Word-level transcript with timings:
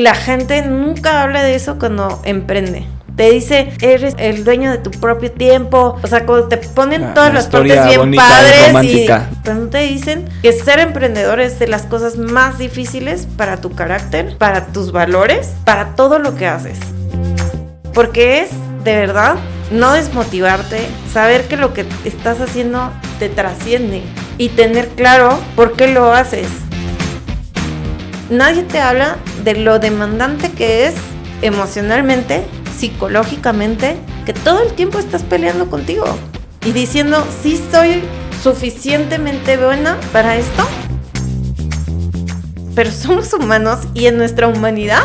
La 0.00 0.14
gente 0.14 0.62
nunca 0.62 1.24
habla 1.24 1.42
de 1.42 1.56
eso 1.56 1.76
cuando 1.76 2.20
emprende. 2.22 2.86
Te 3.16 3.32
dice, 3.32 3.72
eres 3.80 4.14
el 4.18 4.44
dueño 4.44 4.70
de 4.70 4.78
tu 4.78 4.92
propio 4.92 5.32
tiempo. 5.32 5.98
O 6.00 6.06
sea, 6.06 6.24
cuando 6.24 6.46
te 6.46 6.56
ponen 6.56 7.14
todas 7.14 7.30
la 7.30 7.40
las 7.40 7.48
partes 7.48 7.84
bien 7.84 7.98
bonita 7.98 8.22
padres. 8.22 8.84
Y, 8.84 9.08
pero 9.42 9.56
no 9.56 9.66
te 9.66 9.78
dicen 9.78 10.24
que 10.40 10.52
ser 10.52 10.78
emprendedor 10.78 11.40
es 11.40 11.58
de 11.58 11.66
las 11.66 11.82
cosas 11.82 12.16
más 12.16 12.58
difíciles 12.58 13.26
para 13.36 13.56
tu 13.56 13.74
carácter, 13.74 14.38
para 14.38 14.66
tus 14.66 14.92
valores, 14.92 15.54
para 15.64 15.96
todo 15.96 16.20
lo 16.20 16.36
que 16.36 16.46
haces. 16.46 16.78
Porque 17.92 18.42
es, 18.42 18.50
de 18.84 18.94
verdad, 18.94 19.34
no 19.72 19.94
desmotivarte, 19.94 20.86
saber 21.12 21.48
que 21.48 21.56
lo 21.56 21.74
que 21.74 21.84
estás 22.04 22.40
haciendo 22.40 22.92
te 23.18 23.28
trasciende 23.28 24.02
y 24.38 24.50
tener 24.50 24.86
claro 24.90 25.36
por 25.56 25.72
qué 25.72 25.88
lo 25.88 26.12
haces. 26.12 26.46
Nadie 28.30 28.62
te 28.62 28.78
habla 28.78 29.16
de 29.42 29.54
lo 29.54 29.78
demandante 29.78 30.50
que 30.50 30.86
es 30.86 30.94
emocionalmente, 31.40 32.44
psicológicamente, 32.78 33.96
que 34.26 34.34
todo 34.34 34.62
el 34.62 34.74
tiempo 34.74 34.98
estás 34.98 35.22
peleando 35.22 35.70
contigo 35.70 36.04
y 36.62 36.72
diciendo, 36.72 37.26
sí 37.42 37.58
soy 37.72 38.02
suficientemente 38.42 39.56
buena 39.56 39.96
para 40.12 40.36
esto. 40.36 40.68
Pero 42.74 42.90
somos 42.90 43.32
humanos 43.32 43.80
y 43.94 44.06
en 44.06 44.18
nuestra 44.18 44.46
humanidad, 44.46 45.04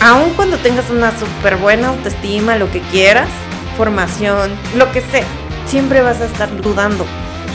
aun 0.00 0.30
cuando 0.30 0.56
tengas 0.56 0.88
una 0.88 1.12
súper 1.18 1.56
buena 1.56 1.88
autoestima, 1.88 2.56
lo 2.56 2.70
que 2.72 2.80
quieras, 2.90 3.28
formación, 3.76 4.50
lo 4.78 4.90
que 4.92 5.02
sea, 5.02 5.26
siempre 5.66 6.00
vas 6.00 6.22
a 6.22 6.24
estar 6.24 6.48
dudando. 6.62 7.04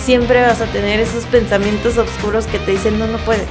Siempre 0.05 0.43
vas 0.43 0.61
a 0.61 0.65
tener 0.65 0.99
esos 0.99 1.25
pensamientos 1.25 1.97
oscuros 1.97 2.45
que 2.45 2.59
te 2.59 2.71
dicen, 2.71 2.99
no, 2.99 3.07
no 3.07 3.17
puedes. 3.17 3.47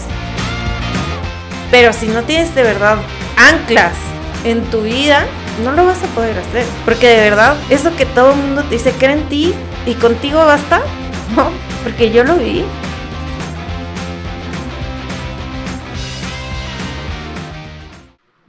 Pero 1.70 1.92
si 1.92 2.06
no 2.06 2.22
tienes 2.22 2.54
de 2.54 2.62
verdad 2.62 2.98
anclas 3.36 3.92
en 4.44 4.62
tu 4.64 4.82
vida, 4.82 5.26
no 5.64 5.72
lo 5.72 5.84
vas 5.84 6.02
a 6.02 6.06
poder 6.14 6.38
hacer. 6.38 6.64
Porque 6.84 7.08
de 7.08 7.20
verdad, 7.20 7.56
eso 7.70 7.94
que 7.96 8.06
todo 8.06 8.32
el 8.32 8.38
mundo 8.38 8.62
te 8.64 8.76
dice, 8.76 8.92
cree 8.92 9.14
en 9.14 9.28
ti 9.28 9.54
y 9.86 9.94
contigo 9.94 10.44
basta, 10.44 10.80
no, 11.36 11.50
porque 11.82 12.10
yo 12.10 12.24
lo 12.24 12.36
vi. 12.36 12.64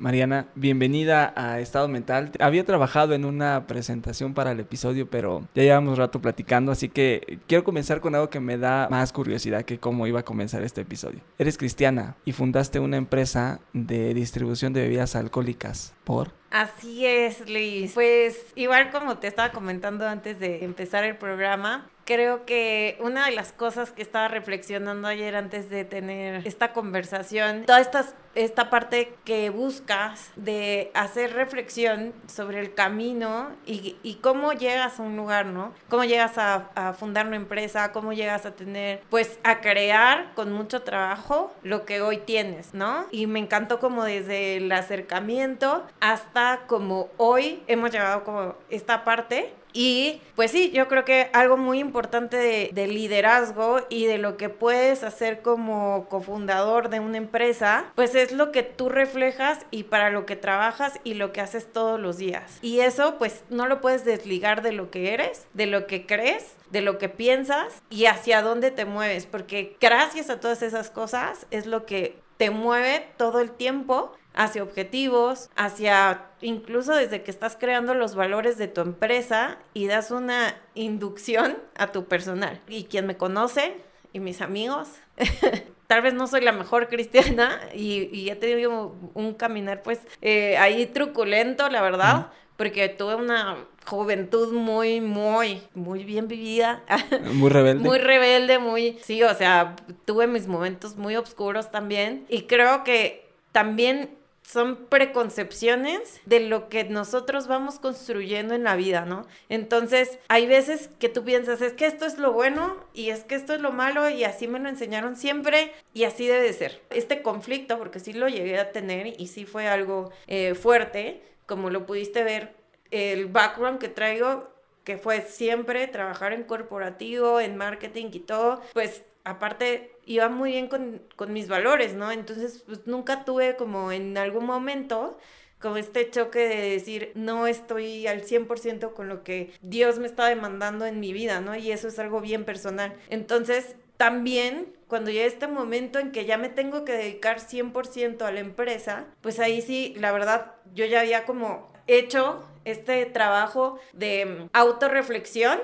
Mariana, 0.07 0.47
bienvenida 0.55 1.33
a 1.35 1.59
Estado 1.59 1.89
Mental. 1.89 2.31
Había 2.39 2.63
trabajado 2.63 3.13
en 3.13 3.25
una 3.25 3.67
presentación 3.67 4.33
para 4.33 4.53
el 4.53 4.61
episodio, 4.61 5.09
pero 5.09 5.45
ya 5.53 5.63
llevamos 5.63 5.97
rato 5.97 6.21
platicando, 6.21 6.71
así 6.71 6.87
que 6.87 7.39
quiero 7.45 7.65
comenzar 7.65 7.99
con 7.99 8.15
algo 8.15 8.29
que 8.29 8.39
me 8.39 8.57
da 8.57 8.87
más 8.89 9.11
curiosidad 9.11 9.65
que 9.65 9.79
cómo 9.79 10.07
iba 10.07 10.21
a 10.21 10.23
comenzar 10.23 10.63
este 10.63 10.79
episodio. 10.79 11.19
Eres 11.37 11.57
cristiana 11.57 12.15
y 12.23 12.31
fundaste 12.31 12.79
una 12.79 12.95
empresa 12.95 13.59
de 13.73 14.13
distribución 14.13 14.71
de 14.71 14.83
bebidas 14.83 15.13
alcohólicas. 15.17 15.93
¿Por? 16.05 16.31
Así 16.51 17.05
es, 17.05 17.49
Liz. 17.49 17.91
Pues 17.93 18.45
igual 18.55 18.91
como 18.91 19.17
te 19.17 19.27
estaba 19.27 19.51
comentando 19.51 20.07
antes 20.07 20.39
de 20.39 20.63
empezar 20.63 21.03
el 21.03 21.17
programa, 21.17 21.89
creo 22.07 22.45
que 22.45 22.97
una 23.01 23.25
de 23.25 23.33
las 23.33 23.51
cosas 23.51 23.91
que 23.91 24.01
estaba 24.01 24.29
reflexionando 24.29 25.09
ayer 25.09 25.35
antes 25.35 25.69
de 25.69 25.83
tener 25.83 26.47
esta 26.47 26.71
conversación, 26.71 27.65
toda 27.65 27.81
esta, 27.81 28.05
esta 28.33 28.69
parte 28.69 29.13
que 29.25 29.49
buscas 29.49 30.31
de 30.37 30.89
hacer 30.93 31.33
reflexión 31.33 32.13
sobre 32.25 32.61
el 32.61 32.73
camino 32.73 33.49
y, 33.65 33.97
y 34.03 34.15
cómo 34.15 34.53
llegas 34.53 35.01
a 35.01 35.03
un 35.03 35.17
lugar, 35.17 35.47
¿no? 35.47 35.73
Cómo 35.89 36.05
llegas 36.05 36.37
a, 36.37 36.93
fundar 36.97 37.27
una 37.27 37.35
empresa, 37.35 37.91
cómo 37.91 38.13
llegas 38.13 38.45
a 38.45 38.51
tener, 38.51 39.01
pues 39.09 39.37
a 39.43 39.59
crear 39.59 40.33
con 40.33 40.53
mucho 40.53 40.83
trabajo 40.83 41.53
lo 41.61 41.85
que 41.85 41.99
hoy 41.99 42.19
tienes, 42.19 42.73
¿no? 42.73 43.05
Y 43.11 43.27
me 43.27 43.39
encantó 43.39 43.79
como 43.79 44.05
desde 44.05 44.57
el 44.57 44.71
acercamiento 44.71 45.85
hasta 45.99 46.61
como 46.67 47.09
hoy 47.17 47.61
hemos 47.67 47.91
llegado 47.91 48.23
como 48.23 48.55
esta 48.69 49.03
parte 49.03 49.53
y 49.77 50.23
pues 50.35 50.49
sí, 50.49 50.71
yo 50.71 50.87
creo 50.87 51.05
que 51.05 51.29
algo 51.33 51.55
muy 51.55 51.77
importante 51.77 52.35
de, 52.35 52.71
de, 52.73 52.87
liderazgo 52.87 53.81
y 53.89 54.07
de 54.07 54.17
lo 54.17 54.35
que 54.35 54.49
puedes 54.49 55.03
hacer 55.03 55.43
como 55.43 56.07
cofundador 56.09 56.89
de 56.89 56.99
una 56.99 57.17
empresa, 57.17 57.85
pues 57.93 58.15
es 58.15 58.31
lo 58.31 58.51
que 58.51 58.63
tú 58.63 58.89
reflejas 58.89 59.67
y 59.69 59.83
para 59.83 60.09
lo 60.09 60.25
que 60.25 60.35
trabajas 60.35 60.99
y 61.03 61.13
lo 61.13 61.31
que 61.31 61.41
haces 61.41 61.71
todos 61.71 61.99
los 61.99 62.17
días. 62.17 62.57
Y 62.63 62.79
eso 62.79 63.19
pues 63.19 63.43
no 63.51 63.67
lo 63.67 63.79
puedes 63.79 64.03
desligar 64.03 64.63
de 64.63 64.71
lo 64.71 64.89
que 64.89 65.13
eres, 65.13 65.45
de 65.53 65.67
lo 65.67 65.85
que 65.85 66.07
crees, 66.07 66.55
de 66.71 66.81
lo 66.81 66.97
que 66.97 67.07
piensas 67.07 67.83
y 67.91 68.07
hacia 68.07 68.41
dónde 68.41 68.71
te 68.71 68.85
mueves, 68.85 69.27
porque 69.27 69.77
gracias 69.79 70.31
a 70.31 70.39
todas 70.39 70.63
esas 70.63 70.89
cosas 70.89 71.45
es 71.51 71.67
lo 71.67 71.85
que 71.85 72.19
te 72.37 72.49
mueve 72.49 73.05
todo 73.17 73.41
el 73.41 73.51
tiempo 73.51 74.13
hacia 74.37 74.61
objetivos, 74.61 75.49
hacia 75.55 76.21
incluso 76.41 76.95
desde 76.95 77.23
que 77.23 77.31
estás 77.31 77.57
creando 77.59 77.95
los 77.95 78.13
valores 78.13 78.59
de 78.59 78.67
tu 78.67 78.81
empresa 78.81 79.57
y 79.73 79.87
das 79.87 80.11
una 80.11 80.55
inducción 80.75 81.57
a 81.75 81.91
tu 81.91 82.05
personal. 82.05 82.61
Y 82.67 82.83
quien 82.83 83.07
me 83.07 83.17
conoce 83.17 83.75
y 84.13 84.19
mis 84.19 84.41
amigos, 84.41 84.89
tal 85.87 86.03
vez 86.03 86.13
no 86.13 86.27
soy 86.27 86.41
la 86.41 86.51
mejor 86.51 86.87
cristiana 86.87 87.59
y, 87.73 88.15
y 88.15 88.29
he 88.29 88.35
tenido 88.35 88.95
un 89.15 89.33
caminar 89.33 89.81
pues 89.81 90.01
eh, 90.21 90.55
ahí 90.57 90.85
truculento, 90.85 91.67
la 91.69 91.81
verdad. 91.81 92.27
Porque 92.57 92.89
tuve 92.89 93.13
una 93.13 93.55
juventud 93.85 94.51
muy, 94.53 94.99
muy, 94.99 95.61
muy 95.73 96.03
bien 96.03 96.27
vivida. 96.27 96.83
Muy 97.33 97.51
rebelde. 97.51 97.83
muy 97.83 97.99
rebelde, 97.99 98.57
muy... 98.57 98.97
Sí, 99.03 99.21
o 99.21 99.33
sea, 99.35 99.75
tuve 100.05 100.25
mis 100.25 100.47
momentos 100.47 100.95
muy 100.95 101.15
oscuros 101.15 101.69
también. 101.69 102.25
Y 102.29 102.43
creo 102.43 102.83
que 102.83 103.29
también 103.51 104.17
son 104.47 104.77
preconcepciones 104.85 106.21
de 106.25 106.39
lo 106.39 106.69
que 106.69 106.85
nosotros 106.85 107.47
vamos 107.47 107.79
construyendo 107.79 108.55
en 108.55 108.63
la 108.63 108.77
vida, 108.77 109.03
¿no? 109.03 109.27
Entonces, 109.49 110.19
hay 110.29 110.47
veces 110.47 110.89
que 110.99 111.09
tú 111.09 111.25
piensas, 111.25 111.61
es 111.61 111.73
que 111.73 111.85
esto 111.85 112.05
es 112.05 112.17
lo 112.17 112.31
bueno 112.31 112.77
y 112.93 113.09
es 113.09 113.25
que 113.25 113.35
esto 113.35 113.53
es 113.53 113.59
lo 113.59 113.73
malo 113.73 114.09
y 114.09 114.23
así 114.23 114.47
me 114.47 114.59
lo 114.59 114.69
enseñaron 114.69 115.17
siempre 115.17 115.73
y 115.93 116.05
así 116.05 116.27
debe 116.27 116.43
de 116.43 116.53
ser. 116.53 116.81
Este 116.91 117.21
conflicto, 117.21 117.77
porque 117.77 117.99
sí 117.99 118.13
lo 118.13 118.29
llegué 118.29 118.57
a 118.57 118.71
tener 118.71 119.19
y 119.19 119.27
sí 119.27 119.43
fue 119.43 119.67
algo 119.67 120.13
eh, 120.27 120.55
fuerte, 120.55 121.21
como 121.45 121.69
lo 121.69 121.85
pudiste 121.85 122.23
ver, 122.23 122.55
el 122.89 123.25
background 123.25 123.79
que 123.79 123.89
traigo, 123.89 124.47
que 124.85 124.97
fue 124.97 125.23
siempre 125.23 125.87
trabajar 125.87 126.31
en 126.31 126.43
corporativo, 126.43 127.41
en 127.41 127.57
marketing 127.57 128.11
y 128.13 128.19
todo, 128.19 128.61
pues 128.73 129.03
aparte 129.25 129.96
iba 130.07 130.29
muy 130.29 130.51
bien 130.51 130.67
con, 130.67 131.01
con 131.15 131.33
mis 131.33 131.47
valores, 131.47 131.93
¿no? 131.93 132.11
Entonces, 132.11 132.63
pues 132.65 132.87
nunca 132.87 133.25
tuve 133.25 133.55
como 133.55 133.91
en 133.91 134.17
algún 134.17 134.45
momento 134.45 135.17
como 135.59 135.77
este 135.77 136.09
choque 136.09 136.47
de 136.47 136.69
decir, 136.69 137.11
no 137.15 137.47
estoy 137.47 138.07
al 138.07 138.21
100% 138.23 138.93
con 138.93 139.09
lo 139.09 139.23
que 139.23 139.51
Dios 139.61 139.99
me 139.99 140.05
está 140.05 140.27
demandando 140.27 140.85
en 140.85 140.99
mi 140.99 141.13
vida, 141.13 141.41
¿no? 141.41 141.55
Y 141.55 141.71
eso 141.71 141.87
es 141.87 141.99
algo 141.99 142.21
bien 142.21 142.45
personal. 142.45 142.95
Entonces, 143.09 143.75
también 143.97 144.73
cuando 144.87 145.09
llegue 145.09 145.25
este 145.25 145.47
momento 145.47 145.99
en 145.99 146.11
que 146.11 146.25
ya 146.25 146.37
me 146.37 146.49
tengo 146.49 146.85
que 146.85 146.93
dedicar 146.93 147.39
100% 147.39 148.21
a 148.21 148.31
la 148.31 148.39
empresa, 148.39 149.07
pues 149.21 149.39
ahí 149.39 149.61
sí, 149.61 149.95
la 149.97 150.11
verdad, 150.11 150.53
yo 150.73 150.85
ya 150.85 151.01
había 151.01 151.25
como 151.25 151.71
hecho 151.87 152.43
este 152.63 153.05
trabajo 153.05 153.79
de 153.93 154.47
autorreflexión 154.53 155.59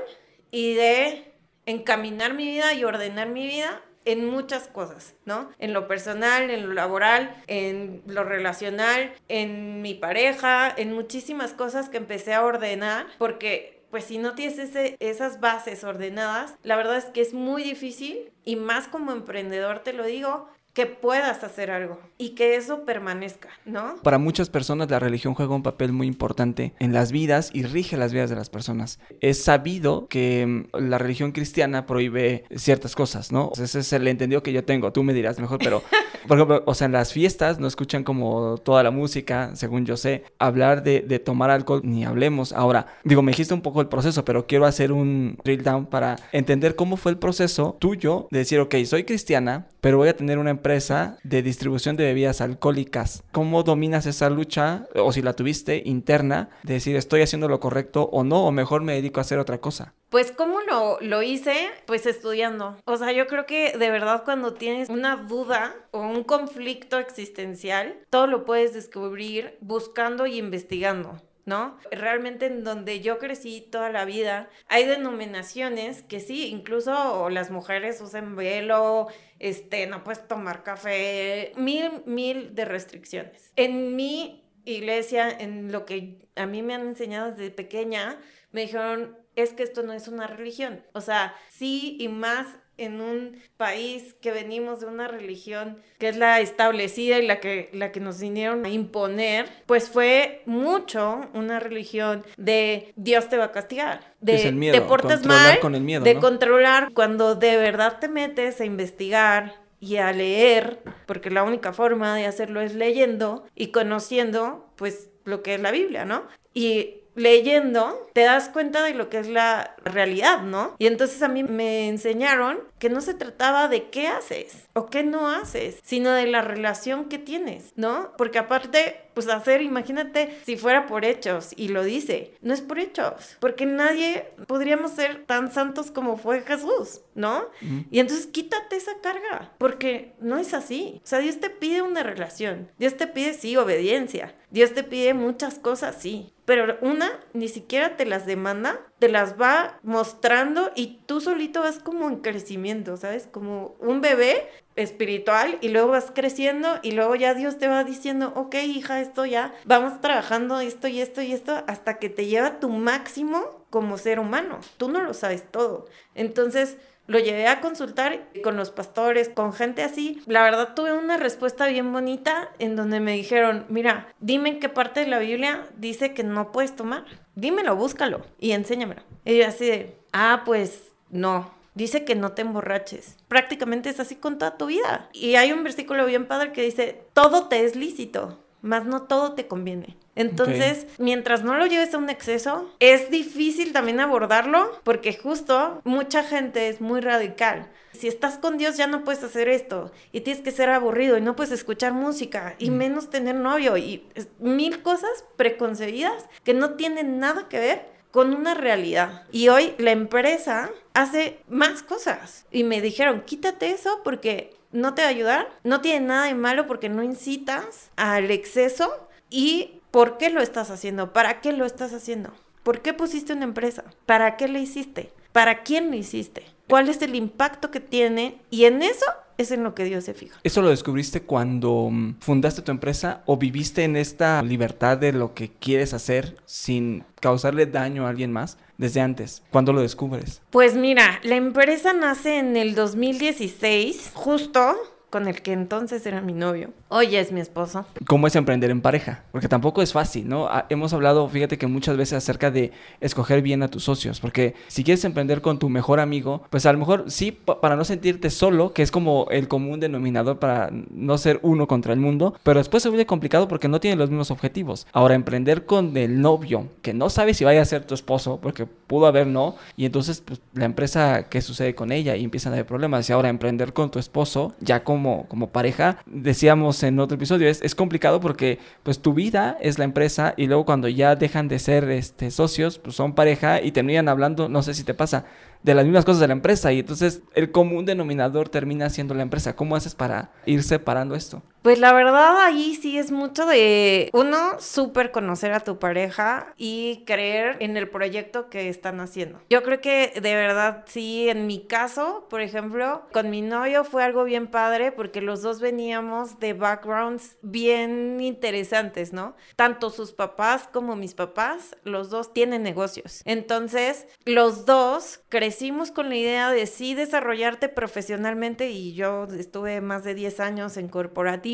y 0.51 0.73
de 0.73 1.31
encaminar 1.65 2.33
mi 2.33 2.45
vida 2.45 2.73
y 2.73 2.83
ordenar 2.83 3.29
mi 3.29 3.45
vida 3.45 3.81
en 4.05 4.25
muchas 4.25 4.67
cosas, 4.67 5.15
¿no? 5.25 5.49
En 5.59 5.73
lo 5.73 5.87
personal, 5.87 6.49
en 6.49 6.67
lo 6.67 6.73
laboral, 6.73 7.35
en 7.47 8.01
lo 8.07 8.23
relacional, 8.23 9.13
en 9.27 9.81
mi 9.81 9.93
pareja, 9.93 10.73
en 10.75 10.93
muchísimas 10.93 11.53
cosas 11.53 11.89
que 11.89 11.97
empecé 11.97 12.33
a 12.33 12.43
ordenar, 12.43 13.07
porque 13.17 13.83
pues 13.89 14.05
si 14.05 14.17
no 14.17 14.33
tienes 14.33 14.57
ese, 14.57 14.97
esas 14.99 15.39
bases 15.39 15.83
ordenadas, 15.83 16.55
la 16.63 16.75
verdad 16.75 16.97
es 16.97 17.05
que 17.05 17.21
es 17.21 17.35
muy 17.35 17.61
difícil 17.61 18.31
y 18.43 18.55
más 18.55 18.87
como 18.87 19.11
emprendedor 19.11 19.79
te 19.79 19.93
lo 19.93 20.03
digo, 20.03 20.49
que 20.73 20.87
puedas 20.87 21.43
hacer 21.43 21.69
algo 21.69 21.99
y 22.17 22.29
que 22.29 22.55
eso 22.55 22.83
permanezca, 22.83 23.49
¿no? 23.65 23.95
Para 24.01 24.17
muchas 24.17 24.49
personas 24.49 24.89
la 24.89 24.97
religión 24.97 25.35
juega 25.35 25.53
un 25.53 25.61
papel 25.61 25.93
muy 25.93 26.07
importante 26.07 26.73
en 26.79 26.93
las 26.93 27.11
vidas 27.11 27.51
y 27.53 27.63
rige 27.63 27.95
las 27.95 28.11
vidas 28.11 28.31
de 28.31 28.35
las 28.35 28.49
personas. 28.49 28.99
Es 29.21 29.43
sabido 29.43 30.07
que 30.07 30.45
mm, 30.47 30.77
la 30.77 30.97
religión 30.97 31.31
cristiana 31.31 31.85
prohíbe 31.85 32.45
ciertas 32.55 32.95
cosas, 32.95 33.31
¿no? 33.31 33.51
Ese 33.55 33.79
es 33.79 33.93
el 33.93 34.07
entendido 34.07 34.41
que 34.41 34.51
yo 34.51 34.63
tengo. 34.63 34.91
Tú 34.91 35.03
me 35.03 35.13
dirás 35.13 35.39
mejor, 35.39 35.59
pero, 35.59 35.83
por 36.27 36.37
ejemplo, 36.37 36.63
o 36.65 36.73
sea, 36.73 36.85
en 36.85 36.93
las 36.93 37.13
fiestas 37.13 37.59
no 37.59 37.67
escuchan 37.67 38.03
como 38.03 38.57
toda 38.57 38.81
la 38.81 38.91
música, 38.91 39.55
según 39.55 39.85
yo 39.85 39.95
sé. 39.95 40.23
Hablar 40.39 40.81
de, 40.81 41.01
de 41.01 41.19
tomar 41.19 41.51
alcohol, 41.51 41.81
ni 41.83 42.03
hablemos. 42.03 42.51
Ahora, 42.51 42.87
digo, 43.03 43.21
me 43.21 43.31
dijiste 43.31 43.53
un 43.53 43.61
poco 43.61 43.81
el 43.81 43.89
proceso, 43.89 44.25
pero 44.25 44.47
quiero 44.47 44.65
hacer 44.65 44.91
un 44.91 45.37
drill 45.43 45.63
down 45.63 45.85
para 45.85 46.15
entender 46.31 46.75
cómo 46.75 46.97
fue 46.97 47.11
el 47.11 47.19
proceso 47.19 47.77
tuyo 47.79 48.27
de 48.31 48.39
decir, 48.39 48.59
ok, 48.59 48.75
soy 48.85 49.03
cristiana, 49.03 49.67
pero 49.81 49.97
voy 49.97 50.09
a 50.09 50.15
tener 50.15 50.39
una 50.39 50.49
empresa 50.63 51.17
de 51.23 51.41
distribución 51.41 51.97
de 51.97 52.05
bebidas 52.05 52.39
alcohólicas. 52.39 53.21
¿Cómo 53.33 53.63
dominas 53.63 54.05
esa 54.05 54.29
lucha, 54.29 54.87
o 54.95 55.11
si 55.11 55.21
la 55.21 55.33
tuviste, 55.33 55.83
interna, 55.83 56.47
de 56.63 56.75
decir 56.75 56.95
estoy 56.95 57.21
haciendo 57.21 57.49
lo 57.49 57.59
correcto 57.59 58.03
o 58.13 58.23
no, 58.23 58.45
o 58.45 58.51
mejor 58.53 58.81
me 58.81 58.93
dedico 58.93 59.19
a 59.19 59.23
hacer 59.23 59.39
otra 59.39 59.57
cosa? 59.57 59.93
Pues 60.07 60.31
¿cómo 60.31 60.61
lo, 60.61 60.99
lo 61.01 61.21
hice? 61.21 61.53
Pues 61.85 62.05
estudiando. 62.05 62.77
O 62.85 62.95
sea, 62.95 63.11
yo 63.11 63.27
creo 63.27 63.45
que 63.45 63.77
de 63.77 63.89
verdad 63.89 64.23
cuando 64.23 64.53
tienes 64.53 64.87
una 64.87 65.17
duda 65.17 65.75
o 65.91 65.99
un 65.99 66.23
conflicto 66.23 66.97
existencial, 66.97 67.97
todo 68.09 68.27
lo 68.27 68.45
puedes 68.45 68.73
descubrir 68.73 69.57
buscando 69.59 70.27
y 70.27 70.37
investigando. 70.37 71.19
¿no? 71.45 71.77
Realmente 71.91 72.45
en 72.45 72.63
donde 72.63 73.01
yo 73.01 73.19
crecí 73.19 73.61
toda 73.61 73.89
la 73.89 74.05
vida, 74.05 74.49
hay 74.67 74.85
denominaciones 74.85 76.03
que 76.03 76.19
sí, 76.19 76.47
incluso 76.47 77.29
las 77.29 77.51
mujeres 77.51 77.99
usan 78.01 78.35
velo, 78.35 79.07
este, 79.43 79.87
no 79.87 80.05
puedes 80.05 80.25
tomar 80.25 80.63
café, 80.63 81.51
mil, 81.57 82.01
mil 82.05 82.55
de 82.55 82.63
restricciones. 82.63 83.51
En 83.57 83.93
mi 83.97 84.41
iglesia, 84.63 85.29
en 85.29 85.69
lo 85.69 85.83
que 85.83 86.29
a 86.37 86.45
mí 86.45 86.61
me 86.61 86.73
han 86.73 86.87
enseñado 86.87 87.33
desde 87.33 87.51
pequeña, 87.51 88.17
me 88.53 88.61
dijeron, 88.61 89.17
es 89.35 89.51
que 89.51 89.63
esto 89.63 89.83
no 89.83 89.91
es 89.91 90.07
una 90.07 90.27
religión. 90.27 90.81
O 90.93 91.01
sea, 91.01 91.35
sí 91.49 91.97
y 91.99 92.07
más 92.07 92.47
en 92.83 93.01
un 93.01 93.41
país 93.57 94.15
que 94.21 94.31
venimos 94.31 94.79
de 94.79 94.87
una 94.87 95.07
religión 95.07 95.77
que 95.97 96.09
es 96.09 96.17
la 96.17 96.39
establecida 96.39 97.19
y 97.19 97.25
la 97.25 97.39
que, 97.39 97.69
la 97.73 97.91
que 97.91 97.99
nos 97.99 98.19
vinieron 98.19 98.65
a 98.65 98.69
imponer, 98.69 99.49
pues 99.65 99.89
fue 99.89 100.41
mucho 100.45 101.21
una 101.33 101.59
religión 101.59 102.25
de 102.37 102.93
Dios 102.95 103.29
te 103.29 103.37
va 103.37 103.45
a 103.45 103.51
castigar, 103.51 104.13
de 104.19 104.51
miedo, 104.51 104.73
te 104.73 104.81
portas 104.81 105.25
mal, 105.25 105.59
con 105.59 105.75
el 105.75 105.81
miedo, 105.81 106.03
de 106.03 106.15
controlar 106.15 106.91
cuando 106.93 107.35
de 107.35 107.57
verdad 107.57 107.99
te 107.99 108.07
metes 108.07 108.59
a 108.61 108.65
investigar 108.65 109.63
y 109.79 109.97
a 109.97 110.13
leer, 110.13 110.79
porque 111.05 111.29
la 111.29 111.43
única 111.43 111.73
forma 111.73 112.15
de 112.15 112.25
hacerlo 112.25 112.61
es 112.61 112.73
leyendo 112.73 113.45
y 113.53 113.67
conociendo 113.67 114.71
pues 114.77 115.09
lo 115.25 115.43
que 115.43 115.55
es 115.55 115.61
la 115.61 115.71
Biblia, 115.71 116.05
¿no? 116.05 116.23
Y 116.53 117.01
leyendo, 117.15 118.07
te 118.13 118.21
das 118.21 118.49
cuenta 118.49 118.83
de 118.83 118.93
lo 118.93 119.09
que 119.09 119.19
es 119.19 119.27
la 119.27 119.75
realidad, 119.83 120.41
¿no? 120.41 120.75
Y 120.79 120.87
entonces 120.87 121.21
a 121.21 121.27
mí 121.27 121.43
me 121.43 121.87
enseñaron 121.89 122.59
que 122.83 122.89
no 122.89 122.99
se 122.99 123.13
trataba 123.13 123.69
de 123.69 123.89
qué 123.91 124.09
haces 124.09 124.67
o 124.73 124.87
qué 124.87 125.03
no 125.03 125.29
haces, 125.29 125.79
sino 125.83 126.11
de 126.11 126.27
la 126.27 126.41
relación 126.41 127.05
que 127.05 127.17
tienes, 127.17 127.71
¿no? 127.77 128.11
Porque 128.17 128.39
aparte, 128.39 129.09
pues 129.13 129.29
hacer, 129.29 129.61
imagínate 129.61 130.37
si 130.45 130.57
fuera 130.57 130.85
por 130.85 131.05
hechos, 131.05 131.53
y 131.55 131.69
lo 131.69 131.85
dice, 131.85 132.33
no 132.41 132.53
es 132.53 132.59
por 132.59 132.79
hechos, 132.79 133.37
porque 133.39 133.65
nadie 133.65 134.33
podríamos 134.47 134.91
ser 134.91 135.23
tan 135.25 135.49
santos 135.49 135.91
como 135.91 136.17
fue 136.17 136.41
Jesús, 136.41 136.99
¿no? 137.15 137.45
Y 137.89 137.99
entonces 137.99 138.27
quítate 138.27 138.75
esa 138.75 138.99
carga, 139.01 139.53
porque 139.59 140.15
no 140.19 140.37
es 140.37 140.53
así. 140.53 140.99
O 141.05 141.07
sea, 141.07 141.19
Dios 141.19 141.39
te 141.39 141.49
pide 141.49 141.83
una 141.83 142.03
relación, 142.03 142.69
Dios 142.79 142.97
te 142.97 143.07
pide, 143.07 143.33
sí, 143.33 143.55
obediencia, 143.55 144.35
Dios 144.51 144.73
te 144.73 144.83
pide 144.83 145.13
muchas 145.13 145.57
cosas, 145.57 145.95
sí, 145.99 146.33
pero 146.45 146.77
una 146.81 147.19
ni 147.33 147.47
siquiera 147.47 147.95
te 147.95 148.05
las 148.05 148.25
demanda, 148.25 148.81
te 148.99 149.09
las 149.09 149.39
va 149.39 149.79
mostrando 149.83 150.71
y 150.75 150.99
tú 151.05 151.21
solito 151.21 151.61
vas 151.61 151.79
como 151.79 152.07
en 152.09 152.17
crecimiento, 152.17 152.72
¿sabes? 152.97 153.27
Como 153.31 153.75
un 153.79 154.01
bebé 154.01 154.49
espiritual 154.75 155.57
y 155.61 155.69
luego 155.69 155.89
vas 155.89 156.11
creciendo 156.13 156.79
y 156.81 156.91
luego 156.91 157.15
ya 157.15 157.33
Dios 157.33 157.57
te 157.57 157.67
va 157.67 157.83
diciendo, 157.83 158.33
ok 158.35 158.55
hija, 158.55 159.01
esto 159.01 159.25
ya, 159.25 159.53
vamos 159.65 160.01
trabajando 160.01 160.59
esto 160.59 160.87
y 160.87 160.99
esto 160.99 161.21
y 161.21 161.31
esto 161.31 161.63
hasta 161.67 161.99
que 161.99 162.09
te 162.09 162.25
lleva 162.25 162.59
tu 162.59 162.69
máximo 162.69 163.65
como 163.69 163.97
ser 163.97 164.19
humano. 164.19 164.59
Tú 164.77 164.89
no 164.89 165.01
lo 165.01 165.13
sabes 165.13 165.43
todo. 165.51 165.87
Entonces, 166.15 166.77
lo 167.05 167.19
llevé 167.19 167.47
a 167.47 167.59
consultar 167.59 168.27
con 168.43 168.55
los 168.55 168.71
pastores, 168.71 169.29
con 169.29 169.51
gente 169.51 169.83
así. 169.83 170.21
La 170.25 170.43
verdad 170.43 170.73
tuve 170.73 170.93
una 170.93 171.17
respuesta 171.17 171.67
bien 171.67 171.91
bonita 171.91 172.49
en 172.59 172.75
donde 172.75 172.99
me 172.99 173.13
dijeron, 173.13 173.65
mira, 173.67 174.07
dime 174.19 174.49
en 174.49 174.59
qué 174.59 174.69
parte 174.69 175.01
de 175.01 175.07
la 175.07 175.19
Biblia 175.19 175.67
dice 175.75 176.13
que 176.13 176.23
no 176.23 176.51
puedes 176.51 176.75
tomar. 176.75 177.05
Dímelo, 177.35 177.75
búscalo 177.75 178.21
y 178.39 178.51
enséñamelo. 178.51 179.01
Y 179.25 179.37
yo 179.37 179.47
así 179.47 179.65
de, 179.65 179.97
ah, 180.13 180.43
pues 180.45 180.93
no. 181.09 181.51
Dice 181.75 182.05
que 182.05 182.15
no 182.15 182.33
te 182.33 182.43
emborraches. 182.43 183.17
Prácticamente 183.27 183.89
es 183.89 183.99
así 183.99 184.15
con 184.15 184.37
toda 184.37 184.57
tu 184.57 184.67
vida. 184.67 185.09
Y 185.11 185.35
hay 185.35 185.51
un 185.51 185.63
versículo 185.63 186.05
bien 186.05 186.27
padre 186.27 186.51
que 186.51 186.63
dice, 186.63 187.01
todo 187.13 187.47
te 187.47 187.65
es 187.65 187.75
lícito, 187.75 188.39
mas 188.61 188.85
no 188.85 189.03
todo 189.03 189.33
te 189.33 189.47
conviene. 189.47 189.97
Entonces, 190.15 190.85
mientras 190.99 191.43
no 191.43 191.55
lo 191.55 191.65
lleves 191.65 191.93
a 191.93 191.97
un 191.97 192.09
exceso, 192.09 192.71
es 192.79 193.09
difícil 193.09 193.73
también 193.73 193.99
abordarlo 193.99 194.79
porque 194.83 195.17
justo 195.17 195.81
mucha 195.83 196.23
gente 196.23 196.69
es 196.69 196.79
muy 196.81 197.01
radical. 197.01 197.71
Si 197.93 198.07
estás 198.07 198.37
con 198.37 198.57
Dios 198.57 198.77
ya 198.77 198.87
no 198.87 199.03
puedes 199.03 199.23
hacer 199.23 199.47
esto 199.47 199.91
y 200.11 200.21
tienes 200.21 200.43
que 200.43 200.51
ser 200.51 200.69
aburrido 200.69 201.17
y 201.17 201.21
no 201.21 201.35
puedes 201.35 201.51
escuchar 201.51 201.93
música 201.93 202.55
y 202.57 202.69
mm. 202.69 202.75
menos 202.75 203.09
tener 203.09 203.35
novio 203.35 203.77
y 203.77 204.07
mil 204.39 204.81
cosas 204.81 205.25
preconcebidas 205.35 206.27
que 206.43 206.53
no 206.53 206.71
tienen 206.71 207.19
nada 207.19 207.47
que 207.49 207.59
ver 207.59 207.92
con 208.13 208.31
una 208.35 208.53
realidad. 208.53 209.23
Y 209.31 209.49
hoy 209.49 209.73
la 209.79 209.89
empresa 209.89 210.69
hace 210.93 211.39
más 211.49 211.81
cosas 211.81 212.45
y 212.51 212.63
me 212.63 212.79
dijeron, 212.79 213.21
quítate 213.21 213.71
eso 213.71 214.01
porque 214.03 214.55
no 214.71 214.93
te 214.93 215.01
va 215.01 215.07
a 215.07 215.11
ayudar, 215.11 215.49
no 215.63 215.81
tiene 215.81 216.05
nada 216.05 216.25
de 216.27 216.35
malo 216.35 216.67
porque 216.67 216.89
no 216.89 217.01
incitas 217.01 217.89
al 217.95 218.29
exceso 218.29 219.07
y 219.31 219.81
¿por 219.89 220.19
qué 220.19 220.29
lo 220.29 220.41
estás 220.41 220.69
haciendo? 220.69 221.11
¿Para 221.11 221.41
qué 221.41 221.53
lo 221.53 221.65
estás 221.65 221.91
haciendo? 221.91 222.31
¿Por 222.61 222.83
qué 222.83 222.93
pusiste 222.93 223.33
una 223.33 223.45
empresa? 223.45 223.83
¿Para 224.05 224.37
qué 224.37 224.47
le 224.47 224.59
hiciste? 224.59 225.11
¿Para 225.31 225.63
quién 225.63 225.89
lo 225.89 225.97
hiciste? 225.97 226.45
¿Cuál 226.69 226.89
es 226.89 227.01
el 227.01 227.15
impacto 227.15 227.71
que 227.71 227.79
tiene? 227.79 228.39
Y 228.51 228.65
en 228.65 228.83
eso 228.83 229.07
es 229.37 229.51
en 229.51 229.63
lo 229.63 229.75
que 229.75 229.85
Dios 229.85 230.03
se 230.03 230.13
fija. 230.13 230.37
¿Eso 230.43 230.61
lo 230.61 230.69
descubriste 230.69 231.23
cuando 231.23 231.89
mm, 231.91 232.15
fundaste 232.19 232.61
tu 232.61 232.71
empresa 232.71 233.23
o 233.25 233.37
viviste 233.37 233.83
en 233.83 233.95
esta 233.95 234.41
libertad 234.41 234.97
de 234.97 235.13
lo 235.13 235.33
que 235.33 235.51
quieres 235.51 235.93
hacer 235.93 236.35
sin 236.45 237.03
causarle 237.19 237.65
daño 237.65 238.05
a 238.05 238.09
alguien 238.09 238.31
más 238.31 238.57
desde 238.77 239.01
antes? 239.01 239.43
¿Cuándo 239.51 239.73
lo 239.73 239.81
descubres? 239.81 240.41
Pues 240.49 240.75
mira, 240.75 241.19
la 241.23 241.35
empresa 241.35 241.93
nace 241.93 242.37
en 242.37 242.57
el 242.57 242.75
2016, 242.75 244.11
justo 244.13 244.75
con 245.13 245.27
el 245.27 245.43
que 245.43 245.53
entonces 245.53 246.03
era 246.07 246.21
mi 246.21 246.33
novio. 246.33 246.71
Hoy 246.89 247.15
es 247.15 247.31
mi 247.31 247.39
esposo. 247.39 247.85
¿Cómo 248.07 248.25
es 248.25 248.35
emprender 248.35 248.71
en 248.71 248.81
pareja? 248.81 249.21
Porque 249.31 249.47
tampoco 249.47 249.83
es 249.83 249.93
fácil, 249.93 250.27
¿no? 250.27 250.47
Ah, 250.47 250.65
hemos 250.69 250.91
hablado, 250.91 251.29
fíjate 251.29 251.59
que 251.59 251.67
muchas 251.67 251.97
veces 251.97 252.13
acerca 252.13 252.49
de 252.49 252.71
escoger 252.99 253.43
bien 253.43 253.61
a 253.61 253.67
tus 253.67 253.83
socios, 253.83 254.19
porque 254.19 254.55
si 254.69 254.83
quieres 254.83 255.05
emprender 255.05 255.41
con 255.41 255.59
tu 255.59 255.69
mejor 255.69 255.99
amigo, 255.99 256.41
pues 256.49 256.65
a 256.65 256.73
lo 256.73 256.79
mejor 256.79 257.11
sí, 257.11 257.31
para 257.31 257.75
no 257.75 257.85
sentirte 257.85 258.31
solo, 258.31 258.73
que 258.73 258.81
es 258.81 258.89
como 258.89 259.27
el 259.29 259.47
común 259.47 259.79
denominador 259.79 260.39
para 260.39 260.71
no 260.71 261.19
ser 261.19 261.39
uno 261.43 261.67
contra 261.67 261.93
el 261.93 261.99
mundo, 261.99 262.33
pero 262.41 262.59
después 262.59 262.81
se 262.81 262.89
vuelve 262.89 263.05
complicado 263.05 263.47
porque 263.47 263.67
no 263.67 263.79
tienen 263.79 263.99
los 263.99 264.09
mismos 264.09 264.31
objetivos. 264.31 264.87
Ahora, 264.93 265.13
emprender 265.13 265.67
con 265.67 265.95
el 265.95 266.21
novio, 266.21 266.69
que 266.81 266.95
no 266.95 267.11
sabe 267.11 267.35
si 267.35 267.43
vaya 267.43 267.61
a 267.61 267.65
ser 267.65 267.85
tu 267.85 267.93
esposo, 267.93 268.39
porque 268.41 268.65
pudo 268.65 269.05
haber 269.05 269.27
no, 269.27 269.57
y 269.77 269.85
entonces 269.85 270.21
pues, 270.25 270.41
la 270.55 270.65
empresa, 270.65 271.27
¿qué 271.29 271.39
sucede 271.43 271.75
con 271.75 271.91
ella? 271.91 272.15
Y 272.15 272.23
empiezan 272.23 272.53
a 272.53 272.55
haber 272.55 272.65
problemas. 272.65 273.07
Y 273.07 273.13
ahora 273.13 273.29
emprender 273.29 273.73
con 273.73 273.91
tu 273.91 273.99
esposo, 273.99 274.55
ya 274.59 274.83
con 274.83 275.02
como, 275.03 275.49
pareja, 275.51 275.97
decíamos 276.05 276.81
en 276.83 276.99
otro 276.99 277.15
episodio, 277.15 277.47
es, 277.49 277.61
es, 277.61 277.75
complicado 277.75 278.19
porque 278.19 278.59
pues 278.83 278.99
tu 278.99 279.13
vida 279.13 279.57
es 279.61 279.77
la 279.77 279.85
empresa 279.85 280.33
y 280.37 280.47
luego 280.47 280.65
cuando 280.65 280.87
ya 280.87 281.15
dejan 281.15 281.47
de 281.47 281.59
ser 281.59 281.89
este, 281.89 282.31
socios, 282.31 282.79
pues 282.79 282.95
son 282.95 283.13
pareja 283.13 283.61
y 283.61 283.71
terminan 283.71 284.07
hablando, 284.09 284.49
no 284.49 284.63
sé 284.63 284.73
si 284.73 284.83
te 284.83 284.93
pasa, 284.93 285.25
de 285.63 285.73
las 285.73 285.85
mismas 285.85 286.05
cosas 286.05 286.19
de 286.21 286.27
la 286.27 286.33
empresa 286.33 286.71
y 286.71 286.79
entonces 286.79 287.21
el 287.35 287.51
común 287.51 287.85
denominador 287.85 288.49
termina 288.49 288.89
siendo 288.89 289.13
la 289.13 289.23
empresa. 289.23 289.55
¿Cómo 289.55 289.75
haces 289.75 289.95
para 289.95 290.31
ir 290.45 290.63
separando 290.63 291.15
esto? 291.15 291.41
Pues 291.63 291.79
la 291.79 291.93
verdad 291.93 292.41
ahí 292.41 292.75
sí 292.75 292.97
es 292.97 293.09
mucho 293.09 293.45
de 293.45 294.09
uno 294.11 294.59
súper 294.59 295.11
conocer 295.11 295.53
a 295.53 295.61
tu 295.61 295.79
pareja 295.79 296.53
y 296.57 297.05
creer 297.05 297.55
en 297.61 297.77
el 297.77 297.89
proyecto 297.89 298.49
que 298.49 298.67
están 298.67 298.99
haciendo. 298.99 299.39
Yo 299.49 299.63
creo 299.63 299.79
que 299.79 300.11
de 300.21 300.35
verdad 300.35 300.83
sí, 300.87 301.29
en 301.29 301.47
mi 301.47 301.65
caso, 301.65 302.27
por 302.29 302.41
ejemplo, 302.41 303.03
con 303.13 303.29
mi 303.29 303.41
novio 303.41 303.85
fue 303.85 304.03
algo 304.03 304.25
bien 304.25 304.47
padre 304.47 304.91
porque 304.91 305.21
los 305.21 305.41
dos 305.41 305.61
veníamos 305.61 306.37
de 306.41 306.51
backgrounds 306.51 307.37
bien 307.41 308.19
interesantes, 308.19 309.13
¿no? 309.13 309.37
Tanto 309.55 309.89
sus 309.89 310.11
papás 310.11 310.67
como 310.67 310.97
mis 310.97 311.13
papás, 311.13 311.77
los 311.85 312.09
dos 312.09 312.33
tienen 312.33 312.63
negocios. 312.63 313.21
Entonces, 313.23 314.05
los 314.25 314.65
dos 314.65 315.21
crecimos 315.29 315.91
con 315.91 316.09
la 316.09 316.17
idea 316.17 316.51
de 316.51 316.67
sí 316.67 316.93
desarrollarte 316.93 317.69
profesionalmente 317.69 318.69
y 318.69 318.95
yo 318.95 319.27
estuve 319.33 319.79
más 319.79 320.03
de 320.03 320.13
10 320.13 320.41
años 320.41 320.75
en 320.75 320.89
corporativo 320.89 321.52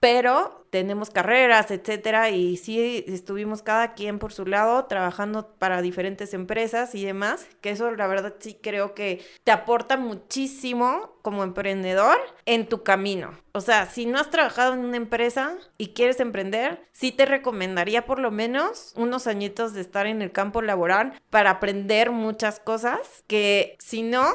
pero 0.00 0.66
tenemos 0.70 1.10
carreras, 1.10 1.70
etcétera, 1.70 2.30
y 2.30 2.56
sí 2.56 3.04
estuvimos 3.08 3.62
cada 3.62 3.94
quien 3.94 4.18
por 4.18 4.32
su 4.32 4.44
lado 4.46 4.84
trabajando 4.86 5.54
para 5.58 5.80
diferentes 5.82 6.34
empresas 6.34 6.94
y 6.94 7.04
demás, 7.04 7.46
que 7.60 7.70
eso 7.70 7.90
la 7.90 8.06
verdad 8.06 8.34
sí 8.38 8.58
creo 8.60 8.94
que 8.94 9.24
te 9.44 9.52
aporta 9.52 9.96
muchísimo 9.96 11.16
como 11.22 11.44
emprendedor 11.44 12.18
en 12.44 12.68
tu 12.68 12.82
camino. 12.82 13.32
O 13.52 13.60
sea, 13.60 13.86
si 13.86 14.06
no 14.06 14.18
has 14.18 14.30
trabajado 14.30 14.74
en 14.74 14.80
una 14.80 14.96
empresa 14.96 15.56
y 15.78 15.88
quieres 15.94 16.20
emprender, 16.20 16.86
sí 16.92 17.10
te 17.10 17.24
recomendaría 17.24 18.04
por 18.04 18.18
lo 18.18 18.30
menos 18.30 18.92
unos 18.96 19.26
añitos 19.26 19.72
de 19.72 19.80
estar 19.80 20.06
en 20.06 20.20
el 20.20 20.32
campo 20.32 20.60
laboral 20.62 21.20
para 21.30 21.50
aprender 21.50 22.10
muchas 22.10 22.60
cosas 22.60 23.24
que 23.26 23.76
si 23.78 24.02
no 24.02 24.26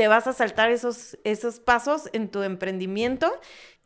te 0.00 0.08
vas 0.08 0.26
a 0.26 0.32
saltar 0.32 0.70
esos, 0.70 1.18
esos 1.24 1.60
pasos 1.60 2.08
en 2.14 2.30
tu 2.30 2.42
emprendimiento 2.42 3.30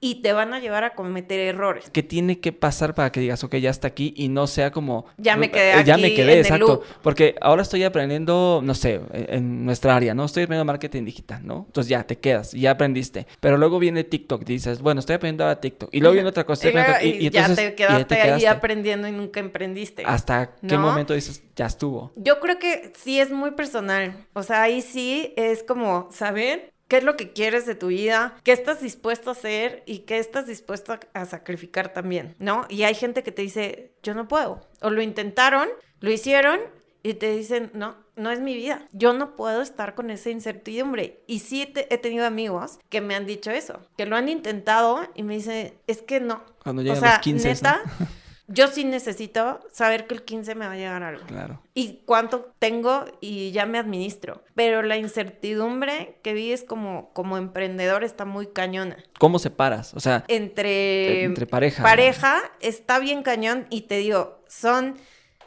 y 0.05 0.17
te 0.17 0.35
van 0.35 0.53
a 0.53 0.61
llevar 0.61 0.85
a 0.85 0.91
cometer 0.95 1.41
errores. 1.41 1.89
¿Qué 1.91 2.03
tiene 2.03 2.39
que 2.39 2.53
pasar 2.53 2.95
para 2.95 3.11
que 3.11 3.21
digas, 3.21 3.43
ok, 3.43 3.57
ya 3.57 3.71
está 3.71 3.89
aquí 3.89 4.13
y 4.19 4.29
no 4.29 4.47
sea 4.47 4.71
como... 4.71 5.07
Ya 5.17 5.35
me 5.35 5.51
quedé 5.51 5.73
aquí 5.73 5.87
Ya 5.87 5.97
me 5.97 6.13
quedé, 6.15 6.23
en 6.25 6.39
el 6.41 6.45
exacto. 6.45 6.67
loop. 6.67 6.85
Porque 7.03 7.37
ahora 7.41 7.63
estoy 7.63 7.85
aprendiendo, 7.85 8.61
no 8.63 8.75
sé, 8.75 9.01
en 9.15 9.65
nuestra 9.65 9.97
área, 9.97 10.13
¿no? 10.13 10.27
Estoy 10.27 10.43
aprendiendo 10.43 10.67
marketing 10.67 11.07
digital, 11.07 11.47
¿no? 11.47 11.65
Entonces 11.69 11.89
ya 11.89 12.03
te 12.07 12.19
quedas 12.19 12.53
y 12.53 12.61
ya 12.61 12.73
aprendiste. 12.73 13.27
Pero 13.41 13.57
luego 13.57 13.79
viene 13.79 14.05
TikTok, 14.05 14.45
dices, 14.45 14.83
bueno, 14.83 15.01
estoy 15.01 15.15
aprendiendo 15.17 15.45
ahora 15.45 15.59
TikTok. 15.59 15.89
Y 15.91 16.01
luego 16.01 16.13
viene 16.13 16.29
otra 16.29 16.45
cosa, 16.45 16.69
Y, 16.69 16.73
luego- 16.73 16.93
ya 17.31 17.55
te 17.55 17.75
quedaste, 17.75 18.05
te 18.05 18.15
ahí 18.15 18.27
quedaste. 18.27 18.49
aprendiendo 18.49 19.09
y 19.09 19.13
nunca 19.13 19.41
emprendiste. 19.41 20.03
¿Hasta 20.05 20.55
qué 20.69 20.77
momento 20.77 21.15
dices, 21.15 21.43
ya 21.57 21.65
estuvo? 21.65 22.13
Yo 22.17 22.41
creo 22.41 22.59
que 22.59 22.93
sí 22.95 23.21
es 23.21 23.31
muy 23.31 23.53
personal. 23.53 24.27
O 24.35 24.43
sea, 24.43 24.61
ahí 24.65 24.83
sí 24.83 25.33
es 25.39 25.63
como 25.63 26.09
saber 26.13 26.74
qué 26.95 26.99
es 26.99 27.05
lo 27.05 27.17
que 27.17 27.33
quieres 27.33 27.67
de 27.67 27.75
tu 27.75 27.89
vida, 27.89 28.37
qué 28.45 28.53
estás 28.53 28.81
dispuesto 28.81 29.31
a 29.31 29.33
hacer 29.33 29.83
y 29.85 30.01
qué 30.01 30.19
estás 30.21 30.47
dispuesto 30.47 30.97
a, 31.13 31.25
sacrificar 31.25 31.93
también, 31.93 32.37
¿no? 32.39 32.67
Y 32.69 32.85
hay 32.85 32.95
gente 32.95 33.25
que 33.25 33.33
te 33.33 33.43
dice, 33.43 33.91
yo 34.05 34.15
no 34.15 34.29
puedo. 34.29 34.61
O 34.81 34.91
lo 34.91 35.03
intentaron, 35.03 35.69
lo 35.99 36.13
hicieron 36.13 36.61
y 37.03 37.15
te 37.15 37.37
dicen, 37.37 37.73
no, 37.75 37.97
no 38.15 38.31
es 38.31 38.39
mi 38.39 38.55
vida. 38.55 38.87
Yo 38.93 39.13
no 39.13 39.35
puedo 39.35 39.61
estar 39.61 39.97
con 39.97 40.09
esa 40.13 40.31
incertidumbre. 40.31 41.25
Y 41.27 41.41
sí 41.41 41.67
te- 41.67 41.93
he 41.93 41.99
tenido 41.99 42.27
amigos 42.27 42.79
que 42.91 43.01
me 43.01 43.17
han 43.17 43.27
dicho 43.27 43.51
eso, 43.51 43.81
que 43.99 44.07
lo 44.07 44.15
han 44.15 44.29
intentado 44.29 45.01
y 45.17 45.25
me 45.25 45.35
dicen, 45.35 45.75
es 45.89 46.01
que 46.01 46.21
no. 46.21 46.45
Cuando 46.63 46.83
o 46.83 46.85
llegan 46.85 47.01
sea, 47.01 47.11
los 47.15 47.19
15, 47.23 47.55
¿no? 47.65 47.71
yo 48.47 48.69
sí 48.69 48.85
necesito 48.85 49.61
saber 49.73 50.07
que 50.07 50.15
el 50.15 50.23
15 50.23 50.55
me 50.55 50.67
va 50.67 50.73
a 50.73 50.77
llegar 50.77 51.03
algo 51.03 51.25
Claro. 51.27 51.61
y 51.73 52.01
cuánto 52.05 52.53
tengo 52.59 53.05
y 53.21 53.53
ya 53.53 53.65
me 53.67 53.79
administro. 53.79 54.43
Pero 54.55 54.83
la 54.83 54.97
incertidumbre 54.99 56.19
que 56.23 56.35
vives 56.35 56.63
como, 56.65 57.11
como 57.13 57.37
emprendedor 57.39 58.05
está 58.05 58.25
muy 58.25 58.47
cañona. 58.49 58.97
¿Cómo 59.19 59.39
separas? 59.39 59.95
O 59.95 60.01
sea, 60.01 60.25
Entre, 60.29 61.25
Entre 61.25 61.47
pareja. 61.47 61.83
Pareja 61.83 62.41
está 62.61 62.99
bien 62.99 63.23
cañón 63.23 63.67
y 63.71 63.83
te 63.83 63.97
digo, 63.99 64.43
son 64.49 64.97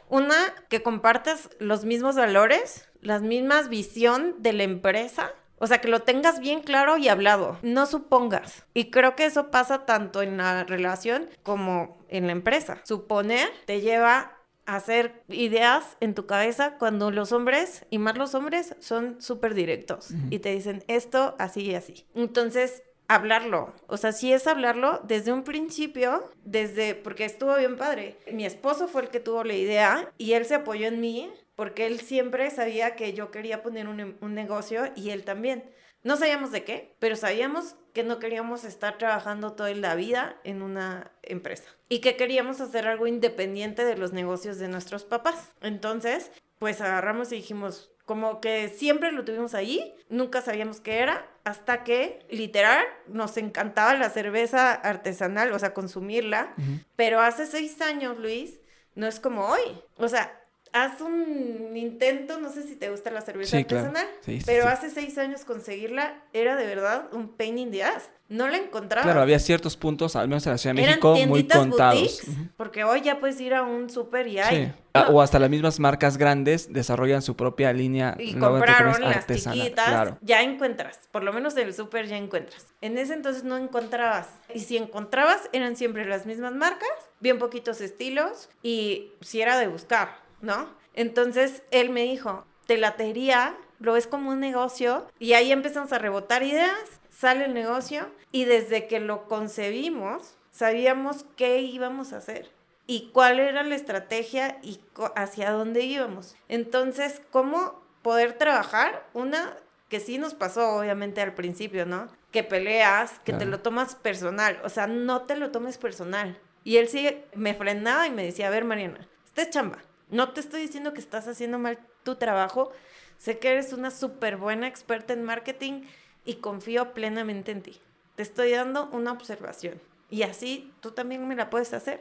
una 0.08 0.36
que 0.68 0.82
compartes 0.82 1.50
los 1.58 1.84
mismos 1.84 2.16
valores, 2.16 2.88
las 3.00 3.22
mismas 3.22 3.68
visión 3.68 4.34
de 4.38 4.52
la 4.54 4.62
empresa. 4.64 5.32
O 5.58 5.66
sea, 5.66 5.80
que 5.80 5.88
lo 5.88 6.02
tengas 6.02 6.40
bien 6.40 6.60
claro 6.60 6.96
y 6.98 7.08
hablado. 7.08 7.58
No 7.62 7.86
supongas. 7.86 8.64
Y 8.74 8.90
creo 8.90 9.16
que 9.16 9.26
eso 9.26 9.50
pasa 9.50 9.86
tanto 9.86 10.22
en 10.22 10.36
la 10.36 10.64
relación 10.64 11.28
como 11.42 11.98
en 12.08 12.26
la 12.26 12.32
empresa. 12.32 12.80
Suponer 12.84 13.48
te 13.66 13.80
lleva 13.80 14.38
a 14.66 14.76
hacer 14.76 15.22
ideas 15.28 15.96
en 16.00 16.14
tu 16.14 16.26
cabeza 16.26 16.76
cuando 16.78 17.10
los 17.10 17.32
hombres, 17.32 17.86
y 17.90 17.98
más 17.98 18.18
los 18.18 18.34
hombres, 18.34 18.76
son 18.80 19.20
súper 19.20 19.54
directos. 19.54 20.10
Y 20.30 20.40
te 20.40 20.50
dicen 20.50 20.84
esto, 20.88 21.34
así 21.38 21.62
y 21.62 21.74
así. 21.74 22.06
Entonces, 22.14 22.82
hablarlo. 23.08 23.72
O 23.86 23.96
sea, 23.96 24.12
sí 24.12 24.32
es 24.32 24.46
hablarlo 24.46 25.00
desde 25.04 25.32
un 25.32 25.42
principio, 25.42 26.30
desde, 26.44 26.94
porque 26.94 27.24
estuvo 27.24 27.56
bien 27.56 27.76
padre. 27.76 28.16
Mi 28.30 28.44
esposo 28.44 28.86
fue 28.86 29.02
el 29.02 29.08
que 29.08 29.20
tuvo 29.20 29.42
la 29.42 29.54
idea 29.54 30.12
y 30.18 30.34
él 30.34 30.44
se 30.44 30.56
apoyó 30.56 30.86
en 30.86 31.00
mí 31.00 31.32
porque 31.58 31.88
él 31.88 31.98
siempre 31.98 32.48
sabía 32.52 32.94
que 32.94 33.14
yo 33.14 33.32
quería 33.32 33.64
poner 33.64 33.88
un, 33.88 34.16
un 34.20 34.32
negocio 34.32 34.92
y 34.94 35.10
él 35.10 35.24
también. 35.24 35.68
No 36.04 36.16
sabíamos 36.16 36.52
de 36.52 36.62
qué, 36.62 36.94
pero 37.00 37.16
sabíamos 37.16 37.74
que 37.92 38.04
no 38.04 38.20
queríamos 38.20 38.62
estar 38.62 38.96
trabajando 38.96 39.54
toda 39.54 39.74
la 39.74 39.96
vida 39.96 40.36
en 40.44 40.62
una 40.62 41.10
empresa 41.24 41.68
y 41.88 41.98
que 41.98 42.14
queríamos 42.14 42.60
hacer 42.60 42.86
algo 42.86 43.08
independiente 43.08 43.84
de 43.84 43.96
los 43.96 44.12
negocios 44.12 44.58
de 44.58 44.68
nuestros 44.68 45.02
papás. 45.02 45.50
Entonces, 45.60 46.30
pues 46.60 46.80
agarramos 46.80 47.32
y 47.32 47.36
dijimos, 47.36 47.90
como 48.04 48.40
que 48.40 48.68
siempre 48.68 49.10
lo 49.10 49.24
tuvimos 49.24 49.54
ahí, 49.54 49.96
nunca 50.08 50.42
sabíamos 50.42 50.80
qué 50.80 51.00
era, 51.00 51.28
hasta 51.42 51.82
que 51.82 52.24
literal 52.30 52.86
nos 53.08 53.36
encantaba 53.36 53.94
la 53.94 54.10
cerveza 54.10 54.74
artesanal, 54.74 55.50
o 55.52 55.58
sea, 55.58 55.74
consumirla, 55.74 56.54
pero 56.94 57.20
hace 57.20 57.46
seis 57.46 57.80
años, 57.80 58.16
Luis, 58.16 58.60
no 58.94 59.08
es 59.08 59.18
como 59.18 59.48
hoy. 59.48 59.82
O 59.96 60.06
sea, 60.06 60.38
haz 60.72 61.00
un 61.00 61.76
intento, 61.76 62.38
no 62.38 62.50
sé 62.50 62.62
si 62.62 62.76
te 62.76 62.90
gusta 62.90 63.10
la 63.10 63.20
cerveza 63.20 63.56
Sí, 63.56 63.64
claro. 63.64 63.86
artesanal, 63.88 64.12
Sí, 64.24 64.38
sí, 64.40 64.44
pero 64.46 64.66
hace 64.68 64.90
seis 64.90 65.16
años 65.18 65.44
conseguirla 65.44 66.22
era 66.32 66.56
de 66.56 66.66
verdad 66.66 67.08
un 67.12 67.28
pain 67.28 67.58
in 67.58 67.70
the 67.70 67.82
ass. 67.84 68.10
No 68.28 68.46
la 68.46 68.58
encontraba. 68.58 69.04
Claro, 69.04 69.22
había 69.22 69.38
ciertos 69.38 69.78
puntos, 69.78 70.14
al 70.14 70.28
menos 70.28 70.44
en 70.46 70.52
la 70.52 70.58
Ciudad 70.58 70.74
de 70.76 70.82
México, 70.82 71.16
muy 71.26 71.46
contados. 71.48 71.98
boutiques, 71.98 72.26
porque 72.58 72.84
hoy 72.84 73.00
ya 73.00 73.20
puedes 73.20 73.40
ir 73.40 73.54
a 73.54 73.62
un 73.62 73.88
súper 73.88 74.26
y 74.26 74.38
hay. 74.38 74.66
Sí. 74.66 74.72
Ah, 74.92 75.08
O 75.10 75.22
hasta 75.22 75.38
las 75.38 75.48
mismas 75.48 75.80
marcas 75.80 76.18
grandes 76.18 76.70
desarrollan 76.70 77.22
su 77.22 77.36
propia 77.36 77.72
línea. 77.72 78.16
y 78.18 78.34
compraron 78.34 79.00
las 79.00 79.26
chiquitas, 79.26 79.88
Claro. 79.88 80.18
ya 80.20 80.42
encuentras, 80.42 80.98
por 81.10 81.22
lo 81.22 81.32
menos 81.32 81.56
en 81.56 81.68
el 81.68 81.74
súper 81.74 82.06
ya 82.06 82.18
encuentras. 82.18 82.66
En 82.82 82.98
ese 82.98 83.14
entonces 83.14 83.44
no 83.44 83.56
encontrabas. 83.56 84.28
Y 84.52 84.60
si 84.60 84.76
encontrabas, 84.76 85.48
eran 85.54 85.76
siempre 85.76 86.04
las 86.04 86.26
mismas 86.26 86.52
marcas, 86.52 86.88
bien 87.20 87.38
poquitos 87.38 87.80
estilos, 87.80 88.50
y 88.62 89.10
si 89.22 89.40
era 89.40 89.58
de 89.58 89.68
buscar, 89.68 90.18
¿no? 90.40 90.68
Entonces 90.94 91.62
él 91.70 91.90
me 91.90 92.02
dijo, 92.02 92.44
te 92.66 92.76
latería, 92.76 93.56
lo 93.78 93.92
ves 93.92 94.06
como 94.06 94.30
un 94.30 94.40
negocio, 94.40 95.06
y 95.18 95.34
ahí 95.34 95.52
empezamos 95.52 95.92
a 95.92 95.98
rebotar 95.98 96.42
ideas, 96.42 97.00
sale 97.10 97.44
el 97.44 97.54
negocio, 97.54 98.08
y 98.32 98.44
desde 98.44 98.86
que 98.86 99.00
lo 99.00 99.26
concebimos, 99.28 100.36
sabíamos 100.50 101.24
qué 101.36 101.60
íbamos 101.60 102.12
a 102.12 102.18
hacer 102.18 102.50
y 102.86 103.10
cuál 103.12 103.38
era 103.38 103.62
la 103.62 103.74
estrategia 103.74 104.58
y 104.62 104.80
hacia 105.14 105.52
dónde 105.52 105.82
íbamos. 105.82 106.34
Entonces, 106.48 107.20
¿cómo 107.30 107.80
poder 108.02 108.32
trabajar? 108.38 109.06
Una 109.12 109.56
que 109.88 110.00
sí 110.00 110.18
nos 110.18 110.34
pasó, 110.34 110.76
obviamente, 110.76 111.20
al 111.20 111.34
principio, 111.34 111.84
¿no? 111.86 112.08
Que 112.32 112.42
peleas, 112.42 113.20
que 113.20 113.34
te 113.34 113.44
lo 113.44 113.60
tomas 113.60 113.94
personal, 113.94 114.58
o 114.64 114.68
sea, 114.68 114.86
no 114.86 115.22
te 115.22 115.36
lo 115.36 115.50
tomes 115.50 115.78
personal. 115.78 116.38
Y 116.64 116.78
él 116.78 116.88
sí 116.88 117.08
me 117.34 117.54
frenaba 117.54 118.06
y 118.06 118.10
me 118.10 118.24
decía, 118.24 118.48
a 118.48 118.50
ver, 118.50 118.64
Mariana, 118.64 119.06
esta 119.26 119.42
es 119.42 119.50
chamba. 119.50 119.78
No 120.10 120.30
te 120.32 120.40
estoy 120.40 120.62
diciendo 120.62 120.92
que 120.92 121.00
estás 121.00 121.28
haciendo 121.28 121.58
mal 121.58 121.78
tu 122.02 122.16
trabajo. 122.16 122.72
Sé 123.18 123.38
que 123.38 123.50
eres 123.50 123.72
una 123.72 123.90
súper 123.90 124.36
buena 124.36 124.66
experta 124.66 125.12
en 125.12 125.24
marketing 125.24 125.82
y 126.24 126.36
confío 126.36 126.92
plenamente 126.94 127.52
en 127.52 127.62
ti. 127.62 127.80
Te 128.16 128.22
estoy 128.22 128.52
dando 128.52 128.88
una 128.92 129.12
observación. 129.12 129.80
Y 130.10 130.22
así 130.22 130.72
tú 130.80 130.92
también 130.92 131.26
me 131.28 131.36
la 131.36 131.50
puedes 131.50 131.72
hacer. 131.74 132.00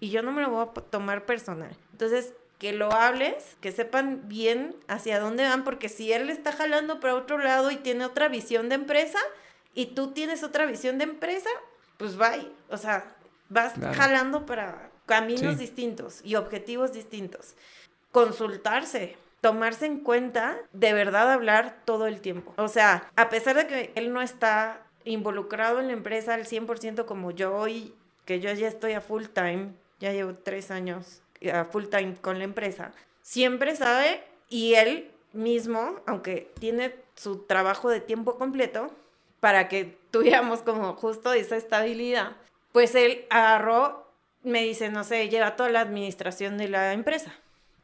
Y 0.00 0.10
yo 0.10 0.22
no 0.22 0.30
me 0.32 0.42
lo 0.42 0.50
voy 0.50 0.62
a 0.66 0.80
tomar 0.82 1.26
personal. 1.26 1.76
Entonces, 1.92 2.32
que 2.58 2.72
lo 2.72 2.92
hables, 2.92 3.56
que 3.60 3.72
sepan 3.72 4.28
bien 4.28 4.74
hacia 4.88 5.20
dónde 5.20 5.44
van, 5.44 5.64
porque 5.64 5.88
si 5.88 6.12
él 6.12 6.28
está 6.30 6.52
jalando 6.52 7.00
para 7.00 7.14
otro 7.14 7.38
lado 7.38 7.70
y 7.70 7.76
tiene 7.76 8.04
otra 8.04 8.28
visión 8.28 8.68
de 8.68 8.76
empresa, 8.76 9.18
y 9.74 9.86
tú 9.86 10.12
tienes 10.12 10.42
otra 10.42 10.66
visión 10.66 10.98
de 10.98 11.04
empresa, 11.04 11.50
pues 11.98 12.16
bye. 12.16 12.50
O 12.68 12.76
sea, 12.76 13.14
vas 13.48 13.74
Claro. 13.74 13.94
jalando 13.96 14.44
para 14.46 14.87
caminos 15.08 15.54
Sí. 15.54 15.60
distintos 15.60 16.20
y 16.22 16.36
objetivos 16.36 16.92
distintos. 16.92 17.56
Consultarse, 18.12 19.16
tomarse 19.40 19.86
en 19.86 20.00
cuenta, 20.00 20.58
de 20.72 20.92
verdad 20.92 21.32
hablar 21.32 21.82
todo 21.84 22.06
el 22.06 22.20
tiempo. 22.20 22.54
O 22.56 22.68
sea, 22.68 23.10
a 23.16 23.28
pesar 23.28 23.56
de 23.56 23.66
que 23.66 23.92
él 23.96 24.12
no 24.12 24.22
está 24.22 24.86
involucrado 25.04 25.80
en 25.80 25.88
la 25.88 25.92
empresa 25.94 26.34
al 26.34 26.46
100% 26.46 27.06
como 27.06 27.30
yo 27.32 27.66
y 27.66 27.94
que 28.24 28.40
yo 28.40 28.52
ya 28.52 28.68
estoy 28.68 28.92
a 28.92 29.00
full 29.00 29.24
time, 29.26 29.72
ya 29.98 30.12
llevo 30.12 30.34
tres 30.34 30.70
años 30.70 31.22
a 31.52 31.64
full 31.64 31.86
time 31.86 32.14
con 32.20 32.38
la 32.38 32.44
empresa, 32.44 32.92
siempre 33.22 33.74
sabe 33.76 34.22
y 34.48 34.74
él 34.74 35.10
mismo, 35.32 36.00
aunque 36.06 36.50
tiene 36.58 36.94
su 37.14 37.38
trabajo 37.44 37.88
de 37.90 38.00
tiempo 38.00 38.36
completo, 38.38 38.90
para 39.40 39.68
que 39.68 39.96
tuviéramos 40.10 40.62
como 40.62 40.94
justo 40.94 41.32
esa 41.32 41.56
estabilidad, 41.56 42.36
pues 42.72 42.94
él 42.96 43.24
agarró, 43.30 44.07
me 44.42 44.62
dice, 44.62 44.90
no 44.90 45.04
sé, 45.04 45.28
lleva 45.28 45.56
toda 45.56 45.70
la 45.70 45.80
administración 45.80 46.58
de 46.58 46.68
la 46.68 46.92
empresa, 46.92 47.32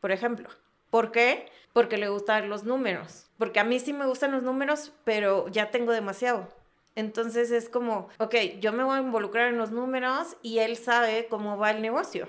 por 0.01 0.13
ejemplo. 0.13 0.49
¿Por 0.91 1.11
qué? 1.11 1.47
Porque 1.73 1.97
le 1.97 2.09
gustan 2.09 2.49
los 2.49 2.65
números. 2.65 3.27
Porque 3.39 3.61
a 3.61 3.65
mí 3.65 3.81
sí 3.81 3.93
me 3.93 4.07
gustan 4.07 4.33
los 4.33 4.43
números, 4.43 4.93
pero 5.05 5.49
ya 5.49 5.71
tengo 5.71 5.93
demasiado. 5.93 6.49
Entonces 6.95 7.51
es 7.51 7.69
como, 7.69 8.09
ok, 8.19 8.35
yo 8.61 8.73
me 8.73 8.85
voy 8.85 8.99
a 8.99 9.03
involucrar 9.03 9.49
en 9.49 9.59
los 9.59 9.73
números 9.73 10.37
y 10.43 10.59
él 10.59 10.77
sabe 10.77 11.27
cómo 11.29 11.59
va 11.59 11.73
el 11.73 11.83
negocio. 11.83 12.29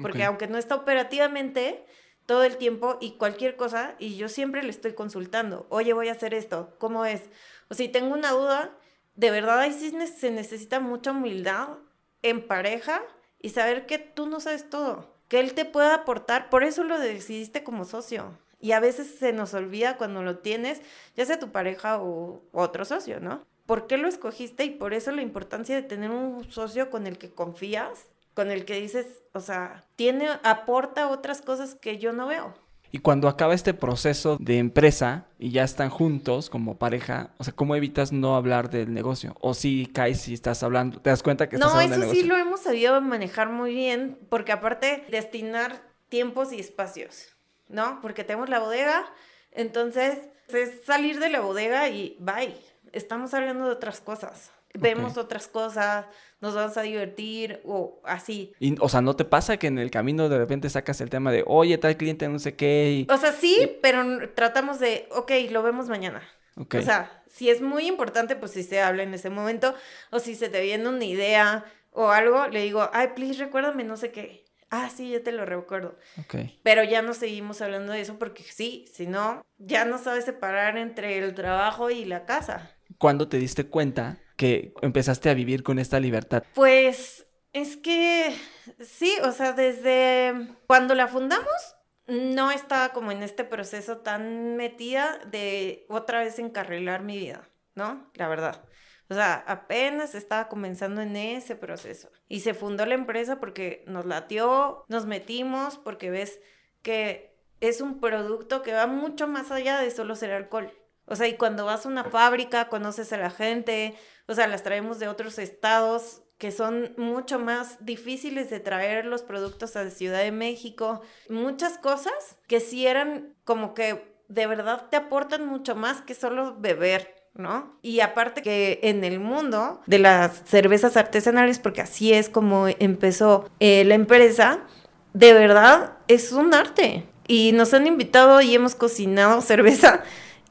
Porque 0.00 0.24
aunque 0.24 0.46
no 0.46 0.58
está 0.58 0.74
operativamente 0.74 1.84
todo 2.26 2.44
el 2.44 2.56
tiempo 2.56 2.98
y 3.00 3.12
cualquier 3.12 3.56
cosa, 3.56 3.94
y 3.98 4.16
yo 4.16 4.28
siempre 4.28 4.62
le 4.62 4.70
estoy 4.70 4.94
consultando, 4.94 5.66
oye, 5.70 5.92
voy 5.92 6.08
a 6.08 6.12
hacer 6.12 6.34
esto, 6.34 6.74
¿cómo 6.78 7.04
es? 7.04 7.22
O 7.68 7.74
si 7.74 7.88
tengo 7.88 8.14
una 8.14 8.32
duda, 8.32 8.76
de 9.14 9.30
verdad 9.30 9.60
ahí 9.60 9.72
sí 9.72 9.90
se 10.06 10.30
necesita 10.30 10.80
mucha 10.80 11.12
humildad 11.12 11.78
en 12.22 12.46
pareja 12.46 13.02
y 13.42 13.50
saber 13.50 13.86
que 13.86 13.98
tú 13.98 14.26
no 14.26 14.40
sabes 14.40 14.70
todo, 14.70 15.14
que 15.28 15.40
él 15.40 15.54
te 15.54 15.64
pueda 15.64 15.94
aportar, 15.94 16.48
por 16.48 16.64
eso 16.64 16.84
lo 16.84 16.98
decidiste 16.98 17.62
como 17.64 17.84
socio. 17.84 18.38
Y 18.60 18.72
a 18.72 18.80
veces 18.80 19.16
se 19.18 19.32
nos 19.32 19.54
olvida 19.54 19.96
cuando 19.96 20.22
lo 20.22 20.38
tienes, 20.38 20.80
ya 21.16 21.26
sea 21.26 21.40
tu 21.40 21.50
pareja 21.50 22.00
o 22.00 22.42
otro 22.52 22.84
socio, 22.84 23.18
¿no? 23.18 23.44
¿Por 23.66 23.88
qué 23.88 23.96
lo 23.96 24.06
escogiste? 24.06 24.64
Y 24.64 24.70
por 24.70 24.94
eso 24.94 25.10
la 25.10 25.22
importancia 25.22 25.74
de 25.74 25.82
tener 25.82 26.10
un 26.10 26.48
socio 26.50 26.88
con 26.88 27.08
el 27.08 27.18
que 27.18 27.30
confías, 27.30 28.06
con 28.34 28.50
el 28.50 28.64
que 28.64 28.80
dices, 28.80 29.06
o 29.32 29.40
sea, 29.40 29.84
tiene, 29.96 30.28
aporta 30.44 31.08
otras 31.08 31.42
cosas 31.42 31.74
que 31.74 31.98
yo 31.98 32.12
no 32.12 32.28
veo. 32.28 32.54
Y 32.94 32.98
cuando 32.98 33.26
acaba 33.28 33.54
este 33.54 33.72
proceso 33.72 34.36
de 34.38 34.58
empresa 34.58 35.26
y 35.38 35.50
ya 35.50 35.64
están 35.64 35.88
juntos 35.88 36.50
como 36.50 36.76
pareja, 36.76 37.30
o 37.38 37.44
sea, 37.44 37.54
¿cómo 37.54 37.74
evitas 37.74 38.12
no 38.12 38.36
hablar 38.36 38.68
del 38.68 38.92
negocio? 38.92 39.34
O 39.40 39.54
si 39.54 39.86
caes 39.86 40.20
si 40.20 40.34
estás 40.34 40.62
hablando, 40.62 41.00
te 41.00 41.08
das 41.08 41.22
cuenta 41.22 41.48
que 41.48 41.56
estás 41.56 41.72
no, 41.72 41.78
hablando 41.78 41.94
del 41.94 42.02
eso 42.02 42.12
negocio. 42.12 42.22
sí 42.22 42.28
lo 42.28 42.36
hemos 42.36 42.60
sabido 42.60 43.00
manejar 43.00 43.48
muy 43.48 43.74
bien, 43.74 44.18
porque 44.28 44.52
aparte 44.52 45.06
destinar 45.10 45.82
tiempos 46.10 46.52
y 46.52 46.60
espacios, 46.60 47.34
¿no? 47.66 47.98
Porque 48.02 48.24
tenemos 48.24 48.50
la 48.50 48.58
bodega, 48.58 49.06
entonces 49.52 50.18
es 50.48 50.84
salir 50.84 51.18
de 51.18 51.30
la 51.30 51.40
bodega 51.40 51.88
y 51.88 52.18
bye. 52.20 52.54
Estamos 52.92 53.32
hablando 53.32 53.64
de 53.64 53.72
otras 53.72 54.02
cosas. 54.02 54.50
Vemos 54.74 55.16
otras 55.16 55.48
cosas, 55.48 56.06
nos 56.40 56.54
vamos 56.54 56.76
a 56.76 56.82
divertir 56.82 57.60
o 57.64 58.00
así. 58.04 58.52
Y, 58.58 58.74
o 58.80 58.88
sea, 58.88 59.00
¿no 59.00 59.14
te 59.14 59.24
pasa 59.24 59.56
que 59.56 59.66
en 59.66 59.78
el 59.78 59.90
camino 59.90 60.28
de 60.28 60.38
repente 60.38 60.70
sacas 60.70 61.00
el 61.00 61.10
tema 61.10 61.30
de, 61.30 61.44
oye, 61.46 61.78
tal 61.78 61.96
cliente 61.96 62.28
no 62.28 62.38
sé 62.38 62.54
qué? 62.54 62.92
Y... 62.92 63.12
O 63.12 63.16
sea, 63.18 63.32
sí, 63.32 63.78
pero 63.82 64.30
tratamos 64.34 64.80
de, 64.80 65.08
ok, 65.10 65.30
lo 65.50 65.62
vemos 65.62 65.88
mañana. 65.88 66.22
Ok. 66.56 66.76
O 66.80 66.82
sea, 66.82 67.22
si 67.28 67.48
es 67.48 67.60
muy 67.62 67.86
importante, 67.86 68.36
pues 68.36 68.52
si 68.52 68.62
se 68.62 68.80
habla 68.80 69.02
en 69.02 69.14
ese 69.14 69.30
momento, 69.30 69.74
o 70.10 70.18
si 70.18 70.34
se 70.34 70.48
te 70.48 70.60
viene 70.60 70.88
una 70.88 71.04
idea 71.04 71.64
o 71.90 72.10
algo, 72.10 72.48
le 72.48 72.62
digo, 72.62 72.88
ay, 72.92 73.08
please, 73.14 73.38
recuérdame 73.38 73.84
no 73.84 73.96
sé 73.96 74.10
qué. 74.10 74.44
Ah, 74.70 74.88
sí, 74.88 75.10
ya 75.10 75.22
te 75.22 75.32
lo 75.32 75.44
recuerdo. 75.44 75.98
ok. 76.18 76.50
Pero 76.62 76.82
ya 76.82 77.02
no 77.02 77.12
seguimos 77.12 77.60
hablando 77.60 77.92
de 77.92 78.00
eso 78.00 78.18
porque 78.18 78.42
sí, 78.42 78.86
si 78.90 79.06
no, 79.06 79.44
ya 79.58 79.84
no 79.84 79.98
sabes 79.98 80.24
separar 80.24 80.78
entre 80.78 81.18
el 81.18 81.34
trabajo 81.34 81.90
y 81.90 82.06
la 82.06 82.24
casa. 82.24 82.70
¿Cuándo 82.96 83.28
te 83.28 83.36
diste 83.36 83.66
cuenta 83.66 84.18
que 84.42 84.74
empezaste 84.82 85.30
a 85.30 85.34
vivir 85.34 85.62
con 85.62 85.78
esta 85.78 86.00
libertad? 86.00 86.42
Pues 86.52 87.28
es 87.52 87.76
que 87.76 88.34
sí, 88.80 89.14
o 89.22 89.30
sea, 89.30 89.52
desde 89.52 90.48
cuando 90.66 90.96
la 90.96 91.06
fundamos, 91.06 91.76
no 92.08 92.50
estaba 92.50 92.88
como 92.88 93.12
en 93.12 93.22
este 93.22 93.44
proceso 93.44 93.98
tan 93.98 94.56
metida 94.56 95.20
de 95.30 95.86
otra 95.88 96.18
vez 96.18 96.40
encarrilar 96.40 97.04
mi 97.04 97.18
vida, 97.18 97.48
¿no? 97.76 98.10
La 98.14 98.26
verdad. 98.26 98.64
O 99.08 99.14
sea, 99.14 99.44
apenas 99.46 100.16
estaba 100.16 100.48
comenzando 100.48 101.02
en 101.02 101.14
ese 101.14 101.54
proceso. 101.54 102.10
Y 102.26 102.40
se 102.40 102.52
fundó 102.52 102.84
la 102.84 102.94
empresa 102.94 103.38
porque 103.38 103.84
nos 103.86 104.06
latió, 104.06 104.84
nos 104.88 105.06
metimos, 105.06 105.78
porque 105.78 106.10
ves 106.10 106.40
que 106.82 107.38
es 107.60 107.80
un 107.80 108.00
producto 108.00 108.62
que 108.62 108.72
va 108.72 108.88
mucho 108.88 109.28
más 109.28 109.52
allá 109.52 109.78
de 109.78 109.92
solo 109.92 110.16
ser 110.16 110.32
alcohol. 110.32 110.72
O 111.06 111.16
sea, 111.16 111.28
y 111.28 111.36
cuando 111.36 111.64
vas 111.64 111.84
a 111.84 111.88
una 111.88 112.04
fábrica, 112.04 112.68
conoces 112.68 113.12
a 113.12 113.18
la 113.18 113.30
gente, 113.30 113.94
o 114.26 114.34
sea, 114.34 114.46
las 114.46 114.62
traemos 114.62 114.98
de 114.98 115.08
otros 115.08 115.38
estados 115.38 116.22
que 116.42 116.50
son 116.50 116.92
mucho 116.96 117.38
más 117.38 117.76
difíciles 117.84 118.50
de 118.50 118.58
traer 118.58 119.04
los 119.04 119.22
productos 119.22 119.76
a 119.76 119.88
Ciudad 119.90 120.18
de 120.18 120.32
México. 120.32 121.00
Muchas 121.28 121.78
cosas 121.78 122.12
que 122.48 122.58
sí 122.58 122.84
eran 122.84 123.36
como 123.44 123.74
que 123.74 124.12
de 124.26 124.48
verdad 124.48 124.88
te 124.90 124.96
aportan 124.96 125.46
mucho 125.46 125.76
más 125.76 126.00
que 126.00 126.14
solo 126.14 126.56
beber. 126.58 127.14
¿No? 127.34 127.78
Y 127.80 128.00
aparte 128.00 128.42
que 128.42 128.80
en 128.82 129.04
el 129.04 129.18
mundo 129.18 129.80
de 129.86 129.98
las 129.98 130.42
cervezas 130.44 130.98
artesanales, 130.98 131.58
porque 131.58 131.80
así 131.80 132.12
es 132.12 132.28
como 132.28 132.66
empezó 132.68 133.48
eh, 133.58 133.84
la 133.84 133.94
empresa, 133.94 134.66
de 135.14 135.32
verdad 135.32 135.96
es 136.08 136.32
un 136.32 136.52
arte. 136.52 137.06
Y 137.28 137.52
nos 137.52 137.72
han 137.72 137.86
invitado 137.86 138.42
y 138.42 138.54
hemos 138.54 138.74
cocinado 138.74 139.40
cerveza 139.42 140.02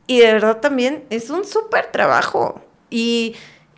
y 0.07 0.19
de 0.19 0.33
verdad 0.33 0.59
también 0.59 1.05
es 1.09 1.29
un 1.29 1.45
súper 1.45 1.91
trabajo. 1.91 2.61
Y 2.89 3.35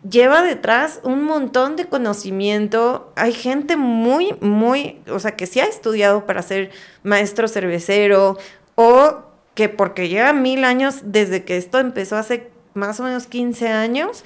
lleva 0.08 0.42
detrás 0.42 1.00
un 1.02 1.24
montón 1.24 1.76
de 1.76 1.86
conocimiento. 1.86 3.12
Hay 3.16 3.32
gente 3.32 3.76
muy, 3.76 4.34
muy, 4.40 5.00
o 5.08 5.18
sea, 5.18 5.36
que 5.36 5.46
sí 5.46 5.60
ha 5.60 5.66
estudiado 5.66 6.26
para 6.26 6.42
ser 6.42 6.70
maestro 7.02 7.48
cervecero 7.48 8.38
o 8.74 9.22
que 9.54 9.68
porque 9.68 10.08
lleva 10.08 10.32
mil 10.32 10.64
años 10.64 11.00
desde 11.04 11.44
que 11.44 11.56
esto 11.56 11.78
empezó 11.78 12.16
hace 12.16 12.50
más 12.74 12.98
o 12.98 13.04
menos 13.04 13.26
15 13.26 13.68
años, 13.68 14.24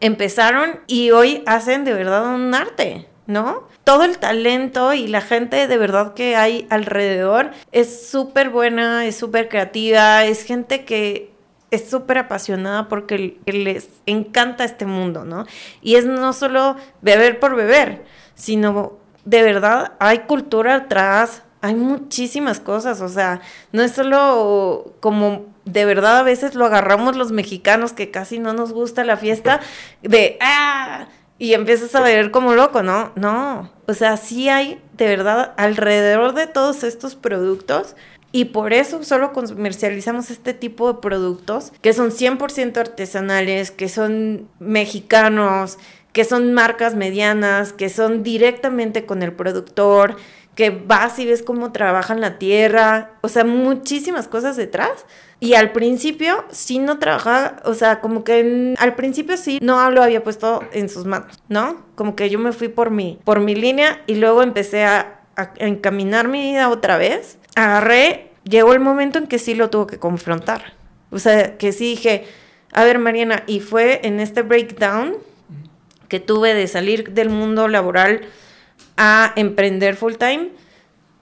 empezaron 0.00 0.80
y 0.86 1.10
hoy 1.10 1.42
hacen 1.46 1.84
de 1.84 1.92
verdad 1.92 2.32
un 2.32 2.54
arte, 2.54 3.08
¿no? 3.26 3.66
Todo 3.82 4.04
el 4.04 4.18
talento 4.18 4.94
y 4.94 5.08
la 5.08 5.20
gente 5.20 5.66
de 5.66 5.78
verdad 5.78 6.14
que 6.14 6.36
hay 6.36 6.66
alrededor 6.70 7.50
es 7.72 8.08
súper 8.08 8.50
buena, 8.50 9.04
es 9.04 9.16
súper 9.16 9.48
creativa, 9.48 10.24
es 10.24 10.44
gente 10.44 10.84
que 10.84 11.32
es 11.70 11.88
súper 11.88 12.18
apasionada 12.18 12.88
porque 12.88 13.38
les 13.46 13.88
encanta 14.06 14.64
este 14.64 14.86
mundo, 14.86 15.24
¿no? 15.24 15.46
Y 15.82 15.96
es 15.96 16.06
no 16.06 16.32
solo 16.32 16.76
beber 17.02 17.38
por 17.40 17.56
beber, 17.56 18.04
sino 18.34 18.98
de 19.24 19.42
verdad 19.42 19.92
hay 19.98 20.20
cultura 20.20 20.74
atrás, 20.76 21.42
hay 21.60 21.74
muchísimas 21.74 22.60
cosas, 22.60 23.00
o 23.00 23.08
sea, 23.08 23.40
no 23.72 23.82
es 23.82 23.92
solo 23.92 24.94
como 25.00 25.46
de 25.64 25.84
verdad 25.84 26.18
a 26.18 26.22
veces 26.22 26.54
lo 26.54 26.64
agarramos 26.64 27.16
los 27.16 27.32
mexicanos 27.32 27.92
que 27.92 28.10
casi 28.10 28.38
no 28.38 28.54
nos 28.54 28.72
gusta 28.72 29.04
la 29.04 29.16
fiesta 29.16 29.60
de 30.02 30.38
¡ah! 30.40 31.08
y 31.38 31.52
empiezas 31.52 31.94
a 31.94 32.00
beber 32.00 32.30
como 32.30 32.54
loco, 32.54 32.82
¿no? 32.82 33.12
No, 33.14 33.70
o 33.86 33.94
sea, 33.94 34.16
sí 34.16 34.48
hay 34.48 34.80
de 34.96 35.06
verdad 35.06 35.52
alrededor 35.56 36.34
de 36.34 36.46
todos 36.46 36.82
estos 36.82 37.14
productos 37.14 37.94
y 38.32 38.46
por 38.46 38.72
eso 38.72 39.02
solo 39.04 39.32
comercializamos 39.32 40.30
este 40.30 40.54
tipo 40.54 40.92
de 40.92 41.00
productos 41.00 41.72
que 41.80 41.92
son 41.92 42.10
100% 42.10 42.76
artesanales, 42.78 43.70
que 43.70 43.88
son 43.88 44.48
mexicanos, 44.58 45.78
que 46.12 46.24
son 46.24 46.52
marcas 46.54 46.94
medianas, 46.94 47.72
que 47.72 47.88
son 47.88 48.22
directamente 48.22 49.06
con 49.06 49.22
el 49.22 49.32
productor, 49.32 50.16
que 50.54 50.70
vas 50.70 51.18
y 51.20 51.26
ves 51.26 51.42
cómo 51.42 51.70
trabajan 51.70 52.20
la 52.20 52.38
tierra, 52.38 53.12
o 53.20 53.28
sea, 53.28 53.44
muchísimas 53.44 54.26
cosas 54.26 54.56
detrás. 54.56 55.06
Y 55.38 55.54
al 55.54 55.70
principio 55.70 56.44
sí 56.50 56.80
no 56.80 56.98
trabajaba, 56.98 57.58
o 57.64 57.74
sea, 57.74 58.00
como 58.00 58.24
que 58.24 58.40
en- 58.40 58.74
al 58.80 58.96
principio 58.96 59.36
sí 59.36 59.60
no 59.62 59.88
lo 59.92 60.02
había 60.02 60.24
puesto 60.24 60.62
en 60.72 60.88
sus 60.88 61.04
manos, 61.04 61.38
¿no? 61.48 61.84
Como 61.94 62.16
que 62.16 62.28
yo 62.28 62.40
me 62.40 62.50
fui 62.52 62.66
por 62.66 62.90
mi, 62.90 63.20
por 63.22 63.38
mi 63.38 63.54
línea 63.54 64.02
y 64.08 64.16
luego 64.16 64.42
empecé 64.42 64.84
a, 64.84 65.20
a 65.36 65.52
encaminar 65.58 66.26
mi 66.26 66.40
vida 66.40 66.68
otra 66.70 66.96
vez. 66.98 67.38
Agarré, 67.58 68.30
llegó 68.44 68.72
el 68.72 68.78
momento 68.78 69.18
en 69.18 69.26
que 69.26 69.40
sí 69.40 69.56
lo 69.56 69.68
tuve 69.68 69.88
que 69.88 69.98
confrontar. 69.98 70.74
O 71.10 71.18
sea, 71.18 71.58
que 71.58 71.72
sí 71.72 71.90
dije, 71.90 72.24
a 72.72 72.84
ver 72.84 73.00
Mariana, 73.00 73.42
y 73.48 73.58
fue 73.58 73.98
en 74.04 74.20
este 74.20 74.42
breakdown 74.42 75.16
que 76.06 76.20
tuve 76.20 76.54
de 76.54 76.68
salir 76.68 77.10
del 77.14 77.30
mundo 77.30 77.66
laboral 77.66 78.20
a 78.96 79.32
emprender 79.34 79.96
full 79.96 80.14
time, 80.14 80.50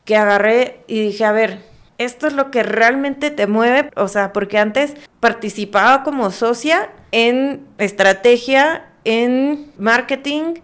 que 0.05 0.14
agarré 0.14 0.81
y 0.87 1.01
dije, 1.01 1.25
a 1.25 1.33
ver, 1.33 1.61
esto 1.96 2.27
es 2.27 2.35
lo 2.35 2.51
que 2.51 2.62
realmente 2.62 3.31
te 3.31 3.46
mueve, 3.46 3.90
o 3.96 4.07
sea, 4.07 4.35
porque 4.35 4.59
antes 4.59 4.92
participaba 5.20 6.03
como 6.03 6.31
socia 6.31 6.90
en 7.12 7.66
estrategia, 7.79 8.90
en 9.05 9.72
marketing, 9.79 10.57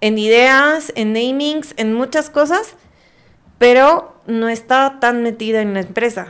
en 0.00 0.18
ideas, 0.18 0.92
en 0.94 1.14
namings, 1.14 1.74
en 1.78 1.94
muchas 1.94 2.30
cosas, 2.30 2.76
pero 3.58 4.14
no 4.26 4.48
estaba 4.48 5.00
tan 5.00 5.22
metida 5.22 5.60
en 5.60 5.74
la 5.74 5.80
empresa. 5.80 6.28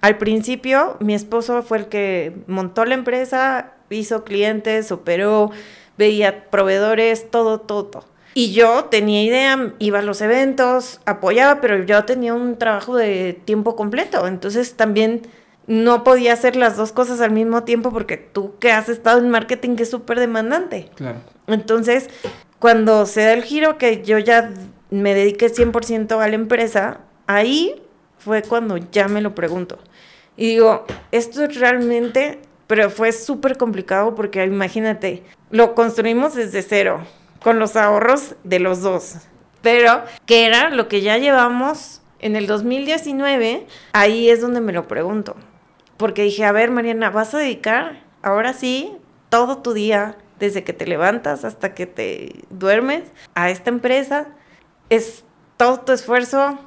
Al 0.00 0.18
principio, 0.18 0.96
mi 1.00 1.14
esposo 1.14 1.62
fue 1.62 1.78
el 1.78 1.86
que 1.86 2.36
montó 2.46 2.84
la 2.84 2.94
empresa, 2.94 3.72
hizo 3.90 4.24
clientes, 4.24 4.92
operó, 4.92 5.50
veía 5.96 6.50
proveedores, 6.50 7.30
todo, 7.30 7.60
todo, 7.60 7.86
todo. 7.86 8.04
Y 8.34 8.52
yo 8.52 8.84
tenía 8.84 9.24
idea, 9.24 9.72
iba 9.78 10.00
a 10.00 10.02
los 10.02 10.20
eventos, 10.20 11.00
apoyaba, 11.06 11.62
pero 11.62 11.82
yo 11.84 12.04
tenía 12.04 12.34
un 12.34 12.58
trabajo 12.58 12.94
de 12.94 13.40
tiempo 13.46 13.76
completo. 13.76 14.26
Entonces 14.26 14.74
también 14.74 15.22
no 15.66 16.04
podía 16.04 16.34
hacer 16.34 16.54
las 16.54 16.76
dos 16.76 16.92
cosas 16.92 17.20
al 17.20 17.30
mismo 17.30 17.64
tiempo 17.64 17.90
porque 17.90 18.18
tú 18.18 18.58
que 18.58 18.72
has 18.72 18.88
estado 18.90 19.18
en 19.18 19.30
marketing 19.30 19.76
que 19.76 19.84
es 19.84 19.90
súper 19.90 20.20
demandante. 20.20 20.90
Claro. 20.96 21.20
Entonces, 21.46 22.10
cuando 22.58 23.06
se 23.06 23.22
da 23.22 23.32
el 23.32 23.42
giro 23.42 23.78
que 23.78 24.02
yo 24.02 24.18
ya 24.18 24.52
me 24.90 25.14
dediqué 25.14 25.46
100% 25.46 26.20
a 26.20 26.28
la 26.28 26.34
empresa, 26.34 27.00
ahí 27.26 27.82
fue 28.18 28.42
cuando 28.42 28.76
ya 28.76 29.08
me 29.08 29.20
lo 29.20 29.34
pregunto. 29.34 29.78
Y 30.36 30.48
digo, 30.48 30.84
esto 31.12 31.44
es 31.44 31.58
realmente, 31.58 32.40
pero 32.66 32.90
fue 32.90 33.12
súper 33.12 33.56
complicado 33.56 34.14
porque 34.14 34.44
imagínate, 34.44 35.22
lo 35.50 35.74
construimos 35.74 36.34
desde 36.34 36.62
cero, 36.62 37.00
con 37.42 37.58
los 37.58 37.76
ahorros 37.76 38.34
de 38.44 38.58
los 38.58 38.82
dos. 38.82 39.16
Pero, 39.62 40.04
que 40.26 40.46
era 40.46 40.70
lo 40.70 40.88
que 40.88 41.00
ya 41.00 41.18
llevamos 41.18 42.02
en 42.20 42.36
el 42.36 42.46
2019, 42.46 43.66
ahí 43.92 44.28
es 44.30 44.40
donde 44.40 44.60
me 44.60 44.72
lo 44.72 44.86
pregunto. 44.86 45.36
Porque 45.96 46.22
dije, 46.22 46.44
a 46.44 46.52
ver, 46.52 46.70
Mariana, 46.70 47.10
vas 47.10 47.34
a 47.34 47.38
dedicar 47.38 48.02
ahora 48.22 48.52
sí 48.52 48.96
todo 49.28 49.58
tu 49.58 49.72
día, 49.72 50.16
desde 50.38 50.64
que 50.64 50.72
te 50.72 50.86
levantas 50.86 51.44
hasta 51.44 51.74
que 51.74 51.86
te 51.86 52.44
duermes, 52.50 53.04
a 53.34 53.50
esta 53.50 53.70
empresa. 53.70 54.28
Es 54.90 55.24
todo 55.56 55.80
tu 55.80 55.92
esfuerzo, 55.92 56.58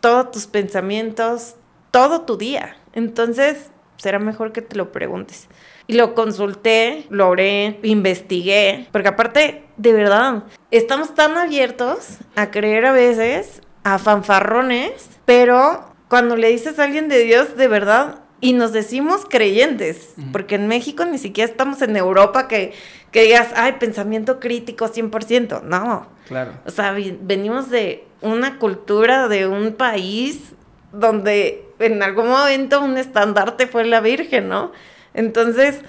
todos 0.00 0.30
tus 0.30 0.46
pensamientos, 0.46 1.56
todo 1.90 2.22
tu 2.22 2.36
día. 2.36 2.76
Entonces, 2.92 3.70
será 3.96 4.18
mejor 4.18 4.52
que 4.52 4.62
te 4.62 4.76
lo 4.76 4.92
preguntes. 4.92 5.48
Y 5.86 5.94
lo 5.94 6.14
consulté, 6.14 7.06
lo 7.10 7.28
oré, 7.28 7.78
investigué, 7.82 8.88
porque 8.92 9.08
aparte, 9.08 9.64
de 9.76 9.92
verdad, 9.92 10.44
estamos 10.70 11.14
tan 11.14 11.36
abiertos 11.36 12.18
a 12.36 12.50
creer 12.50 12.86
a 12.86 12.92
veces 12.92 13.62
a 13.84 13.98
fanfarrones, 13.98 15.08
pero 15.24 15.94
cuando 16.08 16.36
le 16.36 16.48
dices 16.48 16.78
a 16.78 16.84
alguien 16.84 17.08
de 17.08 17.20
Dios, 17.24 17.56
de 17.56 17.68
verdad, 17.68 18.20
y 18.40 18.52
nos 18.52 18.72
decimos 18.72 19.26
creyentes, 19.28 20.14
porque 20.30 20.54
en 20.54 20.68
México 20.68 21.04
ni 21.04 21.18
siquiera 21.18 21.50
estamos 21.50 21.82
en 21.82 21.96
Europa 21.96 22.46
que, 22.46 22.72
que 23.10 23.24
digas, 23.24 23.48
ay, 23.56 23.74
pensamiento 23.80 24.38
crítico 24.38 24.86
100%. 24.86 25.62
No. 25.62 26.06
Claro. 26.28 26.52
O 26.64 26.70
sea, 26.70 26.92
venimos 26.92 27.68
de 27.68 28.04
una 28.20 28.58
cultura, 28.58 29.26
de 29.26 29.48
un 29.48 29.72
país 29.72 30.52
donde 30.92 31.66
en 31.80 32.02
algún 32.02 32.28
momento 32.28 32.80
un 32.80 32.96
estandarte 32.96 33.66
fue 33.66 33.84
la 33.84 34.00
Virgen, 34.00 34.48
¿no? 34.48 34.72
Entonces, 35.14 35.80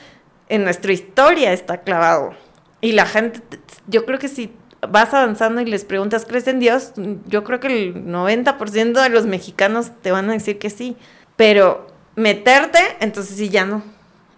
en 0.48 0.64
nuestra 0.64 0.92
historia 0.92 1.54
está 1.54 1.82
clavado. 1.82 2.34
Y 2.82 2.94
la 2.94 3.06
gente, 3.06 3.42
yo 3.88 4.06
creo 4.06 4.18
que 4.18 4.28
si 4.28 4.52
vas 4.88 5.14
avanzando 5.14 5.62
y 5.62 5.66
les 5.66 5.86
preguntas, 5.86 6.26
¿crees 6.26 6.48
en 6.48 6.60
Dios? 6.60 6.94
Yo 7.28 7.44
creo 7.44 7.60
que 7.60 7.68
el 7.68 8.06
90% 8.06 9.04
de 9.04 9.10
los 9.10 9.26
mexicanos 9.26 9.92
te 10.02 10.12
van 10.12 10.30
a 10.32 10.34
decir 10.34 10.58
que 10.58 10.70
sí. 10.70 10.98
Pero 11.36 11.88
meterte, 12.20 12.80
entonces 13.00 13.38
sí 13.38 13.48
ya 13.48 13.64
no, 13.64 13.82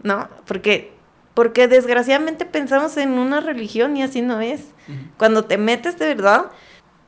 ¿no? 0.04 0.30
Porque, 0.46 0.94
porque 1.34 1.68
desgraciadamente 1.68 2.46
pensamos 2.46 2.96
en 2.98 3.14
una 3.14 3.42
religión 3.42 3.98
y 3.98 4.04
así 4.04 4.22
no 4.22 4.40
es. 4.40 4.62
Cuando 5.18 5.46
te 5.46 5.58
metes 5.58 5.98
de 5.98 6.06
verdad, 6.06 6.52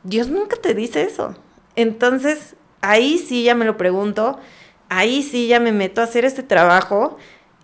Dios 0.04 0.30
nunca 0.30 0.56
te 0.56 0.74
dice 0.74 1.04
eso. 1.04 1.36
Entonces, 1.76 2.56
ahí 2.82 3.20
sí 3.20 3.44
ya 3.44 3.54
me 3.54 3.66
lo 3.66 3.78
pregunto, 3.78 4.40
ahí 4.90 5.22
sí 5.22 5.48
ya 5.48 5.60
me 5.60 5.72
meto 5.72 6.02
a 6.02 6.06
hacer 6.06 6.26
este 6.26 6.42
trabajo. 6.42 7.18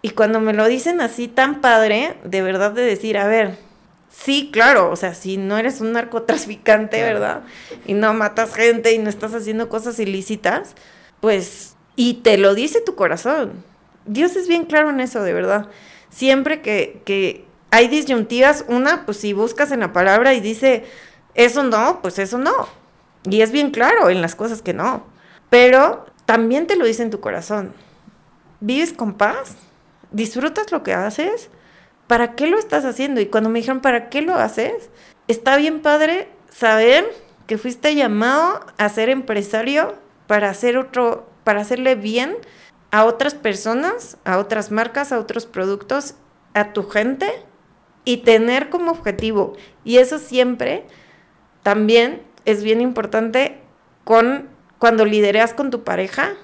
Y 0.03 0.11
cuando 0.11 0.39
me 0.39 0.53
lo 0.53 0.67
dicen 0.67 1.01
así 1.01 1.27
tan 1.27 1.61
padre, 1.61 2.15
de 2.23 2.43
verdad 2.43 2.71
de 2.73 2.83
decir, 2.83 3.17
a 3.17 3.25
ver, 3.25 3.57
sí, 4.07 4.51
claro, 4.53 4.91
o 4.91 4.95
sea, 4.95 5.15
si 5.15 5.37
no 5.37 5.57
eres 5.57 5.81
un 5.81 5.93
narcotraficante, 5.93 7.01
¿verdad? 7.01 7.41
Y 7.87 7.95
no 7.95 8.13
matas 8.13 8.53
gente 8.53 8.93
y 8.93 8.99
no 8.99 9.09
estás 9.09 9.33
haciendo 9.33 9.67
cosas 9.67 9.99
ilícitas, 9.99 10.75
pues, 11.21 11.75
y 11.99 12.13
te 12.13 12.37
lo 12.37 12.55
dice 12.55 12.79
tu 12.79 12.95
corazón. 12.95 13.61
Dios 14.05 14.37
es 14.37 14.47
bien 14.47 14.63
claro 14.63 14.89
en 14.89 15.01
eso, 15.01 15.21
de 15.21 15.33
verdad. 15.33 15.67
Siempre 16.09 16.61
que, 16.61 17.01
que 17.03 17.43
hay 17.71 17.89
disyuntivas, 17.89 18.63
una, 18.69 19.05
pues 19.05 19.17
si 19.17 19.33
buscas 19.33 19.73
en 19.73 19.81
la 19.81 19.91
palabra 19.91 20.33
y 20.33 20.39
dice, 20.39 20.85
eso 21.33 21.61
no, 21.63 22.01
pues 22.01 22.17
eso 22.17 22.37
no. 22.37 22.69
Y 23.29 23.41
es 23.41 23.51
bien 23.51 23.71
claro 23.71 24.09
en 24.09 24.21
las 24.21 24.33
cosas 24.33 24.61
que 24.61 24.73
no. 24.73 25.03
Pero 25.49 26.05
también 26.25 26.67
te 26.67 26.77
lo 26.77 26.85
dice 26.85 27.03
en 27.03 27.09
tu 27.09 27.19
corazón. 27.19 27.73
¿Vives 28.61 28.93
con 28.93 29.15
paz? 29.15 29.57
¿Disfrutas 30.11 30.71
lo 30.71 30.83
que 30.83 30.93
haces? 30.93 31.49
¿Para 32.07 32.35
qué 32.35 32.47
lo 32.47 32.57
estás 32.57 32.85
haciendo? 32.85 33.19
Y 33.19 33.25
cuando 33.25 33.49
me 33.49 33.59
dijeron, 33.59 33.81
¿para 33.81 34.07
qué 34.07 34.21
lo 34.21 34.35
haces? 34.35 34.89
Está 35.27 35.57
bien 35.57 35.81
padre 35.81 36.29
saber 36.49 37.05
que 37.45 37.57
fuiste 37.57 37.93
llamado 37.93 38.65
a 38.77 38.87
ser 38.87 39.09
empresario 39.09 39.97
para 40.27 40.49
hacer 40.49 40.77
otro, 40.77 41.28
para 41.49 41.61
hacerle 41.61 41.95
bien 41.95 42.35
a 42.91 43.05
otras 43.05 43.33
personas, 43.33 44.17
a 44.23 44.37
otras 44.37 44.69
marcas, 44.69 45.11
a 45.11 45.17
otros 45.17 45.47
productos, 45.47 46.13
a 46.53 46.73
tu 46.73 46.87
gente 46.87 47.27
y 48.05 48.17
tener 48.17 48.69
como 48.69 48.91
objetivo. 48.91 49.53
Y 49.83 49.97
eso 49.97 50.19
siempre 50.19 50.85
también 51.63 52.21
es 52.45 52.61
bien 52.61 52.81
importante 52.81 53.57
con 54.03 54.47
cuando 54.77 55.05
lidereas 55.05 55.55
con 55.55 55.71
tu 55.71 55.83
pareja, 55.83 56.35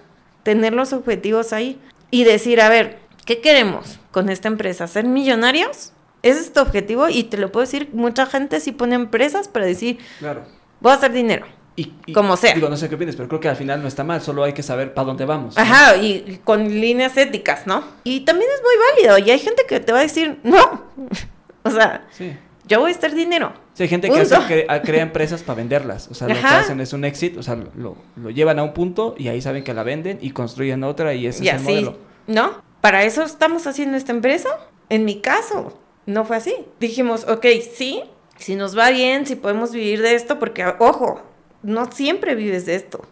tener 0.42 0.74
los 0.74 0.92
objetivos 0.92 1.54
ahí 1.54 1.80
y 2.10 2.24
decir, 2.24 2.60
a 2.60 2.70
ver, 2.70 2.98
¿qué 3.28 3.42
queremos 3.42 4.00
con 4.10 4.30
esta 4.30 4.48
empresa? 4.48 4.88
¿Ser 4.88 5.06
millonarios? 5.06 5.94
Ese 6.24 6.40
es 6.40 6.52
tu 6.52 6.62
objetivo 6.62 7.10
y 7.10 7.26
te 7.26 7.38
lo 7.38 7.52
puedo 7.52 7.64
decir, 7.64 7.92
mucha 7.94 8.26
gente 8.26 8.60
sí 8.60 8.72
pone 8.72 8.96
empresas 8.96 9.50
para 9.50 9.68
decir, 9.68 10.00
claro. 10.18 10.46
voy 10.80 10.94
a 10.94 10.96
hacer 10.96 11.12
dinero. 11.12 11.46
Y, 11.78 12.14
como 12.14 12.38
sea. 12.38 12.54
Digo, 12.54 12.70
no 12.70 12.78
sé 12.78 12.88
qué 12.88 12.96
opinas, 12.96 13.16
pero 13.16 13.28
creo 13.28 13.42
que 13.42 13.50
al 13.50 13.58
final 13.58 13.82
no 13.82 13.88
está 13.88 14.04
mal, 14.04 14.22
solo 14.22 14.44
hay 14.44 14.54
que 14.54 14.64
saber 14.64 14.94
para 14.94 15.08
dónde 15.08 15.26
vamos. 15.26 15.58
Ajá, 15.58 15.98
y 15.98 16.40
con 16.44 16.70
líneas 16.70 17.18
éticas, 17.18 17.68
¿no? 17.68 17.84
Y 18.04 18.22
también 18.22 18.50
es 18.54 18.62
muy 18.62 19.08
válido, 19.10 19.28
y 19.28 19.32
hay 19.32 19.40
gente 19.40 19.64
que 19.68 19.80
te 19.80 19.92
va 19.92 20.00
a 20.00 20.04
decir, 20.04 20.40
no. 20.44 20.84
o 21.64 21.70
sea, 21.70 22.08
sí 22.12 22.36
yo 22.68 22.80
voy 22.80 22.90
a 22.90 22.94
estar 22.94 23.14
dinero. 23.14 23.54
Sí, 23.74 23.84
hay 23.84 23.90
gente 23.90 24.10
que 24.10 24.68
crea 24.84 25.02
empresas 25.02 25.44
para 25.44 25.58
venderlas. 25.58 26.08
O 26.10 26.14
sea, 26.14 26.28
lo 26.28 26.36
que 26.36 26.46
hacen 26.46 26.80
es 26.82 26.94
un 26.94 27.06
exit, 27.06 27.38
o 27.38 27.44
sea, 27.44 27.56
lo, 27.56 27.98
llevan 28.32 28.60
a 28.60 28.64
un 28.64 28.74
punto 28.74 29.16
y 29.18 29.28
ahí 29.28 29.42
saben 29.42 29.64
que 29.64 29.74
la 29.74 29.84
venden 29.84 30.18
y 30.22 30.32
construyen 30.32 30.84
otra 30.84 31.14
y 31.14 31.28
ese 31.28 31.44
es 31.44 31.54
el 31.54 31.62
modelo. 31.62 31.98
¿No? 32.28 32.64
Para 32.82 33.04
eso 33.04 33.24
estamos 33.24 33.68
haciendo 33.68 33.98
esta 33.98 34.12
empresa. 34.12 34.50
En 34.90 35.06
mi 35.06 35.20
caso, 35.20 35.78
no 36.06 36.26
fue 36.26 36.38
así. 36.38 36.56
Dijimos, 36.80 37.26
ok, 37.28 37.46
sí, 37.74 38.04
si 38.38 38.56
nos 38.56 38.78
va 38.78 38.90
bien, 38.90 39.26
si 39.26 39.36
podemos 39.36 39.72
vivir 39.72 40.02
de 40.02 40.16
esto, 40.16 40.40
porque, 40.40 40.66
ojo, 40.80 41.22
no 41.66 41.92
siempre 41.92 42.36
vives 42.36 42.66
de 42.66 42.76
esto. 42.76 43.06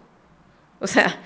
O 0.79 0.87
sea, 0.87 1.21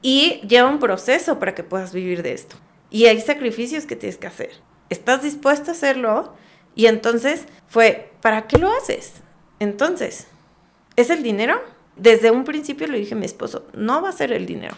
y 0.00 0.40
lleva 0.48 0.68
un 0.68 0.78
proceso 0.78 1.38
para 1.38 1.54
que 1.54 1.62
puedas 1.62 1.92
vivir 1.92 2.22
de 2.22 2.32
esto. 2.32 2.56
Y 2.90 3.06
hay 3.06 3.20
sacrificios 3.20 3.86
que 3.86 3.96
tienes 3.96 4.18
que 4.18 4.26
hacer. 4.26 4.50
¿Estás 4.90 5.22
dispuesto 5.22 5.70
a 5.70 5.74
hacerlo? 5.74 6.34
Y 6.74 6.86
entonces 6.86 7.46
fue, 7.68 8.12
¿para 8.20 8.46
qué 8.46 8.58
lo 8.58 8.70
haces? 8.70 9.14
Entonces, 9.60 10.26
¿es 10.96 11.10
el 11.10 11.22
dinero? 11.22 11.60
Desde 11.96 12.30
un 12.30 12.44
principio 12.44 12.86
le 12.86 12.98
dije 12.98 13.14
a 13.14 13.18
mi 13.18 13.26
esposo, 13.26 13.66
no 13.74 14.02
va 14.02 14.08
a 14.08 14.12
ser 14.12 14.32
el 14.32 14.46
dinero. 14.46 14.74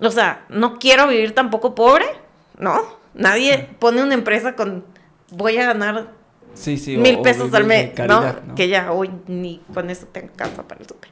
O 0.00 0.10
sea, 0.10 0.44
no 0.48 0.78
quiero 0.78 1.06
vivir 1.06 1.34
tampoco 1.34 1.74
pobre, 1.74 2.06
¿no? 2.58 2.82
Nadie 3.14 3.70
pone 3.78 4.02
una 4.02 4.14
empresa 4.14 4.56
con, 4.56 4.84
voy 5.30 5.58
a 5.58 5.66
ganar 5.66 6.12
mil 6.98 7.20
pesos 7.20 7.52
al 7.54 7.64
mes, 7.64 7.92
¿no? 8.06 8.54
Que 8.54 8.68
ya 8.68 8.92
hoy 8.92 9.10
ni 9.26 9.62
con 9.72 9.90
eso 9.90 10.06
tengo 10.06 10.32
casa 10.34 10.62
para 10.62 10.80
el 10.80 10.88
súper, 10.88 11.10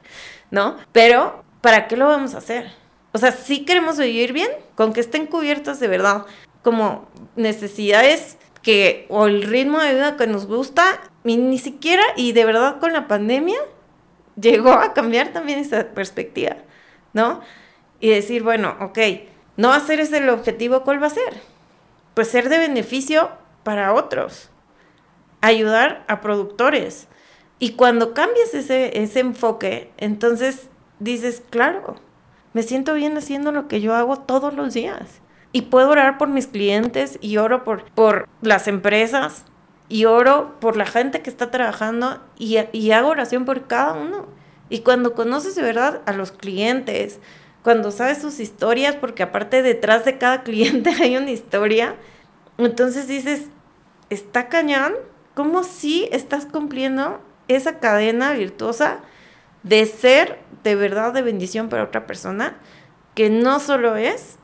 ¿no? 0.51 0.77
Pero, 0.91 1.43
¿para 1.61 1.87
qué 1.87 1.97
lo 1.97 2.07
vamos 2.07 2.35
a 2.35 2.39
hacer? 2.39 2.71
O 3.11 3.17
sea, 3.17 3.31
sí 3.31 3.65
queremos 3.65 3.97
vivir 3.97 4.33
bien, 4.33 4.49
con 4.75 4.93
que 4.93 4.99
estén 4.99 5.25
cubiertas 5.25 5.79
de 5.79 5.87
verdad 5.87 6.25
como 6.63 7.07
necesidades 7.35 8.37
que 8.61 9.05
o 9.09 9.27
el 9.27 9.43
ritmo 9.43 9.79
de 9.79 9.93
vida 9.93 10.17
que 10.17 10.27
nos 10.27 10.47
gusta, 10.47 10.99
ni 11.23 11.57
siquiera, 11.59 12.03
y 12.15 12.31
de 12.31 12.45
verdad 12.45 12.79
con 12.79 12.93
la 12.93 13.07
pandemia, 13.07 13.59
llegó 14.39 14.71
a 14.71 14.93
cambiar 14.93 15.29
también 15.29 15.59
esa 15.59 15.89
perspectiva, 15.89 16.57
¿no? 17.13 17.41
Y 17.99 18.09
decir, 18.09 18.43
bueno, 18.43 18.75
ok, 18.81 18.99
no 19.57 19.79
ser 19.79 19.99
ese 19.99 20.17
el 20.17 20.29
objetivo, 20.29 20.81
¿cuál 20.83 21.01
va 21.01 21.07
a 21.07 21.11
ser? 21.11 21.41
Pues 22.13 22.27
ser 22.27 22.49
de 22.49 22.57
beneficio 22.57 23.29
para 23.63 23.93
otros, 23.93 24.49
ayudar 25.47 26.03
a 26.07 26.21
productores. 26.21 27.07
Y 27.59 27.71
cuando 27.71 28.13
cambias 28.13 28.53
ese, 28.53 29.01
ese 29.01 29.19
enfoque, 29.19 29.91
entonces 29.97 30.69
dices, 30.99 31.41
claro, 31.49 31.95
me 32.53 32.63
siento 32.63 32.93
bien 32.93 33.17
haciendo 33.17 33.51
lo 33.51 33.67
que 33.67 33.81
yo 33.81 33.93
hago 33.95 34.17
todos 34.17 34.53
los 34.53 34.73
días. 34.73 35.21
Y 35.51 35.63
puedo 35.63 35.89
orar 35.89 36.17
por 36.17 36.27
mis 36.27 36.47
clientes 36.47 37.17
y 37.21 37.37
oro 37.37 37.63
por, 37.63 37.89
por 37.91 38.27
las 38.41 38.67
empresas 38.67 39.45
y 39.87 40.05
oro 40.05 40.59
por 40.59 40.75
la 40.75 40.85
gente 40.85 41.21
que 41.21 41.29
está 41.29 41.51
trabajando 41.51 42.21
y, 42.37 42.57
y 42.73 42.91
hago 42.91 43.09
oración 43.09 43.45
por 43.45 43.67
cada 43.67 43.93
uno. 43.93 44.27
Y 44.69 44.79
cuando 44.79 45.13
conoces 45.13 45.55
de 45.55 45.61
verdad 45.61 46.01
a 46.05 46.13
los 46.13 46.31
clientes, 46.31 47.19
cuando 47.63 47.91
sabes 47.91 48.21
sus 48.21 48.39
historias, 48.39 48.95
porque 48.95 49.23
aparte 49.23 49.61
detrás 49.61 50.05
de 50.05 50.17
cada 50.17 50.43
cliente 50.43 50.89
hay 50.89 51.15
una 51.15 51.31
historia, 51.31 51.95
entonces 52.57 53.07
dices, 53.07 53.47
está 54.09 54.49
cañón, 54.49 54.93
¿cómo 55.35 55.63
si 55.63 56.09
estás 56.11 56.45
cumpliendo 56.45 57.21
esa 57.47 57.79
cadena 57.79 58.33
virtuosa 58.33 58.99
de 59.63 59.85
ser 59.85 60.39
de 60.63 60.75
verdad 60.75 61.13
de 61.13 61.21
bendición 61.21 61.69
para 61.69 61.83
otra 61.83 62.07
persona, 62.07 62.55
que 63.13 63.29
no 63.29 63.59
solo 63.59 63.95
es 63.95 64.37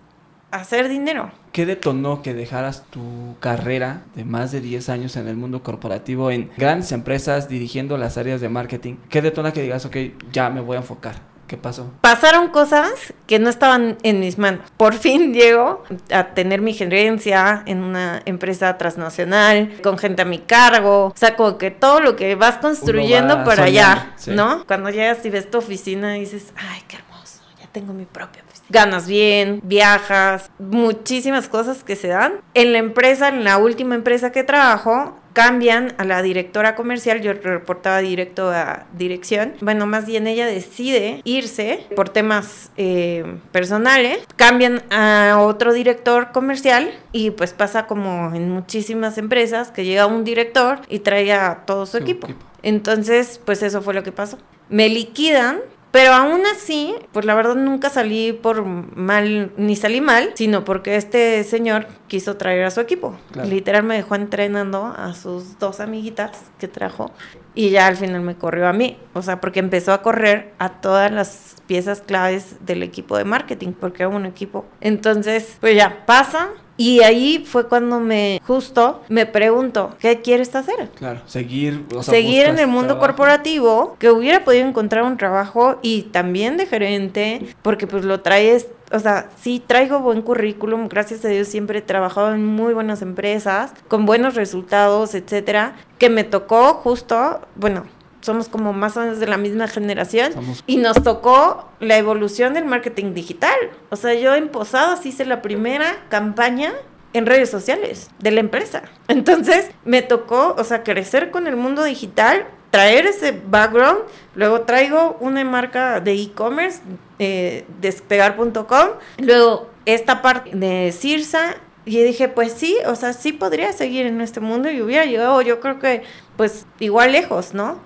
hacer 0.52 0.90
dinero. 0.90 1.32
¿Qué 1.52 1.66
detonó 1.66 2.22
que 2.22 2.34
dejaras 2.34 2.86
tu 2.90 3.36
carrera 3.40 4.04
de 4.16 4.24
más 4.24 4.52
de 4.52 4.62
10 4.62 4.90
años 4.90 5.16
en 5.16 5.28
el 5.28 5.36
mundo 5.36 5.64
corporativo, 5.64 6.32
en 6.32 6.50
grandes 6.58 6.92
empresas, 6.92 7.50
dirigiendo 7.50 7.98
las 7.98 8.18
áreas 8.18 8.40
de 8.42 8.50
marketing? 8.50 8.96
¿Qué 9.10 9.22
detona 9.22 9.52
que 9.52 9.62
digas, 9.62 9.86
ok, 9.86 9.98
ya 10.32 10.50
me 10.50 10.62
voy 10.62 10.76
a 10.76 10.80
enfocar? 10.80 11.31
¿Qué 11.52 11.58
pasó? 11.58 11.92
Pasaron 12.00 12.48
cosas 12.48 13.14
que 13.28 13.38
no 13.38 13.50
estaban 13.50 13.98
en 14.04 14.22
mis 14.22 14.38
manos. 14.38 14.62
Por 14.78 14.94
fin 14.94 15.34
llego 15.34 15.84
a 16.10 16.28
tener 16.28 16.62
mi 16.62 16.74
gerencia 16.74 17.64
en 17.66 17.84
una 17.84 18.22
empresa 18.24 18.78
transnacional, 18.78 19.70
con 19.84 19.98
gente 19.98 20.22
a 20.22 20.26
mi 20.26 20.40
cargo. 20.40 21.08
O 21.08 21.14
sea, 21.14 21.36
como 21.36 21.58
que 21.58 21.70
todo 21.70 22.00
lo 22.00 22.16
que 22.16 22.36
vas 22.36 22.60
construyendo 22.60 23.44
para 23.44 23.66
allá, 23.66 24.16
¿no? 24.28 24.66
Cuando 24.66 24.92
llegas 24.92 25.26
y 25.26 25.30
ves 25.30 25.52
tu 25.52 25.58
oficina 25.58 26.14
dices, 26.14 26.54
ay, 26.56 26.84
qué 26.88 26.96
hermoso, 26.96 27.42
ya 27.60 27.68
tengo 27.68 27.92
mi 27.92 28.06
propia 28.06 28.44
ganas 28.72 29.06
bien, 29.06 29.60
viajas, 29.64 30.50
muchísimas 30.58 31.50
cosas 31.50 31.84
que 31.84 31.98
se 31.98 32.08
dan. 32.08 32.36
En 32.54 32.72
la 32.72 32.80
empresa, 32.80 33.28
en 33.28 33.44
la 33.44 33.58
última 33.58 33.96
empresa 33.96 34.32
que 34.32 34.44
trabajo, 34.44 35.18
cambian 35.34 35.94
a 35.98 36.04
la 36.06 36.22
directora 36.22 36.76
comercial, 36.76 37.22
yo 37.22 37.34
reportaba 37.34 38.00
directo 38.00 38.50
a 38.50 38.86
dirección, 38.98 39.54
bueno, 39.62 39.86
más 39.86 40.06
bien 40.06 40.28
ella 40.28 40.46
decide 40.46 41.22
irse 41.24 41.86
por 41.96 42.10
temas 42.10 42.72
eh, 42.78 43.38
personales, 43.52 44.20
cambian 44.36 44.84
a 44.90 45.38
otro 45.40 45.74
director 45.74 46.32
comercial 46.32 46.92
y 47.12 47.32
pues 47.32 47.54
pasa 47.54 47.88
como 47.88 48.34
en 48.34 48.50
muchísimas 48.50 49.18
empresas 49.18 49.72
que 49.72 49.86
llega 49.86 50.06
un 50.06 50.24
director 50.24 50.82
y 50.90 51.00
trae 51.00 51.32
a 51.34 51.64
todo 51.66 51.86
su, 51.86 51.98
equipo. 51.98 52.28
equipo. 52.28 52.46
Entonces, 52.64 53.40
pues 53.44 53.64
eso 53.64 53.82
fue 53.82 53.94
lo 53.94 54.04
que 54.04 54.12
pasó. 54.12 54.38
Me 54.70 54.88
liquidan 54.90 55.60
Pero 55.92 56.14
aún 56.14 56.42
así, 56.46 56.96
pues 57.12 57.26
la 57.26 57.36
verdad 57.36 57.56
nunca 57.56 57.90
salí 57.90 58.32
por 58.32 58.64
mal, 58.64 59.52
ni 59.58 59.76
salí 59.76 60.00
mal, 60.00 60.32
sino 60.36 60.64
porque 60.64 60.96
este 60.96 61.44
señor 61.44 61.88
quiso 62.08 62.38
traer 62.38 62.64
a 62.64 62.72
su 62.72 62.80
equipo. 62.80 63.18
Literal 63.44 63.84
me 63.84 63.96
dejó 63.96 64.16
entrenando 64.16 64.86
a 64.86 65.14
sus 65.14 65.60
dos 65.60 65.82
amiguitas 65.82 66.44
que 66.60 66.70
trajo 66.70 67.12
y 67.54 67.72
ya 67.72 67.88
al 67.88 67.98
final 67.98 68.22
me 68.22 68.36
corrió 68.36 68.68
a 68.68 68.74
mí. 68.74 68.98
O 69.14 69.22
sea, 69.22 69.42
porque 69.42 69.60
empezó 69.60 69.92
a 69.92 70.02
correr 70.02 70.54
a 70.60 70.70
todas 70.82 71.12
las 71.12 71.56
piezas 71.68 72.02
claves 72.02 72.56
del 72.62 72.84
equipo 72.84 73.18
de 73.18 73.26
marketing, 73.26 73.74
porque 73.74 74.04
era 74.04 74.10
un 74.10 74.26
equipo. 74.26 74.66
Entonces, 74.80 75.58
pues 75.60 75.76
ya 75.76 76.06
pasa, 76.06 76.50
y 76.78 77.02
ahí 77.02 77.44
fue 77.46 77.68
cuando 77.68 78.00
me, 78.00 78.42
justo, 78.46 79.02
me 79.10 79.26
pregunto, 79.26 79.96
¿qué 80.00 80.22
quieres 80.22 80.56
hacer? 80.56 80.90
Claro, 80.96 81.22
seguir. 81.26 81.86
seguir 82.02 82.46
en 82.46 82.60
el 82.60 82.68
mundo 82.68 82.98
corporativo, 83.00 83.96
que 84.00 84.10
hubiera 84.10 84.44
podido 84.44 84.68
encontrar 84.68 85.04
un 85.04 85.18
trabajo 85.18 85.78
y 85.82 86.04
también 86.04 86.58
de 86.58 86.66
gerente, 86.66 87.46
porque 87.62 87.88
pues 87.88 88.04
lo 88.04 88.22
traes, 88.22 88.68
o 88.92 89.00
sea, 89.00 89.30
sí 89.40 89.62
traigo 89.66 90.00
buen 90.00 90.22
currículum, 90.22 90.88
gracias 90.88 91.24
a 91.26 91.28
Dios 91.28 91.48
siempre 91.48 91.80
he 91.80 91.84
trabajado 91.84 92.34
en 92.34 92.46
muy 92.46 92.74
buenas 92.74 93.02
empresas, 93.02 93.74
con 93.88 94.06
buenos 94.06 94.36
resultados, 94.36 95.14
etcétera, 95.14 95.76
que 95.98 96.10
me 96.10 96.24
tocó 96.24 96.74
justo, 96.74 97.42
bueno, 97.56 97.84
somos 98.22 98.48
como 98.48 98.74
más 98.74 98.96
o 98.98 99.02
menos 99.02 99.20
de 99.20 99.28
la 99.28 99.38
misma 99.38 99.68
generación 99.68 100.32
y 100.68 100.78
nos 100.78 101.04
tocó 101.04 101.70
la 101.80 101.98
evolución 101.98 102.54
del 102.54 102.66
marketing 102.66 103.14
digital. 103.14 103.56
O 103.90 103.96
sea, 103.96 104.14
yo 104.14 104.36
en 104.36 104.50
Posadas 104.50 105.06
hice 105.06 105.26
la 105.26 105.42
primera 105.42 106.06
campaña 106.10 106.74
en 107.14 107.26
redes 107.26 107.50
sociales 107.50 108.10
de 108.20 108.32
la 108.32 108.40
empresa. 108.40 108.84
Entonces 109.08 109.70
me 109.86 110.02
tocó, 110.02 110.56
o 110.58 110.64
sea, 110.64 110.84
crecer 110.84 111.32
con 111.32 111.48
el 111.48 111.56
mundo 111.56 111.84
digital, 111.84 112.46
traer 112.70 113.06
ese 113.06 113.32
background, 113.32 114.00
luego 114.36 114.62
traigo 114.62 115.18
una 115.20 115.44
marca 115.44 116.00
de 116.00 116.14
e-commerce, 116.14 116.80
eh, 117.20 117.66
despegar.com, 117.82 118.88
luego 119.18 119.70
esta 119.86 120.22
parte 120.22 120.52
de 120.54 120.92
Cirsa 120.92 121.56
y 121.84 122.02
dije, 122.04 122.30
pues 122.30 122.54
sí, 122.54 122.78
o 122.86 122.96
sea, 122.96 123.14
sí 123.14 123.34
podría 123.34 123.74
seguir 123.74 124.06
en 124.06 124.22
este 124.22 124.40
mundo 124.40 124.70
y 124.70 124.82
hubiera 124.82 125.06
llegado, 125.06 125.42
yo 125.42 125.60
creo 125.60 125.80
que, 125.80 126.04
pues 126.38 126.66
igual 126.80 127.12
lejos, 127.12 127.54
¿no? 127.54 127.80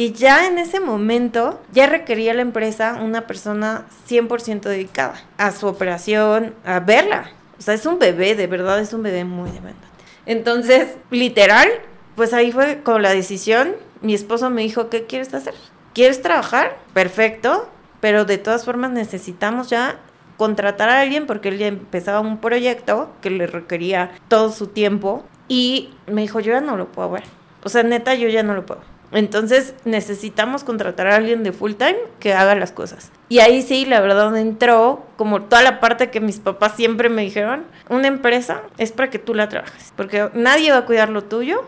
Y 0.00 0.12
ya 0.12 0.46
en 0.46 0.56
ese 0.56 0.80
momento, 0.80 1.60
ya 1.72 1.86
requería 1.86 2.32
la 2.32 2.40
empresa 2.40 2.98
una 3.02 3.26
persona 3.26 3.84
100% 4.08 4.62
dedicada 4.62 5.22
a 5.36 5.52
su 5.52 5.66
operación, 5.66 6.54
a 6.64 6.80
verla. 6.80 7.32
O 7.58 7.60
sea, 7.60 7.74
es 7.74 7.84
un 7.84 7.98
bebé, 7.98 8.34
de 8.34 8.46
verdad 8.46 8.80
es 8.80 8.94
un 8.94 9.02
bebé 9.02 9.24
muy 9.24 9.50
demandante. 9.50 9.86
Entonces, 10.24 10.88
literal, 11.10 11.68
pues 12.16 12.32
ahí 12.32 12.50
fue 12.50 12.80
con 12.82 13.02
la 13.02 13.10
decisión. 13.10 13.74
Mi 14.00 14.14
esposo 14.14 14.48
me 14.48 14.62
dijo, 14.62 14.88
¿qué 14.88 15.04
quieres 15.04 15.34
hacer? 15.34 15.52
¿Quieres 15.92 16.22
trabajar? 16.22 16.78
Perfecto, 16.94 17.68
pero 18.00 18.24
de 18.24 18.38
todas 18.38 18.64
formas 18.64 18.92
necesitamos 18.92 19.68
ya 19.68 19.98
contratar 20.38 20.88
a 20.88 21.00
alguien 21.00 21.26
porque 21.26 21.50
él 21.50 21.58
ya 21.58 21.66
empezaba 21.66 22.20
un 22.20 22.38
proyecto 22.38 23.12
que 23.20 23.28
le 23.28 23.46
requería 23.46 24.12
todo 24.28 24.50
su 24.50 24.68
tiempo 24.68 25.26
y 25.46 25.92
me 26.06 26.22
dijo, 26.22 26.40
yo 26.40 26.52
ya 26.52 26.62
no 26.62 26.78
lo 26.78 26.90
puedo 26.90 27.10
ver. 27.10 27.24
O 27.62 27.68
sea, 27.68 27.82
neta, 27.82 28.14
yo 28.14 28.28
ya 28.30 28.42
no 28.42 28.54
lo 28.54 28.64
puedo. 28.64 28.80
Entonces 29.12 29.74
necesitamos 29.84 30.64
contratar 30.64 31.08
a 31.08 31.16
alguien 31.16 31.42
de 31.42 31.52
full 31.52 31.72
time 31.72 31.98
que 32.20 32.34
haga 32.34 32.54
las 32.54 32.72
cosas. 32.72 33.10
Y 33.28 33.40
ahí 33.40 33.62
sí, 33.62 33.84
la 33.84 34.00
verdad 34.00 34.36
entró 34.36 35.04
como 35.16 35.42
toda 35.42 35.62
la 35.62 35.80
parte 35.80 36.10
que 36.10 36.20
mis 36.20 36.38
papás 36.38 36.74
siempre 36.76 37.08
me 37.08 37.22
dijeron, 37.22 37.64
una 37.88 38.08
empresa 38.08 38.62
es 38.78 38.92
para 38.92 39.10
que 39.10 39.18
tú 39.18 39.34
la 39.34 39.48
trabajes, 39.48 39.92
porque 39.96 40.30
nadie 40.34 40.70
va 40.70 40.78
a 40.78 40.86
cuidar 40.86 41.10
lo 41.10 41.24
tuyo 41.24 41.62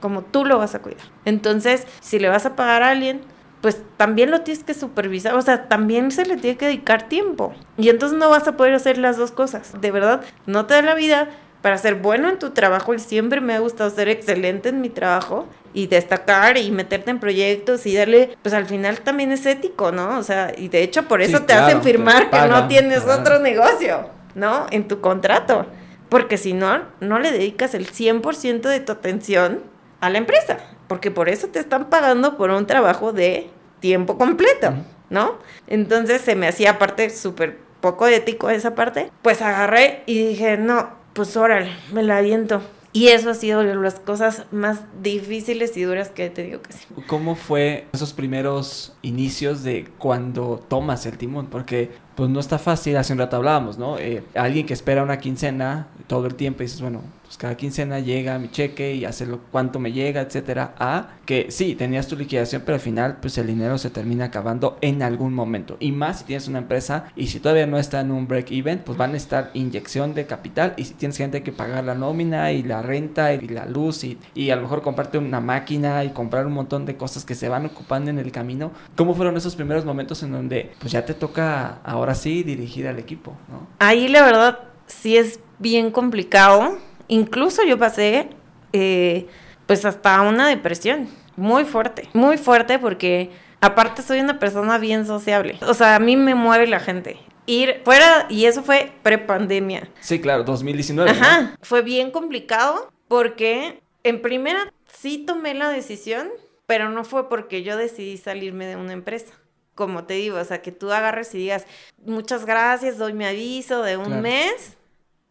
como 0.00 0.22
tú 0.22 0.44
lo 0.44 0.58
vas 0.58 0.74
a 0.74 0.80
cuidar. 0.80 1.06
Entonces, 1.24 1.86
si 2.00 2.18
le 2.18 2.28
vas 2.28 2.46
a 2.46 2.54
pagar 2.54 2.82
a 2.82 2.90
alguien, 2.90 3.22
pues 3.60 3.82
también 3.96 4.30
lo 4.30 4.42
tienes 4.42 4.62
que 4.62 4.74
supervisar, 4.74 5.34
o 5.34 5.42
sea, 5.42 5.68
también 5.68 6.10
se 6.12 6.26
le 6.26 6.36
tiene 6.36 6.56
que 6.56 6.66
dedicar 6.66 7.08
tiempo. 7.08 7.54
Y 7.76 7.88
entonces 7.88 8.18
no 8.18 8.30
vas 8.30 8.46
a 8.46 8.56
poder 8.56 8.74
hacer 8.74 8.98
las 8.98 9.16
dos 9.16 9.32
cosas. 9.32 9.80
De 9.80 9.90
verdad, 9.90 10.22
no 10.46 10.66
te 10.66 10.74
da 10.74 10.82
la 10.82 10.94
vida 10.94 11.28
para 11.66 11.78
ser 11.78 11.96
bueno 11.96 12.28
en 12.28 12.38
tu 12.38 12.50
trabajo 12.50 12.94
y 12.94 13.00
siempre 13.00 13.40
me 13.40 13.52
ha 13.52 13.58
gustado 13.58 13.90
ser 13.90 14.08
excelente 14.08 14.68
en 14.68 14.80
mi 14.80 14.88
trabajo 14.88 15.48
y 15.74 15.88
destacar 15.88 16.58
y 16.58 16.70
meterte 16.70 17.10
en 17.10 17.18
proyectos 17.18 17.86
y 17.86 17.96
darle, 17.96 18.38
pues 18.40 18.54
al 18.54 18.66
final 18.66 19.00
también 19.00 19.32
es 19.32 19.44
ético, 19.46 19.90
¿no? 19.90 20.16
O 20.16 20.22
sea, 20.22 20.52
y 20.56 20.68
de 20.68 20.84
hecho 20.84 21.08
por 21.08 21.22
eso 21.22 21.42
te 21.42 21.54
hacen 21.54 21.82
firmar 21.82 22.30
que 22.30 22.38
no 22.46 22.68
tienes 22.68 23.04
otro 23.04 23.40
negocio, 23.40 24.10
¿no? 24.36 24.68
En 24.70 24.86
tu 24.86 25.00
contrato. 25.00 25.66
Porque 26.08 26.38
si 26.38 26.52
no, 26.52 26.82
no 27.00 27.18
le 27.18 27.32
dedicas 27.32 27.74
el 27.74 27.90
100% 27.90 28.60
de 28.60 28.78
tu 28.78 28.92
atención 28.92 29.64
a 30.00 30.08
la 30.08 30.18
empresa. 30.18 30.58
Porque 30.86 31.10
por 31.10 31.28
eso 31.28 31.48
te 31.48 31.58
están 31.58 31.86
pagando 31.86 32.36
por 32.36 32.50
un 32.50 32.68
trabajo 32.68 33.12
de 33.12 33.50
tiempo 33.80 34.18
completo, 34.18 34.72
¿no? 35.10 35.40
Entonces 35.66 36.20
se 36.20 36.36
me 36.36 36.46
hacía 36.46 36.70
aparte 36.70 37.10
súper 37.10 37.58
poco 37.80 38.06
ético 38.06 38.50
esa 38.50 38.76
parte. 38.76 39.10
Pues 39.22 39.42
agarré 39.42 40.04
y 40.06 40.28
dije, 40.28 40.58
no, 40.58 41.04
pues 41.16 41.36
órale, 41.36 41.70
me 41.92 42.02
la 42.02 42.18
aviento. 42.18 42.60
Y 42.92 43.08
eso 43.08 43.30
ha 43.30 43.34
sido 43.34 43.62
las 43.62 44.00
cosas 44.00 44.44
más 44.52 44.84
difíciles 45.02 45.76
y 45.76 45.82
duras 45.82 46.08
que 46.10 46.26
he 46.26 46.30
tenido 46.30 46.62
que 46.62 46.70
hacer. 46.72 46.86
¿Cómo 47.06 47.34
fue 47.34 47.86
esos 47.92 48.12
primeros 48.12 48.94
inicios 49.02 49.62
de 49.62 49.86
cuando 49.98 50.64
tomas 50.68 51.04
el 51.04 51.18
timón? 51.18 51.46
Porque 51.46 51.90
pues 52.16 52.30
no 52.30 52.40
está 52.40 52.58
fácil, 52.58 52.96
hace 52.96 53.12
un 53.12 53.18
rato 53.18 53.36
hablábamos, 53.36 53.78
¿no? 53.78 53.98
Eh, 53.98 54.24
alguien 54.34 54.66
que 54.66 54.72
espera 54.74 55.02
una 55.02 55.18
quincena 55.18 55.88
todo 56.06 56.26
el 56.26 56.34
tiempo 56.34 56.62
y 56.62 56.66
dices, 56.66 56.80
bueno, 56.80 57.02
pues 57.26 57.36
cada 57.38 57.56
quincena 57.56 57.98
llega 57.98 58.38
mi 58.38 58.50
cheque 58.50 58.94
y 58.94 59.04
hace 59.04 59.26
lo 59.26 59.40
cuánto 59.50 59.80
me 59.80 59.92
llega, 59.92 60.20
etcétera, 60.20 60.74
a 60.78 61.08
que 61.26 61.50
sí, 61.50 61.74
tenías 61.74 62.06
tu 62.06 62.16
liquidación, 62.16 62.62
pero 62.64 62.76
al 62.76 62.80
final 62.80 63.18
pues 63.20 63.36
el 63.36 63.48
dinero 63.48 63.78
se 63.78 63.90
termina 63.90 64.26
acabando 64.26 64.78
en 64.80 65.02
algún 65.02 65.34
momento. 65.34 65.76
Y 65.80 65.90
más 65.90 66.20
si 66.20 66.24
tienes 66.24 66.46
una 66.46 66.58
empresa 66.58 67.06
y 67.16 67.26
si 67.26 67.40
todavía 67.40 67.66
no 67.66 67.78
está 67.78 68.00
en 68.00 68.12
un 68.12 68.28
break 68.28 68.52
even, 68.52 68.78
pues 68.78 68.96
van 68.96 69.14
a 69.14 69.16
estar 69.16 69.50
inyección 69.54 70.14
de 70.14 70.26
capital 70.26 70.74
y 70.76 70.84
si 70.84 70.94
tienes 70.94 71.18
gente 71.18 71.42
que 71.42 71.50
pagar 71.50 71.84
la 71.84 71.96
nómina 71.96 72.52
y 72.52 72.62
la 72.62 72.80
renta 72.80 73.34
y 73.34 73.40
la 73.48 73.66
luz 73.66 74.04
y, 74.04 74.18
y 74.34 74.50
a 74.50 74.56
lo 74.56 74.62
mejor 74.62 74.82
comprarte 74.82 75.18
una 75.18 75.40
máquina 75.40 76.04
y 76.04 76.10
comprar 76.10 76.46
un 76.46 76.52
montón 76.52 76.86
de 76.86 76.96
cosas 76.96 77.24
que 77.24 77.34
se 77.34 77.48
van 77.48 77.66
ocupando 77.66 78.10
en 78.10 78.20
el 78.20 78.30
camino. 78.30 78.70
¿Cómo 78.94 79.14
fueron 79.14 79.36
esos 79.36 79.56
primeros 79.56 79.84
momentos 79.84 80.22
en 80.22 80.30
donde 80.30 80.72
pues 80.78 80.92
ya 80.92 81.04
te 81.04 81.14
toca 81.14 81.80
ahora 81.82 82.05
sí 82.14 82.42
dirigir 82.42 82.86
al 82.86 82.98
equipo, 82.98 83.36
¿no? 83.48 83.66
Ahí 83.78 84.08
la 84.08 84.22
verdad 84.22 84.60
sí 84.86 85.16
es 85.16 85.40
bien 85.58 85.90
complicado 85.90 86.78
Incluso 87.08 87.62
yo 87.64 87.78
pasé 87.78 88.28
eh, 88.72 89.26
pues 89.66 89.84
hasta 89.84 90.20
una 90.22 90.48
depresión 90.48 91.08
muy 91.36 91.64
fuerte, 91.64 92.08
muy 92.12 92.38
fuerte 92.38 92.78
porque 92.78 93.30
aparte 93.60 94.02
soy 94.02 94.20
una 94.20 94.38
persona 94.38 94.78
bien 94.78 95.06
sociable. 95.06 95.58
O 95.66 95.74
sea, 95.74 95.96
a 95.96 95.98
mí 95.98 96.16
me 96.16 96.34
mueve 96.34 96.66
la 96.66 96.80
gente. 96.80 97.18
Ir 97.46 97.82
fuera, 97.84 98.26
y 98.28 98.46
eso 98.46 98.62
fue 98.64 98.92
prepandemia. 99.02 99.88
Sí, 100.00 100.20
claro, 100.20 100.42
2019. 100.42 101.10
Ajá, 101.10 101.56
fue 101.62 101.82
bien 101.82 102.10
complicado 102.10 102.90
porque 103.06 103.80
en 104.02 104.20
primera 104.20 104.72
sí 104.92 105.18
tomé 105.18 105.54
la 105.54 105.68
decisión, 105.68 106.28
pero 106.66 106.90
no 106.90 107.04
fue 107.04 107.28
porque 107.28 107.62
yo 107.62 107.76
decidí 107.76 108.16
salirme 108.16 108.66
de 108.66 108.74
una 108.74 108.94
empresa. 108.94 109.32
Como 109.76 110.04
te 110.04 110.14
digo, 110.14 110.38
o 110.38 110.44
sea, 110.44 110.62
que 110.62 110.72
tú 110.72 110.90
agarres 110.90 111.32
y 111.34 111.38
digas, 111.38 111.66
muchas 112.04 112.44
gracias, 112.44 112.98
doy 112.98 113.12
mi 113.12 113.24
aviso 113.24 113.82
de 113.82 113.96
un 113.96 114.20
mes 114.20 114.76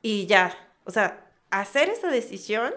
y 0.02 0.28
ya. 0.28 0.58
O 0.86 0.92
sea, 0.92 1.26
hacer 1.50 1.90
esa 1.90 2.08
decisión 2.08 2.74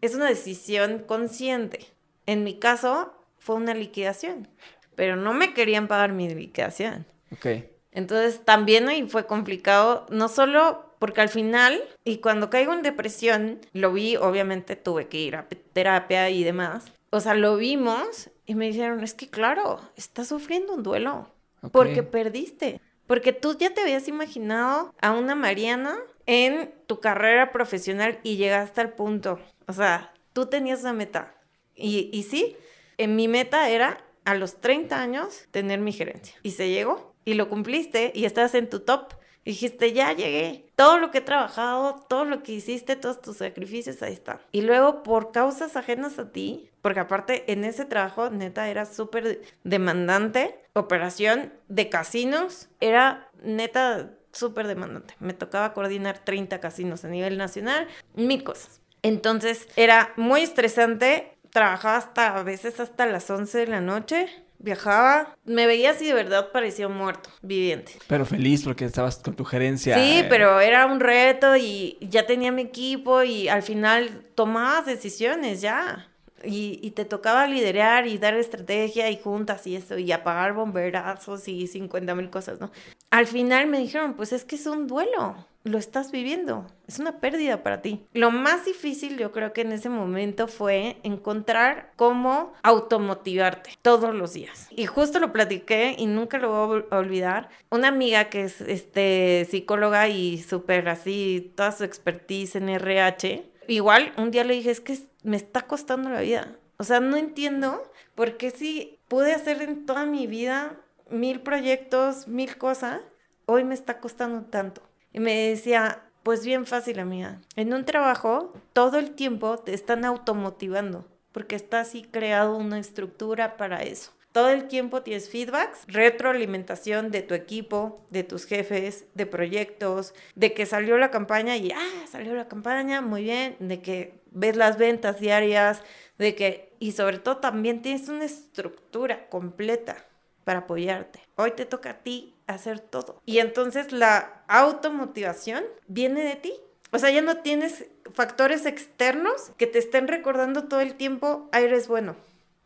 es 0.00 0.16
una 0.16 0.26
decisión 0.26 1.04
consciente. 1.06 1.86
En 2.26 2.42
mi 2.42 2.58
caso, 2.58 3.14
fue 3.38 3.56
una 3.56 3.74
liquidación, 3.74 4.48
pero 4.96 5.16
no 5.16 5.32
me 5.32 5.54
querían 5.54 5.86
pagar 5.86 6.12
mi 6.12 6.28
liquidación. 6.28 7.06
Ok. 7.32 7.46
Entonces, 7.92 8.44
también 8.44 8.88
ahí 8.88 9.06
fue 9.08 9.26
complicado, 9.26 10.06
no 10.10 10.28
solo 10.28 10.94
porque 10.98 11.20
al 11.20 11.28
final, 11.28 11.82
y 12.04 12.18
cuando 12.18 12.50
caigo 12.50 12.72
en 12.72 12.82
depresión, 12.82 13.60
lo 13.72 13.92
vi, 13.92 14.16
obviamente 14.16 14.76
tuve 14.76 15.08
que 15.08 15.18
ir 15.18 15.36
a 15.36 15.46
terapia 15.72 16.30
y 16.30 16.44
demás. 16.44 16.84
O 17.10 17.20
sea, 17.20 17.34
lo 17.34 17.56
vimos 17.56 18.30
y 18.46 18.54
me 18.54 18.66
dijeron, 18.66 19.02
es 19.02 19.14
que 19.14 19.28
claro, 19.28 19.80
estás 19.96 20.28
sufriendo 20.28 20.74
un 20.74 20.82
duelo 20.82 21.28
porque 21.72 22.02
perdiste. 22.02 22.80
Porque 23.06 23.32
tú 23.32 23.56
ya 23.58 23.74
te 23.74 23.80
habías 23.80 24.06
imaginado 24.06 24.94
a 25.00 25.12
una 25.12 25.34
Mariana 25.34 25.98
en 26.26 26.72
tu 26.86 27.00
carrera 27.00 27.50
profesional 27.50 28.20
y 28.22 28.36
llegaste 28.36 28.80
al 28.80 28.92
punto. 28.92 29.40
O 29.66 29.72
sea, 29.72 30.14
tú 30.32 30.46
tenías 30.46 30.82
una 30.82 30.92
meta. 30.92 31.34
Y, 31.74 32.08
y 32.12 32.22
sí, 32.22 32.56
en 32.98 33.16
mi 33.16 33.26
meta 33.26 33.68
era 33.68 34.04
a 34.24 34.34
los 34.34 34.60
30 34.60 35.00
años 35.00 35.46
tener 35.50 35.80
mi 35.80 35.92
gerencia. 35.92 36.36
Y 36.42 36.52
se 36.52 36.70
llegó 36.70 37.14
y 37.24 37.34
lo 37.34 37.48
cumpliste 37.48 38.12
y 38.14 38.26
estás 38.26 38.54
en 38.54 38.68
tu 38.68 38.80
top. 38.80 39.14
dijiste, 39.44 39.92
ya 39.92 40.12
llegué. 40.12 40.70
Todo 40.76 40.98
lo 40.98 41.10
que 41.10 41.18
he 41.18 41.22
trabajado, 41.22 41.96
todo 42.08 42.24
lo 42.24 42.44
que 42.44 42.52
hiciste, 42.52 42.94
todos 42.94 43.20
tus 43.20 43.38
sacrificios, 43.38 44.02
ahí 44.02 44.12
está. 44.12 44.40
Y 44.52 44.62
luego, 44.62 45.02
por 45.02 45.32
causas 45.32 45.76
ajenas 45.76 46.18
a 46.20 46.30
ti, 46.30 46.69
porque 46.82 47.00
aparte 47.00 47.50
en 47.52 47.64
ese 47.64 47.84
trabajo, 47.84 48.30
neta, 48.30 48.68
era 48.68 48.84
súper 48.86 49.40
demandante. 49.64 50.56
Operación 50.72 51.52
de 51.68 51.88
casinos, 51.88 52.68
era 52.80 53.28
neta 53.42 54.10
súper 54.32 54.66
demandante. 54.66 55.14
Me 55.18 55.34
tocaba 55.34 55.72
coordinar 55.72 56.18
30 56.18 56.60
casinos 56.60 57.04
a 57.04 57.08
nivel 57.08 57.36
nacional, 57.36 57.88
mil 58.14 58.44
cosas. 58.44 58.80
Entonces 59.02 59.68
era 59.76 60.12
muy 60.16 60.42
estresante, 60.42 61.36
trabajaba 61.50 61.96
hasta 61.96 62.36
a 62.36 62.42
veces 62.42 62.80
hasta 62.80 63.06
las 63.06 63.28
11 63.30 63.58
de 63.58 63.66
la 63.66 63.80
noche 63.80 64.28
viajaba, 64.60 65.34
me 65.44 65.66
veía 65.66 65.90
así 65.90 66.06
de 66.06 66.14
verdad 66.14 66.50
parecía 66.52 66.86
muerto, 66.88 67.30
viviente. 67.42 67.92
Pero 68.06 68.26
feliz 68.26 68.62
porque 68.62 68.84
estabas 68.84 69.16
con 69.16 69.34
tu 69.34 69.44
gerencia. 69.44 69.94
Sí, 69.94 70.18
eh, 70.18 70.26
pero 70.28 70.60
era 70.60 70.86
un 70.86 71.00
reto 71.00 71.56
y 71.56 71.96
ya 72.02 72.26
tenía 72.26 72.52
mi 72.52 72.62
equipo 72.62 73.22
y 73.22 73.48
al 73.48 73.62
final 73.62 74.26
tomabas 74.34 74.86
decisiones 74.86 75.60
ya. 75.60 76.09
Y, 76.44 76.78
y 76.82 76.92
te 76.92 77.04
tocaba 77.04 77.46
liderar 77.46 78.06
y 78.06 78.18
dar 78.18 78.34
estrategia 78.34 79.10
y 79.10 79.18
juntas 79.18 79.66
y 79.66 79.76
eso, 79.76 79.98
y 79.98 80.10
apagar 80.12 80.54
bomberazos 80.54 81.48
y 81.48 81.66
50 81.66 82.14
mil 82.14 82.30
cosas, 82.30 82.60
¿no? 82.60 82.70
Al 83.10 83.26
final 83.26 83.66
me 83.66 83.78
dijeron, 83.78 84.14
pues 84.14 84.32
es 84.32 84.44
que 84.44 84.56
es 84.56 84.66
un 84.66 84.86
duelo, 84.86 85.46
lo 85.64 85.78
estás 85.78 86.10
viviendo, 86.10 86.66
es 86.86 86.98
una 86.98 87.20
pérdida 87.20 87.62
para 87.62 87.82
ti. 87.82 88.06
Lo 88.14 88.30
más 88.30 88.64
difícil 88.64 89.18
yo 89.18 89.32
creo 89.32 89.52
que 89.52 89.60
en 89.60 89.72
ese 89.72 89.88
momento 89.88 90.48
fue 90.48 90.96
encontrar 91.02 91.92
cómo 91.96 92.52
automotivarte 92.62 93.72
todos 93.82 94.14
los 94.14 94.32
días. 94.32 94.68
Y 94.70 94.86
justo 94.86 95.18
lo 95.18 95.32
platiqué 95.32 95.96
y 95.98 96.06
nunca 96.06 96.38
lo 96.38 96.66
voy 96.66 96.84
a 96.90 96.98
olvidar. 96.98 97.50
Una 97.70 97.88
amiga 97.88 98.30
que 98.30 98.44
es 98.44 98.60
este, 98.62 99.46
psicóloga 99.50 100.08
y 100.08 100.38
súper 100.38 100.88
así, 100.88 101.52
toda 101.56 101.72
su 101.72 101.84
expertise 101.84 102.56
en 102.56 102.68
RH, 102.68 103.44
igual 103.68 104.12
un 104.16 104.30
día 104.30 104.44
le 104.44 104.54
dije, 104.54 104.70
es 104.70 104.80
que 104.80 104.98
me 105.22 105.36
está 105.36 105.62
costando 105.62 106.10
la 106.10 106.20
vida. 106.20 106.56
O 106.78 106.84
sea, 106.84 107.00
no 107.00 107.16
entiendo 107.16 107.82
por 108.14 108.36
qué 108.36 108.50
si 108.50 108.98
pude 109.08 109.32
hacer 109.32 109.60
en 109.62 109.86
toda 109.86 110.06
mi 110.06 110.26
vida 110.26 110.76
mil 111.10 111.40
proyectos, 111.40 112.28
mil 112.28 112.56
cosas, 112.56 113.00
hoy 113.46 113.64
me 113.64 113.74
está 113.74 114.00
costando 114.00 114.42
tanto. 114.42 114.82
Y 115.12 115.20
me 115.20 115.48
decía, 115.48 116.02
pues 116.22 116.44
bien 116.44 116.66
fácil, 116.66 117.00
amiga. 117.00 117.40
En 117.56 117.74
un 117.74 117.84
trabajo, 117.84 118.52
todo 118.72 118.98
el 118.98 119.10
tiempo 119.10 119.58
te 119.58 119.74
están 119.74 120.04
automotivando, 120.04 121.06
porque 121.32 121.56
está 121.56 121.80
así 121.80 122.02
creado 122.02 122.56
una 122.56 122.78
estructura 122.78 123.56
para 123.56 123.82
eso. 123.82 124.12
Todo 124.32 124.50
el 124.50 124.68
tiempo 124.68 125.02
tienes 125.02 125.28
feedbacks, 125.28 125.84
retroalimentación 125.88 127.10
de 127.10 127.22
tu 127.22 127.34
equipo, 127.34 128.06
de 128.10 128.22
tus 128.22 128.44
jefes, 128.44 129.06
de 129.14 129.26
proyectos, 129.26 130.14
de 130.36 130.54
que 130.54 130.66
salió 130.66 130.98
la 130.98 131.10
campaña 131.10 131.56
y, 131.56 131.72
ah, 131.72 132.06
salió 132.08 132.36
la 132.36 132.46
campaña, 132.46 133.00
muy 133.00 133.24
bien, 133.24 133.56
de 133.58 133.82
que 133.82 134.19
ves 134.30 134.56
las 134.56 134.78
ventas 134.78 135.20
diarias, 135.20 135.82
de 136.18 136.34
que, 136.34 136.72
y 136.78 136.92
sobre 136.92 137.18
todo 137.18 137.38
también 137.38 137.82
tienes 137.82 138.08
una 138.08 138.24
estructura 138.24 139.28
completa 139.28 139.96
para 140.44 140.60
apoyarte. 140.60 141.20
Hoy 141.36 141.52
te 141.52 141.64
toca 141.64 141.90
a 141.90 141.98
ti 141.98 142.34
hacer 142.46 142.80
todo. 142.80 143.22
Y 143.24 143.38
entonces 143.38 143.92
la 143.92 144.42
automotivación 144.48 145.64
viene 145.86 146.22
de 146.22 146.36
ti. 146.36 146.52
O 146.92 146.98
sea, 146.98 147.10
ya 147.10 147.22
no 147.22 147.38
tienes 147.38 147.86
factores 148.12 148.66
externos 148.66 149.52
que 149.56 149.66
te 149.66 149.78
estén 149.78 150.08
recordando 150.08 150.64
todo 150.64 150.80
el 150.80 150.94
tiempo, 150.94 151.48
eres 151.52 151.86
bueno, 151.86 152.16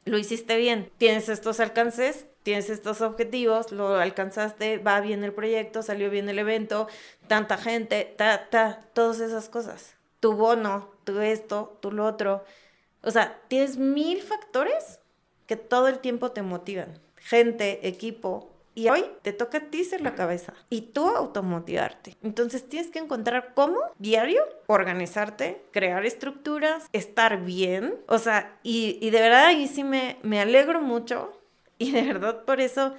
lo 0.05 0.18
hiciste 0.18 0.57
bien, 0.57 0.90
tienes 0.98 1.29
estos 1.29 1.61
alcances, 1.61 2.27
tienes 2.42 2.70
estos 2.70 3.00
objetivos, 3.03 3.72
lo 3.72 3.96
alcanzaste, 3.96 4.79
va 4.79 5.00
bien 5.00 5.24
el 5.24 5.33
proyecto, 5.33 5.83
salió 5.83 6.11
bien 6.11 6.29
el 6.29 6.38
evento, 6.38 6.88
tanta 7.27 7.57
gente, 7.57 8.14
ta, 8.16 8.48
ta, 8.50 8.81
todas 8.94 9.20
esas 9.20 9.48
cosas. 9.48 9.94
Tu 10.20 10.33
bono, 10.33 10.90
tu 11.04 11.20
esto, 11.20 11.78
tu 11.80 11.92
lo 11.92 12.06
otro. 12.06 12.44
O 13.02 13.10
sea, 13.10 13.40
tienes 13.48 13.76
mil 13.76 14.22
factores 14.22 15.00
que 15.46 15.56
todo 15.56 15.88
el 15.88 15.98
tiempo 15.98 16.32
te 16.32 16.42
motivan. 16.42 16.98
Gente, 17.16 17.86
equipo, 17.88 18.54
y 18.74 18.88
hoy 18.88 19.04
te 19.22 19.32
toca 19.32 19.58
a 19.58 19.70
ti 19.70 19.84
ser 19.84 20.00
la 20.00 20.14
cabeza 20.14 20.52
y 20.68 20.80
tú 20.82 21.08
automotivarte. 21.08 22.16
Entonces 22.22 22.68
tienes 22.68 22.90
que 22.90 22.98
encontrar 22.98 23.52
cómo 23.54 23.78
diario 23.98 24.42
organizarte, 24.66 25.62
crear 25.70 26.04
estructuras, 26.04 26.86
estar 26.92 27.44
bien. 27.44 27.94
O 28.08 28.18
sea, 28.18 28.58
y, 28.62 28.98
y 29.00 29.10
de 29.10 29.20
verdad 29.20 29.46
ahí 29.46 29.68
sí 29.68 29.84
me, 29.84 30.18
me 30.22 30.40
alegro 30.40 30.80
mucho 30.80 31.40
y 31.78 31.92
de 31.92 32.02
verdad 32.02 32.44
por 32.44 32.60
eso 32.60 32.94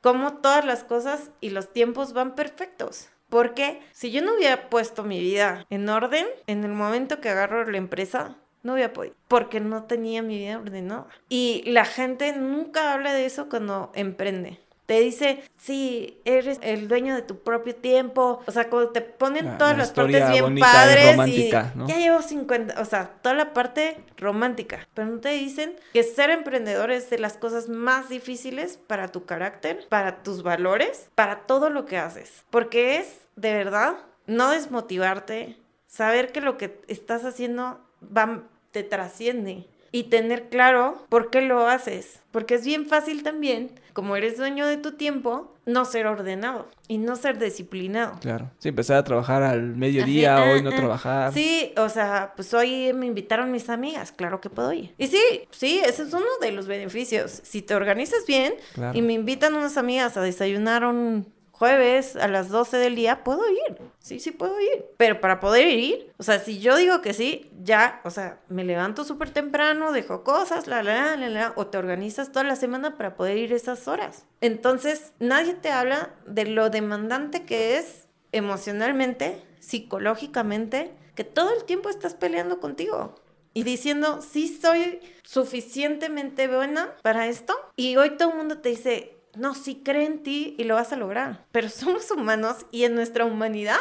como 0.00 0.38
todas 0.38 0.64
las 0.64 0.84
cosas 0.84 1.30
y 1.40 1.50
los 1.50 1.72
tiempos 1.72 2.12
van 2.12 2.34
perfectos. 2.34 3.08
Porque 3.32 3.80
si 3.92 4.10
yo 4.10 4.20
no 4.20 4.34
hubiera 4.34 4.68
puesto 4.68 5.04
mi 5.04 5.18
vida 5.18 5.64
en 5.70 5.88
orden, 5.88 6.26
en 6.46 6.64
el 6.64 6.72
momento 6.72 7.22
que 7.22 7.30
agarro 7.30 7.64
la 7.64 7.78
empresa, 7.78 8.36
no 8.62 8.74
hubiera 8.74 8.92
podido, 8.92 9.14
porque 9.26 9.58
no 9.58 9.84
tenía 9.84 10.20
mi 10.20 10.36
vida 10.36 10.58
ordenada. 10.58 11.06
Y 11.30 11.62
la 11.64 11.86
gente 11.86 12.34
nunca 12.36 12.92
habla 12.92 13.14
de 13.14 13.24
eso 13.24 13.48
cuando 13.48 13.90
emprende 13.94 14.60
te 14.92 15.00
dice, 15.00 15.42
sí, 15.56 16.20
eres 16.26 16.58
el 16.60 16.86
dueño 16.86 17.14
de 17.14 17.22
tu 17.22 17.38
propio 17.38 17.74
tiempo. 17.74 18.42
O 18.46 18.52
sea, 18.52 18.68
cuando 18.68 18.90
te 18.90 19.00
ponen 19.00 19.56
todas 19.56 19.78
las 19.78 19.90
partes 19.90 20.30
bien 20.30 20.58
padres 20.58 21.16
y 21.28 21.48
ya 21.48 21.72
llevo 21.96 22.20
50, 22.20 22.78
o 22.78 22.84
sea, 22.84 23.08
toda 23.22 23.34
la 23.34 23.54
parte 23.54 23.96
romántica. 24.18 24.86
Pero 24.92 25.08
no 25.08 25.18
te 25.18 25.30
dicen 25.30 25.76
que 25.94 26.02
ser 26.02 26.28
emprendedor 26.28 26.90
es 26.90 27.08
de 27.08 27.18
las 27.18 27.38
cosas 27.38 27.70
más 27.70 28.10
difíciles 28.10 28.76
para 28.76 29.08
tu 29.08 29.24
carácter, 29.24 29.86
para 29.88 30.22
tus 30.22 30.42
valores, 30.42 31.08
para 31.14 31.46
todo 31.46 31.70
lo 31.70 31.86
que 31.86 31.96
haces. 31.96 32.44
Porque 32.50 32.96
es, 32.98 33.22
de 33.36 33.54
verdad, 33.54 33.94
no 34.26 34.50
desmotivarte, 34.50 35.56
saber 35.86 36.32
que 36.32 36.42
lo 36.42 36.58
que 36.58 36.82
estás 36.86 37.24
haciendo 37.24 37.80
va, 38.14 38.42
te 38.72 38.82
trasciende 38.82 39.66
y 39.92 40.04
tener 40.04 40.48
claro 40.48 41.04
por 41.08 41.30
qué 41.30 41.42
lo 41.42 41.66
haces. 41.66 42.20
Porque 42.30 42.54
es 42.54 42.64
bien 42.64 42.86
fácil 42.86 43.22
también, 43.22 43.70
como 43.92 44.16
eres 44.16 44.38
dueño 44.38 44.66
de 44.66 44.78
tu 44.78 44.92
tiempo, 44.92 45.54
no 45.66 45.84
ser 45.84 46.06
ordenado 46.06 46.66
y 46.88 46.96
no 46.96 47.14
ser 47.14 47.38
disciplinado. 47.38 48.18
Claro. 48.20 48.50
Sí, 48.58 48.70
empezar 48.70 48.96
a 48.96 49.04
trabajar 49.04 49.42
al 49.42 49.76
mediodía, 49.76 50.42
hoy 50.42 50.62
no 50.62 50.70
ah, 50.70 50.72
ah. 50.72 50.76
trabajar. 50.76 51.32
Sí, 51.32 51.72
o 51.76 51.90
sea, 51.90 52.32
pues 52.34 52.52
hoy 52.54 52.92
me 52.94 53.06
invitaron 53.06 53.52
mis 53.52 53.68
amigas, 53.68 54.12
claro 54.12 54.40
que 54.40 54.48
puedo 54.48 54.72
ir. 54.72 54.94
Y 54.96 55.08
sí, 55.08 55.22
sí, 55.50 55.82
ese 55.84 56.04
es 56.04 56.12
uno 56.14 56.26
de 56.40 56.52
los 56.52 56.66
beneficios. 56.66 57.40
Si 57.44 57.60
te 57.60 57.74
organizas 57.74 58.26
bien 58.26 58.54
y 58.94 59.02
me 59.02 59.12
invitan 59.12 59.54
unas 59.54 59.76
amigas 59.76 60.16
a 60.16 60.22
desayunar 60.22 60.86
un 60.86 61.30
jueves 61.52 62.16
a 62.16 62.26
las 62.26 62.48
12 62.48 62.76
del 62.78 62.96
día, 62.96 63.22
puedo 63.22 63.48
ir. 63.48 63.78
Sí, 64.00 64.18
sí 64.18 64.32
puedo 64.32 64.58
ir. 64.60 64.84
Pero 64.96 65.20
para 65.20 65.38
poder 65.38 65.68
ir, 65.68 66.12
o 66.18 66.22
sea, 66.22 66.40
si 66.40 66.58
yo 66.58 66.76
digo 66.76 67.00
que 67.02 67.14
sí, 67.14 67.50
ya, 67.62 68.00
o 68.04 68.10
sea, 68.10 68.40
me 68.48 68.64
levanto 68.64 69.04
súper 69.04 69.30
temprano, 69.30 69.92
dejo 69.92 70.24
cosas, 70.24 70.66
la, 70.66 70.82
la, 70.82 71.16
la, 71.16 71.28
la, 71.28 71.52
o 71.54 71.68
te 71.68 71.78
organizas 71.78 72.32
toda 72.32 72.44
la 72.44 72.56
semana 72.56 72.96
para 72.96 73.14
poder 73.14 73.36
ir 73.36 73.52
esas 73.52 73.86
horas. 73.86 74.26
Entonces, 74.40 75.12
nadie 75.20 75.54
te 75.54 75.70
habla 75.70 76.14
de 76.26 76.46
lo 76.46 76.68
demandante 76.70 77.44
que 77.44 77.78
es 77.78 78.08
emocionalmente, 78.32 79.40
psicológicamente, 79.60 80.90
que 81.14 81.24
todo 81.24 81.54
el 81.54 81.64
tiempo 81.64 81.90
estás 81.90 82.14
peleando 82.14 82.58
contigo 82.58 83.14
y 83.54 83.64
diciendo, 83.64 84.20
sí 84.22 84.48
soy 84.60 85.00
suficientemente 85.22 86.48
buena 86.48 86.94
para 87.02 87.28
esto. 87.28 87.54
Y 87.76 87.96
hoy 87.96 88.16
todo 88.16 88.30
el 88.30 88.38
mundo 88.38 88.58
te 88.58 88.70
dice, 88.70 89.16
no, 89.34 89.54
sí 89.54 89.82
cree 89.84 90.06
en 90.06 90.22
ti 90.22 90.54
y 90.58 90.64
lo 90.64 90.74
vas 90.74 90.92
a 90.92 90.96
lograr. 90.96 91.46
Pero 91.52 91.68
somos 91.70 92.10
humanos 92.10 92.66
y 92.70 92.84
en 92.84 92.94
nuestra 92.94 93.24
humanidad, 93.24 93.80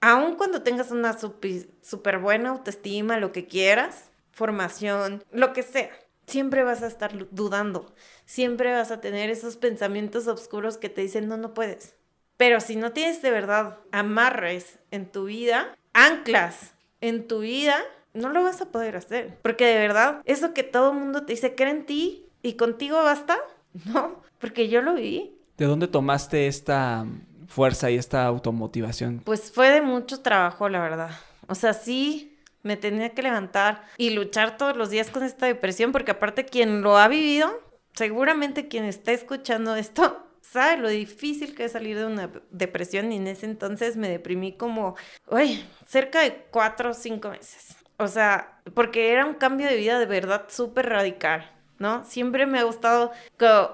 aun 0.00 0.36
cuando 0.36 0.62
tengas 0.62 0.90
una 0.90 1.16
súper 1.18 2.18
buena 2.18 2.50
autoestima, 2.50 3.18
lo 3.18 3.32
que 3.32 3.46
quieras, 3.46 4.10
formación, 4.32 5.24
lo 5.32 5.52
que 5.52 5.62
sea, 5.62 5.90
siempre 6.26 6.62
vas 6.62 6.82
a 6.82 6.86
estar 6.86 7.12
dudando. 7.30 7.92
Siempre 8.24 8.72
vas 8.72 8.90
a 8.90 9.00
tener 9.00 9.30
esos 9.30 9.56
pensamientos 9.56 10.26
oscuros 10.28 10.78
que 10.78 10.88
te 10.88 11.02
dicen, 11.02 11.28
no, 11.28 11.36
no 11.36 11.52
puedes. 11.52 11.94
Pero 12.36 12.60
si 12.60 12.76
no 12.76 12.92
tienes 12.92 13.20
de 13.20 13.30
verdad 13.30 13.78
amarres 13.92 14.78
en 14.90 15.06
tu 15.06 15.24
vida, 15.24 15.76
anclas 15.92 16.72
en 17.00 17.26
tu 17.26 17.40
vida, 17.40 17.78
no 18.14 18.30
lo 18.30 18.42
vas 18.42 18.60
a 18.60 18.70
poder 18.70 18.96
hacer. 18.96 19.38
Porque 19.42 19.66
de 19.66 19.78
verdad, 19.78 20.22
eso 20.24 20.54
que 20.54 20.62
todo 20.62 20.92
mundo 20.92 21.26
te 21.26 21.34
dice, 21.34 21.54
cree 21.54 21.70
en 21.70 21.84
ti 21.84 22.26
y 22.42 22.54
contigo 22.54 23.02
basta, 23.02 23.38
no, 23.86 24.22
porque 24.38 24.68
yo 24.68 24.82
lo 24.82 24.94
vi. 24.94 25.36
¿De 25.56 25.66
dónde 25.66 25.88
tomaste 25.88 26.46
esta 26.46 27.06
fuerza 27.46 27.90
y 27.90 27.96
esta 27.96 28.24
automotivación? 28.24 29.20
Pues 29.24 29.52
fue 29.52 29.70
de 29.70 29.82
mucho 29.82 30.20
trabajo, 30.20 30.68
la 30.68 30.80
verdad. 30.80 31.10
O 31.48 31.54
sea, 31.54 31.74
sí, 31.74 32.38
me 32.62 32.76
tenía 32.76 33.10
que 33.10 33.22
levantar 33.22 33.84
y 33.96 34.10
luchar 34.10 34.56
todos 34.56 34.76
los 34.76 34.90
días 34.90 35.10
con 35.10 35.22
esta 35.22 35.46
depresión, 35.46 35.92
porque 35.92 36.12
aparte 36.12 36.44
quien 36.44 36.82
lo 36.82 36.96
ha 36.96 37.08
vivido, 37.08 37.50
seguramente 37.94 38.68
quien 38.68 38.84
está 38.84 39.12
escuchando 39.12 39.76
esto, 39.76 40.26
sabe 40.42 40.76
lo 40.78 40.88
difícil 40.88 41.54
que 41.54 41.64
es 41.64 41.72
salir 41.72 41.98
de 41.98 42.06
una 42.06 42.30
depresión 42.50 43.12
y 43.12 43.16
en 43.16 43.26
ese 43.26 43.46
entonces 43.46 43.96
me 43.96 44.08
deprimí 44.08 44.56
como, 44.56 44.96
uy, 45.28 45.64
cerca 45.86 46.20
de 46.20 46.46
cuatro 46.50 46.90
o 46.90 46.94
cinco 46.94 47.30
meses. 47.30 47.76
O 47.98 48.08
sea, 48.08 48.60
porque 48.74 49.12
era 49.12 49.26
un 49.26 49.34
cambio 49.34 49.66
de 49.66 49.76
vida 49.76 49.98
de 49.98 50.06
verdad 50.06 50.46
súper 50.48 50.88
radical. 50.88 51.50
¿No? 51.80 52.04
Siempre 52.04 52.46
me 52.46 52.60
ha 52.60 52.62
gustado, 52.62 53.10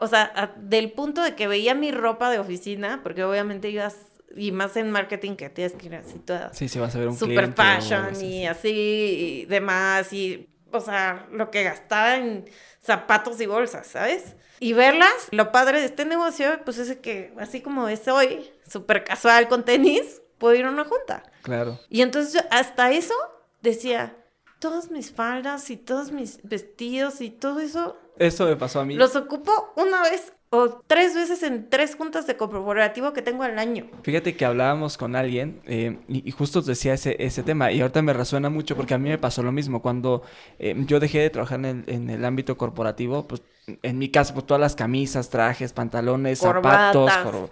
o 0.01 0.07
sea, 0.07 0.55
del 0.57 0.93
punto 0.93 1.23
de 1.23 1.35
que 1.35 1.49
veía 1.49 1.75
mi 1.75 1.91
ropa 1.91 2.31
de 2.31 2.39
oficina, 2.39 3.01
porque 3.03 3.25
obviamente 3.25 3.69
ibas, 3.69 3.97
y 4.35 4.53
más 4.53 4.77
en 4.77 4.91
marketing 4.93 5.35
que 5.35 5.51
tienes 5.51 5.75
que 5.75 5.87
ir 5.87 5.97
así 5.97 6.19
toda. 6.21 6.55
Sí, 6.55 6.69
sí, 6.69 6.79
vas 6.79 6.95
a 6.95 7.01
ver 7.01 7.09
un 7.09 7.17
Super 7.19 7.53
fashion 7.53 8.19
y 8.25 8.47
así 8.47 8.71
y 8.71 9.45
demás, 9.47 10.13
y, 10.13 10.49
o 10.71 10.81
sea, 10.81 11.27
lo 11.33 11.51
que 11.51 11.65
gastaba 11.65 12.17
en 12.17 12.49
zapatos 12.81 13.41
y 13.41 13.47
bolsas, 13.47 13.89
¿sabes? 13.89 14.37
Y 14.61 14.73
verlas, 14.73 15.29
lo 15.33 15.51
padre 15.51 15.81
de 15.81 15.87
este 15.87 16.05
negocio, 16.05 16.61
pues 16.65 16.79
es 16.79 16.97
que 16.99 17.35
así 17.39 17.61
como 17.61 17.89
es 17.89 18.07
hoy, 18.07 18.49
súper 18.71 19.03
casual 19.03 19.49
con 19.49 19.65
tenis, 19.65 20.23
puedo 20.39 20.55
ir 20.55 20.65
a 20.65 20.71
una 20.71 20.85
junta. 20.85 21.25
Claro. 21.43 21.81
Y 21.89 22.03
entonces 22.03 22.45
hasta 22.53 22.93
eso 22.93 23.15
decía, 23.63 24.17
todas 24.67 24.91
mis 24.91 25.13
faldas 25.13 25.71
y 25.71 25.77
todos 25.77 26.11
mis 26.11 26.41
vestidos 26.43 27.21
y 27.21 27.31
todo 27.31 27.61
eso. 27.61 27.97
Eso 28.19 28.47
me 28.47 28.57
pasó 28.57 28.81
a 28.81 28.85
mí. 28.85 28.97
Los 28.97 29.15
ocupo 29.15 29.53
una 29.77 30.03
vez 30.03 30.33
o 30.51 30.83
tres 30.89 31.15
veces 31.15 31.45
en 31.45 31.71
tres 31.71 31.95
juntas 31.95 32.27
de 32.27 32.37
corporativo 32.37 33.13
que 33.13 33.23
tengo 33.23 33.45
al 33.45 33.61
año. 33.61 33.89
Fíjate 34.03 34.37
que 34.37 34.45
hablábamos 34.45 34.99
con 34.99 35.15
alguien 35.15 35.61
eh, 35.67 35.99
y, 36.09 36.29
justo 36.33 36.63
decía 36.63 36.95
ese, 36.95 37.15
ese 37.21 37.45
tema 37.45 37.71
y 37.71 37.81
ahorita 37.81 38.03
me 38.03 38.13
resuena 38.13 38.51
mucho 38.51 38.75
porque 38.75 38.95
a 38.95 38.99
mí 38.99 39.09
me 39.09 39.19
pasó 39.19 39.45
lo 39.45 39.53
mismo. 39.53 39.83
Cuando 39.83 40.23
eh, 40.59 40.75
yo 40.89 40.99
dejé 40.99 41.21
de 41.21 41.31
trabajar 41.31 41.61
en 41.61 41.65
el, 41.65 41.85
en 41.87 42.11
el 42.11 42.25
ámbito 42.25 42.57
corporativo, 42.57 43.29
pues 43.29 43.43
en 43.83 43.99
mi 43.99 44.09
caso, 44.11 44.33
pues 44.33 44.47
todas 44.47 44.61
las 44.61 44.77
camisas, 44.77 45.29
trajes, 45.31 45.73
pantalones, 45.73 46.41
zapatos. 46.41 47.11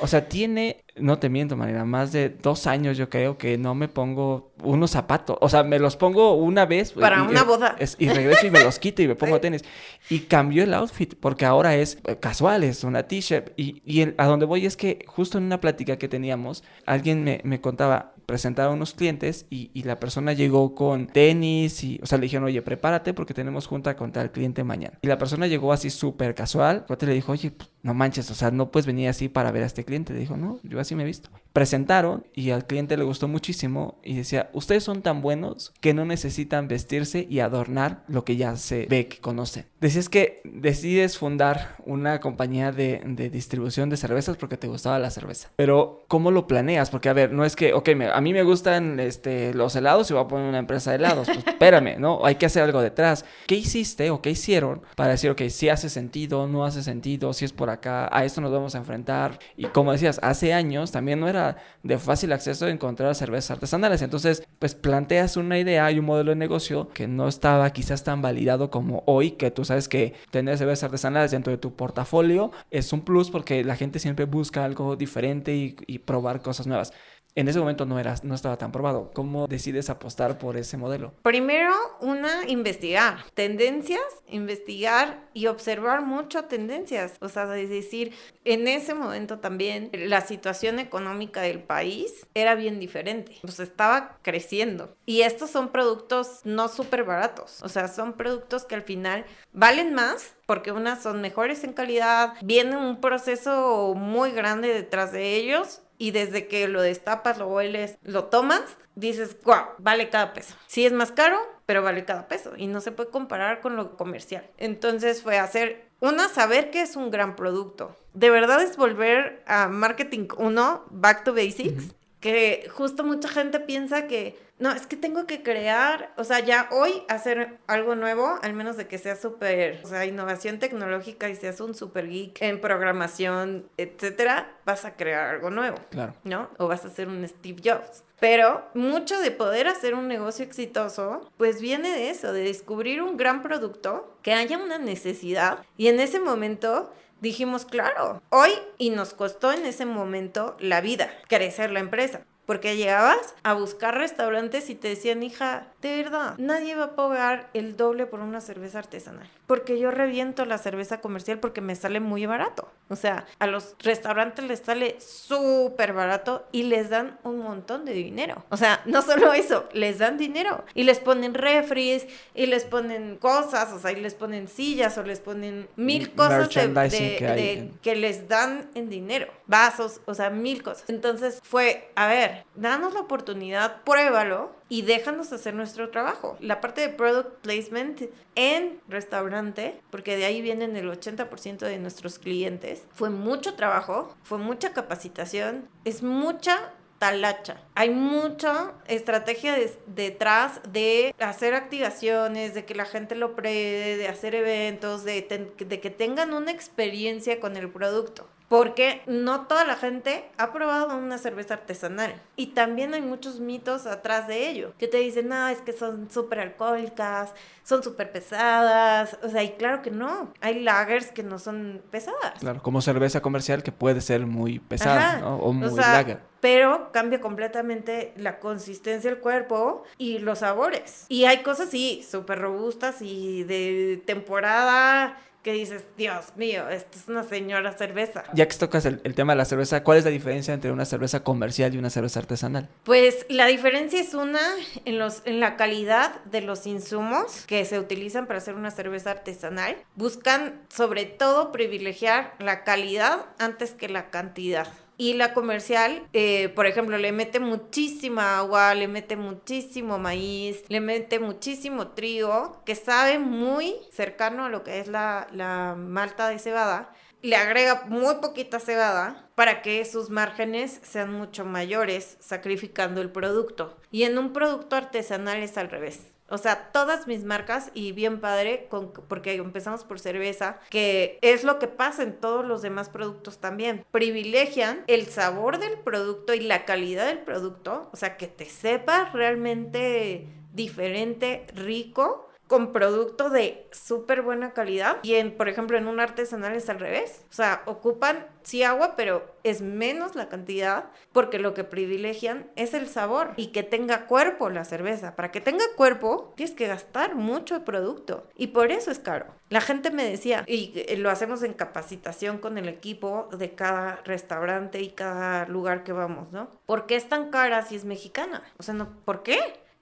O 0.00 0.06
sea, 0.06 0.28
tiene, 0.28 0.84
no 1.00 1.18
te 1.18 1.28
miento, 1.28 1.56
manera, 1.56 1.84
más 1.84 2.12
de 2.12 2.28
dos 2.30 2.66
años 2.66 2.96
yo 2.96 3.08
creo 3.08 3.38
que 3.38 3.58
no 3.58 3.74
me 3.74 3.88
pongo 3.88 4.52
unos 4.62 4.90
zapatos. 4.90 5.36
O 5.40 5.48
sea, 5.48 5.62
me 5.62 5.78
los 5.78 5.96
pongo 5.96 6.34
una 6.34 6.66
vez. 6.66 6.92
Para 6.92 7.22
una 7.22 7.44
boda. 7.44 7.76
y 7.98 8.08
regreso 8.08 8.46
y 8.46 8.50
me 8.50 8.62
los 8.62 8.78
quito 8.80 9.02
y 9.02 9.08
me 9.08 9.14
pongo 9.14 9.40
tenis. 9.40 9.64
Y 10.10 10.20
cambió 10.20 10.64
el 10.64 10.74
outfit 10.74 11.14
porque 11.14 11.44
ahora 11.44 11.76
es 11.76 11.98
eh, 12.06 12.16
casual, 12.16 12.64
es 12.64 12.84
una 12.84 13.04
t-shirt. 13.04 13.52
Y, 13.56 13.82
y 13.84 14.02
a 14.16 14.26
donde 14.26 14.46
voy 14.46 14.66
es 14.66 14.76
que 14.76 15.04
justo 15.06 15.38
en 15.38 15.44
una 15.44 15.60
plática 15.60 15.96
que 15.96 16.08
teníamos, 16.08 16.64
alguien 16.86 17.24
me, 17.24 17.40
me 17.44 17.60
contaba, 17.60 18.14
presentaron 18.28 18.74
unos 18.74 18.92
clientes 18.92 19.46
y, 19.48 19.70
y, 19.72 19.84
la 19.84 19.98
persona 19.98 20.34
llegó 20.34 20.74
con 20.74 21.06
tenis 21.06 21.82
y, 21.82 21.98
o 22.02 22.06
sea, 22.06 22.18
le 22.18 22.24
dijeron, 22.24 22.44
oye, 22.44 22.60
prepárate 22.60 23.14
porque 23.14 23.32
tenemos 23.32 23.66
junta 23.66 23.96
con 23.96 24.12
el 24.14 24.30
cliente 24.30 24.64
mañana. 24.64 24.98
Y 25.00 25.06
la 25.06 25.16
persona 25.16 25.46
llegó 25.46 25.72
así 25.72 25.88
súper 25.88 26.34
casual. 26.34 26.84
El 26.90 27.08
le 27.08 27.14
dijo, 27.14 27.32
oye, 27.32 27.52
pues, 27.52 27.70
no 27.82 27.94
manches, 27.94 28.30
o 28.30 28.34
sea, 28.34 28.50
no 28.50 28.70
puedes 28.70 28.86
venir 28.86 29.08
así 29.08 29.30
para 29.30 29.50
ver 29.50 29.62
a 29.62 29.66
este 29.66 29.82
cliente. 29.82 30.12
Le 30.12 30.18
dijo, 30.18 30.36
no, 30.36 30.60
yo 30.62 30.78
así 30.78 30.94
me 30.94 31.04
he 31.04 31.06
visto. 31.06 31.30
Presentaron 31.52 32.26
y 32.34 32.50
al 32.50 32.66
cliente 32.66 32.96
le 32.96 33.04
gustó 33.04 33.28
muchísimo 33.28 33.98
y 34.04 34.16
decía, 34.16 34.50
ustedes 34.52 34.84
son 34.84 35.02
tan 35.02 35.22
buenos 35.22 35.72
que 35.80 35.94
no 35.94 36.04
necesitan 36.04 36.68
vestirse 36.68 37.26
y 37.28 37.40
adornar 37.40 38.04
lo 38.08 38.24
que 38.24 38.36
ya 38.36 38.56
se 38.56 38.86
ve, 38.86 39.08
que 39.08 39.18
conocen. 39.18 39.66
Decías 39.80 40.08
que 40.08 40.40
decides 40.44 41.18
fundar 41.18 41.76
una 41.84 42.20
compañía 42.20 42.72
de, 42.72 43.02
de 43.04 43.30
distribución 43.30 43.90
de 43.90 43.96
cervezas 43.96 44.36
porque 44.36 44.56
te 44.56 44.68
gustaba 44.68 44.98
la 44.98 45.10
cerveza. 45.10 45.50
Pero, 45.56 46.04
¿cómo 46.08 46.30
lo 46.30 46.46
planeas? 46.46 46.90
Porque, 46.90 47.08
a 47.08 47.12
ver, 47.12 47.32
no 47.32 47.44
es 47.44 47.56
que, 47.56 47.72
ok, 47.72 47.88
a 48.12 48.20
mí 48.20 48.32
me 48.32 48.42
gustan 48.42 49.00
este, 49.00 49.54
los 49.54 49.76
helados 49.76 50.10
y 50.10 50.14
voy 50.14 50.24
a 50.24 50.28
poner 50.28 50.48
una 50.48 50.58
empresa 50.58 50.90
de 50.90 50.96
helados. 50.96 51.26
Pues 51.26 51.38
espérame, 51.46 51.98
¿no? 51.98 52.24
Hay 52.24 52.36
que 52.36 52.46
hacer 52.46 52.62
algo 52.62 52.80
detrás. 52.80 53.24
¿Qué 53.46 53.54
hiciste 53.56 54.10
o 54.10 54.20
qué 54.20 54.30
hicieron 54.30 54.82
para 54.96 55.10
decir, 55.10 55.30
ok, 55.30 55.42
si 55.48 55.68
hace 55.68 55.88
sentido, 55.88 56.46
no 56.46 56.64
hace 56.64 56.82
sentido, 56.82 57.32
si 57.32 57.44
es 57.44 57.52
por 57.52 57.70
acá, 57.70 58.08
a 58.12 58.24
esto 58.24 58.40
nos 58.40 58.52
vamos 58.52 58.74
a 58.74 58.78
enfrentar? 58.78 59.38
Y 59.56 59.66
como 59.66 59.92
decías, 59.92 60.18
hace 60.22 60.52
años 60.52 60.92
también 60.92 61.20
no 61.20 61.28
era 61.28 61.37
de 61.82 61.98
fácil 61.98 62.32
acceso 62.32 62.68
encontrar 62.68 63.14
cervezas 63.14 63.52
artesanales. 63.52 64.02
Entonces, 64.02 64.42
pues 64.58 64.74
planteas 64.74 65.36
una 65.36 65.58
idea 65.58 65.90
y 65.90 65.98
un 65.98 66.04
modelo 66.04 66.30
de 66.30 66.36
negocio 66.36 66.88
que 66.90 67.06
no 67.06 67.28
estaba 67.28 67.70
quizás 67.70 68.04
tan 68.04 68.22
validado 68.22 68.70
como 68.70 69.02
hoy, 69.06 69.32
que 69.32 69.50
tú 69.50 69.64
sabes 69.64 69.88
que 69.88 70.14
tener 70.30 70.58
cervezas 70.58 70.84
artesanales 70.84 71.30
dentro 71.30 71.50
de 71.50 71.58
tu 71.58 71.74
portafolio 71.74 72.50
es 72.70 72.92
un 72.92 73.02
plus 73.02 73.30
porque 73.30 73.64
la 73.64 73.76
gente 73.76 73.98
siempre 73.98 74.24
busca 74.24 74.64
algo 74.64 74.96
diferente 74.96 75.54
y 75.54 75.98
probar 75.98 76.42
cosas 76.42 76.66
nuevas 76.66 76.92
en 77.38 77.46
ese 77.46 77.60
momento 77.60 77.86
no, 77.86 78.00
era, 78.00 78.16
no 78.24 78.34
estaba 78.34 78.58
tan 78.58 78.72
probado. 78.72 79.12
¿Cómo 79.14 79.46
decides 79.46 79.90
apostar 79.90 80.38
por 80.38 80.56
ese 80.56 80.76
modelo? 80.76 81.12
Primero, 81.22 81.72
una, 82.00 82.48
investigar 82.48 83.18
tendencias, 83.34 84.02
investigar 84.26 85.28
y 85.34 85.46
observar 85.46 86.02
mucho 86.02 86.46
tendencias. 86.46 87.12
O 87.20 87.28
sea, 87.28 87.56
es 87.56 87.70
decir, 87.70 88.12
en 88.44 88.66
ese 88.66 88.92
momento 88.92 89.38
también 89.38 89.90
la 89.92 90.20
situación 90.22 90.80
económica 90.80 91.40
del 91.40 91.62
país 91.62 92.26
era 92.34 92.56
bien 92.56 92.80
diferente. 92.80 93.36
Pues 93.42 93.60
estaba 93.60 94.18
creciendo. 94.22 94.96
Y 95.06 95.22
estos 95.22 95.50
son 95.50 95.68
productos 95.68 96.40
no 96.42 96.66
súper 96.66 97.04
baratos. 97.04 97.62
O 97.62 97.68
sea, 97.68 97.86
son 97.86 98.14
productos 98.14 98.64
que 98.64 98.74
al 98.74 98.82
final 98.82 99.24
valen 99.52 99.94
más 99.94 100.34
porque 100.44 100.72
unas 100.72 101.02
son 101.02 101.20
mejores 101.20 101.62
en 101.62 101.74
calidad, 101.74 102.32
viene 102.42 102.74
un 102.74 103.02
proceso 103.02 103.94
muy 103.94 104.32
grande 104.32 104.68
detrás 104.68 105.12
de 105.12 105.36
ellos 105.36 105.82
y 105.98 106.12
desde 106.12 106.46
que 106.46 106.68
lo 106.68 106.80
destapas, 106.80 107.38
lo 107.38 107.48
hueles, 107.48 107.98
lo 108.02 108.24
tomas, 108.24 108.62
dices, 108.94 109.36
wow, 109.44 109.64
vale 109.78 110.08
cada 110.08 110.32
peso. 110.32 110.54
Sí 110.66 110.86
es 110.86 110.92
más 110.92 111.12
caro, 111.12 111.38
pero 111.66 111.82
vale 111.82 112.04
cada 112.04 112.28
peso 112.28 112.52
y 112.56 112.66
no 112.66 112.80
se 112.80 112.92
puede 112.92 113.10
comparar 113.10 113.60
con 113.60 113.76
lo 113.76 113.96
comercial. 113.96 114.48
Entonces 114.56 115.22
fue 115.22 115.38
hacer, 115.38 115.88
una, 116.00 116.28
saber 116.28 116.70
que 116.70 116.82
es 116.82 116.96
un 116.96 117.10
gran 117.10 117.36
producto. 117.36 117.96
De 118.14 118.30
verdad 118.30 118.62
es 118.62 118.76
volver 118.76 119.42
a 119.46 119.68
marketing 119.68 120.28
uno, 120.38 120.84
back 120.90 121.24
to 121.24 121.34
basics, 121.34 121.94
que 122.20 122.68
justo 122.72 123.04
mucha 123.04 123.28
gente 123.28 123.60
piensa 123.60 124.06
que 124.06 124.38
no, 124.58 124.72
es 124.72 124.86
que 124.86 124.96
tengo 124.96 125.26
que 125.26 125.42
crear, 125.42 126.12
o 126.16 126.24
sea, 126.24 126.40
ya 126.40 126.68
hoy 126.72 127.02
hacer 127.08 127.58
algo 127.66 127.94
nuevo, 127.94 128.38
al 128.42 128.54
menos 128.54 128.76
de 128.76 128.88
que 128.88 128.98
sea 128.98 129.16
súper, 129.16 129.80
o 129.84 129.88
sea, 129.88 130.04
innovación 130.04 130.58
tecnológica 130.58 131.28
y 131.28 131.36
seas 131.36 131.60
un 131.60 131.74
súper 131.74 132.08
geek 132.08 132.42
en 132.42 132.60
programación, 132.60 133.68
etcétera, 133.76 134.56
vas 134.64 134.84
a 134.84 134.96
crear 134.96 135.34
algo 135.34 135.50
nuevo. 135.50 135.76
Claro. 135.90 136.14
¿No? 136.24 136.50
O 136.58 136.66
vas 136.66 136.84
a 136.84 136.90
ser 136.90 137.08
un 137.08 137.26
Steve 137.26 137.60
Jobs. 137.64 138.04
Pero 138.20 138.68
mucho 138.74 139.20
de 139.20 139.30
poder 139.30 139.68
hacer 139.68 139.94
un 139.94 140.08
negocio 140.08 140.44
exitoso, 140.44 141.30
pues 141.36 141.60
viene 141.60 141.90
de 141.90 142.10
eso, 142.10 142.32
de 142.32 142.42
descubrir 142.42 143.00
un 143.00 143.16
gran 143.16 143.42
producto, 143.42 144.18
que 144.22 144.32
haya 144.32 144.58
una 144.58 144.78
necesidad 144.78 145.64
y 145.76 145.86
en 145.86 146.00
ese 146.00 146.18
momento 146.18 146.92
dijimos, 147.20 147.64
claro, 147.64 148.22
hoy 148.30 148.50
y 148.76 148.90
nos 148.90 149.14
costó 149.14 149.52
en 149.52 149.66
ese 149.66 149.86
momento 149.86 150.56
la 150.60 150.80
vida 150.80 151.10
crecer 151.28 151.70
la 151.70 151.80
empresa. 151.80 152.22
Porque 152.48 152.78
llegabas 152.78 153.34
a 153.42 153.52
buscar 153.52 153.98
restaurantes 153.98 154.70
y 154.70 154.74
te 154.74 154.88
decían, 154.88 155.22
hija, 155.22 155.74
de 155.80 156.02
verdad, 156.02 156.34
nadie 156.38 156.74
va 156.74 156.84
a 156.84 156.96
pagar 156.96 157.50
el 157.54 157.76
doble 157.76 158.06
por 158.06 158.18
una 158.18 158.40
cerveza 158.40 158.80
artesanal. 158.80 159.30
Porque 159.46 159.78
yo 159.78 159.92
reviento 159.92 160.44
la 160.44 160.58
cerveza 160.58 161.00
comercial 161.00 161.38
porque 161.38 161.60
me 161.60 161.76
sale 161.76 162.00
muy 162.00 162.26
barato. 162.26 162.68
O 162.88 162.96
sea, 162.96 163.26
a 163.38 163.46
los 163.46 163.76
restaurantes 163.78 164.44
les 164.44 164.58
sale 164.58 164.96
súper 165.00 165.92
barato 165.92 166.46
y 166.50 166.64
les 166.64 166.90
dan 166.90 167.18
un 167.22 167.38
montón 167.38 167.84
de 167.84 167.92
dinero. 167.92 168.44
O 168.48 168.56
sea, 168.56 168.82
no 168.86 169.02
solo 169.02 169.32
eso, 169.32 169.68
les 169.72 169.98
dan 169.98 170.18
dinero. 170.18 170.64
Y 170.74 170.82
les 170.82 170.98
ponen 170.98 171.32
refries 171.32 172.08
y 172.34 172.46
les 172.46 172.64
ponen 172.64 173.16
cosas, 173.16 173.72
o 173.72 173.78
sea, 173.78 173.92
y 173.92 174.00
les 174.00 174.14
ponen 174.14 174.48
sillas 174.48 174.98
o 174.98 175.04
les 175.04 175.20
ponen 175.20 175.68
mil 175.76 176.12
cosas 176.14 176.48
de, 176.48 177.72
que 177.82 177.94
les 177.94 178.28
dan 178.28 178.68
en 178.74 178.90
dinero. 178.90 179.32
Vasos, 179.46 180.00
o 180.06 180.14
sea, 180.14 180.30
mil 180.30 180.62
cosas. 180.64 180.84
Entonces 180.88 181.40
fue, 181.44 181.92
a 181.94 182.08
ver, 182.08 182.44
danos 182.56 182.94
la 182.94 183.00
oportunidad, 183.00 183.82
pruébalo 183.84 184.57
y 184.68 184.82
déjanos 184.82 185.32
hacer 185.32 185.54
nuestro 185.54 185.90
trabajo. 185.90 186.36
La 186.40 186.60
parte 186.60 186.80
de 186.80 186.88
product 186.88 187.40
placement 187.40 188.02
en 188.34 188.80
restaurante, 188.88 189.80
porque 189.90 190.16
de 190.16 190.26
ahí 190.26 190.42
vienen 190.42 190.76
el 190.76 190.88
80% 190.88 191.58
de 191.58 191.78
nuestros 191.78 192.18
clientes, 192.18 192.84
fue 192.92 193.10
mucho 193.10 193.54
trabajo, 193.54 194.14
fue 194.22 194.38
mucha 194.38 194.72
capacitación, 194.72 195.68
es 195.84 196.02
mucha 196.02 196.72
talacha. 196.98 197.62
Hay 197.74 197.90
mucha 197.90 198.72
estrategia 198.86 199.56
detrás 199.86 200.60
de 200.68 201.14
hacer 201.20 201.54
activaciones, 201.54 202.54
de 202.54 202.64
que 202.64 202.74
la 202.74 202.84
gente 202.84 203.14
lo 203.14 203.36
pruebe, 203.36 203.96
de 203.96 204.08
hacer 204.08 204.34
eventos, 204.34 205.04
de, 205.04 205.54
de 205.58 205.80
que 205.80 205.90
tengan 205.90 206.34
una 206.34 206.50
experiencia 206.50 207.40
con 207.40 207.56
el 207.56 207.70
producto 207.70 208.28
porque 208.48 209.02
no 209.06 209.46
toda 209.46 209.64
la 209.64 209.76
gente 209.76 210.30
ha 210.38 210.52
probado 210.52 210.96
una 210.96 211.18
cerveza 211.18 211.54
artesanal. 211.54 212.14
Y 212.36 212.48
también 212.48 212.94
hay 212.94 213.02
muchos 213.02 213.40
mitos 213.40 213.86
atrás 213.86 214.26
de 214.26 214.48
ello, 214.48 214.72
que 214.78 214.88
te 214.88 214.98
dicen, 214.98 215.28
no, 215.28 215.48
es 215.48 215.60
que 215.60 215.72
son 215.72 216.10
súper 216.10 216.40
alcohólicas, 216.40 217.34
son 217.62 217.82
súper 217.82 218.10
pesadas. 218.10 219.18
O 219.22 219.28
sea, 219.28 219.42
y 219.42 219.50
claro 219.52 219.82
que 219.82 219.90
no, 219.90 220.32
hay 220.40 220.60
lagers 220.60 221.12
que 221.12 221.22
no 221.22 221.38
son 221.38 221.82
pesadas. 221.90 222.40
Claro, 222.40 222.62
como 222.62 222.80
cerveza 222.80 223.20
comercial 223.20 223.62
que 223.62 223.72
puede 223.72 224.00
ser 224.00 224.26
muy 224.26 224.58
pesada 224.58 225.18
¿no? 225.18 225.36
o 225.36 225.52
muy 225.52 225.74
lager. 225.76 226.20
Pero 226.40 226.92
cambia 226.92 227.20
completamente 227.20 228.14
la 228.16 228.38
consistencia 228.38 229.10
del 229.10 229.18
cuerpo 229.18 229.82
y 229.98 230.20
los 230.20 230.38
sabores. 230.38 231.04
Y 231.08 231.24
hay 231.24 231.42
cosas, 231.42 231.68
sí, 231.70 232.06
súper 232.08 232.38
robustas 232.38 233.02
y 233.02 233.42
de 233.42 234.00
temporada 234.06 235.18
que 235.42 235.52
dices, 235.52 235.84
Dios 235.96 236.36
mío, 236.36 236.68
esto 236.68 236.98
es 236.98 237.08
una 237.08 237.22
señora 237.22 237.72
cerveza. 237.72 238.24
Ya 238.34 238.46
que 238.48 238.56
tocas 238.56 238.84
el, 238.84 239.00
tema 239.14 239.32
de 239.32 239.38
la 239.38 239.44
cerveza, 239.44 239.82
¿cuál 239.82 239.98
es 239.98 240.04
la 240.04 240.10
diferencia 240.10 240.52
entre 240.54 240.72
una 240.72 240.84
cerveza 240.84 241.22
comercial 241.22 241.74
y 241.74 241.78
una 241.78 241.90
cerveza 241.90 242.20
artesanal? 242.20 242.68
Pues 242.84 243.26
la 243.28 243.46
diferencia 243.46 244.00
es 244.00 244.14
una 244.14 244.40
en, 244.84 244.98
los, 244.98 245.22
en 245.24 245.40
la 245.40 245.56
calidad 245.56 246.22
de 246.24 246.40
los 246.40 246.66
insumos 246.66 247.44
que 247.46 247.64
se 247.64 247.78
utilizan 247.78 248.26
para 248.26 248.38
hacer 248.38 248.54
una 248.54 248.70
cerveza 248.70 249.12
artesanal. 249.12 249.76
Buscan 249.94 250.60
sobre 250.68 251.04
todo 251.04 251.52
privilegiar 251.52 252.34
la 252.38 252.64
calidad 252.64 253.26
antes 253.38 253.72
que 253.72 253.88
la 253.88 254.10
cantidad. 254.10 254.68
Y 255.00 255.14
la 255.14 255.32
comercial, 255.32 256.08
eh, 256.12 256.48
por 256.48 256.66
ejemplo, 256.66 256.98
le 256.98 257.12
mete 257.12 257.38
muchísima 257.38 258.38
agua, 258.38 258.74
le 258.74 258.88
mete 258.88 259.14
muchísimo 259.14 259.96
maíz, 259.96 260.64
le 260.68 260.80
mete 260.80 261.20
muchísimo 261.20 261.92
trigo, 261.92 262.60
que 262.66 262.74
sabe 262.74 263.20
muy 263.20 263.76
cercano 263.92 264.46
a 264.46 264.48
lo 264.48 264.64
que 264.64 264.80
es 264.80 264.88
la, 264.88 265.28
la 265.32 265.76
malta 265.78 266.28
de 266.28 266.40
cebada, 266.40 266.92
le 267.22 267.36
agrega 267.36 267.84
muy 267.86 268.16
poquita 268.16 268.58
cebada 268.58 269.28
para 269.36 269.62
que 269.62 269.84
sus 269.84 270.10
márgenes 270.10 270.80
sean 270.82 271.12
mucho 271.12 271.44
mayores, 271.44 272.16
sacrificando 272.18 273.00
el 273.00 273.12
producto. 273.12 273.76
Y 273.92 274.02
en 274.02 274.18
un 274.18 274.32
producto 274.32 274.74
artesanal 274.74 275.42
es 275.44 275.56
al 275.58 275.70
revés. 275.70 276.12
O 276.28 276.38
sea, 276.38 276.70
todas 276.72 277.06
mis 277.06 277.24
marcas 277.24 277.70
y 277.74 277.92
bien 277.92 278.20
padre, 278.20 278.68
porque 279.08 279.34
empezamos 279.34 279.84
por 279.84 279.98
cerveza, 279.98 280.58
que 280.68 281.18
es 281.22 281.42
lo 281.42 281.58
que 281.58 281.68
pasa 281.68 282.02
en 282.02 282.18
todos 282.20 282.44
los 282.44 282.62
demás 282.62 282.90
productos 282.90 283.38
también. 283.38 283.84
Privilegian 283.90 284.84
el 284.86 285.06
sabor 285.06 285.58
del 285.58 285.78
producto 285.78 286.34
y 286.34 286.40
la 286.40 286.64
calidad 286.64 287.06
del 287.06 287.20
producto, 287.20 287.88
o 287.92 287.96
sea, 287.96 288.16
que 288.16 288.26
te 288.26 288.44
sepa 288.44 289.10
realmente 289.12 290.26
diferente, 290.52 291.46
rico 291.54 292.27
con 292.48 292.72
producto 292.72 293.30
de 293.30 293.68
súper 293.70 294.22
buena 294.22 294.52
calidad. 294.52 294.96
Y 295.02 295.14
en, 295.14 295.36
por 295.36 295.48
ejemplo, 295.48 295.78
en 295.78 295.86
un 295.86 296.00
artesanal 296.00 296.54
es 296.54 296.68
al 296.68 296.80
revés. 296.80 297.24
O 297.30 297.34
sea, 297.34 297.62
ocupan 297.66 298.26
sí 298.42 298.62
agua, 298.62 298.96
pero 298.96 299.36
es 299.44 299.60
menos 299.60 300.16
la 300.16 300.28
cantidad 300.28 300.86
porque 301.12 301.38
lo 301.38 301.52
que 301.52 301.64
privilegian 301.64 302.50
es 302.56 302.72
el 302.72 302.88
sabor 302.88 303.34
y 303.36 303.48
que 303.48 303.62
tenga 303.62 304.06
cuerpo 304.06 304.48
la 304.48 304.64
cerveza. 304.64 305.14
Para 305.14 305.30
que 305.30 305.42
tenga 305.42 305.64
cuerpo, 305.76 306.32
tienes 306.36 306.56
que 306.56 306.66
gastar 306.66 307.14
mucho 307.14 307.64
producto 307.64 308.26
y 308.34 308.48
por 308.48 308.72
eso 308.72 308.90
es 308.90 308.98
caro. 308.98 309.26
La 309.50 309.60
gente 309.60 309.90
me 309.90 310.04
decía, 310.04 310.44
y 310.46 310.72
eh, 310.74 310.96
lo 310.96 311.10
hacemos 311.10 311.42
en 311.42 311.52
capacitación 311.52 312.38
con 312.38 312.56
el 312.56 312.68
equipo 312.68 313.28
de 313.32 313.54
cada 313.54 313.96
restaurante 314.04 314.80
y 314.80 314.90
cada 314.90 315.46
lugar 315.46 315.84
que 315.84 315.92
vamos, 315.92 316.32
¿no? 316.32 316.48
¿Por 316.66 316.86
qué 316.86 316.96
es 316.96 317.08
tan 317.08 317.30
cara 317.30 317.62
si 317.62 317.76
es 317.76 317.84
mexicana? 317.84 318.42
O 318.58 318.62
sea, 318.62 318.74
no, 318.74 318.88
¿por 319.04 319.22
qué? 319.22 319.38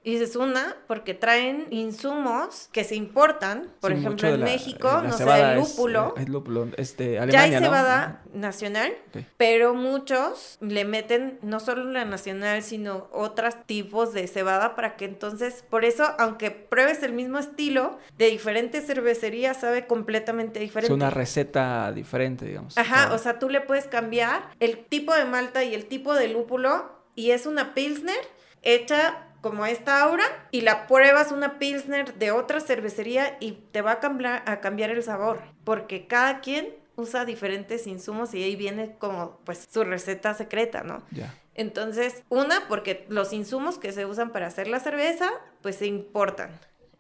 Y 0.07 0.13
dices, 0.13 0.37
una, 0.37 0.77
porque 0.87 1.15
traen 1.15 1.67
insumos 1.71 2.69
que 2.71 2.85
se 2.85 2.95
importan, 2.95 3.73
por 3.81 3.91
ejemplo, 3.91 4.29
en 4.29 4.41
México, 4.41 5.03
no 5.03 5.13
sé, 5.13 5.25
el 5.25 5.57
lúpulo. 5.57 6.15
Es, 6.17 6.29
lúpulo, 6.29 6.69
este, 6.77 7.19
Alemania, 7.19 7.49
Ya 7.49 7.57
hay 7.57 7.65
cebada 7.65 8.23
nacional, 8.33 8.95
pero 9.37 9.75
muchos 9.75 10.59
le 10.61 10.85
meten 10.85 11.41
no 11.43 11.59
solo 11.59 11.91
la 11.91 12.05
nacional, 12.05 12.63
sino 12.63 13.09
otros 13.11 13.57
tipos 13.67 14.13
de 14.13 14.29
cebada 14.29 14.77
para 14.77 14.95
que 14.95 15.07
entonces, 15.07 15.65
por 15.69 15.85
eso, 15.85 16.05
aunque 16.21 16.53
pruebes 16.53 17.03
el 17.03 17.13
mismo 17.13 17.41
estilo, 17.41 17.99
de 18.17 18.27
diferentes 18.27 18.87
cervecerías 18.87 19.57
sabe 19.57 19.89
completamente 19.89 20.61
diferente. 20.61 20.93
Es 20.93 20.97
una 20.97 21.11
receta 21.11 21.91
diferente, 21.91 22.45
digamos. 22.45 22.79
Ajá, 22.79 23.13
o 23.13 23.19
sea, 23.19 23.41
tú 23.41 23.49
le 23.49 23.61
puedes 23.61 23.89
cambiar 23.89 24.51
el 24.61 24.85
tipo 24.85 25.13
de 25.13 25.25
malta 25.25 25.65
y 25.65 25.75
el 25.75 25.87
tipo 25.87 26.15
de 26.15 26.29
lúpulo 26.29 26.93
y 27.17 27.33
es 27.33 27.45
una 27.45 27.75
Pilsner 27.75 28.15
hecha 28.63 29.26
como 29.41 29.67
esta 29.67 30.03
aura 30.03 30.25
y 30.51 30.63
la 30.63 30.87
pruebas 30.87 31.33
una 31.33 31.59
Pilsner 31.59 32.15
de 32.15 32.31
otra 32.31 32.61
cervecería 32.61 33.37
y 33.41 33.53
te 33.73 33.83
va 33.83 33.93
a 33.93 34.01
cambiar, 34.01 34.43
a 34.47 34.61
cambiar 34.61 34.91
el 34.91 35.03
sabor, 35.03 35.41
porque 35.65 36.07
cada 36.07 36.41
quien 36.41 36.75
usa 36.97 37.25
diferentes 37.25 37.87
insumos 37.87 38.35
y 38.35 38.43
ahí 38.43 38.57
viene 38.57 38.97
como 38.99 39.39
pues 39.45 39.67
su 39.71 39.85
receta 39.85 40.35
secreta, 40.35 40.83
¿no? 40.83 41.03
Ya. 41.11 41.35
Entonces, 41.55 42.23
una, 42.29 42.69
porque 42.69 43.07
los 43.09 43.33
insumos 43.33 43.79
que 43.79 43.93
se 43.93 44.05
usan 44.05 44.31
para 44.31 44.47
hacer 44.47 44.69
la 44.69 44.81
cerveza, 44.81 45.31
pues 45.63 45.77
se 45.77 45.87
importan. 45.87 46.51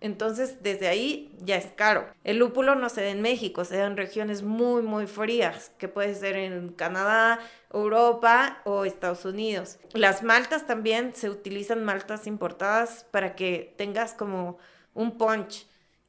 Entonces, 0.01 0.63
desde 0.63 0.89
ahí 0.89 1.35
ya 1.41 1.57
es 1.57 1.67
caro. 1.75 2.07
El 2.23 2.39
lúpulo 2.39 2.75
no 2.75 2.89
se 2.89 3.03
da 3.03 3.09
en 3.09 3.23
México, 3.23 3.65
se 3.65 3.79
da 3.79 3.87
en 3.87 3.97
regiones 3.97 4.43
muy, 4.43 4.83
muy 4.83 5.07
frías, 5.07 5.73
que 5.79 5.89
puede 5.89 6.15
ser 6.15 6.37
en 6.37 6.69
Canadá, 6.71 7.41
Europa 7.73 8.61
o 8.65 8.85
Estados 8.85 9.25
Unidos. 9.25 9.79
Las 9.93 10.23
maltas 10.23 10.67
también 10.67 11.15
se 11.15 11.31
utilizan 11.31 11.85
maltas 11.85 12.27
importadas 12.27 13.07
para 13.11 13.35
que 13.35 13.75
tengas 13.77 14.13
como 14.13 14.59
un 14.95 15.17
punch. 15.17 15.67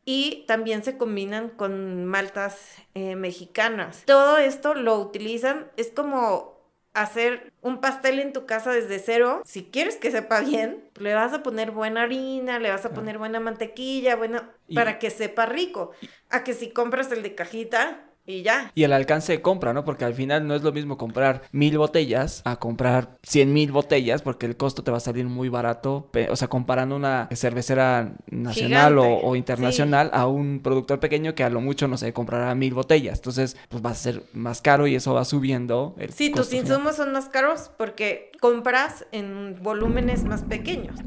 Y 0.09 0.45
también 0.47 0.85
se 0.85 0.97
combinan 0.97 1.49
con 1.49 2.05
maltas 2.05 2.75
eh, 2.93 3.17
mexicanas. 3.17 4.03
Todo 4.05 4.37
esto 4.37 4.73
lo 4.73 4.97
utilizan, 4.99 5.69
es 5.75 5.91
como 5.91 6.56
hacer 7.01 7.53
un 7.61 7.79
pastel 7.79 8.19
en 8.19 8.33
tu 8.33 8.45
casa 8.45 8.71
desde 8.71 8.99
cero, 8.99 9.41
si 9.45 9.65
quieres 9.65 9.97
que 9.97 10.11
sepa 10.11 10.41
bien, 10.41 10.89
le 10.95 11.13
vas 11.13 11.33
a 11.33 11.43
poner 11.43 11.71
buena 11.71 12.03
harina, 12.03 12.59
le 12.59 12.71
vas 12.71 12.85
a 12.85 12.91
poner 12.91 13.17
buena 13.17 13.39
mantequilla, 13.39 14.15
buena, 14.15 14.51
para 14.73 14.99
que 14.99 15.09
sepa 15.09 15.45
rico. 15.45 15.91
A 16.29 16.43
que 16.43 16.53
si 16.53 16.71
compras 16.71 17.11
el 17.11 17.23
de 17.23 17.35
cajita, 17.35 18.06
y 18.27 18.43
ya. 18.43 18.71
Y 18.75 18.83
el 18.83 18.91
alcance 18.91 19.31
de 19.31 19.41
compra, 19.41 19.73
¿no? 19.73 19.85
Porque 19.85 20.03
al 20.03 20.13
final 20.13 20.45
no 20.45 20.53
es 20.53 20.61
lo 20.61 20.73
mismo 20.73 20.97
comprar 20.97 21.43
mil 21.53 21.77
botellas 21.77 22.41
a 22.43 22.57
comprar 22.57 23.17
cien 23.23 23.53
mil 23.53 23.71
botellas, 23.71 24.21
porque 24.21 24.45
el 24.45 24.57
costo 24.57 24.83
te 24.83 24.91
va 24.91 24.97
a 24.97 24.99
salir 24.99 25.25
muy 25.25 25.47
barato. 25.47 26.11
O 26.29 26.35
sea, 26.35 26.49
comparando 26.49 26.97
una 26.97 27.29
cervecera 27.33 28.15
nacional 28.29 28.97
o, 28.99 29.35
internacional 29.35 30.09
a 30.13 30.27
un 30.27 30.59
productor 30.61 30.99
pequeño 30.99 31.35
que 31.35 31.45
a 31.45 31.49
lo 31.49 31.61
mucho, 31.61 31.87
no 31.87 31.97
sé, 31.97 32.11
comprará 32.11 32.53
mil 32.53 32.73
botellas. 32.73 33.19
Entonces, 33.19 33.55
pues 33.69 33.83
va 33.83 33.91
a 33.91 33.95
ser 33.95 34.23
más 34.33 34.61
caro 34.61 34.87
y 34.87 34.95
eso 34.95 35.13
va 35.13 35.23
subiendo. 35.23 35.95
El 35.97 36.11
sí, 36.11 36.29
tus 36.29 36.53
insumos 36.53 36.97
son 36.97 37.13
más 37.13 37.29
caros 37.29 37.71
porque 37.77 38.31
compras 38.41 39.05
en 39.13 39.57
volúmenes 39.63 40.25
más 40.25 40.43
pequeños. 40.43 40.99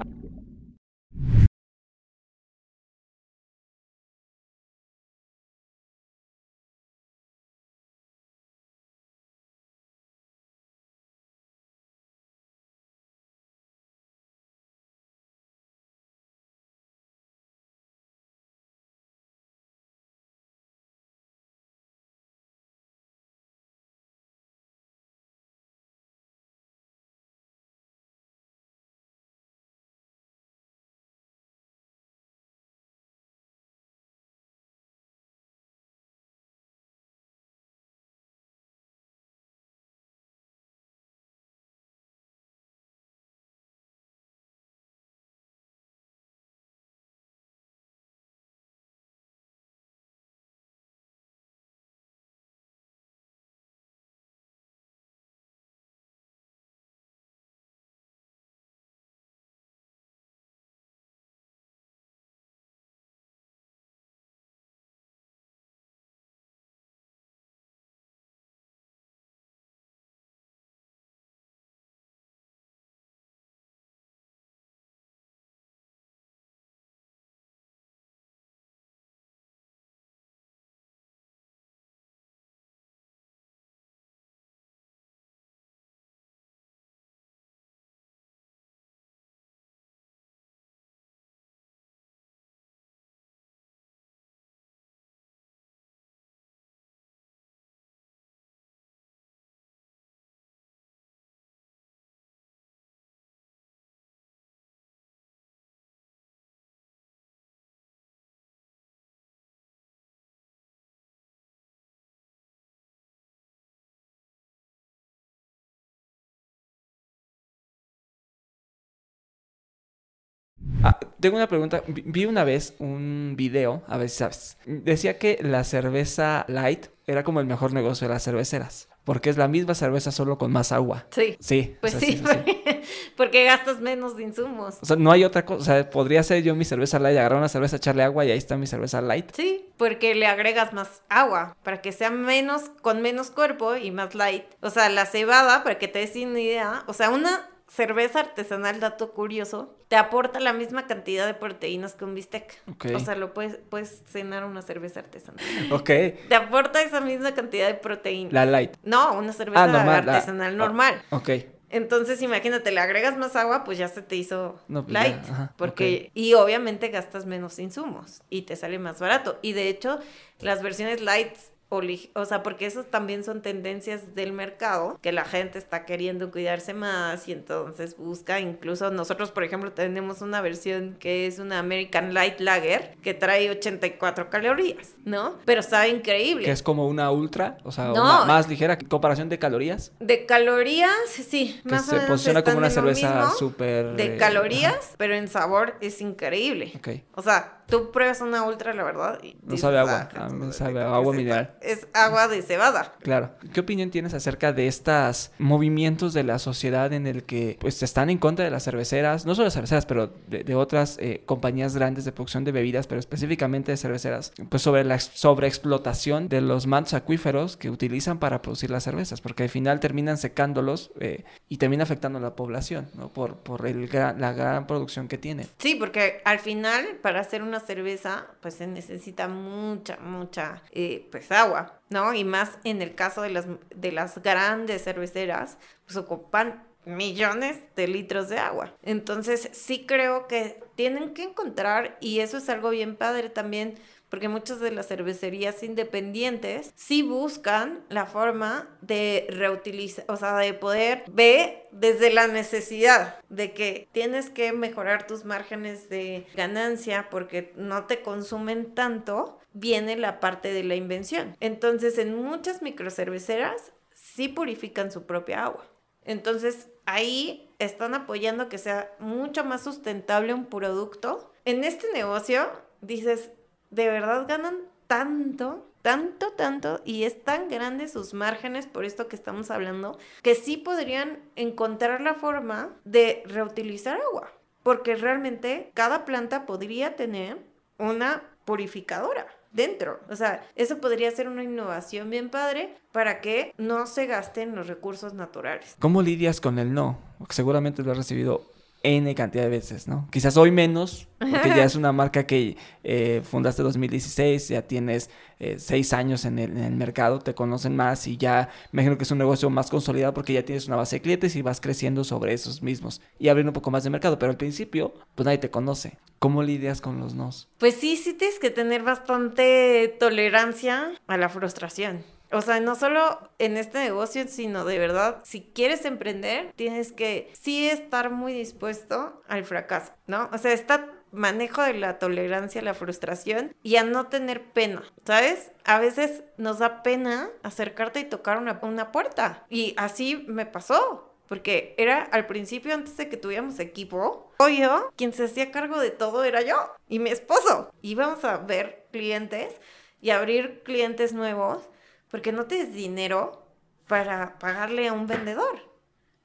Tengo 121.20 121.36
una 121.36 121.48
pregunta. 121.48 121.82
Vi 121.86 122.26
una 122.26 122.44
vez 122.44 122.74
un 122.78 123.34
video, 123.36 123.82
a 123.86 123.96
ver 123.98 124.08
si 124.08 124.18
sabes. 124.18 124.58
Decía 124.66 125.18
que 125.18 125.38
la 125.42 125.64
cerveza 125.64 126.44
light 126.48 126.86
era 127.06 127.24
como 127.24 127.40
el 127.40 127.46
mejor 127.46 127.72
negocio 127.72 128.06
de 128.08 128.14
las 128.14 128.24
cerveceras. 128.24 128.88
porque 129.04 129.30
es 129.30 129.36
la 129.36 129.48
misma 129.48 129.74
cerveza 129.74 130.12
solo 130.12 130.38
con 130.38 130.52
más 130.52 130.70
agua. 130.70 131.06
Sí. 131.10 131.36
Sí. 131.40 131.76
Pues 131.80 131.96
o 131.96 131.98
sea, 131.98 132.08
sí, 132.08 132.22
porque, 132.24 132.82
porque 133.16 133.44
gastas 133.44 133.80
menos 133.80 134.16
de 134.16 134.22
insumos. 134.22 134.78
O 134.80 134.86
sea, 134.86 134.94
no 134.96 135.10
hay 135.10 135.24
otra 135.24 135.44
cosa. 135.44 135.60
O 135.60 135.64
sea, 135.64 135.90
podría 135.90 136.22
ser 136.22 136.44
yo 136.44 136.54
mi 136.54 136.64
cerveza 136.64 137.00
light, 137.00 137.18
agarrar 137.18 137.38
una 137.38 137.48
cerveza, 137.48 137.76
echarle 137.76 138.04
agua 138.04 138.24
y 138.24 138.30
ahí 138.30 138.38
está 138.38 138.56
mi 138.56 138.68
cerveza 138.68 139.00
light. 139.00 139.32
Sí, 139.34 139.68
porque 139.78 140.14
le 140.14 140.26
agregas 140.26 140.72
más 140.72 141.02
agua 141.08 141.56
para 141.64 141.80
que 141.80 141.90
sea 141.90 142.10
menos, 142.10 142.70
con 142.82 143.02
menos 143.02 143.30
cuerpo 143.32 143.74
y 143.76 143.90
más 143.90 144.14
light. 144.14 144.44
O 144.60 144.70
sea, 144.70 144.88
la 144.88 145.06
cebada, 145.06 145.64
para 145.64 145.78
que 145.78 145.88
te 145.88 145.98
des 145.98 146.14
una 146.14 146.40
idea, 146.40 146.84
o 146.86 146.92
sea, 146.92 147.10
una 147.10 147.49
cerveza 147.70 148.18
artesanal, 148.20 148.80
dato 148.80 149.12
curioso, 149.12 149.76
te 149.88 149.94
aporta 149.96 150.40
la 150.40 150.52
misma 150.52 150.86
cantidad 150.88 151.24
de 151.24 151.34
proteínas 151.34 151.94
que 151.94 152.04
un 152.04 152.14
bistec. 152.16 152.60
O 152.92 152.98
sea, 152.98 153.14
lo 153.14 153.32
puedes, 153.32 153.58
puedes 153.68 154.02
cenar 154.06 154.44
una 154.44 154.60
cerveza 154.62 155.00
artesanal. 155.00 155.44
Ok. 155.72 155.86
Te 156.28 156.34
aporta 156.34 156.82
esa 156.82 157.00
misma 157.00 157.32
cantidad 157.32 157.68
de 157.68 157.74
proteínas. 157.74 158.32
La 158.32 158.44
light. 158.44 158.74
No, 158.82 159.14
una 159.16 159.32
cerveza 159.32 159.64
Ah, 159.64 159.66
normal, 159.68 160.08
artesanal 160.08 160.52
ah. 160.54 160.56
normal. 160.56 161.02
Ok. 161.10 161.30
Entonces, 161.72 162.20
imagínate, 162.22 162.72
le 162.72 162.80
agregas 162.80 163.16
más 163.16 163.36
agua, 163.36 163.62
pues 163.62 163.78
ya 163.78 163.86
se 163.86 164.02
te 164.02 164.16
hizo 164.16 164.58
No, 164.66 164.82
pues 164.82 164.92
ya, 164.94 165.02
light. 165.04 165.30
ajá, 165.30 165.54
porque, 165.56 166.10
y 166.14 166.34
obviamente 166.34 166.88
gastas 166.88 167.26
menos 167.26 167.60
insumos 167.60 168.22
y 168.28 168.42
te 168.42 168.56
sale 168.56 168.80
más 168.80 168.98
barato. 168.98 169.38
Y 169.42 169.52
de 169.52 169.68
hecho, 169.68 170.00
las 170.40 170.60
versiones 170.64 171.00
light, 171.00 171.36
o, 171.70 171.80
o 172.14 172.24
sea, 172.26 172.42
porque 172.42 172.66
esas 172.66 172.86
también 172.86 173.24
son 173.24 173.40
tendencias 173.42 174.14
del 174.14 174.32
mercado, 174.32 174.98
que 175.00 175.12
la 175.12 175.24
gente 175.24 175.58
está 175.58 175.86
queriendo 175.86 176.30
cuidarse 176.30 176.74
más 176.74 177.26
y 177.28 177.32
entonces 177.32 177.96
busca, 177.96 178.40
incluso 178.40 178.90
nosotros, 178.90 179.30
por 179.30 179.44
ejemplo, 179.44 179.72
tenemos 179.72 180.20
una 180.20 180.40
versión 180.42 180.96
que 181.00 181.26
es 181.26 181.38
una 181.38 181.58
American 181.60 182.12
Light 182.12 182.40
Lager, 182.40 182.96
que 183.02 183.14
trae 183.14 183.48
84 183.50 184.28
calorías, 184.30 184.96
¿no? 185.04 185.36
Pero 185.44 185.62
sabe 185.62 185.88
increíble. 185.88 186.44
Que 186.44 186.50
es 186.50 186.62
como 186.62 186.86
una 186.88 187.10
ultra, 187.10 187.56
o 187.64 187.72
sea, 187.72 187.86
No. 187.86 187.92
una 188.02 188.24
más 188.26 188.48
ligera. 188.48 188.76
Comparación 188.76 189.28
de 189.28 189.38
calorías. 189.38 189.92
De 190.00 190.26
calorías, 190.26 190.90
sí, 191.08 191.60
Que 191.62 191.70
más 191.70 191.82
o 191.82 191.90
se 191.90 191.92
menos 191.94 192.10
posiciona 192.10 192.42
como 192.42 192.58
una 192.58 192.70
cerveza 192.70 193.30
súper. 193.30 193.94
de 193.94 194.14
eh, 194.14 194.16
calorías, 194.18 194.94
pero 194.98 195.14
en 195.14 195.28
sabor 195.28 195.76
es 195.80 196.00
increíble. 196.00 196.72
Ok. 196.76 196.88
O 197.14 197.22
sea, 197.22 197.58
tú 197.68 197.92
pruebas 197.92 198.20
una 198.20 198.42
ultra, 198.42 198.74
la 198.74 198.82
verdad. 198.82 199.20
y 199.22 199.36
No 199.42 199.56
sabe 199.56 199.78
agua, 199.78 200.08
"Ah, 200.16 200.24
a 200.26 200.28
mí 200.30 200.52
sabe 200.52 200.72
¿qué 200.74 200.78
a 200.80 200.82
es 200.82 200.86
agua 200.88 201.00
esta?". 201.12 201.16
mineral. 201.16 201.54
Es 201.60 201.86
agua 201.92 202.26
de 202.28 202.42
cebada. 202.42 202.94
Claro. 203.02 203.32
¿Qué 203.52 203.60
opinión 203.60 203.90
tienes 203.90 204.14
acerca 204.14 204.52
de 204.52 204.66
estos 204.66 205.30
movimientos 205.38 206.14
de 206.14 206.22
la 206.24 206.38
sociedad 206.38 206.92
en 206.92 207.06
el 207.06 207.24
que 207.24 207.56
pues 207.60 207.82
están 207.82 208.08
en 208.10 208.18
contra 208.18 208.44
de 208.44 208.50
las 208.50 208.64
cerveceras, 208.64 209.26
no 209.26 209.34
solo 209.34 209.44
las 209.46 209.54
cerveceras, 209.54 209.84
pero 209.86 210.12
de, 210.28 210.42
de 210.44 210.54
otras 210.54 210.96
eh, 211.00 211.22
compañías 211.26 211.74
grandes 211.74 212.04
de 212.04 212.12
producción 212.12 212.44
de 212.44 212.52
bebidas, 212.52 212.86
pero 212.86 212.98
específicamente 212.98 213.72
de 213.72 213.76
cerveceras, 213.76 214.32
pues 214.48 214.62
sobre 214.62 214.84
la 214.84 214.94
ex- 214.94 215.10
sobreexplotación 215.14 216.28
de 216.28 216.40
los 216.40 216.66
mantos 216.66 216.94
acuíferos 216.94 217.56
que 217.56 217.70
utilizan 217.70 218.18
para 218.18 218.40
producir 218.42 218.70
las 218.70 218.84
cervezas, 218.84 219.20
porque 219.20 219.42
al 219.42 219.48
final 219.48 219.80
terminan 219.80 220.16
secándolos 220.16 220.90
eh, 221.00 221.24
y 221.48 221.58
termina 221.58 221.82
afectando 221.82 222.18
a 222.18 222.22
la 222.22 222.36
población, 222.36 222.88
¿no? 222.94 223.12
Por, 223.12 223.36
por 223.38 223.66
el 223.66 223.86
gran- 223.88 224.20
la 224.20 224.32
gran 224.32 224.66
producción 224.66 225.08
que 225.08 225.18
tienen. 225.18 225.46
Sí, 225.58 225.74
porque 225.74 226.20
al 226.24 226.38
final, 226.38 226.98
para 227.02 227.20
hacer 227.20 227.42
una 227.42 227.60
cerveza, 227.60 228.26
pues 228.40 228.54
se 228.54 228.66
necesita 228.66 229.28
mucha, 229.28 229.98
mucha, 229.98 230.62
eh, 230.72 231.08
pues 231.10 231.30
agua, 231.32 231.49
¿no? 231.88 232.14
Y 232.14 232.24
más 232.24 232.58
en 232.64 232.82
el 232.82 232.94
caso 232.94 233.22
de 233.22 233.30
las, 233.30 233.46
de 233.74 233.92
las 233.92 234.22
grandes 234.22 234.84
cerveceras, 234.84 235.58
pues 235.84 235.96
ocupan 235.96 236.64
millones 236.84 237.58
de 237.76 237.88
litros 237.88 238.28
de 238.28 238.38
agua. 238.38 238.74
Entonces, 238.82 239.50
sí 239.52 239.84
creo 239.86 240.26
que 240.28 240.62
tienen 240.76 241.14
que 241.14 241.24
encontrar, 241.24 241.98
y 242.00 242.20
eso 242.20 242.38
es 242.38 242.48
algo 242.48 242.70
bien 242.70 242.96
padre 242.96 243.28
también, 243.30 243.78
porque 244.10 244.28
muchas 244.28 244.60
de 244.60 244.72
las 244.72 244.88
cervecerías 244.88 245.62
independientes 245.62 246.72
sí 246.74 247.02
buscan 247.02 247.84
la 247.88 248.06
forma 248.06 248.68
de 248.82 249.26
reutilizar, 249.30 250.04
o 250.08 250.16
sea, 250.16 250.36
de 250.36 250.52
poder 250.52 251.04
ver 251.10 251.68
desde 251.70 252.12
la 252.12 252.26
necesidad 252.26 253.18
de 253.28 253.52
que 253.52 253.88
tienes 253.92 254.28
que 254.28 254.52
mejorar 254.52 255.06
tus 255.06 255.24
márgenes 255.24 255.88
de 255.88 256.26
ganancia 256.34 257.08
porque 257.10 257.52
no 257.56 257.86
te 257.86 258.02
consumen 258.02 258.74
tanto, 258.74 259.38
viene 259.52 259.96
la 259.96 260.20
parte 260.20 260.52
de 260.52 260.64
la 260.64 260.74
invención. 260.74 261.36
Entonces, 261.40 261.96
en 261.98 262.14
muchas 262.14 262.62
microcerveceras 262.62 263.72
sí 263.94 264.28
purifican 264.28 264.90
su 264.90 265.06
propia 265.06 265.44
agua. 265.44 265.66
Entonces, 266.04 266.68
ahí 266.86 267.54
están 267.58 267.94
apoyando 267.94 268.48
que 268.48 268.58
sea 268.58 268.90
mucho 268.98 269.44
más 269.44 269.62
sustentable 269.62 270.34
un 270.34 270.46
producto. 270.46 271.32
En 271.44 271.62
este 271.62 271.92
negocio, 271.92 272.50
dices, 272.80 273.30
de 273.70 273.88
verdad 273.88 274.26
ganan 274.28 274.56
tanto, 274.86 275.66
tanto, 275.82 276.32
tanto, 276.32 276.80
y 276.84 277.04
es 277.04 277.22
tan 277.22 277.48
grande 277.48 277.88
sus 277.88 278.12
márgenes 278.12 278.66
por 278.66 278.84
esto 278.84 279.08
que 279.08 279.16
estamos 279.16 279.50
hablando, 279.50 279.98
que 280.22 280.34
sí 280.34 280.56
podrían 280.56 281.20
encontrar 281.36 282.00
la 282.00 282.14
forma 282.14 282.76
de 282.84 283.22
reutilizar 283.26 284.00
agua, 284.10 284.30
porque 284.62 284.96
realmente 284.96 285.70
cada 285.74 286.04
planta 286.04 286.44
podría 286.46 286.96
tener 286.96 287.38
una 287.78 288.22
purificadora 288.44 289.26
dentro. 289.52 290.00
O 290.08 290.16
sea, 290.16 290.46
eso 290.56 290.78
podría 290.78 291.10
ser 291.10 291.28
una 291.28 291.42
innovación 291.42 292.10
bien 292.10 292.30
padre 292.30 292.76
para 292.92 293.20
que 293.20 293.54
no 293.56 293.86
se 293.86 294.06
gasten 294.06 294.54
los 294.54 294.66
recursos 294.66 295.14
naturales. 295.14 295.76
¿Cómo 295.78 296.02
lidias 296.02 296.40
con 296.40 296.58
el 296.58 296.72
no? 296.72 296.98
Seguramente 297.28 297.82
lo 297.82 297.92
has 297.92 297.98
recibido 297.98 298.42
N 298.82 299.14
cantidad 299.14 299.44
de 299.44 299.50
veces, 299.50 299.88
¿no? 299.88 300.08
Quizás 300.10 300.36
hoy 300.36 300.50
menos, 300.50 301.06
porque 301.18 301.48
ya 301.48 301.64
es 301.64 301.74
una 301.76 301.92
marca 301.92 302.26
que 302.26 302.56
eh, 302.82 303.20
fundaste 303.22 303.60
en 303.62 303.68
2016, 303.68 304.48
ya 304.48 304.62
tienes 304.62 305.10
eh, 305.38 305.56
seis 305.58 305.92
años 305.92 306.24
en 306.24 306.38
el, 306.38 306.52
en 306.52 306.64
el 306.64 306.76
mercado, 306.76 307.18
te 307.18 307.34
conocen 307.34 307.76
más 307.76 308.06
y 308.06 308.16
ya 308.16 308.48
me 308.72 308.80
imagino 308.80 308.96
que 308.96 309.04
es 309.04 309.10
un 309.10 309.18
negocio 309.18 309.50
más 309.50 309.68
consolidado 309.68 310.14
porque 310.14 310.32
ya 310.32 310.44
tienes 310.44 310.66
una 310.66 310.76
base 310.76 310.96
de 310.96 311.02
clientes 311.02 311.36
y 311.36 311.42
vas 311.42 311.60
creciendo 311.60 312.04
sobre 312.04 312.32
esos 312.32 312.62
mismos 312.62 313.02
y 313.18 313.28
abriendo 313.28 313.50
un 313.50 313.54
poco 313.54 313.70
más 313.70 313.84
de 313.84 313.90
mercado, 313.90 314.18
pero 314.18 314.30
al 314.30 314.38
principio, 314.38 314.94
pues 315.14 315.26
nadie 315.26 315.38
te 315.38 315.50
conoce. 315.50 315.98
¿Cómo 316.18 316.42
lidias 316.42 316.80
con 316.80 317.00
los 317.00 317.14
nos? 317.14 317.48
Pues 317.58 317.74
sí, 317.74 317.96
sí 317.96 318.12
tienes 318.14 318.38
que 318.38 318.50
tener 318.50 318.82
bastante 318.82 319.96
tolerancia 319.98 320.92
a 321.06 321.16
la 321.16 321.30
frustración. 321.30 322.04
O 322.32 322.40
sea, 322.42 322.60
no 322.60 322.74
solo 322.74 323.30
en 323.38 323.56
este 323.56 323.78
negocio, 323.78 324.26
sino 324.28 324.64
de 324.64 324.78
verdad, 324.78 325.20
si 325.24 325.42
quieres 325.54 325.84
emprender, 325.84 326.52
tienes 326.54 326.92
que 326.92 327.30
sí 327.38 327.68
estar 327.68 328.10
muy 328.10 328.32
dispuesto 328.32 329.22
al 329.28 329.44
fracaso, 329.44 329.92
¿no? 330.06 330.28
O 330.32 330.38
sea, 330.38 330.52
este 330.52 330.74
manejo 331.12 331.62
de 331.62 331.74
la 331.74 331.98
tolerancia 331.98 332.60
a 332.60 332.64
la 332.64 332.74
frustración 332.74 333.54
y 333.62 333.76
a 333.76 333.84
no 333.84 334.06
tener 334.06 334.52
pena, 334.52 334.84
¿sabes? 335.04 335.50
A 335.64 335.78
veces 335.78 336.22
nos 336.36 336.58
da 336.58 336.82
pena 336.82 337.30
acercarte 337.42 338.00
y 338.00 338.04
tocar 338.04 338.38
una, 338.38 338.60
una 338.62 338.92
puerta. 338.92 339.44
Y 339.48 339.74
así 339.76 340.24
me 340.28 340.46
pasó. 340.46 341.06
Porque 341.28 341.76
era 341.78 342.02
al 342.02 342.26
principio, 342.26 342.74
antes 342.74 342.96
de 342.96 343.08
que 343.08 343.16
tuviéramos 343.16 343.60
equipo, 343.60 344.32
yo, 344.40 344.90
quien 344.96 345.12
se 345.12 345.26
hacía 345.26 345.52
cargo 345.52 345.78
de 345.78 345.92
todo 345.92 346.24
era 346.24 346.42
yo 346.42 346.56
y 346.88 346.98
mi 346.98 347.10
esposo. 347.10 347.70
Íbamos 347.82 348.24
a 348.24 348.38
ver 348.38 348.88
clientes 348.90 349.54
y 350.00 350.10
abrir 350.10 350.64
clientes 350.64 351.12
nuevos 351.12 351.68
porque 352.10 352.32
no 352.32 352.46
tienes 352.46 352.74
dinero 352.74 353.46
para 353.86 354.38
pagarle 354.38 354.88
a 354.88 354.92
un 354.92 355.06
vendedor, 355.06 355.60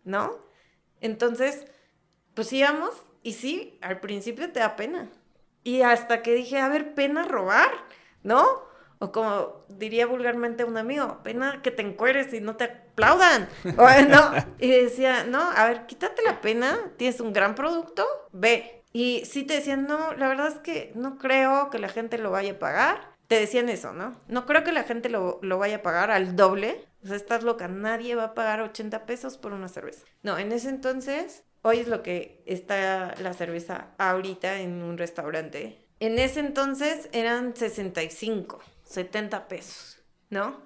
¿no? 0.03 0.38
Entonces, 1.01 1.65
pues 2.33 2.51
íbamos 2.53 2.91
y 3.23 3.33
sí, 3.33 3.79
al 3.81 3.99
principio 3.99 4.51
te 4.51 4.59
da 4.59 4.75
pena. 4.75 5.09
Y 5.63 5.81
hasta 5.81 6.21
que 6.21 6.36
dije, 6.36 6.59
a 6.59 6.69
ver, 6.69 6.93
pena 6.93 7.23
robar, 7.23 7.71
¿no? 8.21 8.45
O 8.99 9.11
como 9.11 9.65
diría 9.67 10.05
vulgarmente 10.05 10.63
un 10.63 10.77
amigo, 10.77 11.21
pena 11.23 11.61
que 11.61 11.71
te 11.71 11.81
encueres 11.81 12.33
y 12.33 12.39
no 12.39 12.55
te 12.55 12.65
aplaudan. 12.65 13.49
O, 13.77 13.88
no. 14.09 14.31
Y 14.59 14.69
decía, 14.69 15.23
no, 15.23 15.39
a 15.39 15.65
ver, 15.67 15.86
quítate 15.88 16.21
la 16.23 16.39
pena, 16.41 16.77
tienes 16.97 17.19
un 17.19 17.33
gran 17.33 17.55
producto, 17.55 18.05
ve. 18.31 18.83
Y 18.93 19.23
sí 19.25 19.43
te 19.43 19.55
decían, 19.55 19.88
no, 19.88 20.13
la 20.13 20.27
verdad 20.27 20.47
es 20.47 20.59
que 20.59 20.91
no 20.95 21.17
creo 21.17 21.69
que 21.69 21.79
la 21.79 21.89
gente 21.89 22.17
lo 22.17 22.31
vaya 22.31 22.53
a 22.53 22.59
pagar. 22.59 23.14
Te 23.28 23.39
decían 23.39 23.69
eso, 23.69 23.93
¿no? 23.93 24.15
No 24.28 24.45
creo 24.45 24.63
que 24.63 24.71
la 24.71 24.84
gente 24.84 25.09
lo, 25.09 25.39
lo 25.41 25.57
vaya 25.57 25.78
a 25.78 25.82
pagar 25.82 26.11
al 26.11 26.36
doble. 26.36 26.86
O 27.03 27.07
sea, 27.07 27.15
estás 27.15 27.43
loca, 27.43 27.67
nadie 27.67 28.15
va 28.15 28.26
a 28.26 28.34
pagar 28.34 28.61
80 28.61 29.05
pesos 29.05 29.38
por 29.38 29.53
una 29.53 29.67
cerveza. 29.67 30.05
No, 30.23 30.38
en 30.38 30.51
ese 30.51 30.69
entonces, 30.69 31.43
hoy 31.61 31.80
es 31.80 31.88
lo 31.88 32.03
que 32.03 32.43
está 32.45 33.15
la 33.19 33.34
cerveza 33.34 33.88
ahorita 33.97 34.59
en 34.59 34.84
un 34.84 34.97
restaurante. 34.97 35.86
En 35.99 36.19
ese 36.19 36.41
entonces 36.41 37.09
eran 37.13 37.55
65, 37.55 38.59
70 38.84 39.47
pesos, 39.47 39.99
¿no? 40.30 40.61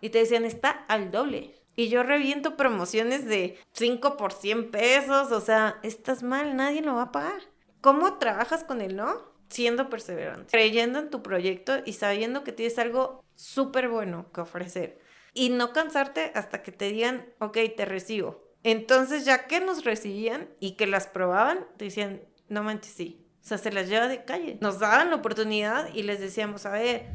Y 0.00 0.10
te 0.10 0.18
decían, 0.18 0.44
está 0.44 0.70
al 0.70 1.10
doble. 1.10 1.54
Y 1.76 1.88
yo 1.88 2.02
reviento 2.02 2.56
promociones 2.56 3.26
de 3.26 3.58
5 3.72 4.16
por 4.16 4.32
100 4.32 4.70
pesos, 4.70 5.32
o 5.32 5.40
sea, 5.40 5.80
estás 5.82 6.22
mal, 6.22 6.54
nadie 6.56 6.82
lo 6.82 6.94
va 6.94 7.02
a 7.02 7.12
pagar. 7.12 7.40
¿Cómo 7.80 8.18
trabajas 8.18 8.62
con 8.62 8.80
el 8.80 8.96
no? 8.96 9.33
Siendo 9.48 9.88
perseverante, 9.88 10.50
creyendo 10.50 10.98
en 10.98 11.10
tu 11.10 11.22
proyecto 11.22 11.74
y 11.84 11.92
sabiendo 11.92 12.44
que 12.44 12.52
tienes 12.52 12.78
algo 12.78 13.24
súper 13.34 13.88
bueno 13.88 14.30
que 14.32 14.40
ofrecer. 14.40 14.98
Y 15.32 15.50
no 15.50 15.72
cansarte 15.72 16.32
hasta 16.34 16.62
que 16.62 16.72
te 16.72 16.90
digan, 16.90 17.26
ok, 17.40 17.58
te 17.76 17.84
recibo. 17.84 18.44
Entonces, 18.62 19.24
ya 19.24 19.46
que 19.46 19.60
nos 19.60 19.84
recibían 19.84 20.48
y 20.60 20.72
que 20.72 20.86
las 20.86 21.06
probaban, 21.06 21.66
decían, 21.76 22.22
no 22.48 22.62
manches, 22.62 22.92
sí. 22.92 23.26
O 23.42 23.46
sea, 23.46 23.58
se 23.58 23.70
las 23.70 23.88
lleva 23.88 24.08
de 24.08 24.24
calle. 24.24 24.56
Nos 24.60 24.78
daban 24.78 25.10
la 25.10 25.16
oportunidad 25.16 25.92
y 25.92 26.02
les 26.02 26.18
decíamos, 26.18 26.64
a 26.64 26.70
ver, 26.70 27.06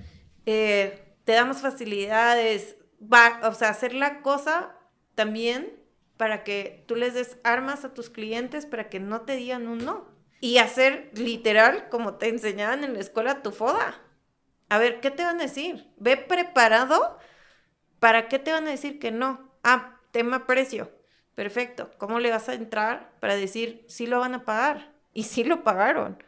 eh, 0.45 1.15
te 1.23 1.33
damos 1.33 1.57
facilidades, 1.57 2.75
va, 3.01 3.39
o 3.43 3.53
sea, 3.53 3.69
hacer 3.69 3.93
la 3.93 4.21
cosa 4.21 4.75
también 5.15 5.79
para 6.17 6.43
que 6.43 6.83
tú 6.85 6.95
les 6.95 7.13
des 7.13 7.37
armas 7.43 7.85
a 7.85 7.93
tus 7.93 8.09
clientes 8.09 8.65
para 8.65 8.89
que 8.89 8.99
no 8.99 9.21
te 9.21 9.37
digan 9.37 9.67
un 9.67 9.79
no. 9.85 10.08
Y 10.41 10.57
hacer 10.57 11.11
literal, 11.13 11.89
como 11.89 12.15
te 12.15 12.29
enseñaban 12.29 12.83
en 12.83 12.93
la 12.93 12.99
escuela, 12.99 13.41
tu 13.41 13.51
foda. 13.51 14.01
A 14.69 14.77
ver, 14.77 15.01
¿qué 15.01 15.11
te 15.11 15.23
van 15.23 15.39
a 15.39 15.43
decir? 15.43 15.91
Ve 15.97 16.17
preparado. 16.17 17.17
¿Para 17.99 18.27
qué 18.27 18.39
te 18.39 18.51
van 18.51 18.67
a 18.67 18.71
decir 18.71 18.99
que 18.99 19.11
no? 19.11 19.51
Ah, 19.63 19.99
tema 20.11 20.47
precio. 20.47 20.91
Perfecto. 21.35 21.91
¿Cómo 21.97 22.19
le 22.19 22.31
vas 22.31 22.49
a 22.49 22.53
entrar 22.53 23.13
para 23.19 23.35
decir 23.35 23.85
si 23.87 24.07
lo 24.07 24.19
van 24.19 24.35
a 24.35 24.45
pagar? 24.45 24.93
Y 25.13 25.23
sí 25.23 25.43
lo 25.43 25.63
pagaron. 25.63 26.23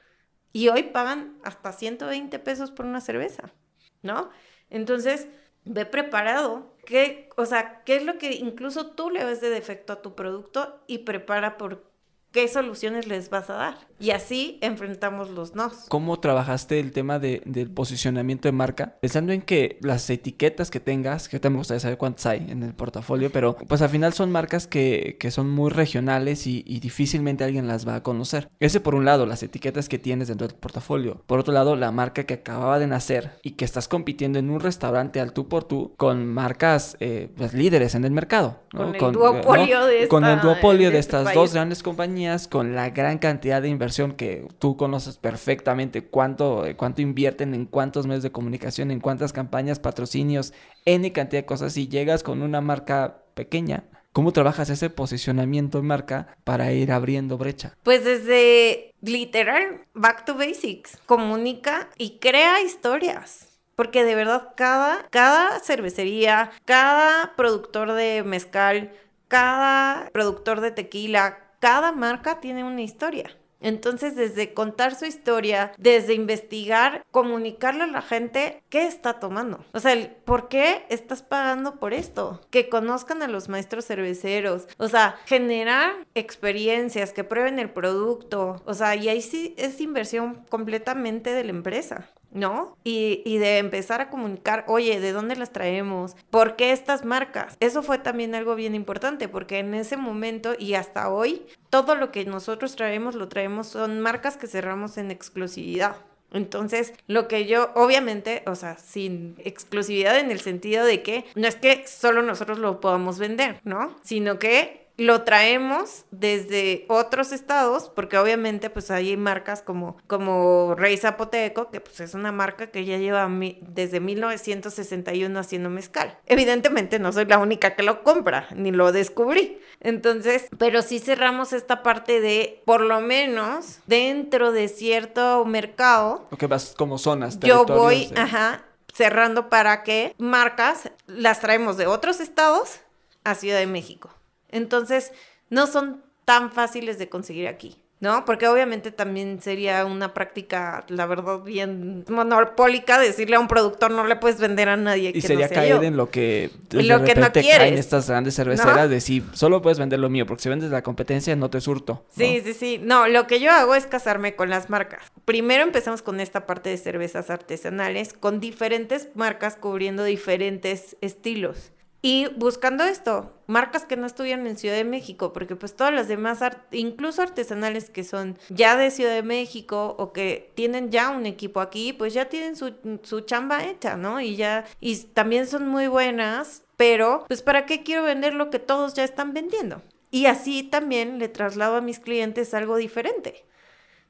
Y 0.54 0.70
hoy 0.70 0.84
pagan 0.84 1.38
hasta 1.44 1.72
120 1.72 2.40
pesos 2.40 2.72
por 2.72 2.86
una 2.86 3.02
cerveza, 3.02 3.54
¿no? 4.02 4.30
Entonces, 4.70 5.28
ve 5.64 5.86
preparado. 5.86 6.76
¿Qué, 6.86 7.30
o 7.38 7.46
sea, 7.46 7.84
qué 7.84 7.98
es 7.98 8.04
lo 8.04 8.18
que 8.18 8.34
incluso 8.34 8.92
tú 8.92 9.10
le 9.10 9.24
ves 9.24 9.40
de 9.42 9.50
defecto 9.50 9.94
a 9.94 10.02
tu 10.02 10.16
producto 10.16 10.84
y 10.88 11.00
prepara 11.00 11.58
por 11.58 11.91
qué 12.32 12.48
soluciones 12.48 13.08
les 13.08 13.30
vas 13.30 13.50
a 13.50 13.54
dar. 13.54 13.78
Y 14.00 14.12
así 14.12 14.58
enfrentamos 14.62 15.30
los 15.30 15.54
nos. 15.54 15.86
¿Cómo 15.88 16.20
trabajaste 16.20 16.80
el 16.80 16.92
tema 16.92 17.20
de, 17.20 17.44
del 17.46 17.70
posicionamiento 17.70 18.48
de 18.48 18.52
marca? 18.52 18.96
Pensando 19.00 19.32
en 19.32 19.44
que 19.44 19.78
las 19.82 20.10
etiquetas 20.10 20.72
que 20.72 20.80
tengas, 20.80 21.30
que 21.30 21.40
también 21.40 21.58
me 21.58 21.60
gustaría 21.60 21.82
saber 21.82 22.00
cuántas 22.00 22.26
hay 22.26 22.48
en 22.50 22.64
el 22.64 22.74
portafolio, 22.74 23.32
pero 23.32 23.56
pues 23.56 23.84
al 23.84 23.90
final 23.90 24.14
son 24.14 24.32
marcas 24.32 24.66
que, 24.66 25.18
que 25.20 25.30
son 25.30 25.52
muy 25.52 25.70
regionales 25.70 26.48
y, 26.48 26.64
y, 26.66 26.80
difícilmente 26.80 27.44
alguien 27.44 27.68
las 27.68 27.88
va 27.88 27.96
a 27.96 28.04
conocer. 28.04 28.50
Ese 28.60 28.80
por 28.80 28.96
un 28.96 29.06
lado, 29.06 29.28
las 29.28 29.44
etiquetas 29.44 29.88
que 29.88 30.00
tienes 30.00 30.30
dentro 30.30 30.48
del 30.48 30.58
portafolio. 30.58 31.22
Por 31.28 31.40
otro 31.40 31.54
lado, 31.54 31.76
la 31.76 31.92
marca 31.92 32.24
que 32.24 32.34
acababa 32.34 32.80
de 32.80 32.88
nacer 32.88 33.38
y 33.44 33.52
que 33.52 33.66
estás 33.66 33.88
compitiendo 33.88 34.40
en 34.40 34.50
un 34.50 34.62
restaurante 34.62 35.20
al 35.20 35.34
tú 35.34 35.48
por 35.48 35.66
tú 35.66 35.94
con 35.98 36.26
marcas 36.26 36.98
eh, 37.02 37.30
pues, 37.38 37.54
líderes 37.54 37.94
en 37.94 38.06
el 38.06 38.12
mercado. 38.12 38.62
¿no? 38.74 38.98
Con 38.98 39.10
el 39.10 39.14
duopolio 39.14 39.80
¿no? 39.80 39.86
de, 39.86 39.98
esta, 40.04 40.10
con 40.10 40.26
el 40.26 40.40
duopolio 40.40 40.88
de, 40.88 40.94
de 40.94 41.00
estas 41.00 41.28
este 41.28 41.36
dos 41.36 41.50
país. 41.50 41.54
grandes 41.54 41.84
compañías 41.84 42.21
con 42.50 42.76
la 42.76 42.90
gran 42.90 43.18
cantidad 43.18 43.62
de 43.62 43.70
inversión 43.70 44.14
que 44.14 44.48
tú 44.60 44.78
conoces 44.78 45.18
perfectamente, 45.18 46.06
cuánto, 46.06 46.66
cuánto 46.78 47.02
invierten 47.02 47.54
en 47.54 47.66
cuántos 47.66 48.08
medios 48.08 48.24
de 48.24 48.32
comunicación, 48.32 48.92
en 48.92 49.00
cuántas 49.00 49.34
campañas, 49.34 49.80
patrocinios, 49.80 50.54
N 50.86 51.12
cantidad 51.12 51.42
de 51.42 51.46
cosas, 51.46 51.78
y 51.78 51.88
llegas 51.88 52.24
con 52.24 52.42
una 52.42 52.62
marca 52.62 53.24
pequeña. 53.34 53.84
¿Cómo 54.14 54.34
trabajas 54.34 54.70
ese 54.70 54.90
posicionamiento 54.90 55.78
de 55.78 55.88
marca 55.88 56.36
para 56.44 56.74
ir 56.74 56.92
abriendo 56.92 57.38
brecha? 57.38 57.78
Pues 57.84 58.04
desde 58.04 58.94
literal, 59.02 59.86
back 59.94 60.26
to 60.26 60.36
basics, 60.36 60.98
comunica 61.06 61.90
y 61.98 62.20
crea 62.20 62.62
historias. 62.62 63.48
Porque 63.76 64.04
de 64.04 64.16
verdad 64.16 64.50
cada, 64.56 65.08
cada 65.10 65.60
cervecería, 65.62 66.52
cada 66.66 67.36
productor 67.36 67.94
de 67.94 68.22
mezcal, 68.24 68.92
cada 69.30 70.10
productor 70.12 70.60
de 70.60 70.72
tequila, 70.72 71.40
cada 71.62 71.94
marca 71.94 72.42
tiene 72.42 72.66
una 72.66 72.82
historia. 72.82 73.38
Entonces, 73.62 74.16
desde 74.16 74.56
contar 74.56 74.96
su 74.96 75.06
historia, 75.06 75.72
desde 75.78 76.16
investigar, 76.16 77.06
comunicarle 77.12 77.84
a 77.84 77.88
la 77.88 78.02
gente 78.02 78.64
qué 78.70 78.88
está 78.88 79.20
tomando. 79.20 79.64
O 79.72 79.80
sea, 79.80 79.94
el, 79.94 80.10
¿por 80.10 80.48
qué 80.48 80.84
estás 80.90 81.22
pagando 81.22 81.80
por 81.80 81.94
esto? 81.94 82.42
Que 82.50 82.70
conozcan 82.70 83.22
a 83.22 83.28
los 83.28 83.50
maestros 83.50 83.86
cerveceros. 83.86 84.68
O 84.78 84.88
sea, 84.88 85.16
generar 85.28 85.94
experiencias, 86.16 87.14
que 87.14 87.24
prueben 87.24 87.60
el 87.60 87.70
producto. 87.70 88.64
O 88.66 88.74
sea, 88.74 88.96
y 88.96 89.08
ahí 89.08 89.22
sí 89.22 89.54
es 89.58 89.80
inversión 89.80 90.44
completamente 90.50 91.32
de 91.32 91.44
la 91.44 91.52
empresa. 91.52 92.10
¿No? 92.32 92.78
Y, 92.84 93.22
y, 93.26 93.38
de 93.38 93.58
empezar 93.58 94.02
a 94.02 94.10
comunicar, 94.10 94.66
oye, 94.68 95.00
¿de 95.00 95.12
dónde 95.12 95.36
las 95.36 95.52
traemos? 95.52 96.16
¿Por 96.30 96.56
qué 96.56 96.72
estas 96.72 97.06
marcas? 97.06 97.58
Eso 97.60 97.84
fue 97.84 97.98
también 97.98 98.36
algo 98.36 98.56
bien 98.56 98.76
importante, 98.76 99.28
porque 99.28 99.60
en 99.60 99.74
ese 99.74 99.98
momento 99.98 100.54
y 100.58 100.76
hasta 100.76 101.10
hoy, 101.10 101.46
todo 101.70 101.96
lo 101.96 102.12
que 102.12 102.26
nosotros 102.26 102.76
traemos, 102.76 103.16
lo 103.16 103.28
traemos, 103.28 103.68
son 103.68 104.02
marcas 104.02 104.38
que 104.38 104.48
cerramos 104.48 104.98
en 104.98 105.12
exclusividad. 105.12 105.98
Entonces, 106.34 106.94
lo 107.08 107.28
que 107.28 107.46
yo, 107.46 107.72
obviamente, 107.76 108.44
o 108.48 108.56
sea, 108.56 108.78
sin 108.78 109.36
exclusividad 109.40 110.18
en 110.18 110.32
el 110.32 110.40
sentido 110.40 110.86
de 110.86 111.04
que 111.04 111.26
no 111.36 111.48
es 111.48 111.56
que 111.58 111.86
solo 111.88 112.22
nosotros 112.22 112.58
lo 112.58 112.80
podamos 112.80 113.20
vender, 113.20 113.60
¿no? 113.64 113.96
Sino 114.02 114.40
que 114.40 114.81
lo 115.02 115.24
traemos 115.24 116.06
desde 116.12 116.86
otros 116.88 117.32
estados, 117.32 117.92
porque 117.96 118.20
obviamente 118.20 118.70
pues 118.70 118.92
hay 118.92 119.18
marcas 119.18 119.64
como, 119.64 119.98
como 120.06 120.76
Rey 120.76 120.96
Zapoteco, 120.96 121.72
que 121.72 121.82
pues 121.82 122.00
es 122.02 122.14
una 122.14 122.32
marca 122.32 122.68
que 122.68 122.86
ya 122.86 122.98
lleva 122.98 123.28
mi, 123.28 123.58
desde 123.62 124.00
1961 124.00 125.40
haciendo 125.40 125.72
mezcal. 125.72 126.20
Evidentemente 126.28 127.00
no 127.00 127.12
soy 127.12 127.26
la 127.26 127.40
única 127.40 127.76
que 127.76 127.82
lo 127.82 128.04
compra, 128.04 128.48
ni 128.56 128.72
lo 128.72 128.92
descubrí. 128.92 129.60
Entonces, 129.80 130.48
pero 130.60 130.84
sí 130.84 131.00
cerramos 131.00 131.52
esta 131.52 131.82
parte 131.82 132.22
de, 132.22 132.62
por 132.66 132.82
lo 132.82 133.02
menos, 133.02 133.80
dentro 133.88 134.52
de 134.52 134.68
cierto 134.68 135.44
mercado. 135.46 136.28
Que 136.38 136.46
vas 136.46 136.76
como 136.78 137.00
zonas. 137.00 137.40
Yo 137.40 137.66
voy, 137.66 138.14
ajá, 138.16 138.66
cerrando 138.94 139.50
para 139.50 139.82
que 139.82 140.14
marcas 140.20 140.92
las 141.08 141.40
traemos 141.40 141.78
de 141.78 141.88
otros 141.88 142.20
estados 142.20 142.82
a 143.24 143.34
Ciudad 143.34 143.58
de 143.58 143.66
México. 143.68 144.12
Entonces, 144.52 145.12
no 145.50 145.68
son 145.68 146.04
tan 146.26 146.52
fáciles 146.52 146.98
de 147.00 147.10
conseguir 147.10 147.48
aquí, 147.48 147.78
¿no? 148.00 148.26
Porque 148.26 148.48
obviamente 148.48 148.92
también 148.92 149.42
sería 149.42 149.86
una 149.86 150.14
práctica, 150.14 150.86
la 150.88 151.06
verdad, 151.08 151.40
bien 151.42 152.06
monopólica 152.08 153.00
decirle 153.00 153.36
a 153.36 153.40
un 153.40 153.48
productor 153.48 153.92
no 153.92 154.06
le 154.06 154.16
puedes 154.16 154.40
vender 154.40 154.70
a 154.70 154.78
nadie. 154.78 155.10
Y 155.10 155.14
que 155.14 155.22
sería 155.22 155.46
no 155.48 155.50
sea 155.50 155.56
caer 155.58 155.76
yo. 155.78 155.84
en 155.84 155.98
lo 155.98 156.10
que 156.10 156.52
Y 156.72 156.84
lo 156.84 157.04
que 157.04 157.16
no 157.16 157.32
quieres. 157.32 157.58
caen 157.58 157.78
estas 157.78 158.08
grandes 158.10 158.36
cerveceras 158.36 158.76
¿No? 158.78 158.88
de 158.88 159.02
si 159.02 159.24
solo 159.34 159.62
puedes 159.62 159.78
vender 159.80 160.00
lo 160.00 160.10
mío, 160.10 160.26
porque 160.26 160.44
si 160.44 160.50
vendes 160.50 160.70
la 160.72 160.84
competencia 160.84 161.36
no 161.36 161.50
te 161.50 161.60
surto. 161.60 161.94
¿no? 161.94 162.06
Sí, 162.16 162.42
sí, 162.46 162.54
sí. 162.54 162.80
No, 162.82 163.08
lo 163.08 163.28
que 163.28 163.40
yo 163.40 163.52
hago 163.52 163.76
es 163.76 163.88
casarme 163.88 164.36
con 164.36 164.50
las 164.50 164.70
marcas. 164.70 165.04
Primero 165.26 165.64
empezamos 165.64 166.02
con 166.02 166.20
esta 166.20 166.46
parte 166.46 166.70
de 166.70 166.78
cervezas 166.78 167.30
artesanales, 167.30 168.14
con 168.14 168.40
diferentes 168.40 169.10
marcas 169.16 169.56
cubriendo 169.58 170.04
diferentes 170.04 170.96
estilos. 171.02 171.72
Y 172.04 172.28
buscando 172.36 172.84
esto, 172.84 173.32
marcas 173.46 173.86
que 173.86 173.96
no 173.96 174.08
estuvieran 174.08 174.48
en 174.48 174.58
Ciudad 174.58 174.76
de 174.76 174.84
México, 174.84 175.34
porque 175.34 175.56
pues 175.56 175.76
todas 175.76 175.94
las 175.94 176.08
demás, 176.08 176.40
incluso 176.72 177.22
artesanales 177.22 177.92
que 177.92 178.04
son 178.04 178.40
ya 178.50 178.76
de 178.76 178.90
Ciudad 178.90 179.14
de 179.14 179.22
México 179.22 179.96
o 180.00 180.12
que 180.12 180.52
tienen 180.56 180.90
ya 180.90 181.12
un 181.12 181.28
equipo 181.28 181.60
aquí, 181.60 181.94
pues 181.94 182.16
ya 182.16 182.26
tienen 182.26 182.56
su, 182.56 182.74
su 183.04 183.22
chamba 183.22 183.66
hecha, 183.66 183.98
¿no? 183.98 184.20
Y 184.20 184.36
ya, 184.36 184.66
y 184.80 184.96
también 184.98 185.46
son 185.46 185.68
muy 185.68 185.88
buenas, 185.88 186.64
pero 186.76 187.24
pues 187.28 187.44
¿para 187.44 187.68
qué 187.68 187.84
quiero 187.84 188.02
vender 188.02 188.34
lo 188.34 188.50
que 188.50 188.58
todos 188.58 188.96
ya 188.96 189.04
están 189.04 189.34
vendiendo? 189.34 189.84
Y 190.10 190.26
así 190.26 190.64
también 190.64 191.20
le 191.20 191.30
traslado 191.30 191.76
a 191.76 191.82
mis 191.82 192.00
clientes 192.00 192.56
algo 192.56 192.78
diferente, 192.78 193.46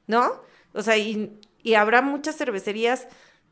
¿no? 0.06 0.40
O 0.72 0.80
sea, 0.80 0.96
y, 0.96 1.38
y 1.62 1.74
habrá 1.74 2.00
muchas 2.00 2.36
cervecerías 2.38 3.06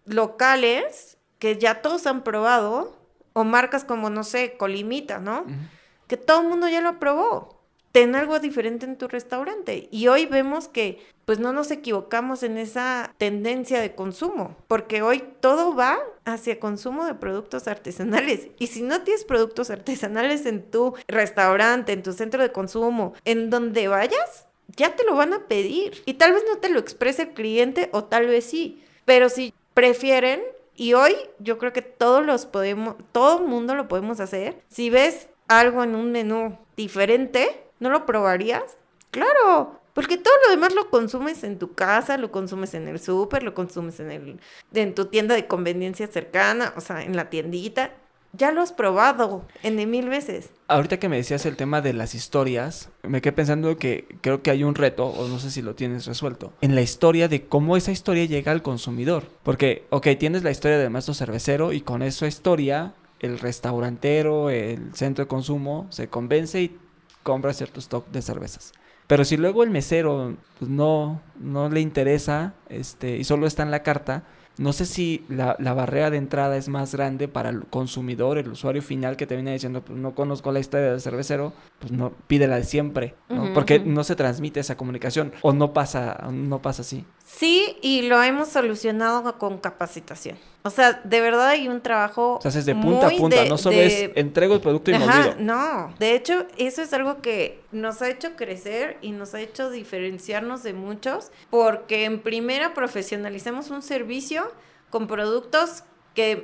locales 0.07 1.19
que 1.39 1.59
ya 1.59 1.83
todos 1.83 2.07
han 2.07 2.25
probado 2.25 3.00
o 3.33 3.45
marcas 3.45 3.85
como, 3.85 4.11
no 4.11 4.25
sé, 4.25 4.57
Colimita, 4.57 5.19
¿no? 5.19 5.43
Uh 5.43 5.47
-huh. 5.47 5.69
Que 6.07 6.17
todo 6.17 6.43
el 6.43 6.49
mundo 6.49 6.69
ya 6.69 6.81
lo 6.81 6.99
probó. 6.99 7.61
Ten 7.93 8.15
algo 8.15 8.39
diferente 8.39 8.87
en 8.87 8.97
tu 8.97 9.09
restaurante. 9.09 9.89
Y 9.91 10.07
hoy 10.07 10.27
vemos 10.27 10.69
que, 10.69 11.05
pues, 11.25 11.41
no 11.41 11.53
nos 11.53 11.73
equivocamos 11.73 12.45
en 12.45 12.57
esa 12.57 13.13
tendencia 13.19 13.81
de 13.81 13.95
consumo, 13.97 14.57
porque 14.69 15.03
hoy 15.03 15.25
todo 15.41 15.75
va 15.75 15.99
hacia 16.25 16.61
consumo 16.61 17.05
de 17.05 17.15
productos 17.15 17.67
artesanales. 17.67 18.49
Y 18.59 18.69
si 18.69 18.83
no 18.83 19.03
tienes 19.03 19.25
productos 19.25 19.71
artesanales 19.71 20.47
en 20.47 20.63
tu 20.71 20.95
restaurante, 21.09 21.93
en 21.93 22.05
tu 22.05 22.13
centro 22.13 22.43
de 22.43 22.53
consumo, 22.53 23.15
en 23.25 23.51
donde 23.51 23.89
vayas, 23.89 24.47
ya 24.77 24.95
te 24.95 25.05
lo 25.05 25.17
van 25.17 25.33
a 25.33 25.49
pedir. 25.49 26.03
Y 26.07 26.15
tal 26.15 26.33
vez 26.33 26.45
no 26.49 26.59
te 26.59 26.69
lo 26.69 26.79
exprese 26.79 27.23
el 27.23 27.31
cliente 27.31 27.91
o 27.93 28.05
tal 28.05 28.27
vez 28.27 28.45
sí. 28.45 28.85
Pero 29.05 29.29
si 29.29 29.53
prefieren 29.75 30.41
y 30.81 30.95
hoy 30.95 31.15
yo 31.39 31.59
creo 31.59 31.75
que 31.75 31.83
todos 31.83 32.25
los 32.25 32.47
podemos, 32.47 32.95
todo 33.13 33.41
el 33.41 33.47
mundo 33.47 33.75
lo 33.75 33.87
podemos 33.87 34.19
hacer. 34.19 34.63
Si 34.71 34.89
ves 34.89 35.29
algo 35.47 35.85
en 35.85 35.95
un 35.95 36.11
menú 36.11 36.59
diferente, 36.75 37.67
¿no 37.81 37.91
lo 37.91 38.07
probarías? 38.07 38.79
Claro, 39.11 39.79
porque 39.93 40.17
todo 40.17 40.33
lo 40.47 40.53
demás 40.53 40.75
lo 40.75 40.89
consumes 40.89 41.45
en 41.45 41.59
tu 41.59 41.75
casa, 41.75 42.17
lo 42.17 42.33
consumes 42.33 42.73
en 42.73 42.89
el 42.89 42.99
súper, 42.99 43.43
lo 43.43 43.53
consumes 43.53 44.01
en, 44.01 44.11
el, 44.11 44.41
en 44.73 44.95
tu 44.95 45.05
tienda 45.05 45.35
de 45.35 45.47
conveniencia 45.47 46.07
cercana, 46.07 46.73
o 46.75 46.81
sea, 46.81 47.03
en 47.03 47.15
la 47.15 47.29
tiendita. 47.29 47.93
Ya 48.33 48.53
lo 48.53 48.61
has 48.61 48.73
probado 48.73 49.45
N 49.63 49.87
mil 49.87 50.09
veces. 50.09 50.51
Ahorita 50.69 50.99
que 50.99 51.09
me 51.09 51.17
decías 51.17 51.47
el 51.47 51.57
tema 51.57 51.81
de 51.81 51.93
las 51.93 52.15
historias, 52.15 52.91
me 53.03 53.21
quedé 53.21 53.33
pensando 53.33 53.77
que 53.77 54.07
creo 54.21 54.43
que 54.43 54.51
hay 54.51 54.63
un 54.63 54.77
reto, 54.77 55.07
o 55.07 55.27
no 55.27 55.39
sé 55.41 55.51
si 55.51 55.63
lo 55.63 55.75
tienes 55.75 56.07
resuelto, 56.07 56.53
en 56.61 56.75
la 56.77 56.83
historia 56.83 57.27
de 57.27 57.47
cómo 57.47 57.77
esa 57.77 57.91
historia 57.91 58.25
llega 58.27 58.53
al 58.53 58.63
consumidor. 58.63 59.25
Porque, 59.43 59.85
ok, 59.91 60.09
tienes 60.19 60.45
la 60.45 60.53
historia 60.53 60.79
del 60.79 60.91
maestro 60.91 61.15
cervecero 61.15 61.73
y 61.73 61.81
con 61.81 62.03
esa 62.03 62.29
historia 62.29 62.95
el 63.19 63.39
restaurantero, 63.39 64.49
el 64.49 64.95
centro 64.95 65.25
de 65.25 65.29
consumo 65.29 65.87
se 65.91 66.09
convence 66.09 66.63
y 66.63 66.79
compra 67.23 67.53
cierto 67.53 67.81
stock 67.81 68.09
de 68.11 68.23
cervezas. 68.23 68.73
Pero 69.07 69.25
si 69.25 69.37
luego 69.37 69.65
el 69.65 69.71
mesero 69.71 70.37
pues, 70.59 70.71
no, 70.71 71.21
no 71.37 71.69
le 71.69 71.81
interesa 71.81 72.55
este, 72.69 73.17
y 73.17 73.25
solo 73.25 73.47
está 73.49 73.65
en 73.65 73.73
la 73.73 73.83
carta, 73.83 74.23
no 74.59 74.73
sé 74.73 74.85
si 74.85 75.25
la, 75.29 75.57
la, 75.59 75.73
barrera 75.75 76.11
de 76.11 76.19
entrada 76.19 76.57
es 76.57 76.69
más 76.69 76.95
grande 76.95 77.29
para 77.29 77.49
el 77.49 77.65
consumidor, 77.67 78.37
el 78.37 78.49
usuario 78.49 78.83
final 78.83 79.17
que 79.17 79.27
te 79.27 79.35
viene 79.35 79.53
diciendo, 79.53 79.83
pues 79.83 79.99
no 79.99 80.15
conozco 80.15 80.53
la 80.53 80.61
historia 80.61 80.91
del 80.91 81.01
cervecero, 81.01 81.53
pues 81.79 81.93
no, 81.93 82.13
pídela 82.27 82.57
de 82.57 82.65
siempre, 82.65 83.15
¿no? 83.29 83.53
Porque 83.55 83.79
no 83.79 84.05
se 84.05 84.17
transmite 84.17 84.61
esa 84.61 84.77
comunicación 84.77 85.33
o 85.43 85.53
no 85.53 85.73
pasa, 85.73 86.29
no 86.31 86.61
pasa 86.61 86.83
así. 86.83 87.07
Sí, 87.33 87.77
y 87.81 88.03
lo 88.03 88.23
hemos 88.23 88.49
solucionado 88.49 89.39
con 89.39 89.59
capacitación. 89.59 90.37
O 90.63 90.69
sea, 90.69 91.01
de 91.05 91.21
verdad 91.21 91.49
hay 91.49 91.69
un 91.69 91.81
trabajo. 91.81 92.39
O 92.45 92.51
sea, 92.51 92.51
es 92.51 92.67
de 92.67 92.75
punta 92.75 93.07
a 93.07 93.11
punta, 93.11 93.45
no 93.47 93.57
solo 93.57 93.77
es 93.77 94.11
entrego 94.15 94.55
el 94.55 94.61
producto 94.61 94.91
y 94.91 94.95
Ajá, 94.95 95.37
No, 95.39 95.95
de 95.99 96.15
hecho, 96.15 96.47
eso 96.59 96.83
es 96.83 96.93
algo 96.93 97.23
que 97.23 97.63
nos 97.73 98.03
ha 98.03 98.11
hecho 98.11 98.37
crecer 98.37 98.99
y 99.01 99.13
nos 99.13 99.33
ha 99.35 99.41
hecho 99.41 99.71
diferenciarnos 99.71 100.63
de 100.63 100.75
muchos, 100.75 101.31
porque 101.49 102.05
en 102.05 102.21
primera 102.21 102.75
profesionalicemos 102.75 103.71
un 103.71 103.81
servicio 103.81 104.53
con 104.91 105.07
productos 105.07 105.85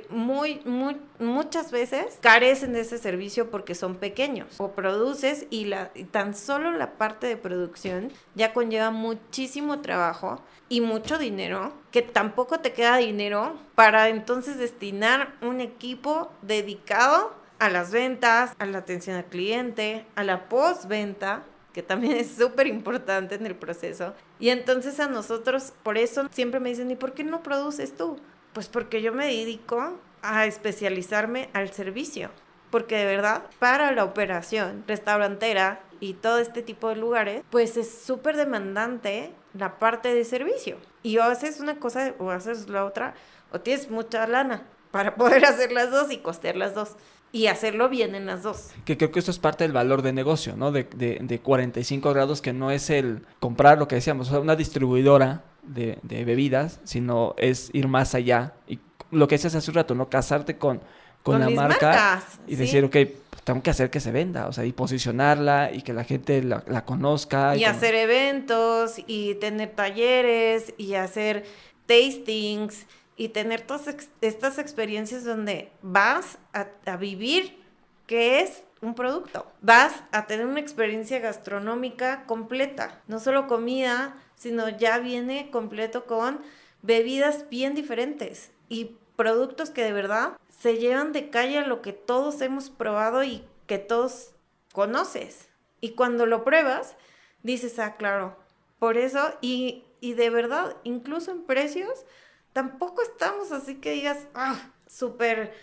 muy, 0.09 0.61
muy, 0.65 0.97
muchas 1.19 1.71
veces 1.71 2.17
carecen 2.21 2.73
de 2.73 2.81
ese 2.81 2.97
servicio 2.97 3.49
porque 3.49 3.75
son 3.75 3.95
pequeños. 3.95 4.47
O 4.59 4.71
produces 4.71 5.45
y, 5.49 5.65
la, 5.65 5.91
tan 6.11 6.35
solo 6.35 6.71
la 6.71 6.93
parte 6.93 7.27
de 7.27 7.37
producción 7.37 8.11
ya 8.35 8.53
conlleva 8.53 8.91
muchísimo 8.91 9.81
trabajo 9.81 10.41
y 10.69 10.81
mucho 10.81 11.17
dinero, 11.17 11.73
que 11.91 12.01
tampoco 12.01 12.59
te 12.59 12.73
queda 12.73 12.97
dinero 12.97 13.55
para 13.75 14.09
entonces 14.09 14.57
destinar 14.57 15.33
un 15.41 15.61
equipo 15.61 16.31
dedicado 16.41 17.33
a 17.59 17.69
las 17.69 17.91
ventas, 17.91 18.53
a 18.59 18.65
la 18.65 18.79
atención 18.79 19.15
al 19.15 19.25
cliente, 19.25 20.05
a 20.15 20.23
la 20.23 20.49
postventa 20.49 21.43
que 21.77 21.83
también 21.83 22.17
es 22.17 22.31
súper 22.31 22.65
importante 22.65 23.35
en 23.35 23.45
el 23.45 23.55
proceso. 23.55 24.15
Y 24.39 24.49
entonces 24.49 24.99
a 24.99 25.07
nosotros, 25.07 25.73
por 25.83 25.99
eso 25.99 26.27
siempre 26.31 26.59
me 26.59 26.69
dicen, 26.69 26.89
¿y 26.89 26.95
por 26.95 27.13
qué 27.13 27.23
no 27.23 27.43
produces 27.43 27.95
tú? 27.95 28.19
Pues 28.57 28.69
porque 28.69 29.03
yo 29.03 29.13
me 29.13 29.27
dedico 29.27 29.99
a 30.23 30.47
especializarme 30.47 31.47
al 31.53 31.71
servicio. 31.71 32.31
Porque 32.71 32.97
de 32.97 33.05
verdad, 33.05 33.43
para 33.59 33.91
la 33.91 34.03
operación 34.03 34.83
restaurantera 34.87 35.79
y 35.99 36.13
todo 36.13 36.39
este 36.39 36.63
tipo 36.63 36.89
de 36.89 36.95
lugares, 36.95 37.43
pues 37.51 37.77
es 37.77 38.01
súper 38.01 38.35
demandante 38.35 39.31
la 39.53 39.77
parte 39.77 40.11
de 40.11 40.25
servicio. 40.25 40.77
Y 41.03 41.19
o 41.19 41.23
haces 41.23 41.59
una 41.59 41.75
cosa 41.75 42.15
o 42.17 42.31
haces 42.31 42.67
la 42.67 42.83
otra, 42.83 43.13
o 43.51 43.61
tienes 43.61 43.91
mucha 43.91 44.25
lana 44.25 44.63
para 44.89 45.15
poder 45.17 45.45
hacer 45.45 45.71
las 45.71 45.91
dos 45.91 46.11
y 46.11 46.17
costear 46.17 46.55
las 46.55 46.73
dos. 46.73 46.95
Y 47.31 47.45
hacerlo 47.45 47.89
bien 47.89 48.15
en 48.15 48.25
las 48.25 48.41
dos. 48.41 48.71
Que 48.85 48.97
creo 48.97 49.11
que 49.11 49.19
esto 49.19 49.29
es 49.29 49.37
parte 49.37 49.65
del 49.65 49.73
valor 49.73 50.01
de 50.01 50.13
negocio, 50.13 50.55
¿no? 50.57 50.71
De, 50.71 50.85
de, 50.95 51.19
de 51.21 51.39
45 51.41 52.11
grados, 52.11 52.41
que 52.41 52.53
no 52.53 52.71
es 52.71 52.89
el 52.89 53.23
comprar 53.39 53.77
lo 53.77 53.87
que 53.87 53.93
decíamos, 53.93 54.29
o 54.29 54.31
sea, 54.31 54.39
una 54.39 54.55
distribuidora 54.55 55.43
de, 55.67 55.99
bebidas, 56.03 56.79
sino 56.83 57.35
es 57.37 57.69
ir 57.73 57.87
más 57.87 58.15
allá. 58.15 58.53
Y 58.67 58.79
lo 59.11 59.27
que 59.27 59.35
decías 59.35 59.55
hace 59.55 59.71
un 59.71 59.75
rato, 59.75 59.95
¿no? 59.95 60.09
Casarte 60.09 60.57
con, 60.57 60.81
con, 61.23 61.39
la 61.39 61.49
marca 61.49 62.21
y 62.47 62.55
decir, 62.55 62.83
ok, 62.85 62.91
pues, 62.91 63.43
tengo 63.43 63.61
que 63.61 63.69
hacer 63.69 63.89
que 63.89 63.99
se 63.99 64.11
venda, 64.11 64.47
o 64.47 64.53
sea, 64.53 64.65
y 64.65 64.73
posicionarla 64.73 65.71
y 65.73 65.81
que 65.81 65.93
la 65.93 66.03
gente 66.03 66.43
la, 66.43 66.85
conozca. 66.85 67.55
Y, 67.55 67.63
hacer 67.63 67.95
eventos 67.95 68.95
y 69.07 69.35
tener 69.35 69.71
talleres 69.71 70.73
y 70.77 70.95
hacer 70.95 71.45
tastings 71.85 72.85
y 73.15 73.29
tener 73.29 73.61
todas 73.61 73.87
estas 74.21 74.59
experiencias 74.59 75.23
donde 75.23 75.71
vas 75.81 76.37
a, 76.53 76.67
a 76.85 76.97
vivir 76.97 77.57
qué 78.05 78.41
es 78.41 78.63
un 78.81 78.93
producto. 78.93 79.45
Vas 79.61 80.03
a 80.11 80.27
tener 80.27 80.45
una 80.45 80.59
experiencia 80.59 81.19
gastronómica 81.19 82.25
completa, 82.25 83.01
no 83.07 83.19
solo 83.19 83.47
comida, 83.47 84.15
sino 84.37 84.69
ya 84.69 84.99
viene 84.99 85.51
completo 85.51 86.05
con 86.05 86.41
bebidas 86.81 87.49
bien 87.49 87.75
diferentes 87.75 88.51
y 88.69 88.95
productos 89.17 89.71
que 89.71 89.83
de 89.83 89.91
verdad 89.91 90.37
se 90.49 90.77
llevan 90.77 91.11
de 91.11 91.29
calle 91.29 91.57
a 91.57 91.67
lo 91.67 91.81
que 91.81 91.91
todos 91.91 92.39
hemos 92.41 92.69
probado 92.69 93.23
y 93.23 93.43
que 93.65 93.79
todos 93.79 94.31
conoces. 94.71 95.49
Y 95.81 95.91
cuando 95.91 96.25
lo 96.25 96.43
pruebas, 96.43 96.95
dices, 97.43 97.79
ah, 97.79 97.97
claro, 97.97 98.37
por 98.79 98.97
eso, 98.97 99.33
y, 99.41 99.83
y 100.01 100.13
de 100.13 100.29
verdad, 100.29 100.77
incluso 100.83 101.31
en 101.31 101.43
precios, 101.43 102.05
tampoco 102.53 103.01
estamos 103.01 103.51
así 103.51 103.75
que 103.75 103.91
digas, 103.91 104.27
ah, 104.33 104.71
súper, 104.87 105.53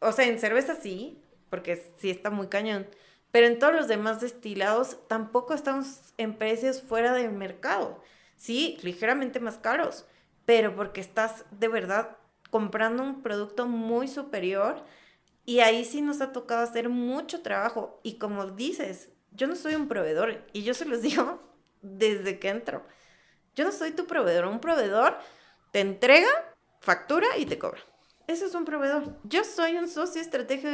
o 0.00 0.12
sea, 0.12 0.26
en 0.26 0.38
cerveza 0.38 0.74
sí, 0.76 1.18
porque 1.48 1.92
sí 1.98 2.10
está 2.10 2.30
muy 2.30 2.48
cañón, 2.48 2.86
pero 3.30 3.46
en 3.46 3.58
todos 3.58 3.74
los 3.74 3.88
demás 3.88 4.20
destilados 4.20 4.98
tampoco 5.08 5.54
estamos 5.54 6.12
en 6.18 6.36
precios 6.36 6.82
fuera 6.82 7.12
del 7.12 7.32
mercado. 7.32 8.02
Sí, 8.36 8.78
ligeramente 8.82 9.40
más 9.40 9.58
caros, 9.58 10.06
pero 10.44 10.74
porque 10.74 11.00
estás 11.00 11.44
de 11.50 11.68
verdad 11.68 12.16
comprando 12.50 13.02
un 13.02 13.22
producto 13.22 13.66
muy 13.66 14.08
superior 14.08 14.84
y 15.44 15.60
ahí 15.60 15.84
sí 15.84 16.00
nos 16.02 16.20
ha 16.20 16.32
tocado 16.32 16.62
hacer 16.62 16.88
mucho 16.88 17.42
trabajo. 17.42 18.00
Y 18.02 18.18
como 18.18 18.46
dices, 18.46 19.10
yo 19.32 19.46
no 19.46 19.56
soy 19.56 19.74
un 19.74 19.88
proveedor 19.88 20.44
y 20.52 20.62
yo 20.62 20.74
se 20.74 20.84
los 20.84 21.02
digo 21.02 21.40
desde 21.82 22.38
que 22.38 22.48
entro. 22.48 22.84
Yo 23.54 23.64
no 23.64 23.72
soy 23.72 23.92
tu 23.92 24.06
proveedor. 24.06 24.46
Un 24.46 24.60
proveedor 24.60 25.18
te 25.72 25.80
entrega, 25.80 26.30
factura 26.80 27.26
y 27.38 27.46
te 27.46 27.58
cobra. 27.58 27.80
Eso 28.30 28.46
es 28.46 28.54
un 28.54 28.64
proveedor. 28.64 29.18
Yo 29.24 29.42
soy 29.42 29.76
un 29.76 29.88
socio 29.88 30.22
estratégico, 30.22 30.70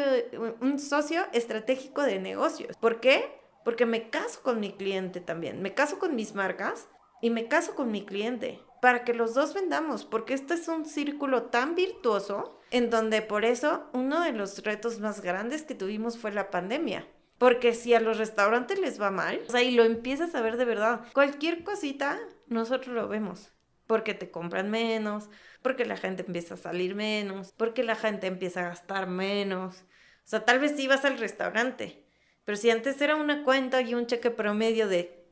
un 0.61 0.79
socio 0.79 1.23
estratégico 1.33 2.03
de 2.03 2.19
negocios. 2.19 2.77
¿Por 2.77 3.01
qué? 3.01 3.41
Porque 3.65 3.87
me 3.87 4.11
caso 4.11 4.43
con 4.43 4.61
mi 4.61 4.73
cliente 4.73 5.23
también. 5.23 5.63
Me 5.63 5.73
caso 5.73 5.99
con 5.99 6.15
mis 6.15 6.35
marcas 6.35 6.87
y 7.23 7.31
me 7.31 7.49
caso 7.49 7.75
con 7.75 7.91
mi 7.91 8.05
cliente 8.05 8.61
para 8.83 9.05
que 9.05 9.15
los 9.15 9.33
dos 9.33 9.55
vendamos, 9.55 10.05
porque 10.05 10.35
este 10.35 10.53
es 10.53 10.69
un 10.69 10.85
círculo 10.85 11.45
tan 11.45 11.75
virtuoso 11.75 12.61
en 12.71 12.91
donde 12.91 13.23
por 13.23 13.47
eso 13.47 13.89
uno 13.95 14.21
de 14.21 14.33
los 14.33 14.63
retos 14.63 15.01
más 15.01 15.23
grandes 15.23 15.63
que 15.63 15.75
tuvimos 15.75 16.19
fue 16.19 16.33
la 16.33 16.51
pandemia. 16.51 17.09
Porque 17.39 17.73
si 17.73 17.95
a 17.95 18.01
los 18.01 18.19
restaurantes 18.19 18.79
les 18.79 19.01
va 19.01 19.11
mal, 19.11 19.41
o 19.49 19.51
sea, 19.51 19.63
y 19.63 19.71
lo 19.71 19.85
empiezas 19.85 20.35
a 20.35 20.43
ver 20.43 20.59
de 20.59 20.67
verdad, 20.67 21.07
cualquier 21.15 21.65
cosita, 21.65 22.19
nosotros 22.49 22.95
lo 22.95 23.09
vemos. 23.09 23.56
Porque 23.87 24.15
te 24.15 24.31
compran 24.31 24.71
menos, 24.71 25.29
porque 25.63 25.85
la 25.85 25.97
gente 25.97 26.25
empieza 26.27 26.55
a 26.55 26.59
salir 26.59 26.95
menos, 26.95 27.53
porque 27.57 27.83
la 27.83 27.95
gente 27.95 28.27
empieza 28.27 28.61
a 28.61 28.69
gastar 28.71 29.07
menos. 29.07 29.77
O 29.77 30.29
sea, 30.29 30.45
tal 30.45 30.59
vez 30.59 30.79
ibas 30.79 31.05
al 31.05 31.19
restaurante, 31.19 32.05
pero 32.45 32.57
si 32.57 32.71
antes 32.71 33.01
era 33.01 33.17
una 33.17 33.45
cuenta 33.45 33.81
y 33.83 33.95
un 33.95 34.07
cheque 34.07 34.31
promedio 34.31 34.89
de 34.89 35.25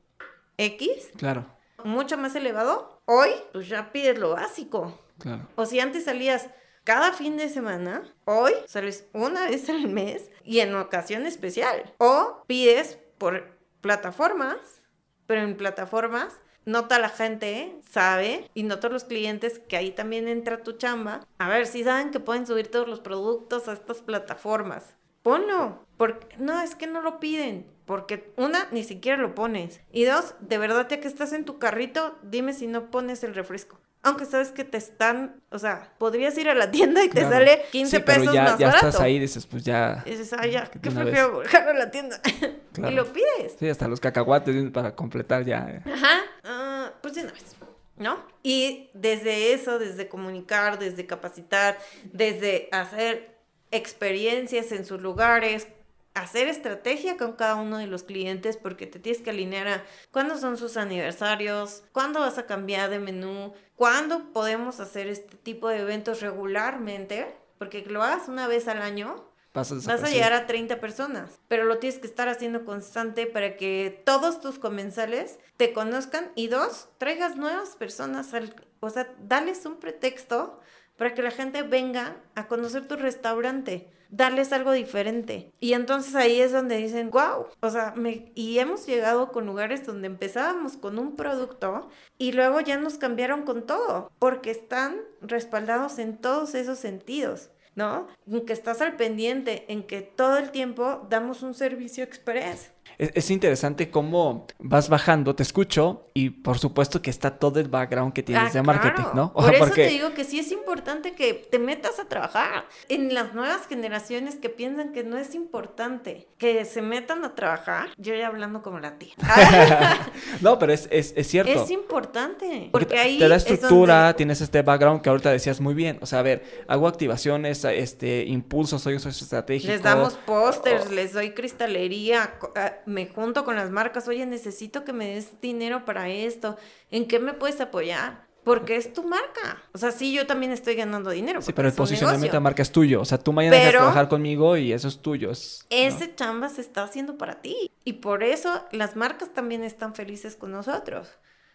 X, 0.56 1.10
claro. 1.16 1.46
mucho 1.84 2.16
más 2.16 2.34
elevado, 2.36 3.02
hoy 3.06 3.30
pues 3.52 3.68
ya 3.68 3.92
pides 3.92 4.18
lo 4.18 4.30
básico. 4.30 5.00
Claro. 5.18 5.48
O 5.56 5.66
si 5.66 5.80
antes 5.80 6.04
salías 6.04 6.48
cada 6.84 7.12
fin 7.12 7.36
de 7.36 7.48
semana, 7.48 8.02
hoy 8.24 8.52
sales 8.66 9.06
una 9.12 9.46
vez 9.46 9.68
al 9.68 9.88
mes 9.88 10.30
y 10.44 10.60
en 10.60 10.74
ocasión 10.74 11.26
especial. 11.26 11.94
O 11.98 12.44
pides 12.46 12.98
por 13.18 13.58
plataformas, 13.80 14.82
pero 15.26 15.42
en 15.42 15.56
plataformas 15.56 16.40
no 16.66 16.84
toda 16.84 16.98
la 16.98 17.08
gente 17.08 17.76
sabe 17.90 18.50
y 18.54 18.62
no 18.62 18.78
todos 18.78 18.92
los 18.92 19.04
clientes 19.04 19.58
que 19.58 19.76
ahí 19.76 19.90
también 19.90 20.28
entra 20.28 20.62
tu 20.62 20.72
chamba. 20.72 21.26
A 21.38 21.48
ver, 21.48 21.66
si 21.66 21.84
saben 21.84 22.10
que 22.10 22.20
pueden 22.20 22.46
subir 22.46 22.70
todos 22.70 22.88
los 22.88 23.00
productos 23.00 23.68
a 23.68 23.72
estas 23.72 24.02
plataformas. 24.02 24.94
Ponlo. 25.22 25.84
Porque, 25.96 26.36
no, 26.38 26.60
es 26.60 26.74
que 26.74 26.86
no 26.86 27.00
lo 27.00 27.20
piden. 27.20 27.66
Porque 27.86 28.32
una, 28.36 28.68
ni 28.72 28.82
siquiera 28.82 29.20
lo 29.20 29.34
pones. 29.34 29.80
Y 29.92 30.04
dos, 30.04 30.34
de 30.40 30.58
verdad, 30.58 30.88
ya 30.88 31.00
que 31.00 31.08
estás 31.08 31.32
en 31.32 31.44
tu 31.44 31.58
carrito, 31.58 32.18
dime 32.22 32.52
si 32.52 32.66
no 32.66 32.90
pones 32.90 33.24
el 33.24 33.34
refresco. 33.34 33.78
Aunque 34.04 34.26
sabes 34.26 34.52
que 34.52 34.64
te 34.64 34.76
están, 34.76 35.40
o 35.50 35.58
sea, 35.58 35.92
podrías 35.98 36.36
ir 36.36 36.48
a 36.48 36.54
la 36.54 36.70
tienda 36.70 37.02
y 37.02 37.08
te 37.08 37.22
sale 37.22 37.62
15 37.72 38.00
pesos 38.00 38.34
ya, 38.34 38.42
más 38.44 38.58
ya 38.58 38.66
barato. 38.66 38.88
estás 38.88 39.00
ahí 39.00 39.18
dices, 39.18 39.46
pues 39.46 39.64
ya. 39.64 40.02
Y 40.04 40.10
dices, 40.10 40.32
ah, 40.34 40.46
ya, 40.46 40.70
qué 40.70 40.90
prefiero 40.90 41.38
bajar 41.38 41.68
a 41.70 41.72
la 41.74 41.90
tienda. 41.90 42.20
y 42.76 42.90
lo 42.90 43.12
pides. 43.12 43.56
Sí, 43.58 43.68
hasta 43.68 43.88
los 43.88 44.00
cacahuates 44.00 44.70
para 44.70 44.94
completar 44.94 45.44
ya. 45.44 45.66
Eh. 45.68 45.82
Ajá, 45.90 46.20
uh, 46.44 46.92
pues 47.00 47.14
de 47.14 47.22
una 47.22 47.32
vez, 47.32 47.56
¿no? 47.96 48.18
Y 48.42 48.90
desde 48.92 49.54
eso, 49.54 49.78
desde 49.78 50.06
comunicar, 50.08 50.78
desde 50.78 51.06
capacitar, 51.06 51.78
desde 52.12 52.68
hacer 52.72 53.38
experiencias 53.70 54.70
en 54.72 54.84
sus 54.84 55.00
lugares, 55.00 55.66
hacer 56.14 56.48
estrategia 56.48 57.16
con 57.16 57.32
cada 57.32 57.56
uno 57.56 57.78
de 57.78 57.88
los 57.88 58.04
clientes 58.04 58.56
porque 58.56 58.86
te 58.86 59.00
tienes 59.00 59.20
que 59.20 59.30
alinear 59.30 59.68
a 59.68 59.84
cuándo 60.12 60.38
son 60.38 60.56
sus 60.56 60.76
aniversarios, 60.76 61.82
cuándo 61.92 62.20
vas 62.20 62.38
a 62.38 62.46
cambiar 62.46 62.88
de 62.88 63.00
menú, 63.00 63.52
cuándo 63.74 64.32
podemos 64.32 64.80
hacer 64.80 65.08
este 65.08 65.36
tipo 65.36 65.68
de 65.68 65.80
eventos 65.80 66.20
regularmente, 66.20 67.34
porque 67.58 67.82
lo 67.82 68.02
hagas 68.02 68.28
una 68.28 68.46
vez 68.46 68.68
al 68.68 68.80
año. 68.80 69.28
Vas 69.52 69.70
a, 69.70 70.08
llegar 70.08 70.32
a 70.32 70.46
30 70.46 70.80
personas, 70.80 71.38
pero 71.46 71.64
lo 71.64 71.78
tienes 71.78 72.00
que 72.00 72.08
estar 72.08 72.28
haciendo 72.28 72.64
constante 72.64 73.26
para 73.26 73.56
que 73.56 74.02
todos 74.04 74.40
tus 74.40 74.58
comensales 74.58 75.38
te 75.56 75.72
conozcan 75.72 76.32
y 76.34 76.48
dos, 76.48 76.88
traigas 76.98 77.36
nuevas 77.36 77.76
personas, 77.76 78.34
al, 78.34 78.52
o 78.80 78.90
sea, 78.90 79.14
dales 79.20 79.64
un 79.64 79.76
pretexto 79.76 80.58
para 80.96 81.14
que 81.14 81.22
la 81.22 81.30
gente 81.30 81.62
venga 81.62 82.16
a 82.34 82.48
conocer 82.48 82.88
tu 82.88 82.96
restaurante 82.96 83.88
darles 84.16 84.52
algo 84.52 84.72
diferente. 84.72 85.52
Y 85.60 85.72
entonces 85.72 86.14
ahí 86.14 86.40
es 86.40 86.52
donde 86.52 86.76
dicen, 86.76 87.10
wow, 87.10 87.46
o 87.60 87.70
sea, 87.70 87.94
me... 87.96 88.32
y 88.34 88.58
hemos 88.58 88.86
llegado 88.86 89.32
con 89.32 89.46
lugares 89.46 89.84
donde 89.84 90.06
empezábamos 90.06 90.76
con 90.76 90.98
un 90.98 91.16
producto 91.16 91.88
y 92.18 92.32
luego 92.32 92.60
ya 92.60 92.76
nos 92.78 92.98
cambiaron 92.98 93.42
con 93.42 93.66
todo, 93.66 94.10
porque 94.18 94.50
están 94.50 94.96
respaldados 95.20 95.98
en 95.98 96.16
todos 96.16 96.54
esos 96.54 96.78
sentidos. 96.78 97.50
¿No? 97.76 98.06
En 98.28 98.46
que 98.46 98.52
estás 98.52 98.80
al 98.80 98.94
pendiente, 98.94 99.64
en 99.66 99.82
que 99.82 100.00
todo 100.00 100.38
el 100.38 100.52
tiempo 100.52 101.08
damos 101.10 101.42
un 101.42 101.54
servicio 101.54 102.04
express 102.04 102.73
es, 102.98 103.30
interesante 103.30 103.90
cómo 103.90 104.46
vas 104.58 104.88
bajando, 104.88 105.34
te 105.34 105.42
escucho 105.42 106.04
y 106.14 106.30
por 106.30 106.58
supuesto 106.58 107.02
que 107.02 107.10
está 107.10 107.38
todo 107.38 107.60
el 107.60 107.68
background 107.68 108.12
que 108.12 108.22
tienes 108.22 108.50
ah, 108.50 108.52
de 108.52 108.62
marketing, 108.62 109.04
¿no? 109.14 109.32
por 109.32 109.54
eso 109.54 109.70
te 109.70 109.88
digo 109.88 110.14
que 110.14 110.24
sí 110.24 110.38
es 110.38 110.52
importante 110.52 111.12
que 111.12 111.34
te 111.34 111.58
metas 111.58 111.98
a 111.98 112.04
trabajar. 112.04 112.66
En 112.88 113.14
las 113.14 113.34
nuevas 113.34 113.66
generaciones 113.66 114.36
que 114.36 114.48
piensan 114.48 114.92
que 114.92 115.04
no 115.04 115.16
es 115.18 115.34
importante 115.34 116.28
que 116.38 116.64
se 116.64 116.82
metan 116.82 117.24
a 117.24 117.34
trabajar, 117.34 117.88
yo 117.96 118.14
ya 118.14 118.28
hablando 118.28 118.62
como 118.62 118.78
la 118.80 118.98
tía. 118.98 119.14
no, 120.40 120.58
pero 120.58 120.72
es, 120.72 120.88
es, 120.90 121.12
es, 121.16 121.26
cierto. 121.26 121.64
Es 121.64 121.70
importante. 121.70 122.68
Porque, 122.72 122.98
ahí 122.98 123.18
te 123.18 123.28
da 123.28 123.36
estructura, 123.36 124.14
tienes 124.14 124.40
este 124.40 124.62
background 124.62 125.02
que 125.02 125.10
ahorita 125.10 125.30
decías 125.30 125.60
muy 125.60 125.74
bien. 125.74 125.98
O 126.00 126.06
sea, 126.06 126.20
a 126.20 126.22
ver, 126.22 126.64
hago 126.68 126.86
activaciones, 126.88 127.64
este, 127.64 128.24
impulsos, 128.24 128.82
soy 128.82 128.94
un 128.94 129.00
socio 129.00 129.24
estratégico. 129.24 129.72
Les 129.72 129.82
damos 129.82 130.14
pósters, 130.14 130.90
les 130.90 131.12
doy 131.12 131.30
cristalería, 131.30 132.34
ah, 132.56 132.72
me 132.86 133.06
junto 133.06 133.44
con 133.44 133.56
las 133.56 133.70
marcas, 133.70 134.08
oye, 134.08 134.26
necesito 134.26 134.84
que 134.84 134.92
me 134.92 135.14
des 135.14 135.40
dinero 135.40 135.84
para 135.84 136.08
esto, 136.08 136.56
¿en 136.90 137.06
qué 137.06 137.18
me 137.18 137.32
puedes 137.32 137.60
apoyar? 137.60 138.24
Porque 138.44 138.76
es 138.76 138.92
tu 138.92 139.02
marca. 139.02 139.62
O 139.72 139.78
sea, 139.78 139.90
sí, 139.90 140.12
yo 140.12 140.26
también 140.26 140.52
estoy 140.52 140.74
ganando 140.74 141.10
dinero. 141.10 141.40
Sí, 141.40 141.54
pero 141.54 141.66
el 141.66 141.74
posicionamiento 141.74 142.36
de 142.36 142.40
marca 142.40 142.60
es 142.60 142.70
tuyo. 142.70 143.00
O 143.00 143.04
sea, 143.06 143.16
tú 143.16 143.32
mañana 143.32 143.56
vas 143.56 143.66
a 143.66 143.70
trabajar 143.70 144.08
conmigo 144.08 144.58
y 144.58 144.72
eso 144.72 144.86
es 144.86 144.98
tuyo. 144.98 145.30
ese 145.30 146.14
chamba 146.14 146.50
se 146.50 146.60
está 146.60 146.82
haciendo 146.82 147.16
para 147.16 147.40
ti. 147.40 147.70
Y 147.84 147.94
por 147.94 148.22
eso 148.22 148.62
las 148.70 148.96
marcas 148.96 149.32
también 149.32 149.64
están 149.64 149.94
felices 149.94 150.36
con 150.36 150.52
nosotros. 150.52 151.08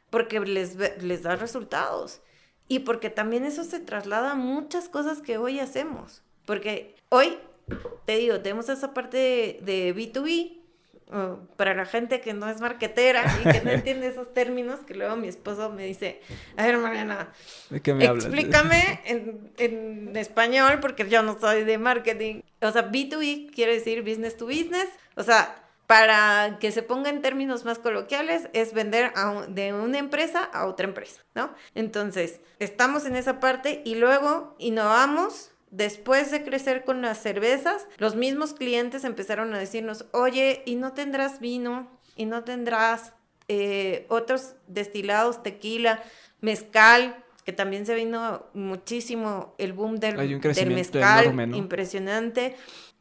Porque 0.10 0.40
les, 0.40 0.76
les 0.76 1.22
da 1.22 1.36
resultados. 1.36 2.22
Y 2.68 2.80
porque 2.80 3.12
también 3.12 3.46
eso 3.46 3.64
se 3.64 3.80
traslada 3.80 4.32
a 4.32 4.36
muchas 4.36 4.90
cosas 4.90 5.22
que 5.22 5.38
hoy 5.38 5.60
hacemos. 5.60 6.24
Porque 6.46 6.96
hoy, 7.10 7.38
te 8.06 8.18
digo, 8.18 8.40
tenemos 8.40 8.68
esa 8.70 8.96
parte 8.96 9.18
de, 9.18 9.60
de 9.64 9.96
B2B, 9.96 10.59
para 11.56 11.74
la 11.74 11.86
gente 11.86 12.22
que 12.22 12.34
no 12.34 12.48
es 12.48 12.62
marquetera 12.62 13.24
y 13.42 13.50
que 13.50 13.62
no 13.62 13.72
entiende 13.72 14.08
esos 14.08 14.32
términos, 14.32 14.82
que 14.86 14.94
luego 14.94 15.16
mi 15.16 15.28
esposo 15.28 15.72
me 15.72 15.86
dice, 15.86 16.22
a 16.56 16.68
ver, 16.68 16.78
Mariana, 16.78 17.30
explícame 17.72 19.02
en, 19.06 19.52
en, 19.58 20.16
español 20.16 20.80
porque 20.80 21.10
yo 21.10 21.24
no 21.24 21.40
soy 21.40 21.64
de 21.64 21.78
marketing. 21.80 22.42
O 22.62 22.72
sea, 22.72 22.92
B2B 22.92 23.52
quiere 23.54 23.74
decir 23.74 24.04
business 24.04 24.38
to 24.38 24.46
business. 24.46 24.88
O 25.16 25.24
sea, 25.24 25.56
para 25.88 26.60
que 26.60 26.72
se 26.72 26.84
ponga 26.84 27.10
en 27.10 27.24
términos 27.24 27.66
más 27.66 27.80
coloquiales, 27.80 28.48
es 28.54 28.76
vender 28.76 29.12
de 29.48 29.74
una 29.74 29.98
empresa 29.98 30.44
a 30.44 30.68
otra 30.68 30.86
empresa, 30.86 31.22
¿no? 31.34 31.52
Entonces, 31.74 32.42
estamos 32.60 33.06
en 33.06 33.16
esa 33.16 33.40
parte 33.40 33.82
y 33.84 33.96
luego 33.96 34.56
innovamos 34.60 35.50
Después 35.72 36.32
de 36.32 36.44
crecer 36.44 36.84
con 36.84 37.02
las 37.02 37.22
cervezas, 37.22 37.88
los 37.98 38.16
mismos 38.16 38.54
clientes 38.54 39.04
empezaron 39.04 39.54
a 39.54 39.60
decirnos, 39.60 40.06
oye, 40.12 40.64
¿y 40.66 40.76
no 40.76 40.94
tendrás 40.94 41.40
vino? 41.40 41.88
¿Y 42.16 42.26
no 42.26 42.44
tendrás 42.44 43.14
eh, 43.48 44.06
otros 44.10 44.56
destilados, 44.68 45.44
tequila, 45.44 46.04
mezcal? 46.42 47.24
Que 47.46 47.54
también 47.54 47.86
se 47.86 47.96
vino 47.96 48.46
muchísimo 48.54 49.54
el 49.58 49.74
boom 49.74 49.98
del, 49.98 50.18
del 50.42 50.72
mezcal, 50.72 51.56
impresionante 51.56 52.56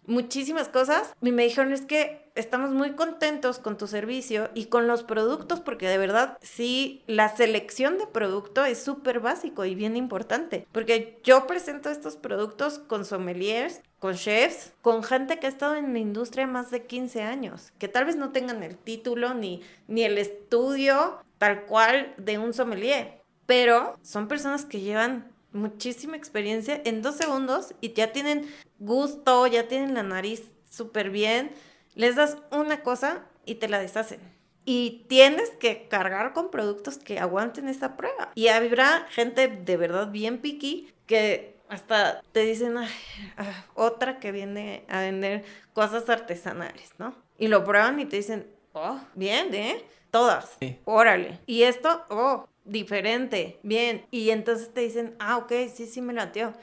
muchísimas 0.09 0.69
cosas 0.69 1.15
y 1.23 1.33
me 1.33 1.45
dijeron 1.45 1.73
es 1.73 1.83
que 1.83 2.28
estamos 2.39 2.71
muy 2.71 2.93
contentos 2.93 3.59
con 3.59 3.77
tu 3.77 3.87
servicio 3.89 4.49
y 4.55 4.67
con 4.67 4.87
los 4.87 5.03
productos 5.03 5.61
porque 5.61 5.89
de 5.89 5.99
verdad 5.99 6.39
sí, 6.41 7.03
la 7.07 7.35
selección 7.35 7.99
de 7.99 8.07
producto 8.07 8.65
es 8.65 8.81
súper 8.81 9.21
básico 9.21 9.65
y 9.65 9.75
bien 9.75 9.97
importante 9.97 10.67
porque 10.73 11.21
yo 11.25 11.47
presento 11.47 11.91
estos 11.91 12.17
productos 12.17 12.79
con 12.79 13.05
sommeliers, 13.05 13.81
con 13.99 14.15
chefs, 14.15 14.73
con 14.83 15.03
gente 15.03 15.39
que 15.39 15.47
ha 15.47 15.51
estado 15.51 15.75
en 15.75 15.93
la 15.93 15.99
industria 15.99 16.47
más 16.47 16.71
de 16.71 16.87
15 16.87 17.23
años, 17.23 17.73
que 17.79 17.89
tal 17.89 18.05
vez 18.05 18.17
no 18.17 18.31
tengan 18.31 18.63
el 18.63 18.77
título 18.77 19.35
ni, 19.35 19.63
ni 19.89 20.05
el 20.05 20.17
estudio 20.17 21.19
tal 21.39 21.67
cual 21.67 22.15
de 22.19 22.39
un 22.39 22.55
sommelier, 22.55 23.21
pero 23.47 23.99
son 24.03 24.29
personas 24.29 24.65
que 24.65 24.81
llevan 24.81 25.27
muchísima 25.53 26.17
experiencia 26.17 26.81
en 26.85 27.03
dos 27.03 27.17
segundos 27.17 27.75
y 27.81 27.93
ya 27.95 28.13
tienen 28.13 28.49
gusto, 28.79 29.47
ya 29.47 29.67
tienen 29.67 29.95
la 29.95 30.03
nariz 30.03 30.45
súper 30.71 31.11
bien. 31.11 31.51
Les 31.99 32.15
das 32.15 32.37
una 32.53 32.85
cosa 32.85 33.27
y 33.45 33.57
te 33.57 33.69
la 33.69 33.81
deshacen. 33.81 34.21
Y 34.65 35.05
tienes 35.09 35.51
que 35.51 35.89
cargar 35.89 36.33
con 36.33 36.53
productos 36.53 36.97
que 36.97 37.19
aguanten 37.19 37.67
esa 37.67 37.97
prueba. 37.97 38.31
Y 38.37 38.47
habrá 38.47 39.09
gente 39.11 39.49
de 39.49 39.77
verdad 39.77 40.09
bien 40.13 40.39
picky 40.39 40.95
que 41.07 41.57
hasta 41.69 42.23
te 42.31 42.45
dicen, 42.45 42.77
ah, 42.79 43.67
otra 43.75 44.21
que 44.21 44.31
viene 44.31 44.85
a 44.89 45.01
vender 45.01 45.45
cosas 45.73 46.09
artesanales, 46.09 46.93
¿no? 46.99 47.17
Y 47.37 47.49
lo 47.49 47.65
prueban 47.65 47.99
y 47.99 48.05
te 48.05 48.19
dicen, 48.19 48.47
oh, 48.75 49.01
bien, 49.17 49.53
¿eh? 49.53 49.85
Todas. 50.13 50.57
Órale. 50.85 51.41
Y 51.47 51.65
esto, 51.65 52.05
oh, 52.11 52.47
diferente, 52.65 53.59
bien. 53.65 54.07
Y 54.13 54.31
entonces 54.31 54.73
te 54.73 54.83
dicen, 54.83 55.17
ah, 55.19 55.39
ok, 55.39 55.53
sí, 55.75 55.87
sí 55.87 56.01
me 56.01 56.13
lateó. 56.13 56.55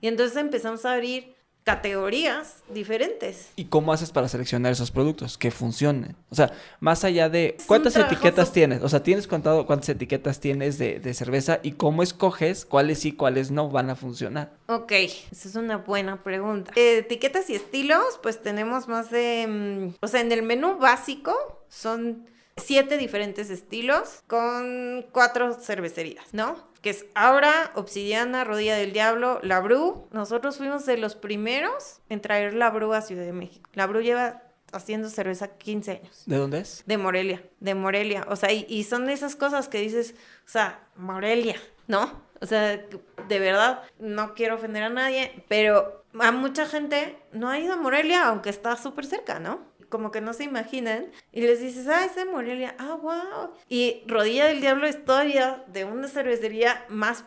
Y 0.00 0.06
entonces 0.06 0.36
empezamos 0.36 0.84
a 0.84 0.92
abrir 0.92 1.33
categorías 1.64 2.62
diferentes. 2.68 3.48
¿Y 3.56 3.64
cómo 3.64 3.92
haces 3.92 4.10
para 4.10 4.28
seleccionar 4.28 4.72
esos 4.72 4.90
productos 4.90 5.38
que 5.38 5.50
funcionen? 5.50 6.14
O 6.28 6.34
sea, 6.34 6.52
más 6.78 7.04
allá 7.04 7.30
de 7.30 7.56
cuántas 7.66 7.96
etiquetas 7.96 8.52
tienes, 8.52 8.82
o 8.82 8.88
sea, 8.88 9.02
tienes 9.02 9.26
contado 9.26 9.66
cuántas 9.66 9.88
etiquetas 9.88 10.40
tienes 10.40 10.76
de, 10.78 11.00
de, 11.00 11.14
cerveza 11.14 11.60
y 11.62 11.72
cómo 11.72 12.02
escoges 12.02 12.66
cuáles 12.66 12.98
sí, 13.00 13.12
cuáles 13.12 13.50
no 13.50 13.70
van 13.70 13.88
a 13.88 13.96
funcionar. 13.96 14.52
Ok, 14.66 14.92
esa 14.92 15.48
es 15.48 15.54
una 15.54 15.78
buena 15.78 16.22
pregunta. 16.22 16.70
Eh, 16.76 16.98
etiquetas 16.98 17.48
y 17.48 17.54
estilos, 17.54 18.20
pues 18.22 18.42
tenemos 18.42 18.86
más 18.86 19.10
de, 19.10 19.46
mm, 19.48 20.04
o 20.04 20.08
sea, 20.08 20.20
en 20.20 20.32
el 20.32 20.42
menú 20.42 20.78
básico 20.78 21.34
son 21.68 22.26
siete 22.56 22.98
diferentes 22.98 23.48
estilos 23.50 24.22
con 24.26 25.06
cuatro 25.12 25.54
cervecerías, 25.54 26.26
¿no? 26.32 26.73
Que 26.84 26.90
es 26.90 27.06
Aura, 27.14 27.72
Obsidiana, 27.76 28.44
Rodilla 28.44 28.76
del 28.76 28.92
Diablo, 28.92 29.40
La 29.42 29.60
Bru. 29.60 30.06
Nosotros 30.12 30.58
fuimos 30.58 30.84
de 30.84 30.98
los 30.98 31.14
primeros 31.14 32.02
en 32.10 32.20
traer 32.20 32.52
La 32.52 32.68
Bru 32.68 32.92
a 32.92 33.00
Ciudad 33.00 33.24
de 33.24 33.32
México. 33.32 33.70
La 33.72 33.86
Bru 33.86 34.02
lleva 34.02 34.42
haciendo 34.70 35.08
cerveza 35.08 35.56
15 35.56 35.90
años. 35.92 36.24
¿De 36.26 36.36
dónde 36.36 36.58
es? 36.58 36.82
De 36.84 36.98
Morelia, 36.98 37.42
de 37.60 37.74
Morelia. 37.74 38.26
O 38.28 38.36
sea, 38.36 38.52
y, 38.52 38.66
y 38.68 38.84
son 38.84 39.08
esas 39.08 39.34
cosas 39.34 39.68
que 39.68 39.80
dices, 39.80 40.14
o 40.44 40.50
sea, 40.50 40.86
Morelia, 40.96 41.56
¿no? 41.86 42.22
O 42.42 42.46
sea, 42.46 42.76
de 42.76 43.38
verdad, 43.38 43.80
no 43.98 44.34
quiero 44.34 44.56
ofender 44.56 44.82
a 44.82 44.90
nadie, 44.90 45.42
pero 45.48 46.04
a 46.20 46.32
mucha 46.32 46.66
gente 46.66 47.16
no 47.32 47.48
ha 47.48 47.58
ido 47.58 47.72
a 47.72 47.76
Morelia, 47.78 48.28
aunque 48.28 48.50
está 48.50 48.76
súper 48.76 49.06
cerca, 49.06 49.38
¿no? 49.38 49.60
Como 49.94 50.10
que 50.10 50.20
no 50.20 50.32
se 50.32 50.42
imaginan, 50.42 51.06
y 51.30 51.42
les 51.42 51.60
dices, 51.60 51.86
ah, 51.86 52.04
es 52.04 52.16
de 52.16 52.24
Morelia, 52.24 52.74
ah, 52.80 52.98
wow. 53.00 53.52
Y 53.68 54.02
Rodilla 54.08 54.46
del 54.46 54.60
Diablo 54.60 54.88
es 54.88 55.04
todavía 55.04 55.62
de 55.68 55.84
una 55.84 56.08
cervecería 56.08 56.84
más 56.88 57.22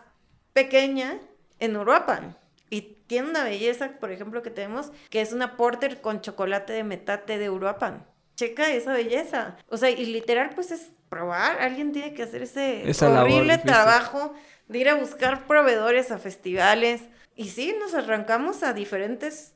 pequeña 0.51 1.17
en 1.59 1.77
Uruapan. 1.77 2.37
Y 2.69 2.97
tiene 3.07 3.29
una 3.29 3.45
belleza, 3.45 3.91
por 4.01 4.11
ejemplo, 4.11 4.43
que 4.43 4.49
tenemos, 4.49 4.91
que 5.09 5.21
es 5.21 5.31
una 5.31 5.55
porter 5.55 6.01
con 6.01 6.19
chocolate 6.19 6.73
de 6.73 6.83
metate 6.83 7.37
de 7.37 7.49
Uruapan. 7.49 8.05
Checa 8.35 8.69
esa 8.73 8.91
belleza. 8.91 9.55
O 9.69 9.77
sea, 9.77 9.89
y 9.89 10.05
literal, 10.05 10.49
pues 10.53 10.71
es 10.71 10.91
probar. 11.07 11.61
Alguien 11.61 11.93
tiene 11.93 12.13
que 12.13 12.23
hacer 12.23 12.41
ese 12.41 12.83
horrible 13.01 13.59
trabajo 13.59 14.33
de 14.67 14.79
ir 14.79 14.89
a 14.89 14.95
buscar 14.95 15.47
proveedores 15.47 16.11
a 16.11 16.17
festivales. 16.17 17.03
Y 17.37 17.49
sí, 17.49 17.73
nos 17.79 17.93
arrancamos 17.93 18.63
a 18.63 18.73
diferentes 18.73 19.53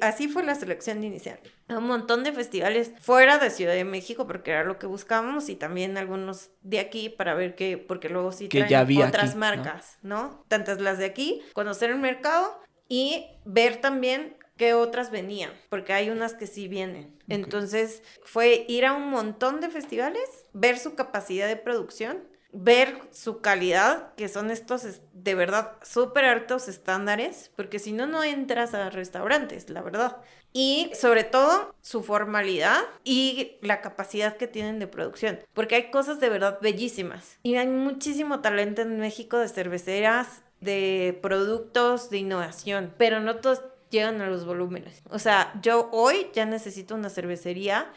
Así 0.00 0.28
fue 0.28 0.42
la 0.42 0.54
selección 0.54 1.04
inicial. 1.04 1.38
Un 1.68 1.84
montón 1.84 2.24
de 2.24 2.32
festivales 2.32 2.92
fuera 3.00 3.38
de 3.38 3.50
Ciudad 3.50 3.74
de 3.74 3.84
México 3.84 4.26
porque 4.26 4.52
era 4.52 4.64
lo 4.64 4.78
que 4.78 4.86
buscábamos 4.86 5.50
y 5.50 5.56
también 5.56 5.98
algunos 5.98 6.50
de 6.62 6.80
aquí 6.80 7.10
para 7.10 7.34
ver 7.34 7.54
qué, 7.54 7.76
porque 7.76 8.08
luego 8.08 8.32
sí 8.32 8.48
traen 8.48 9.02
otras 9.02 9.36
marcas, 9.36 9.98
¿no? 10.02 10.44
Tantas 10.48 10.80
las 10.80 10.98
de 10.98 11.04
aquí, 11.04 11.42
conocer 11.52 11.90
el 11.90 11.98
mercado 11.98 12.60
y 12.88 13.26
ver 13.44 13.80
también 13.80 14.36
qué 14.56 14.72
otras 14.72 15.10
venían, 15.10 15.52
porque 15.68 15.92
hay 15.92 16.08
unas 16.08 16.32
que 16.32 16.46
sí 16.46 16.66
vienen. 16.66 17.18
Entonces 17.28 18.02
fue 18.24 18.64
ir 18.68 18.86
a 18.86 18.94
un 18.94 19.10
montón 19.10 19.60
de 19.60 19.68
festivales, 19.68 20.46
ver 20.54 20.78
su 20.78 20.94
capacidad 20.94 21.46
de 21.46 21.56
producción 21.56 22.24
ver 22.58 22.98
su 23.12 23.40
calidad, 23.40 24.14
que 24.14 24.28
son 24.28 24.50
estos 24.50 25.00
de 25.12 25.34
verdad 25.34 25.72
súper 25.82 26.24
altos 26.24 26.68
estándares, 26.68 27.50
porque 27.54 27.78
si 27.78 27.92
no, 27.92 28.06
no 28.06 28.24
entras 28.24 28.72
a 28.72 28.88
restaurantes, 28.90 29.68
la 29.68 29.82
verdad. 29.82 30.16
Y 30.52 30.90
sobre 30.94 31.24
todo 31.24 31.74
su 31.82 32.02
formalidad 32.02 32.80
y 33.04 33.58
la 33.60 33.82
capacidad 33.82 34.36
que 34.36 34.46
tienen 34.46 34.78
de 34.78 34.86
producción, 34.86 35.38
porque 35.52 35.74
hay 35.74 35.90
cosas 35.90 36.18
de 36.18 36.30
verdad 36.30 36.58
bellísimas. 36.62 37.38
Y 37.42 37.56
hay 37.56 37.66
muchísimo 37.66 38.40
talento 38.40 38.80
en 38.82 38.98
México 38.98 39.38
de 39.38 39.48
cerveceras, 39.48 40.42
de 40.60 41.18
productos, 41.20 42.08
de 42.08 42.18
innovación, 42.18 42.94
pero 42.96 43.20
no 43.20 43.36
todos 43.36 43.62
llegan 43.90 44.22
a 44.22 44.30
los 44.30 44.46
volúmenes. 44.46 45.02
O 45.10 45.18
sea, 45.18 45.52
yo 45.60 45.90
hoy 45.92 46.28
ya 46.32 46.46
necesito 46.46 46.94
una 46.94 47.10
cervecería 47.10 47.92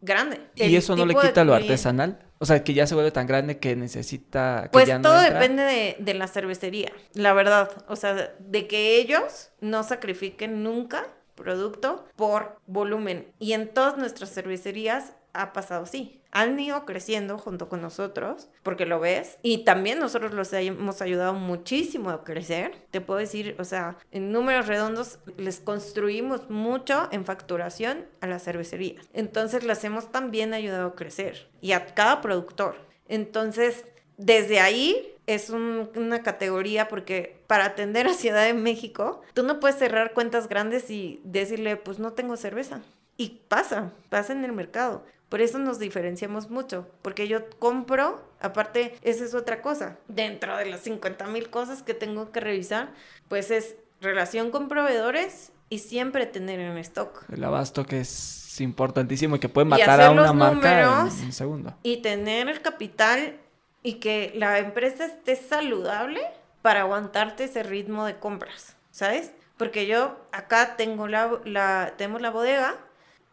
grande. 0.00 0.40
¿Y 0.54 0.76
eso 0.76 0.96
no 0.96 1.06
le 1.06 1.14
quita 1.14 1.44
lo 1.44 1.54
artesanal? 1.54 2.18
O 2.38 2.46
sea, 2.46 2.64
que 2.64 2.72
ya 2.72 2.86
se 2.86 2.94
vuelve 2.94 3.10
tan 3.10 3.26
grande 3.26 3.58
que 3.58 3.76
necesita... 3.76 4.62
Que 4.64 4.70
pues 4.70 4.88
ya 4.88 5.00
todo 5.00 5.20
depende 5.20 5.62
de, 5.62 5.96
de, 5.98 6.14
la 6.14 6.26
cervecería, 6.26 6.90
la 7.12 7.34
verdad. 7.34 7.70
O 7.88 7.96
sea, 7.96 8.32
de 8.38 8.66
que 8.66 8.96
ellos 8.98 9.50
no 9.60 9.82
sacrifiquen 9.82 10.62
nunca 10.62 11.06
producto 11.34 12.06
por 12.16 12.58
volumen. 12.66 13.32
Y 13.38 13.52
en 13.52 13.68
todas 13.68 13.96
nuestras 13.96 14.32
cervecerías 14.32 15.14
ha 15.32 15.52
pasado 15.52 15.84
así. 15.84 16.20
Han 16.32 16.58
ido 16.60 16.84
creciendo 16.84 17.38
junto 17.38 17.68
con 17.68 17.82
nosotros, 17.82 18.48
porque 18.62 18.86
lo 18.86 19.00
ves, 19.00 19.38
y 19.42 19.64
también 19.64 19.98
nosotros 19.98 20.32
los 20.32 20.52
hemos 20.52 21.02
ayudado 21.02 21.34
muchísimo 21.34 22.10
a 22.10 22.22
crecer. 22.22 22.86
Te 22.90 23.00
puedo 23.00 23.18
decir, 23.18 23.56
o 23.58 23.64
sea, 23.64 23.96
en 24.12 24.30
números 24.30 24.68
redondos 24.68 25.18
les 25.36 25.58
construimos 25.58 26.48
mucho 26.48 27.08
en 27.10 27.24
facturación 27.24 28.06
a 28.20 28.26
las 28.28 28.44
cervecerías. 28.44 29.08
Entonces 29.12 29.64
las 29.64 29.82
hemos 29.84 30.12
también 30.12 30.54
ayudado 30.54 30.88
a 30.88 30.94
crecer 30.94 31.48
y 31.60 31.72
a 31.72 31.86
cada 31.94 32.20
productor. 32.20 32.76
Entonces, 33.08 33.84
desde 34.16 34.60
ahí 34.60 35.16
es 35.26 35.50
una 35.50 36.22
categoría 36.22 36.88
porque 36.88 37.42
para 37.46 37.64
atender 37.64 38.06
a 38.06 38.14
Ciudad 38.14 38.44
de 38.44 38.54
México, 38.54 39.22
tú 39.32 39.42
no 39.42 39.60
puedes 39.60 39.78
cerrar 39.78 40.12
cuentas 40.12 40.48
grandes 40.48 40.90
y 40.90 41.20
decirle, 41.24 41.76
pues 41.76 41.98
no 41.98 42.12
tengo 42.12 42.36
cerveza. 42.36 42.82
Y 43.16 43.40
pasa, 43.48 43.92
pasa 44.08 44.32
en 44.32 44.44
el 44.44 44.52
mercado. 44.52 45.04
Por 45.30 45.40
eso 45.40 45.58
nos 45.60 45.78
diferenciamos 45.78 46.50
mucho, 46.50 46.88
porque 47.02 47.28
yo 47.28 47.48
compro, 47.60 48.20
aparte, 48.40 48.96
esa 49.02 49.24
es 49.24 49.32
otra 49.32 49.62
cosa, 49.62 49.96
dentro 50.08 50.56
de 50.56 50.66
las 50.66 50.80
50 50.80 51.28
mil 51.28 51.48
cosas 51.50 51.84
que 51.84 51.94
tengo 51.94 52.32
que 52.32 52.40
revisar, 52.40 52.90
pues 53.28 53.52
es 53.52 53.76
relación 54.00 54.50
con 54.50 54.68
proveedores 54.68 55.52
y 55.68 55.78
siempre 55.78 56.26
tener 56.26 56.58
en 56.58 56.76
stock. 56.78 57.24
El 57.32 57.44
abasto 57.44 57.86
que 57.86 58.00
es 58.00 58.60
importantísimo 58.60 59.36
y 59.36 59.38
que 59.38 59.48
puede 59.48 59.66
matar 59.66 60.00
a 60.00 60.10
una 60.10 60.32
marca 60.32 60.80
en 60.82 60.88
un 61.26 61.32
segundo. 61.32 61.74
Y 61.84 61.98
tener 61.98 62.48
el 62.48 62.60
capital 62.60 63.38
y 63.84 63.94
que 63.94 64.32
la 64.34 64.58
empresa 64.58 65.06
esté 65.06 65.36
saludable 65.36 66.20
para 66.60 66.80
aguantarte 66.80 67.44
ese 67.44 67.62
ritmo 67.62 68.04
de 68.04 68.18
compras, 68.18 68.76
¿sabes? 68.90 69.30
Porque 69.56 69.86
yo 69.86 70.16
acá 70.32 70.76
tengo 70.76 71.06
la, 71.06 71.38
la, 71.44 71.94
tenemos 71.96 72.20
la 72.20 72.30
bodega 72.30 72.74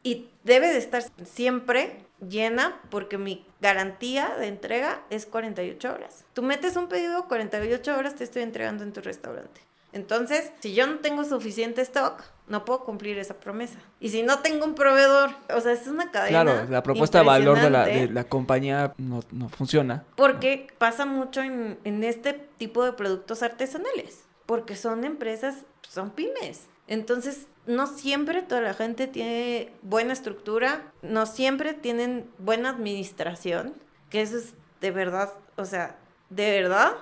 y 0.04 0.30
debe 0.48 0.70
de 0.70 0.78
estar 0.78 1.04
siempre 1.26 1.98
llena 2.28 2.82
porque 2.90 3.20
mi 3.20 3.46
garantía 3.62 4.36
de 4.40 4.48
entrega 4.48 5.02
es 5.12 5.28
48 5.28 5.94
horas. 5.94 6.26
Tú 6.34 6.42
metes 6.42 6.76
un 6.76 6.88
pedido, 6.88 7.28
48 7.28 7.96
horas 7.96 8.16
te 8.16 8.24
estoy 8.24 8.42
entregando 8.42 8.84
en 8.84 8.94
tu 8.94 9.02
restaurante. 9.02 9.62
Entonces, 9.94 10.52
si 10.60 10.74
yo 10.74 10.86
no 10.88 10.98
tengo 11.00 11.24
suficiente 11.24 11.82
stock, 11.82 12.22
no 12.48 12.66
puedo 12.66 12.84
cumplir 12.84 13.18
esa 13.18 13.36
promesa. 13.36 13.80
Y 14.00 14.10
si 14.10 14.22
no 14.22 14.40
tengo 14.40 14.66
un 14.66 14.76
proveedor, 14.76 15.32
o 15.54 15.60
sea, 15.62 15.72
es 15.72 15.88
una 15.88 16.12
cadena. 16.12 16.44
Claro, 16.44 16.70
la 16.70 16.84
propuesta 16.84 17.20
de 17.20 17.26
valor 17.26 17.60
de 17.60 17.70
la, 17.70 17.86
de 17.86 18.08
la 18.08 18.24
compañía 18.24 18.94
no, 18.98 19.22
no, 19.32 19.50
funciona. 19.50 20.04
Porque 20.16 20.68
pasa 20.78 21.06
mucho 21.06 21.42
en, 21.42 21.78
en 21.84 22.04
este 22.04 22.34
tipo 22.58 22.84
de 22.84 22.94
productos 22.94 23.44
artesanales, 23.44 24.24
porque 24.46 24.76
son 24.76 25.04
empresas, 25.04 25.66
son 25.88 26.12
pymes. 26.12 26.68
Entonces, 26.88 27.48
no 27.66 27.88
siempre 27.88 28.42
toda 28.42 28.62
la 28.62 28.74
gente 28.74 29.08
tiene 29.08 29.72
buena 29.82 30.14
estructura, 30.14 30.92
no 31.02 31.26
siempre 31.26 31.74
tienen 31.74 32.30
buena 32.38 32.70
administración, 32.70 33.74
que 34.10 34.22
eso 34.22 34.38
es 34.38 34.54
de 34.82 34.92
verdad, 34.92 35.34
o 35.58 35.66
sea, 35.66 35.98
de 36.30 36.50
verdad, 36.62 36.94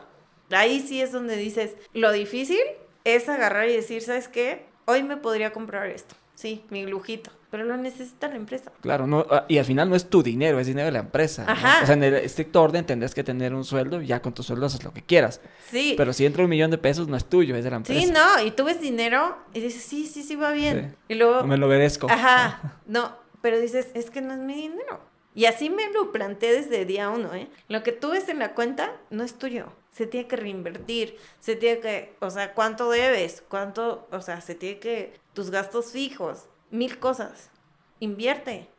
ahí 0.51 0.79
sí 0.79 1.01
es 1.01 1.11
donde 1.11 1.35
dices, 1.35 1.75
lo 1.93 2.11
difícil 2.11 2.59
es 3.03 3.29
agarrar 3.29 3.69
y 3.69 3.75
decir, 3.75 4.01
¿sabes 4.01 4.27
qué? 4.27 4.65
Hoy 4.85 5.03
me 5.03 5.17
podría 5.17 5.53
comprar 5.53 5.87
esto, 5.87 6.15
sí, 6.33 6.63
mi 6.69 6.85
lujito 6.85 7.31
pero 7.55 7.69
lo 7.69 7.77
necesita 7.77 8.27
la 8.27 8.35
empresa. 8.35 8.69
Claro, 8.81 9.07
no, 9.07 9.25
ah, 9.31 9.45
y 9.47 9.59
al 9.59 9.63
final 9.63 9.89
no 9.89 9.95
es 9.95 10.09
tu 10.09 10.21
dinero, 10.21 10.59
es 10.59 10.67
dinero 10.67 10.87
de 10.87 10.91
la 10.91 10.99
empresa. 10.99 11.45
Ajá. 11.47 11.83
O 11.83 11.85
sea, 11.85 11.95
en 11.95 12.03
el 12.03 12.15
estricto 12.15 12.61
orden 12.61 12.85
tendrás 12.85 13.15
que 13.15 13.23
tener 13.23 13.53
un 13.53 13.63
sueldo 13.63 14.01
y 14.01 14.07
ya 14.07 14.21
con 14.21 14.33
tu 14.33 14.43
sueldo 14.43 14.65
haces 14.65 14.83
lo 14.83 14.91
que 14.91 15.01
quieras. 15.01 15.39
Sí. 15.71 15.93
Pero 15.95 16.11
si 16.11 16.25
entra 16.25 16.43
un 16.43 16.49
millón 16.49 16.69
de 16.69 16.77
pesos, 16.77 17.07
no 17.07 17.15
es 17.15 17.23
tuyo, 17.23 17.55
es 17.55 17.63
de 17.63 17.69
la 17.69 17.77
empresa. 17.77 17.97
Sí, 17.97 18.11
no, 18.11 18.45
y 18.45 18.51
tú 18.51 18.65
ves 18.65 18.81
dinero 18.81 19.37
y 19.53 19.61
dices, 19.61 19.83
sí, 19.83 20.05
sí, 20.05 20.21
sí, 20.21 20.35
va 20.35 20.51
bien. 20.51 20.97
Y 21.07 21.15
luego... 21.15 21.45
me 21.45 21.55
lo 21.55 21.69
merezco. 21.69 22.11
Ajá, 22.11 22.81
no, 22.87 23.15
pero 23.41 23.57
dices, 23.57 23.87
es 23.93 24.09
que 24.09 24.19
no 24.19 24.33
es 24.33 24.39
mi 24.39 24.55
dinero. 24.55 24.99
Y 25.33 25.45
así 25.45 25.69
me 25.69 25.89
lo 25.93 26.11
planteé 26.11 26.51
desde 26.51 26.83
día 26.83 27.07
uno, 27.09 27.33
¿eh? 27.35 27.47
Lo 27.69 27.83
que 27.83 27.93
tú 27.93 28.11
ves 28.11 28.27
en 28.27 28.39
la 28.39 28.53
cuenta 28.53 28.97
no 29.11 29.23
es 29.23 29.35
tuyo. 29.35 29.67
Se 29.93 30.07
tiene 30.07 30.27
que 30.27 30.35
reinvertir, 30.35 31.15
se 31.39 31.55
tiene 31.55 31.79
que, 31.79 32.17
o 32.19 32.29
sea, 32.29 32.53
¿cuánto 32.53 32.89
debes? 32.89 33.45
¿Cuánto, 33.47 34.09
o 34.11 34.19
sea, 34.19 34.41
se 34.41 34.55
tiene 34.55 34.79
que, 34.79 35.13
tus 35.31 35.51
gastos 35.51 35.91
fijos, 35.91 36.47
mil 36.77 36.99
cosas. 36.99 37.49
Invierte. 37.99 38.69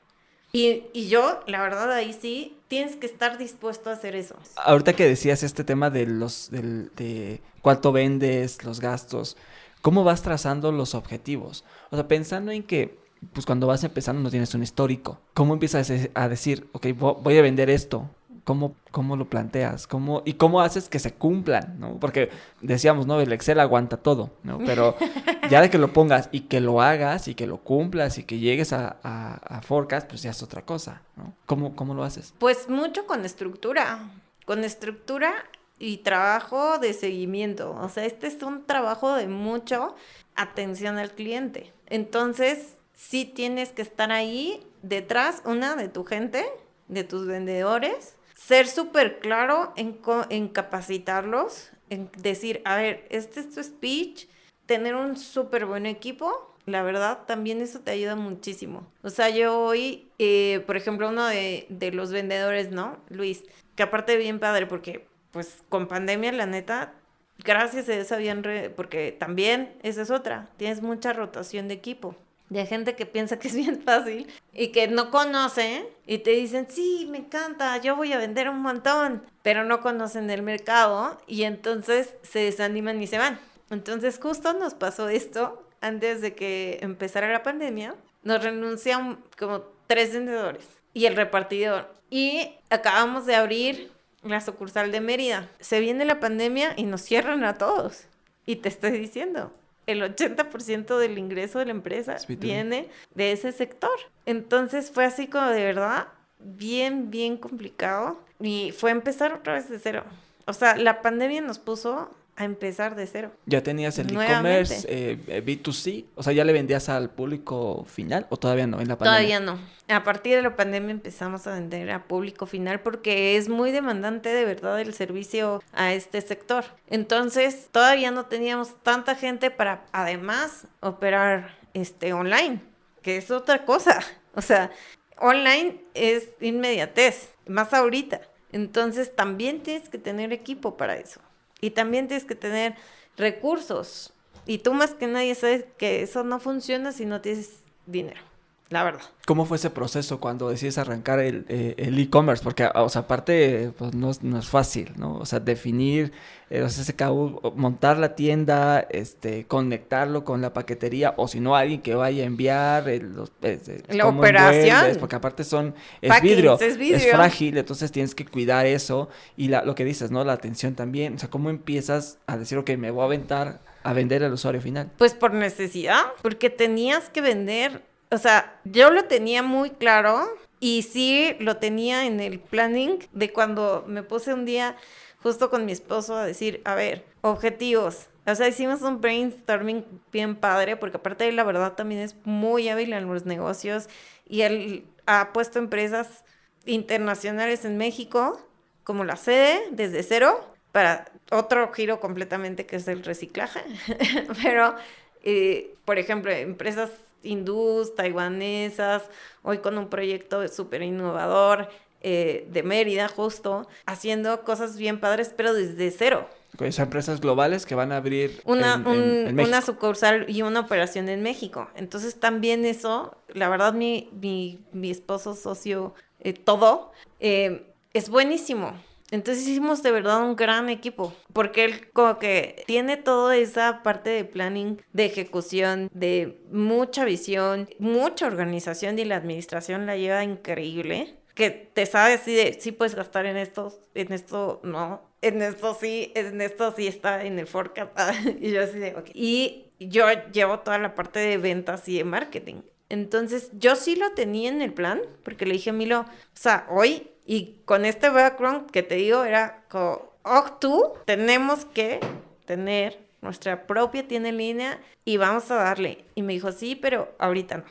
Y, 0.52 0.84
y, 0.92 1.08
yo, 1.08 1.40
la 1.46 1.60
verdad, 1.60 1.92
ahí 1.92 2.12
sí, 2.12 2.56
tienes 2.68 2.96
que 2.96 3.06
estar 3.06 3.36
dispuesto 3.36 3.90
a 3.90 3.94
hacer 3.94 4.14
eso. 4.14 4.36
Ahorita 4.56 4.94
que 4.94 5.06
decías 5.06 5.42
este 5.42 5.64
tema 5.64 5.90
de 5.90 6.06
los, 6.06 6.50
del, 6.50 6.90
de 6.96 7.42
cuánto 7.60 7.92
vendes, 7.92 8.64
los 8.64 8.80
gastos, 8.80 9.36
¿cómo 9.82 10.04
vas 10.04 10.22
trazando 10.22 10.72
los 10.72 10.94
objetivos? 10.94 11.64
O 11.90 11.96
sea, 11.96 12.08
pensando 12.08 12.52
en 12.52 12.62
que, 12.62 12.98
pues 13.32 13.44
cuando 13.44 13.66
vas 13.66 13.84
empezando 13.84 14.22
no 14.22 14.30
tienes 14.30 14.54
un 14.54 14.62
histórico. 14.62 15.20
¿Cómo 15.34 15.52
empiezas 15.52 15.90
a 16.14 16.28
decir, 16.28 16.68
ok, 16.72 16.86
voy 16.96 17.36
a 17.36 17.42
vender 17.42 17.68
esto? 17.68 18.08
¿Cómo, 18.46 18.76
cómo 18.92 19.16
lo 19.16 19.28
planteas? 19.28 19.88
¿Cómo, 19.88 20.22
¿Y 20.24 20.34
cómo 20.34 20.60
haces 20.60 20.88
que 20.88 21.00
se 21.00 21.12
cumplan? 21.12 21.80
¿no? 21.80 21.98
Porque 21.98 22.30
decíamos, 22.60 23.04
¿no? 23.04 23.20
El 23.20 23.32
Excel 23.32 23.58
aguanta 23.58 23.96
todo, 23.96 24.30
¿no? 24.44 24.58
Pero 24.64 24.94
ya 25.50 25.60
de 25.60 25.68
que 25.68 25.78
lo 25.78 25.92
pongas 25.92 26.28
y 26.30 26.42
que 26.42 26.60
lo 26.60 26.80
hagas 26.80 27.26
y 27.26 27.34
que 27.34 27.48
lo 27.48 27.58
cumplas 27.58 28.18
y 28.18 28.22
que 28.22 28.38
llegues 28.38 28.72
a, 28.72 28.98
a, 29.02 29.62
Forecast, 29.62 30.08
pues 30.08 30.22
ya 30.22 30.30
es 30.30 30.44
otra 30.44 30.62
cosa, 30.62 31.02
¿no? 31.16 31.34
¿Cómo, 31.46 31.74
¿Cómo 31.74 31.92
lo 31.92 32.04
haces? 32.04 32.34
Pues 32.38 32.68
mucho 32.68 33.04
con 33.04 33.24
estructura. 33.24 34.10
Con 34.44 34.62
estructura 34.62 35.32
y 35.80 35.96
trabajo 35.96 36.78
de 36.78 36.92
seguimiento. 36.92 37.72
O 37.72 37.88
sea, 37.88 38.04
este 38.04 38.28
es 38.28 38.40
un 38.44 38.64
trabajo 38.64 39.12
de 39.14 39.26
mucho 39.26 39.96
atención 40.36 40.98
al 40.98 41.10
cliente. 41.10 41.72
Entonces, 41.88 42.76
sí 42.94 43.24
tienes 43.24 43.70
que 43.70 43.82
estar 43.82 44.12
ahí 44.12 44.64
detrás, 44.82 45.42
una, 45.44 45.74
de 45.74 45.88
tu 45.88 46.04
gente, 46.04 46.46
de 46.86 47.02
tus 47.02 47.26
vendedores, 47.26 48.14
ser 48.36 48.68
súper 48.68 49.18
claro 49.18 49.72
en, 49.76 49.98
en 50.28 50.48
capacitarlos, 50.48 51.70
en 51.90 52.10
decir, 52.18 52.60
a 52.64 52.76
ver, 52.76 53.06
este 53.10 53.40
es 53.40 53.50
tu 53.52 53.62
speech, 53.62 54.26
tener 54.66 54.94
un 54.94 55.16
súper 55.16 55.66
buen 55.66 55.86
equipo, 55.86 56.54
la 56.66 56.82
verdad, 56.82 57.20
también 57.26 57.60
eso 57.62 57.80
te 57.80 57.92
ayuda 57.92 58.14
muchísimo. 58.14 58.86
O 59.02 59.10
sea, 59.10 59.30
yo 59.30 59.58
hoy, 59.58 60.08
eh, 60.18 60.62
por 60.66 60.76
ejemplo, 60.76 61.08
uno 61.08 61.26
de, 61.26 61.66
de, 61.70 61.92
los 61.92 62.12
vendedores, 62.12 62.72
¿no? 62.72 62.98
Luis, 63.08 63.44
que 63.74 63.84
aparte 63.84 64.16
bien 64.16 64.38
padre, 64.38 64.66
porque 64.66 65.06
pues 65.30 65.62
con 65.68 65.86
pandemia, 65.86 66.32
la 66.32 66.46
neta, 66.46 66.92
gracias 67.38 67.88
a 67.88 67.94
eso 67.94 68.14
habían, 68.16 68.42
porque 68.74 69.12
también 69.12 69.74
esa 69.82 70.02
es 70.02 70.10
otra, 70.10 70.48
tienes 70.56 70.82
mucha 70.82 71.12
rotación 71.12 71.68
de 71.68 71.74
equipo 71.74 72.16
de 72.48 72.66
gente 72.66 72.94
que 72.94 73.06
piensa 73.06 73.38
que 73.38 73.48
es 73.48 73.54
bien 73.54 73.82
fácil 73.84 74.26
y 74.52 74.68
que 74.68 74.88
no 74.88 75.10
conoce 75.10 75.88
y 76.06 76.18
te 76.18 76.30
dicen, 76.30 76.66
sí, 76.68 77.06
me 77.10 77.18
encanta, 77.18 77.76
yo 77.78 77.96
voy 77.96 78.12
a 78.12 78.18
vender 78.18 78.48
un 78.48 78.60
montón, 78.60 79.22
pero 79.42 79.64
no 79.64 79.80
conocen 79.80 80.30
el 80.30 80.42
mercado 80.42 81.20
y 81.26 81.44
entonces 81.44 82.14
se 82.22 82.40
desaniman 82.40 83.02
y 83.02 83.06
se 83.06 83.18
van. 83.18 83.38
Entonces 83.70 84.18
justo 84.22 84.52
nos 84.52 84.74
pasó 84.74 85.08
esto 85.08 85.62
antes 85.80 86.20
de 86.20 86.34
que 86.34 86.78
empezara 86.82 87.32
la 87.32 87.42
pandemia, 87.42 87.94
nos 88.22 88.42
renuncian 88.42 89.18
como 89.38 89.62
tres 89.86 90.12
vendedores 90.12 90.64
y 90.94 91.06
el 91.06 91.16
repartidor 91.16 91.94
y 92.10 92.54
acabamos 92.70 93.26
de 93.26 93.34
abrir 93.34 93.90
la 94.22 94.40
sucursal 94.40 94.92
de 94.92 95.00
Mérida. 95.00 95.48
Se 95.60 95.80
viene 95.80 96.04
la 96.04 96.20
pandemia 96.20 96.74
y 96.76 96.84
nos 96.84 97.02
cierran 97.02 97.44
a 97.44 97.58
todos. 97.58 98.06
Y 98.44 98.56
te 98.56 98.68
estoy 98.68 98.92
diciendo, 98.92 99.52
el 99.86 100.02
80% 100.02 100.98
del 100.98 101.18
ingreso 101.18 101.58
de 101.58 101.66
la 101.66 101.70
empresa 101.70 102.16
viene 102.28 102.88
de 103.14 103.32
ese 103.32 103.52
sector. 103.52 103.98
Entonces 104.24 104.90
fue 104.90 105.04
así 105.04 105.28
como 105.28 105.46
de 105.46 105.64
verdad 105.64 106.08
bien, 106.38 107.10
bien 107.10 107.36
complicado 107.36 108.20
y 108.40 108.72
fue 108.76 108.90
empezar 108.90 109.32
otra 109.32 109.54
vez 109.54 109.68
de 109.68 109.78
cero. 109.78 110.04
O 110.46 110.52
sea, 110.52 110.76
la 110.76 111.02
pandemia 111.02 111.40
nos 111.40 111.58
puso 111.58 112.10
a 112.36 112.44
empezar 112.44 112.94
de 112.94 113.06
cero. 113.06 113.32
¿Ya 113.46 113.62
tenías 113.62 113.98
el 113.98 114.10
e-commerce 114.10 114.86
eh, 114.88 115.42
B2C? 115.44 116.04
O 116.14 116.22
sea, 116.22 116.32
¿ya 116.32 116.44
le 116.44 116.52
vendías 116.52 116.88
al 116.88 117.10
público 117.10 117.84
final 117.88 118.26
o 118.28 118.36
todavía 118.36 118.66
no 118.66 118.80
en 118.80 118.88
la 118.88 118.98
pandemia? 118.98 119.38
Todavía 119.38 119.40
no. 119.40 119.58
A 119.88 120.04
partir 120.04 120.36
de 120.36 120.42
la 120.42 120.54
pandemia 120.54 120.90
empezamos 120.90 121.46
a 121.46 121.54
vender 121.54 121.90
a 121.90 122.04
público 122.04 122.46
final 122.46 122.80
porque 122.80 123.36
es 123.36 123.48
muy 123.48 123.70
demandante 123.72 124.28
de 124.28 124.44
verdad 124.44 124.80
el 124.80 124.92
servicio 124.92 125.62
a 125.72 125.94
este 125.94 126.20
sector. 126.20 126.64
Entonces, 126.88 127.68
todavía 127.72 128.10
no 128.10 128.26
teníamos 128.26 128.74
tanta 128.82 129.14
gente 129.14 129.50
para 129.50 129.86
además 129.92 130.66
operar 130.80 131.56
este 131.72 132.12
online, 132.12 132.60
que 133.02 133.16
es 133.16 133.30
otra 133.30 133.64
cosa. 133.64 134.00
O 134.38 134.42
sea, 134.42 134.70
online 135.18 135.80
es 135.94 136.28
inmediatez, 136.42 137.30
más 137.46 137.72
ahorita. 137.72 138.20
Entonces, 138.52 139.16
también 139.16 139.62
tienes 139.62 139.88
que 139.88 139.96
tener 139.96 140.30
equipo 140.34 140.76
para 140.76 140.98
eso. 140.98 141.22
Y 141.60 141.70
también 141.70 142.08
tienes 142.08 142.26
que 142.26 142.34
tener 142.34 142.74
recursos. 143.16 144.12
Y 144.46 144.58
tú 144.58 144.74
más 144.74 144.94
que 144.94 145.06
nadie 145.06 145.34
sabes 145.34 145.64
que 145.78 146.02
eso 146.02 146.22
no 146.24 146.38
funciona 146.38 146.92
si 146.92 147.06
no 147.06 147.20
tienes 147.20 147.60
dinero 147.86 148.20
la 148.68 148.82
verdad. 148.82 149.02
¿Cómo 149.26 149.44
fue 149.44 149.58
ese 149.58 149.70
proceso 149.70 150.18
cuando 150.18 150.48
decides 150.48 150.76
arrancar 150.78 151.20
el 151.20 151.46
eh, 151.48 151.74
e-commerce? 151.78 152.42
Porque, 152.42 152.68
o 152.74 152.88
sea, 152.88 153.02
aparte, 153.02 153.70
pues 153.78 153.94
no, 153.94 154.10
es 154.10 154.48
fácil, 154.48 154.92
¿no? 154.96 155.18
O 155.18 155.26
sea, 155.26 155.38
definir, 155.38 156.12
eh, 156.50 156.62
o 156.62 156.68
sea, 156.68 157.10
montar 157.54 157.98
la 157.98 158.16
tienda, 158.16 158.80
este, 158.90 159.46
conectarlo 159.46 160.24
con 160.24 160.42
la 160.42 160.52
paquetería, 160.52 161.14
o 161.16 161.28
si 161.28 161.38
no, 161.38 161.54
alguien 161.54 161.80
que 161.80 161.94
vaya 161.94 162.24
a 162.24 162.26
enviar 162.26 162.86
los, 162.86 163.30
eh, 163.42 163.82
la 163.88 164.08
operación. 164.08 164.96
porque 164.98 165.14
aparte 165.14 165.44
son, 165.44 165.74
es 166.00 166.20
vidrio, 166.20 166.58
es 166.58 167.10
frágil, 167.10 167.58
entonces 167.58 167.92
tienes 167.92 168.16
que 168.16 168.26
cuidar 168.26 168.66
eso. 168.66 169.08
Y 169.36 169.46
la, 169.46 169.64
lo 169.64 169.76
que 169.76 169.84
dices, 169.84 170.10
¿no? 170.10 170.24
La 170.24 170.32
atención 170.32 170.74
también. 170.74 171.14
O 171.14 171.18
sea, 171.18 171.30
¿cómo 171.30 171.50
empiezas 171.50 172.18
a 172.26 172.36
decir, 172.36 172.58
ok, 172.58 172.70
me 172.70 172.90
voy 172.90 173.02
a 173.02 173.04
aventar 173.04 173.60
a 173.84 173.92
vender 173.92 174.24
al 174.24 174.32
usuario 174.32 174.60
final? 174.60 174.90
Pues 174.98 175.14
por 175.14 175.32
necesidad, 175.32 176.02
porque 176.22 176.50
tenías 176.50 177.10
que 177.10 177.20
vender 177.20 177.82
o 178.10 178.18
sea, 178.18 178.58
yo 178.64 178.90
lo 178.90 179.04
tenía 179.04 179.42
muy 179.42 179.70
claro 179.70 180.26
y 180.60 180.82
sí 180.82 181.36
lo 181.40 181.56
tenía 181.58 182.06
en 182.06 182.20
el 182.20 182.38
planning 182.38 182.98
de 183.12 183.32
cuando 183.32 183.84
me 183.86 184.02
puse 184.02 184.32
un 184.32 184.44
día 184.44 184.76
justo 185.22 185.50
con 185.50 185.66
mi 185.66 185.72
esposo 185.72 186.16
a 186.16 186.24
decir, 186.24 186.62
a 186.64 186.74
ver, 186.74 187.04
objetivos. 187.20 188.06
O 188.26 188.34
sea, 188.34 188.48
hicimos 188.48 188.82
un 188.82 189.00
brainstorming 189.00 189.84
bien 190.12 190.36
padre, 190.36 190.76
porque 190.76 190.96
aparte 190.96 191.30
la 191.32 191.44
verdad 191.44 191.74
también 191.74 192.00
es 192.00 192.16
muy 192.24 192.68
hábil 192.68 192.92
en 192.92 193.06
los 193.08 193.24
negocios 193.24 193.88
y 194.28 194.42
él 194.42 194.84
ha 195.06 195.32
puesto 195.32 195.58
empresas 195.58 196.24
internacionales 196.64 197.64
en 197.64 197.76
México, 197.76 198.40
como 198.84 199.04
la 199.04 199.16
sede, 199.16 199.60
desde 199.70 200.02
cero, 200.02 200.54
para 200.72 201.06
otro 201.30 201.72
giro 201.72 202.00
completamente 202.00 202.66
que 202.66 202.76
es 202.76 202.88
el 202.88 203.04
reciclaje. 203.04 203.60
Pero, 204.42 204.74
eh, 205.22 205.74
por 205.84 205.98
ejemplo, 205.98 206.32
empresas 206.32 206.90
hindús, 207.26 207.94
taiwanesas, 207.94 209.02
hoy 209.42 209.58
con 209.58 209.76
un 209.78 209.88
proyecto 209.88 210.46
súper 210.48 210.82
innovador 210.82 211.68
eh, 212.02 212.46
de 212.52 212.62
Mérida, 212.62 213.08
justo, 213.08 213.68
haciendo 213.84 214.42
cosas 214.44 214.76
bien 214.76 215.00
padres, 215.00 215.32
pero 215.36 215.52
desde 215.52 215.90
cero. 215.90 216.28
Con 216.56 216.68
esas 216.68 216.84
empresas 216.84 217.20
globales 217.20 217.66
que 217.66 217.74
van 217.74 217.90
a 217.90 217.96
abrir 217.96 218.40
una, 218.44 218.76
una 218.86 219.60
sucursal 219.60 220.24
y 220.28 220.42
una 220.42 220.60
operación 220.60 221.08
en 221.08 221.22
México. 221.22 221.68
Entonces 221.74 222.20
también 222.20 222.64
eso, 222.64 223.16
la 223.34 223.48
verdad 223.48 223.74
mi, 223.74 224.08
mi, 224.12 224.60
mi 224.72 224.90
esposo 224.90 225.34
socio, 225.34 225.94
eh, 226.20 226.32
todo, 226.32 226.92
eh, 227.18 227.66
es 227.92 228.08
buenísimo. 228.08 228.74
Entonces 229.10 229.46
hicimos 229.46 229.82
de 229.82 229.92
verdad 229.92 230.22
un 230.22 230.34
gran 230.34 230.68
equipo, 230.68 231.14
porque 231.32 231.64
él 231.64 231.90
como 231.92 232.18
que 232.18 232.64
tiene 232.66 232.96
toda 232.96 233.36
esa 233.36 233.82
parte 233.82 234.10
de 234.10 234.24
planning, 234.24 234.82
de 234.92 235.04
ejecución, 235.04 235.88
de 235.92 236.40
mucha 236.50 237.04
visión, 237.04 237.68
mucha 237.78 238.26
organización 238.26 238.98
y 238.98 239.04
la 239.04 239.16
administración 239.16 239.86
la 239.86 239.96
lleva 239.96 240.24
increíble, 240.24 241.14
que 241.34 241.50
te 241.50 241.86
sabe 241.86 242.14
así 242.14 242.34
de, 242.34 242.58
sí 242.58 242.72
puedes 242.72 242.94
gastar 242.94 243.26
en 243.26 243.36
esto, 243.36 243.78
en 243.94 244.12
esto 244.12 244.60
no, 244.64 245.02
en 245.22 245.42
esto 245.42 245.76
sí, 245.78 246.10
en 246.14 246.40
esto 246.40 246.72
sí 246.76 246.86
está 246.86 247.24
en 247.24 247.38
el 247.38 247.46
forecast, 247.46 247.94
y 248.40 248.50
yo 248.50 248.62
así 248.62 248.78
de, 248.78 248.94
ok. 248.96 249.10
Y 249.14 249.66
yo 249.78 250.06
llevo 250.32 250.60
toda 250.60 250.78
la 250.78 250.94
parte 250.94 251.20
de 251.20 251.36
ventas 251.36 251.88
y 251.88 251.98
de 251.98 252.04
marketing. 252.04 252.62
Entonces, 252.88 253.50
yo 253.52 253.76
sí 253.76 253.96
lo 253.96 254.12
tenía 254.12 254.48
en 254.48 254.62
el 254.62 254.72
plan, 254.72 255.02
porque 255.24 255.44
le 255.44 255.54
dije 255.54 255.70
a 255.70 255.72
Milo, 255.72 256.00
o 256.00 256.06
sea, 256.32 256.66
hoy 256.70 257.10
y 257.26 257.60
con 257.64 257.84
este 257.84 258.08
background 258.08 258.70
que 258.70 258.82
te 258.82 258.94
digo, 258.94 259.24
era 259.24 259.64
como, 259.68 260.12
oh, 260.22 260.44
tú 260.60 260.94
tenemos 261.04 261.64
que 261.64 262.00
tener 262.44 263.04
nuestra 263.20 263.66
propia 263.66 264.06
tienda 264.06 264.28
en 264.28 264.36
línea 264.36 264.80
y 265.04 265.16
vamos 265.16 265.50
a 265.50 265.56
darle. 265.56 266.04
Y 266.14 266.22
me 266.22 266.32
dijo, 266.32 266.52
sí, 266.52 266.76
pero 266.76 267.14
ahorita 267.18 267.58
no. 267.58 267.64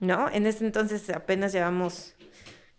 ¿No? 0.00 0.28
En 0.28 0.46
ese 0.46 0.64
entonces 0.64 1.08
apenas 1.10 1.52
llevamos 1.52 2.14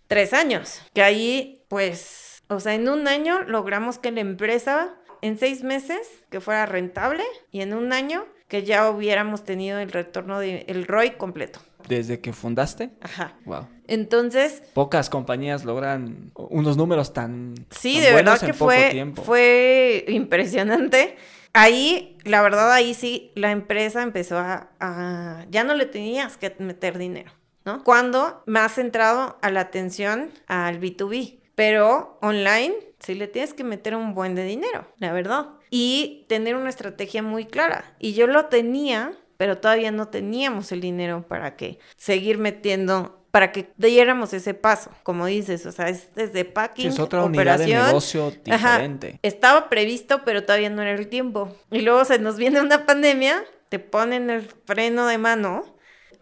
tres 0.08 0.34
años. 0.34 0.82
Que 0.94 1.04
ahí, 1.04 1.64
pues, 1.70 2.44
o 2.48 2.60
sea, 2.60 2.74
en 2.74 2.90
un 2.90 3.08
año 3.08 3.44
logramos 3.44 3.98
que 3.98 4.12
la 4.12 4.22
empresa, 4.22 4.94
en 5.22 5.38
seis 5.38 5.64
meses, 5.64 6.08
que 6.30 6.42
fuera 6.42 6.66
rentable 6.66 7.24
y 7.52 7.62
en 7.62 7.74
un 7.74 7.94
año 7.94 8.26
que 8.54 8.62
ya 8.62 8.88
hubiéramos 8.92 9.44
tenido 9.44 9.80
el 9.80 9.92
retorno 9.92 10.38
del 10.38 10.86
ROI 10.86 11.14
completo. 11.18 11.60
¿Desde 11.88 12.20
que 12.20 12.34
fundaste? 12.34 12.92
Ajá. 13.02 13.34
Wow. 13.46 13.68
Entonces. 13.88 14.62
Pocas 14.76 15.10
compañías 15.10 15.66
logran 15.66 16.30
unos 16.36 16.78
números 16.78 17.14
tan. 17.14 17.56
Sí, 17.72 18.00
de 18.00 18.14
verdad 18.14 18.40
que 18.40 18.54
fue, 18.54 19.12
fue 19.16 20.06
impresionante. 20.08 21.18
Ahí, 21.54 22.16
la 22.26 22.44
verdad, 22.44 22.72
ahí 22.72 22.94
sí, 22.94 23.32
la 23.34 23.50
empresa 23.50 24.04
empezó 24.04 24.38
a, 24.38 25.48
Ya 25.50 25.64
no 25.64 25.74
le 25.74 25.88
tenías 25.88 26.38
que 26.38 26.56
meter 26.60 27.00
dinero, 27.00 27.32
¿no? 27.66 27.84
Cuando 27.84 28.44
más 28.46 28.76
centrado 28.76 29.40
a 29.42 29.50
la 29.50 29.62
atención 29.62 30.30
al 30.46 30.80
B2B. 30.80 31.40
Pero 31.56 32.20
online 32.22 32.76
sí 33.04 33.16
le 33.16 33.28
tienes 33.28 33.54
que 33.54 33.64
meter 33.64 33.96
un 33.96 34.14
buen 34.14 34.36
de 34.36 34.44
dinero, 34.44 34.88
la 34.98 35.12
verdad. 35.14 35.48
Y 35.70 36.26
tener 36.30 36.56
una 36.56 36.70
estrategia 36.70 37.22
muy 37.22 37.46
clara. 37.46 37.84
Y 38.00 38.14
yo 38.14 38.28
lo 38.28 38.46
tenía, 38.46 39.14
pero 39.38 39.58
todavía 39.58 39.92
no 39.92 40.08
teníamos 40.08 40.72
el 40.72 40.82
dinero 40.82 41.26
para 41.28 41.56
que 41.56 41.80
seguir 41.98 42.38
metiendo 42.38 43.20
para 43.34 43.52
que 43.52 43.74
diéramos 43.78 44.32
ese 44.34 44.54
paso, 44.54 44.92
como 45.02 45.26
dices, 45.26 45.66
o 45.66 45.72
sea, 45.72 45.90
es 45.90 46.14
desde 46.14 46.46
packing, 46.46 46.90
es 46.90 47.00
otra 47.00 47.24
unidad 47.24 47.58
de 47.58 47.66
negocio 47.66 48.30
diferente. 48.30 49.20
estaba 49.24 49.70
previsto, 49.70 50.22
pero 50.24 50.44
todavía 50.44 50.70
no 50.70 50.84
era 50.84 50.92
el 50.92 51.08
tiempo. 51.08 51.50
Y 51.72 51.82
luego 51.82 52.06
se 52.06 52.20
nos 52.20 52.38
viene 52.38 52.62
una 52.62 52.86
pandemia, 52.86 53.44
te 53.70 53.80
ponen 53.80 54.30
el 54.30 54.44
freno 54.66 55.08
de 55.08 55.18
mano, 55.18 55.66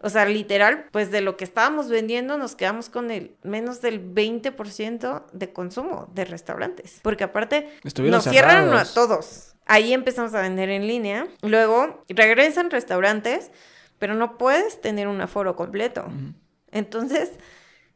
o 0.02 0.10
sea, 0.10 0.26
literal, 0.26 0.86
pues 0.91 1.11
de 1.11 1.22
lo 1.22 1.38
que 1.38 1.44
estábamos 1.44 1.90
vendiendo 1.90 2.38
nos 2.38 2.56
quedamos 2.56 2.90
con 2.90 3.11
el 3.11 3.36
menos 3.44 3.82
del 3.82 4.14
20% 4.14 5.26
de 5.32 5.53
consumo 5.53 6.10
de 6.14 6.26
restaurantes, 6.26 6.99
porque 7.03 7.23
aparte 7.23 7.69
nos 7.84 8.23
cierran 8.23 8.73
a 8.73 8.86
todos. 8.86 9.56
Ahí 9.65 9.94
empezamos 9.94 10.34
a 10.34 10.41
vender 10.41 10.69
en 10.69 10.88
línea, 10.88 11.28
luego 11.44 12.03
regresan 12.10 12.72
restaurantes, 12.72 13.52
pero 13.99 14.15
no 14.15 14.38
puedes 14.38 14.82
tener 14.82 15.07
un 15.07 15.22
aforo 15.22 15.56
completo. 15.56 16.07
Entonces, 16.72 17.32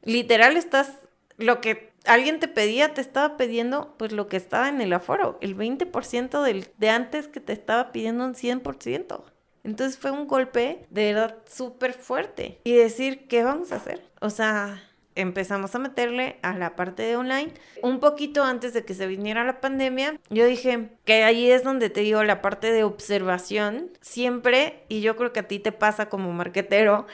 literal 0.04 0.58
estás, 0.58 0.92
lo 1.38 1.60
que 1.60 1.92
alguien 2.06 2.40
te 2.40 2.48
pedía, 2.48 2.94
te 2.94 3.02
estaba 3.02 3.36
pidiendo 3.36 3.96
pues 3.98 4.12
lo 4.12 4.28
que 4.28 4.38
estaba 4.38 4.70
en 4.70 4.80
el 4.80 4.94
aforo, 4.94 5.40
el 5.42 5.58
20% 5.58 6.44
del, 6.44 6.68
de 6.78 6.90
antes 6.90 7.28
que 7.28 7.40
te 7.40 7.54
estaba 7.54 7.92
pidiendo 7.92 8.26
un 8.26 8.36
100%. 8.36 9.24
Entonces 9.66 9.98
fue 9.98 10.12
un 10.12 10.28
golpe 10.28 10.86
de 10.92 11.14
verdad 11.14 11.38
súper 11.52 11.94
fuerte. 11.94 12.60
Y 12.64 12.76
decir, 12.76 13.28
¿qué 13.28 13.44
vamos 13.44 13.72
a 13.72 13.78
hacer? 13.78 14.02
O 14.22 14.30
sea, 14.30 14.84
empezamos 15.16 15.74
a 15.74 15.80
meterle 15.80 16.38
a 16.44 16.54
la 16.56 16.76
parte 16.76 17.02
de 17.02 17.16
online. 17.16 17.52
Un 17.82 18.00
poquito 18.00 18.44
antes 18.44 18.74
de 18.74 18.86
que 18.86 18.94
se 18.94 19.08
viniera 19.08 19.44
la 19.44 19.62
pandemia, 19.62 20.20
yo 20.30 20.46
dije 20.46 20.90
que 21.04 21.24
ahí 21.24 21.50
es 21.50 21.64
donde 21.64 21.90
te 21.90 22.02
digo 22.02 22.24
la 22.24 22.44
parte 22.44 22.72
de 22.72 22.84
observación. 22.84 23.90
Siempre, 24.02 24.84
y 24.88 25.02
yo 25.02 25.16
creo 25.16 25.34
que 25.34 25.40
a 25.40 25.48
ti 25.48 25.58
te 25.58 25.72
pasa 25.72 26.10
como 26.10 26.32
marquetero, 26.32 27.08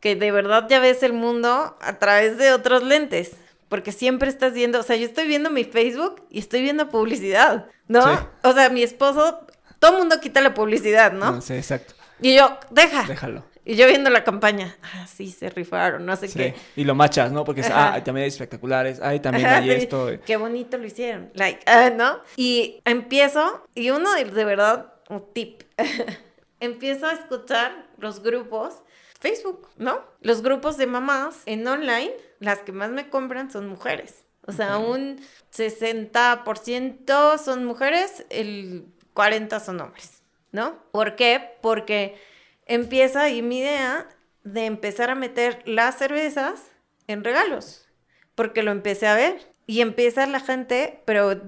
que 0.00 0.16
de 0.16 0.32
verdad 0.32 0.66
ya 0.66 0.80
ves 0.80 1.02
el 1.02 1.12
mundo 1.12 1.76
a 1.78 1.98
través 1.98 2.38
de 2.38 2.52
otros 2.52 2.82
lentes. 2.84 3.32
Porque 3.68 3.92
siempre 3.92 4.30
estás 4.30 4.54
viendo, 4.54 4.80
o 4.80 4.82
sea, 4.82 4.96
yo 4.96 5.04
estoy 5.04 5.26
viendo 5.26 5.50
mi 5.50 5.64
Facebook 5.64 6.22
y 6.30 6.38
estoy 6.38 6.62
viendo 6.62 6.88
publicidad, 6.88 7.66
¿no? 7.86 8.02
O 8.42 8.54
sea, 8.54 8.70
mi 8.70 8.82
esposo, 8.82 9.46
todo 9.78 9.92
el 9.92 9.98
mundo 9.98 10.20
quita 10.22 10.40
la 10.40 10.54
publicidad, 10.54 11.12
¿no? 11.12 11.42
Sí, 11.42 11.52
exacto. 11.52 11.97
Y 12.20 12.34
yo, 12.36 12.58
deja. 12.70 13.04
Déjalo. 13.04 13.44
Y 13.64 13.76
yo 13.76 13.86
viendo 13.86 14.08
la 14.08 14.24
campaña, 14.24 14.76
ah, 14.82 15.06
sí, 15.06 15.30
se 15.30 15.50
rifaron, 15.50 16.06
no 16.06 16.16
sé 16.16 16.30
qué. 16.30 16.54
Y 16.74 16.84
lo 16.84 16.94
machas, 16.94 17.30
¿no? 17.30 17.44
Porque 17.44 17.60
es, 17.60 17.70
ah, 17.70 18.02
también 18.02 18.22
hay 18.22 18.28
espectaculares, 18.28 18.98
ay, 19.02 19.20
también 19.20 19.46
hay 19.46 19.70
esto. 19.70 20.08
Qué 20.24 20.38
bonito 20.38 20.78
lo 20.78 20.86
hicieron, 20.86 21.30
like, 21.34 21.60
ah, 21.66 21.90
¿no? 21.90 22.20
Y 22.36 22.80
empiezo, 22.86 23.68
y 23.74 23.90
uno 23.90 24.14
de, 24.14 24.24
de 24.24 24.44
verdad, 24.46 24.94
un 25.10 25.22
tip, 25.34 25.64
empiezo 26.60 27.08
a 27.08 27.12
escuchar 27.12 27.88
los 27.98 28.22
grupos 28.22 28.82
Facebook, 29.20 29.68
¿no? 29.76 30.00
Los 30.22 30.42
grupos 30.42 30.76
de 30.78 30.86
mamás 30.86 31.42
en 31.44 31.66
online, 31.66 32.12
las 32.38 32.60
que 32.60 32.72
más 32.72 32.90
me 32.90 33.10
compran 33.10 33.50
son 33.50 33.68
mujeres. 33.68 34.24
O 34.46 34.52
sea, 34.52 34.78
un 34.78 35.20
60% 35.54 37.38
son 37.38 37.64
mujeres, 37.66 38.24
el 38.30 38.86
40% 39.14 39.60
son 39.60 39.80
hombres, 39.82 40.17
¿no? 40.52 40.82
¿Por 40.92 41.16
qué? 41.16 41.56
Porque 41.60 42.20
empieza 42.66 43.22
ahí 43.22 43.42
mi 43.42 43.58
idea 43.58 44.08
de 44.44 44.66
empezar 44.66 45.10
a 45.10 45.14
meter 45.14 45.62
las 45.66 45.98
cervezas 45.98 46.62
en 47.06 47.24
regalos, 47.24 47.88
porque 48.34 48.62
lo 48.62 48.70
empecé 48.70 49.06
a 49.06 49.14
ver 49.14 49.52
y 49.66 49.80
empieza 49.80 50.26
la 50.26 50.40
gente, 50.40 51.02
pero, 51.04 51.40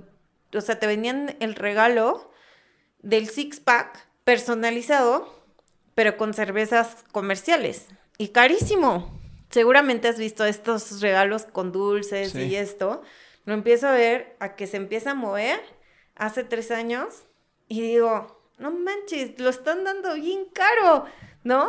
o 0.54 0.60
sea, 0.60 0.78
te 0.78 0.86
venían 0.86 1.36
el 1.40 1.54
regalo 1.54 2.30
del 3.02 3.28
six 3.28 3.60
pack 3.60 4.06
personalizado 4.24 5.40
pero 6.00 6.16
con 6.16 6.32
cervezas 6.32 7.04
comerciales. 7.12 7.86
Y 8.16 8.28
carísimo. 8.28 9.20
Seguramente 9.50 10.08
has 10.08 10.18
visto 10.18 10.46
estos 10.46 11.02
regalos 11.02 11.44
con 11.44 11.72
dulces 11.72 12.34
y 12.34 12.56
esto. 12.56 13.02
Lo 13.44 13.52
empiezo 13.52 13.88
a 13.88 13.92
ver 13.92 14.34
a 14.40 14.54
que 14.54 14.66
se 14.66 14.78
empieza 14.78 15.10
a 15.10 15.14
mover 15.14 15.60
hace 16.14 16.42
tres 16.42 16.70
años 16.70 17.24
y 17.68 17.82
digo, 17.82 18.39
no 18.60 18.70
manches, 18.70 19.38
lo 19.38 19.50
están 19.50 19.84
dando 19.84 20.14
bien 20.14 20.44
caro, 20.52 21.06
¿no? 21.42 21.68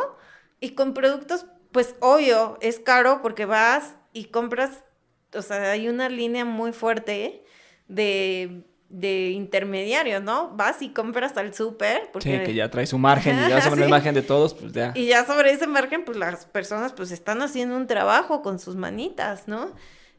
Y 0.60 0.70
con 0.70 0.94
productos, 0.94 1.46
pues 1.72 1.96
obvio, 2.00 2.58
es 2.60 2.78
caro 2.78 3.20
porque 3.22 3.46
vas 3.46 3.96
y 4.12 4.26
compras, 4.26 4.84
o 5.34 5.42
sea, 5.42 5.72
hay 5.72 5.88
una 5.88 6.08
línea 6.08 6.44
muy 6.44 6.72
fuerte 6.72 7.44
de 7.88 8.64
de 8.92 9.30
intermediario, 9.30 10.20
¿no? 10.20 10.50
Vas 10.50 10.82
y 10.82 10.90
compras 10.90 11.36
al 11.38 11.54
súper. 11.54 12.10
Porque... 12.12 12.38
Sí, 12.38 12.44
que 12.44 12.54
ya 12.54 12.70
trae 12.70 12.86
su 12.86 12.98
margen 12.98 13.36
y 13.46 13.48
ya 13.48 13.60
sobre 13.62 13.80
la 13.80 13.88
margen 13.88 14.14
de 14.14 14.20
todos, 14.20 14.52
pues 14.52 14.72
ya. 14.72 14.92
Y 14.94 15.06
ya 15.06 15.24
sobre 15.24 15.50
ese 15.50 15.66
margen, 15.66 16.04
pues 16.04 16.18
las 16.18 16.44
personas 16.44 16.92
pues 16.92 17.10
están 17.10 17.40
haciendo 17.40 17.74
un 17.74 17.86
trabajo 17.86 18.42
con 18.42 18.58
sus 18.58 18.76
manitas, 18.76 19.48
¿no? 19.48 19.72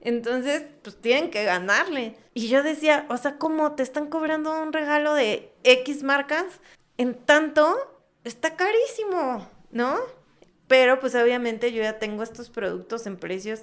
Entonces, 0.04 0.64
pues 0.84 1.00
tienen 1.00 1.32
que 1.32 1.46
ganarle. 1.46 2.18
Y 2.34 2.50
yo 2.50 2.62
decía, 2.62 3.06
o 3.10 3.18
sea, 3.18 3.38
¿cómo 3.38 3.72
te 3.72 3.84
están 3.84 4.08
cobrando 4.08 4.62
un 4.62 4.74
regalo 4.74 5.14
de 5.14 5.52
X 5.64 6.04
marcas? 6.04 6.46
En 6.98 7.16
tanto, 7.16 7.76
está 8.24 8.56
carísimo, 8.56 9.50
¿no? 9.72 9.98
Pero 10.68 11.00
pues 11.00 11.16
obviamente 11.16 11.72
yo 11.72 11.82
ya 11.82 12.00
tengo 12.00 12.22
estos 12.22 12.50
productos 12.50 13.08
en 13.08 13.18
precios 13.18 13.62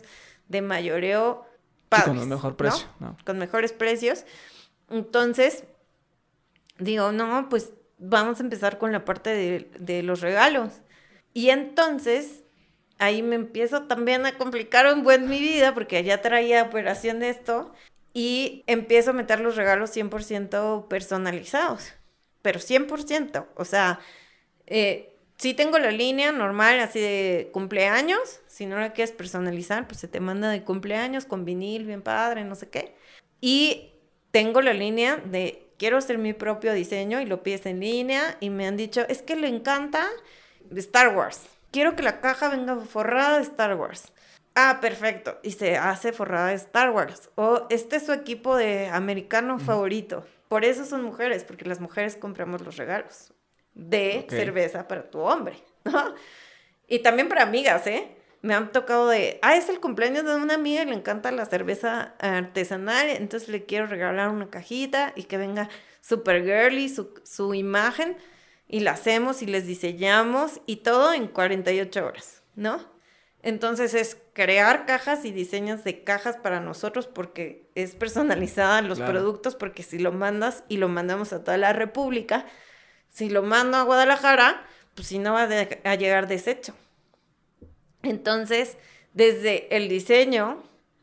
de 0.48 0.62
mayoreo 0.62 1.46
con 1.90 2.18
un 2.18 2.28
mejor 2.28 2.56
precio, 2.56 2.86
¿no? 3.00 3.16
Con 3.24 3.38
mejores 3.38 3.72
precios. 3.72 4.24
Entonces, 4.88 5.64
digo, 6.78 7.12
no, 7.12 7.48
pues 7.48 7.72
vamos 7.98 8.40
a 8.40 8.42
empezar 8.42 8.78
con 8.78 8.92
la 8.92 9.04
parte 9.04 9.68
de, 9.78 10.02
los 10.02 10.20
regalos. 10.20 10.80
Y 11.34 11.50
entonces, 11.50 12.44
ahí 13.00 13.22
me 13.22 13.34
empiezo 13.34 13.82
también 13.88 14.26
a 14.26 14.38
complicar 14.38 14.92
un 14.92 15.02
buen 15.02 15.28
mi 15.28 15.40
vida, 15.40 15.74
porque 15.74 16.04
ya 16.04 16.22
traía 16.22 16.62
operación 16.62 17.18
de 17.18 17.30
esto, 17.30 17.72
y 18.12 18.64
empiezo 18.66 19.10
a 19.10 19.14
meter 19.14 19.40
los 19.40 19.56
regalos 19.56 19.90
100% 19.90 20.88
personalizados, 20.88 21.92
pero 22.42 22.60
100%, 22.60 23.46
o 23.56 23.64
sea, 23.64 24.00
eh, 24.66 25.16
sí 25.36 25.54
tengo 25.54 25.78
la 25.78 25.90
línea 25.90 26.32
normal, 26.32 26.80
así 26.80 27.00
de 27.00 27.50
cumpleaños, 27.52 28.40
si 28.46 28.66
no 28.66 28.78
la 28.78 28.92
quieres 28.92 29.12
personalizar, 29.12 29.86
pues 29.86 30.00
se 30.00 30.08
te 30.08 30.20
manda 30.20 30.50
de 30.50 30.64
cumpleaños 30.64 31.24
con 31.24 31.44
vinil, 31.44 31.86
bien 31.86 32.02
padre, 32.02 32.44
no 32.44 32.54
sé 32.54 32.68
qué. 32.68 32.94
Y 33.40 33.92
tengo 34.32 34.60
la 34.60 34.74
línea 34.74 35.16
de 35.16 35.70
quiero 35.78 35.96
hacer 35.96 36.18
mi 36.18 36.34
propio 36.34 36.74
diseño 36.74 37.20
y 37.20 37.26
lo 37.26 37.42
pides 37.42 37.64
en 37.66 37.80
línea 37.80 38.36
y 38.40 38.50
me 38.50 38.66
han 38.66 38.76
dicho, 38.76 39.02
es 39.08 39.22
que 39.22 39.34
le 39.34 39.48
encanta 39.48 40.06
Star 40.76 41.16
Wars. 41.16 41.40
Quiero 41.70 41.96
que 41.96 42.02
la 42.02 42.20
caja 42.20 42.48
venga 42.48 42.76
forrada 42.76 43.36
de 43.36 43.42
Star 43.42 43.74
Wars. 43.74 44.12
Ah, 44.54 44.78
perfecto. 44.80 45.38
Y 45.42 45.52
se 45.52 45.76
hace 45.76 46.12
forrada 46.12 46.48
de 46.48 46.54
Star 46.54 46.90
Wars. 46.90 47.30
O 47.36 47.66
este 47.70 47.96
es 47.96 48.06
su 48.06 48.12
equipo 48.12 48.56
de 48.56 48.88
americano 48.88 49.58
favorito. 49.58 50.26
Por 50.48 50.64
eso 50.64 50.84
son 50.84 51.02
mujeres, 51.02 51.44
porque 51.44 51.64
las 51.64 51.80
mujeres 51.80 52.16
compramos 52.16 52.62
los 52.62 52.76
regalos 52.76 53.32
de 53.74 54.26
cerveza 54.28 54.88
para 54.88 55.10
tu 55.10 55.20
hombre, 55.20 55.56
Y 56.88 56.98
también 57.00 57.28
para 57.28 57.42
amigas, 57.42 57.86
¿eh? 57.86 58.16
me 58.42 58.54
han 58.54 58.72
tocado 58.72 59.08
de, 59.08 59.38
ah, 59.42 59.56
es 59.56 59.68
el 59.68 59.80
cumpleaños 59.80 60.24
de 60.24 60.34
una 60.34 60.54
amiga 60.54 60.82
y 60.82 60.86
le 60.86 60.94
encanta 60.94 61.30
la 61.30 61.44
cerveza 61.46 62.14
artesanal, 62.18 63.10
entonces 63.10 63.48
le 63.48 63.64
quiero 63.64 63.86
regalar 63.86 64.30
una 64.30 64.48
cajita 64.48 65.12
y 65.14 65.24
que 65.24 65.36
venga 65.36 65.68
super 66.00 66.42
girly 66.42 66.88
su, 66.88 67.14
su 67.22 67.54
imagen 67.54 68.16
y 68.70 68.80
la 68.80 68.92
hacemos 68.92 69.42
y 69.42 69.46
les 69.46 69.66
diseñamos 69.66 70.60
y 70.64 70.76
todo 70.76 71.12
en 71.12 71.26
48 71.26 72.06
horas, 72.06 72.42
¿no? 72.54 72.78
Entonces 73.42 73.94
es 73.94 74.16
crear 74.32 74.86
cajas 74.86 75.24
y 75.24 75.32
diseños 75.32 75.82
de 75.82 76.04
cajas 76.04 76.36
para 76.36 76.60
nosotros 76.60 77.08
porque 77.08 77.68
es 77.74 77.96
personalizada 77.96 78.80
los 78.82 79.00
productos, 79.00 79.56
porque 79.56 79.82
si 79.82 79.98
lo 79.98 80.12
mandas 80.12 80.62
y 80.68 80.76
lo 80.76 80.88
mandamos 80.88 81.32
a 81.32 81.42
toda 81.42 81.56
la 81.56 81.72
República, 81.72 82.46
si 83.08 83.28
lo 83.28 83.42
mando 83.42 83.76
a 83.76 83.82
Guadalajara, 83.82 84.64
pues 84.94 85.08
si 85.08 85.18
no 85.18 85.32
va 85.32 85.48
a 85.84 85.94
llegar 85.96 86.28
deshecho. 86.28 86.74
Entonces, 88.02 88.76
desde 89.14 89.74
el 89.76 89.88
diseño 89.88 90.62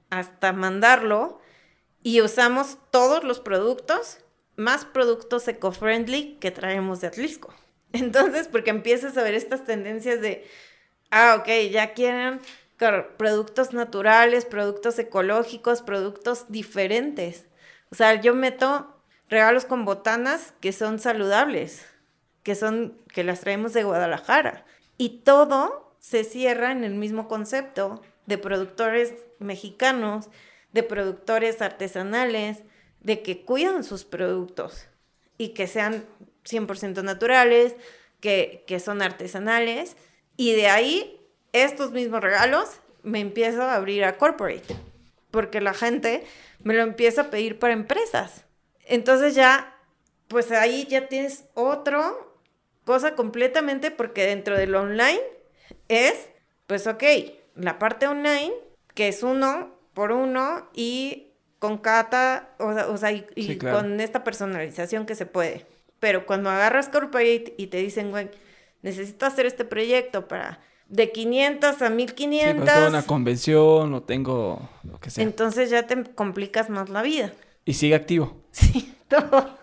hasta 0.10 0.54
mandarlo 0.54 1.42
y 2.02 2.22
usamos 2.22 2.78
todos 2.92 3.26
los 3.26 3.42
productos, 3.42 4.20
más 4.58 4.84
productos 4.84 5.48
eco-friendly 5.48 6.38
que 6.42 6.52
traemos 6.52 7.00
de 7.00 7.08
Atlisco. 7.08 7.54
Entonces, 7.94 8.50
porque 8.50 8.72
empiezas 8.72 9.18
a 9.18 9.24
ver 9.24 9.34
estas 9.34 9.64
tendencias 9.64 10.20
de, 10.20 10.46
ah, 11.10 11.38
ok, 11.40 11.72
ya 11.72 11.94
quieren 11.94 12.42
productos 13.18 13.74
naturales, 13.74 14.46
productos 14.46 15.00
ecológicos, 15.00 15.82
productos 15.82 16.46
diferentes. 16.50 17.46
O 17.92 17.96
sea, 17.96 18.20
yo 18.22 18.36
meto 18.36 19.02
regalos 19.30 19.66
con 19.66 19.86
botanas 19.86 20.54
que 20.60 20.72
son 20.74 21.00
saludables, 21.00 21.86
que 22.44 22.56
son, 22.56 23.02
que 23.14 23.24
las 23.24 23.42
traemos 23.42 23.74
de 23.74 23.84
Guadalajara. 23.84 24.66
Y 24.98 25.22
todo 25.24 25.96
se 26.00 26.24
cierra 26.24 26.72
en 26.72 26.84
el 26.84 26.94
mismo 26.94 27.28
concepto 27.28 28.02
de 28.26 28.38
productores 28.38 29.14
mexicanos, 29.40 30.30
de 30.72 30.84
productores 30.84 31.62
artesanales, 31.62 32.64
de 33.02 33.22
que 33.22 33.44
cuidan 33.44 33.84
sus 33.84 34.04
productos 34.04 34.86
y 35.38 35.50
que 35.50 35.68
sean 35.68 36.06
100% 36.46 37.04
naturales, 37.04 37.76
que, 38.20 38.64
que 38.68 38.80
son 38.80 39.02
artesanales. 39.02 39.96
Y 40.36 40.54
de 40.54 40.68
ahí, 40.68 41.20
estos 41.54 41.92
mismos 41.92 42.22
regalos 42.22 42.82
me 43.04 43.20
empiezo 43.20 43.62
a 43.64 43.76
abrir 43.76 44.04
a 44.04 44.18
corporate, 44.18 44.76
porque 45.32 45.62
la 45.62 45.74
gente 45.74 46.26
me 46.64 46.74
lo 46.74 46.84
empieza 46.84 47.22
a 47.22 47.30
pedir 47.30 47.60
para 47.60 47.74
empresas. 47.74 48.46
Entonces 48.86 49.36
ya, 49.36 49.76
pues 50.28 50.52
ahí 50.52 50.86
ya 50.90 51.08
tienes 51.08 51.46
otra 51.54 52.14
cosa 52.86 53.16
completamente, 53.16 53.92
porque 53.92 54.26
dentro 54.26 54.58
del 54.58 54.76
online 54.76 55.22
es, 55.88 56.30
pues 56.68 56.88
ok, 56.88 57.04
la 57.56 57.80
parte 57.80 58.08
online, 58.08 58.54
que 58.94 59.08
es 59.08 59.24
uno 59.24 59.76
por 59.94 60.12
uno 60.12 60.70
y 60.74 61.27
con 61.60 61.78
cata, 61.78 62.50
o, 62.60 62.98
sea, 62.98 63.12
y, 63.12 63.58
con 63.58 64.00
esta 64.00 64.24
personalización 64.24 65.06
que 65.06 65.16
se 65.16 65.26
puede. 65.26 65.66
Pero 66.00 66.26
cuando 66.26 66.50
agarras 66.50 66.90
Corporate 66.90 67.56
y 67.58 67.68
te 67.68 67.78
dicen, 67.78 68.12
güey, 68.12 68.30
necesito 68.82 69.26
hacer 69.26 69.46
este 69.46 69.66
proyecto 69.66 70.28
para 70.28 70.60
de 70.88 71.12
500 71.12 71.82
a 71.82 71.90
1500. 71.90 72.66
Sí, 72.66 72.74
tengo 72.74 72.88
una 72.88 73.04
convención 73.04 73.94
o 73.94 74.04
tengo 74.04 74.70
lo 74.84 75.00
que 75.00 75.10
sea. 75.10 75.24
Entonces 75.24 75.70
ya 75.70 75.88
te 75.88 76.04
complicas 76.04 76.70
más 76.70 76.90
la 76.90 77.02
vida. 77.02 77.34
Y 77.66 77.74
sigue 77.74 77.96
activo. 77.96 78.36
Sí, 78.58 78.96
todo. 79.08 79.56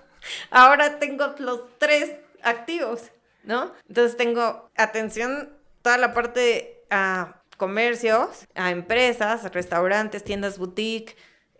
Ahora 0.51 1.01
tengo 1.01 1.35
los 1.41 1.63
tres 1.79 2.13
activos, 2.45 3.11
¿no? 3.43 3.73
Entonces 3.89 4.17
tengo 4.17 4.71
atención 4.77 5.51
toda 5.83 5.99
la 5.99 6.15
parte 6.15 6.85
a 6.91 7.43
comercios, 7.57 8.47
a 8.55 8.71
empresas, 8.71 9.45
a 9.45 9.49
restaurantes, 9.49 10.23
tiendas 10.23 10.59
boutique, 10.59 11.17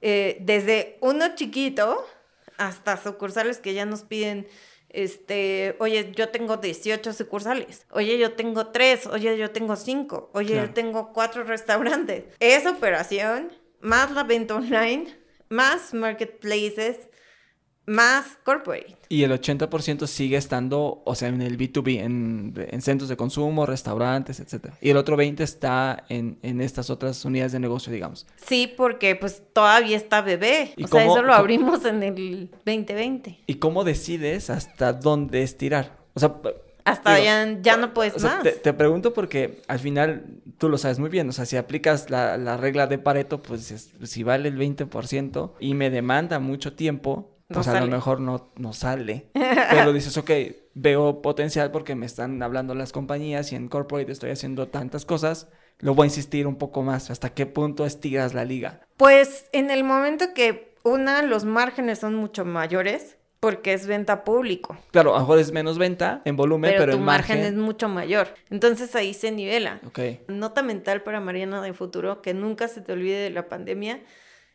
eh, 0.07 0.37
desde 0.41 0.99
uno 1.01 1.35
chiquito 1.35 2.07
hasta 2.59 3.03
sucursales 3.03 3.59
que 3.59 3.73
ya 3.73 3.87
nos 3.87 4.03
piden, 4.03 4.47
este, 4.91 5.77
oye, 5.79 6.13
yo 6.15 6.29
tengo 6.29 6.59
18 6.59 7.15
sucursales, 7.15 7.87
oye, 7.91 8.19
yo 8.19 8.35
tengo 8.35 8.67
3, 8.67 9.07
oye, 9.07 9.39
yo 9.39 9.51
tengo 9.51 9.77
5, 9.77 10.31
oye, 10.35 10.57
yo 10.57 10.75
tengo 10.75 11.15
4 11.15 11.45
restaurantes. 11.45 12.25
Esa 12.39 12.73
operación, 12.73 13.51
más 13.81 14.11
la 14.11 14.25
venta 14.25 14.57
online, 14.57 15.07
más 15.49 15.95
marketplaces, 15.95 17.09
más 17.87 18.39
corporate. 18.45 18.97
Y 19.09 19.23
el 19.23 19.33
80% 19.33 20.07
sigue 20.07 20.37
estando, 20.37 21.03
o 21.05 21.15
sea, 21.15 21.29
en 21.29 21.43
el 21.43 21.59
B2B, 21.59 22.01
en, 22.01 22.83
centros 22.83 23.09
de 23.09 23.17
consumo, 23.17 23.67
restaurantes, 23.67 24.41
etc. 24.41 24.73
Y 24.81 24.91
el 24.91 24.97
otro 24.97 25.17
20% 25.17 25.41
está 25.41 26.05
en, 26.09 26.39
estas 26.61 26.91
otras 26.91 27.25
unidades 27.25 27.53
de 27.53 27.61
negocio, 27.61 27.93
digamos. 27.93 28.27
Sí, 28.37 28.73
porque 28.77 29.17
pues 29.17 29.43
todavía 29.53 29.97
está 29.97 30.23
bebé. 30.23 30.75
o 30.83 30.89
sea, 30.89 31.05
eso 31.05 31.23
lo 31.23 31.35
abrimos 31.35 31.85
en 31.85 32.03
el 32.03 32.51
2020. 32.65 33.41
¿Y 33.47 33.55
cómo 33.57 33.85
decides 33.85 34.51
hasta 34.51 34.93
dónde 34.93 35.43
estirar? 35.43 35.97
O 36.15 36.21
sea... 36.21 36.35
Hasta 36.87 37.19
ya, 37.19 37.61
ya, 37.63 37.79
no 37.79 37.95
puedes 37.95 38.23
más. 38.23 38.43
Te, 38.43 38.73
pregunto 38.75 39.15
porque 39.15 39.63
al 39.69 39.79
final 39.79 40.27
tú 40.59 40.69
lo 40.69 40.77
sabes 40.77 40.99
muy 40.99 41.09
bien. 41.09 41.27
O 41.31 41.33
sea, 41.33 41.47
si 41.47 41.57
aplicas 41.57 42.11
la, 42.11 42.37
la 42.37 42.59
regla 42.59 42.87
de 42.87 42.99
Pareto, 42.99 43.43
pues 43.43 43.91
si 44.03 44.23
vale 44.23 44.51
el 44.51 44.59
20% 44.59 45.53
y 45.61 45.73
me 45.73 45.89
demanda 45.89 46.41
mucho 46.41 46.75
tiempo, 46.75 47.34
pues 47.49 47.69
a 47.69 47.81
lo 47.81 47.87
mejor 47.87 48.21
no, 48.21 48.53
no 48.57 48.73
sale. 48.73 49.31
Pero 49.71 49.93
dices, 49.93 50.17
ok, 50.17 50.31
veo 50.75 51.23
potencial 51.23 51.71
porque 51.71 51.95
me 51.95 52.07
están 52.07 52.43
hablando 52.43 52.75
las 52.75 52.93
compañías 52.93 53.53
y 53.53 53.57
en 53.57 53.69
corporate 53.69 54.11
estoy 54.11 54.31
haciendo 54.31 54.69
tantas 54.69 55.05
cosas. 55.05 55.49
Lo 55.79 55.95
voy 55.95 56.05
a 56.05 56.07
insistir 56.07 56.47
un 56.47 56.57
poco 56.57 56.83
más. 56.83 57.11
¿Hasta 57.11 57.31
qué 57.31 57.47
punto 57.47 57.85
estiras 57.85 58.35
la 58.35 58.45
liga? 58.45 58.81
Pues 58.97 59.47
en 59.53 59.71
el 59.71 59.85
momento 59.85 60.33
que 60.35 60.75
una, 60.85 61.23
los 61.23 61.45
márgenes 61.45 61.99
son 61.99 62.15
mucho 62.15 62.45
mayores 62.45 63.19
porque 63.41 63.75
es 63.75 63.87
venta 63.87 64.25
público. 64.25 64.79
Claro, 64.91 65.15
a 65.15 65.19
lo 65.19 65.21
mejor 65.21 65.39
es 65.39 65.53
menos 65.53 65.77
venta 65.77 66.23
en 66.25 66.35
volumen, 66.37 66.75
pero, 66.79 66.93
tu 66.93 66.99
el 66.99 67.05
margen... 67.05 67.41
es 67.41 67.53
mucho 67.53 67.91
mayor. 67.91 68.29
Entonces 68.49 68.95
ahí 68.95 69.13
se 69.13 69.31
nivela. 69.31 69.81
Ok. 69.87 70.01
Nota 70.29 70.63
mental 70.63 71.03
para 71.03 71.21
Mariana 71.21 71.61
de 71.61 71.75
futuro, 71.75 72.23
que 72.23 72.33
nunca 72.33 72.69
se 72.69 72.81
te 72.81 72.93
olvide 72.93 73.19
de 73.19 73.31
la 73.31 73.49
pandemia 73.49 74.01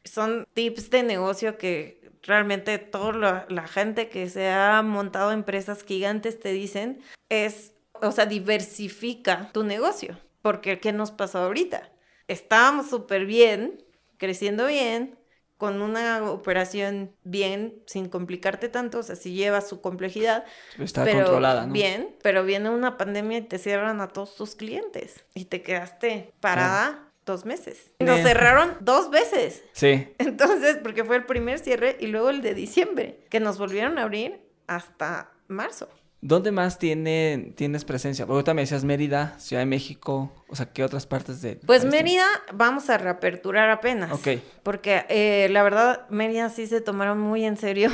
son 0.03 0.48
tips 0.53 0.90
de 0.90 1.03
negocio 1.03 1.57
que 1.57 1.98
realmente 2.24 2.78
toda 2.78 3.46
la, 3.48 3.68
gente 3.68 4.10
que 4.10 4.30
se 4.30 4.50
ha 4.50 4.82
montado 4.82 5.32
empresas 5.32 5.84
gigantes 5.84 6.40
te 6.40 6.52
dicen 6.52 7.02
es, 7.30 7.74
o 7.94 8.12
sea, 8.12 8.26
diversifica 8.26 9.50
tu 9.52 9.64
negocio. 9.64 10.18
Porque, 10.41 10.80
¿qué 10.80 10.94
nos 10.94 11.12
pasó 11.12 11.40
ahorita? 11.40 11.90
Estábamos 12.28 12.90
súper 12.90 13.26
bien, 13.26 13.84
creciendo 14.18 14.68
bien, 14.68 15.18
con 15.58 15.82
una 15.82 16.32
operación 16.32 17.14
bien, 17.26 17.84
sin 17.86 18.08
complicarte 18.08 18.70
tanto, 18.70 19.00
o 19.00 19.04
sea, 19.04 19.18
si 19.18 19.34
lleva 19.34 19.60
su 19.60 19.82
complejidad. 19.82 20.46
Está 20.78 21.06
controlada, 21.06 21.68
¿no? 21.68 21.74
Bien, 21.74 22.16
pero 22.22 22.46
viene 22.46 22.70
una 22.70 22.98
pandemia 22.98 23.40
y 23.40 23.41
te 23.41 23.58
cierran 23.58 24.00
a 24.00 24.08
todos 24.08 24.36
tus 24.36 24.56
clientes 24.56 25.26
y 25.34 25.46
te 25.46 25.62
quedaste 25.62 26.32
parada 26.40 27.09
dos 27.30 27.45
meses. 27.45 27.91
Nos 27.99 28.22
cerraron 28.22 28.73
dos 28.81 29.10
veces. 29.11 29.64
Sí. 29.73 30.07
Entonces, 30.18 30.77
porque 30.81 31.03
fue 31.03 31.15
el 31.18 31.26
primer 31.26 31.60
cierre 31.60 31.95
y 31.99 32.07
luego 32.07 32.30
el 32.31 32.41
de 32.41 32.56
diciembre, 32.56 33.19
que 33.30 33.39
nos 33.39 33.57
volvieron 33.57 33.97
a 33.99 34.03
abrir 34.03 34.41
hasta 34.68 35.31
marzo. 35.47 35.88
¿Dónde 36.22 36.51
más 36.51 36.80
tiene, 36.80 37.53
tienes 37.56 37.85
presencia? 37.85 38.26
Porque 38.26 38.43
también 38.43 38.65
decías 38.65 38.84
Mérida, 38.84 39.39
Ciudad 39.39 39.61
de 39.61 39.68
México, 39.68 40.34
o 40.49 40.56
sea, 40.56 40.65
¿qué 40.73 40.84
otras 40.84 41.06
partes 41.06 41.41
de...? 41.41 41.56
Pues 41.65 41.85
Mérida 41.85 42.26
vamos 42.51 42.89
a 42.89 42.97
reaperturar 42.97 43.69
apenas. 43.69 44.11
Ok. 44.11 44.41
Porque 44.64 45.06
eh, 45.07 45.47
la 45.51 45.64
verdad, 45.64 46.10
Mérida 46.10 46.49
sí 46.49 46.68
se 46.68 46.81
tomaron 46.81 47.19
muy 47.19 47.45
en 47.45 47.56
serio 47.56 47.89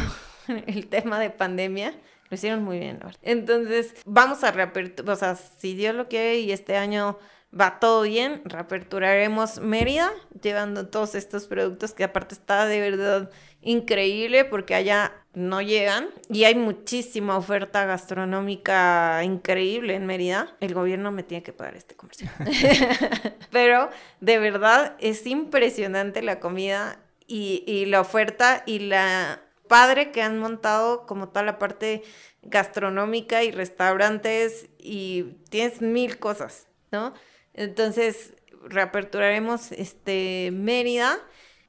el 0.65 0.87
tema 0.87 1.19
de 1.19 1.29
pandemia. 1.29 1.93
Lo 2.29 2.35
hicieron 2.35 2.63
muy 2.63 2.79
bien, 2.79 2.97
la 2.99 3.05
verdad. 3.05 3.19
Entonces, 3.21 3.93
vamos 4.05 4.43
a 4.43 4.51
reaperturar, 4.51 5.13
o 5.13 5.15
sea, 5.15 5.35
si 5.35 5.75
Dios 5.75 5.93
lo 5.93 6.07
quiere 6.07 6.39
y 6.39 6.51
este 6.51 6.77
año 6.77 7.19
va 7.59 7.79
todo 7.79 8.01
bien, 8.01 8.41
reaperturaremos 8.45 9.59
Mérida, 9.59 10.11
llevando 10.41 10.87
todos 10.87 11.15
estos 11.15 11.47
productos 11.47 11.93
que 11.93 12.03
aparte 12.03 12.35
está 12.35 12.65
de 12.65 12.79
verdad 12.79 13.29
increíble 13.61 14.45
porque 14.45 14.75
allá 14.75 15.13
no 15.33 15.61
llegan 15.61 16.09
y 16.29 16.43
hay 16.43 16.55
muchísima 16.55 17.37
oferta 17.37 17.85
gastronómica 17.85 19.21
increíble 19.23 19.95
en 19.95 20.05
Mérida. 20.05 20.55
El 20.59 20.73
gobierno 20.73 21.11
me 21.11 21.23
tiene 21.23 21.43
que 21.43 21.53
pagar 21.53 21.75
este 21.75 21.95
comercial. 21.95 22.31
Pero 23.51 23.89
de 24.19 24.37
verdad 24.37 24.95
es 24.99 25.25
impresionante 25.25 26.21
la 26.21 26.39
comida 26.39 26.99
y, 27.27 27.63
y 27.65 27.85
la 27.85 28.01
oferta 28.01 28.63
y 28.65 28.79
la 28.79 29.41
padre 29.67 30.11
que 30.11 30.21
han 30.21 30.39
montado 30.39 31.05
como 31.05 31.29
toda 31.29 31.43
la 31.43 31.57
parte 31.57 32.03
gastronómica 32.43 33.43
y 33.43 33.51
restaurantes 33.51 34.69
y 34.77 35.23
tienes 35.49 35.81
mil 35.81 36.19
cosas, 36.19 36.67
¿no? 36.91 37.13
Entonces, 37.55 38.33
reaperturaremos 38.63 39.71
este 39.71 40.49
Mérida 40.51 41.19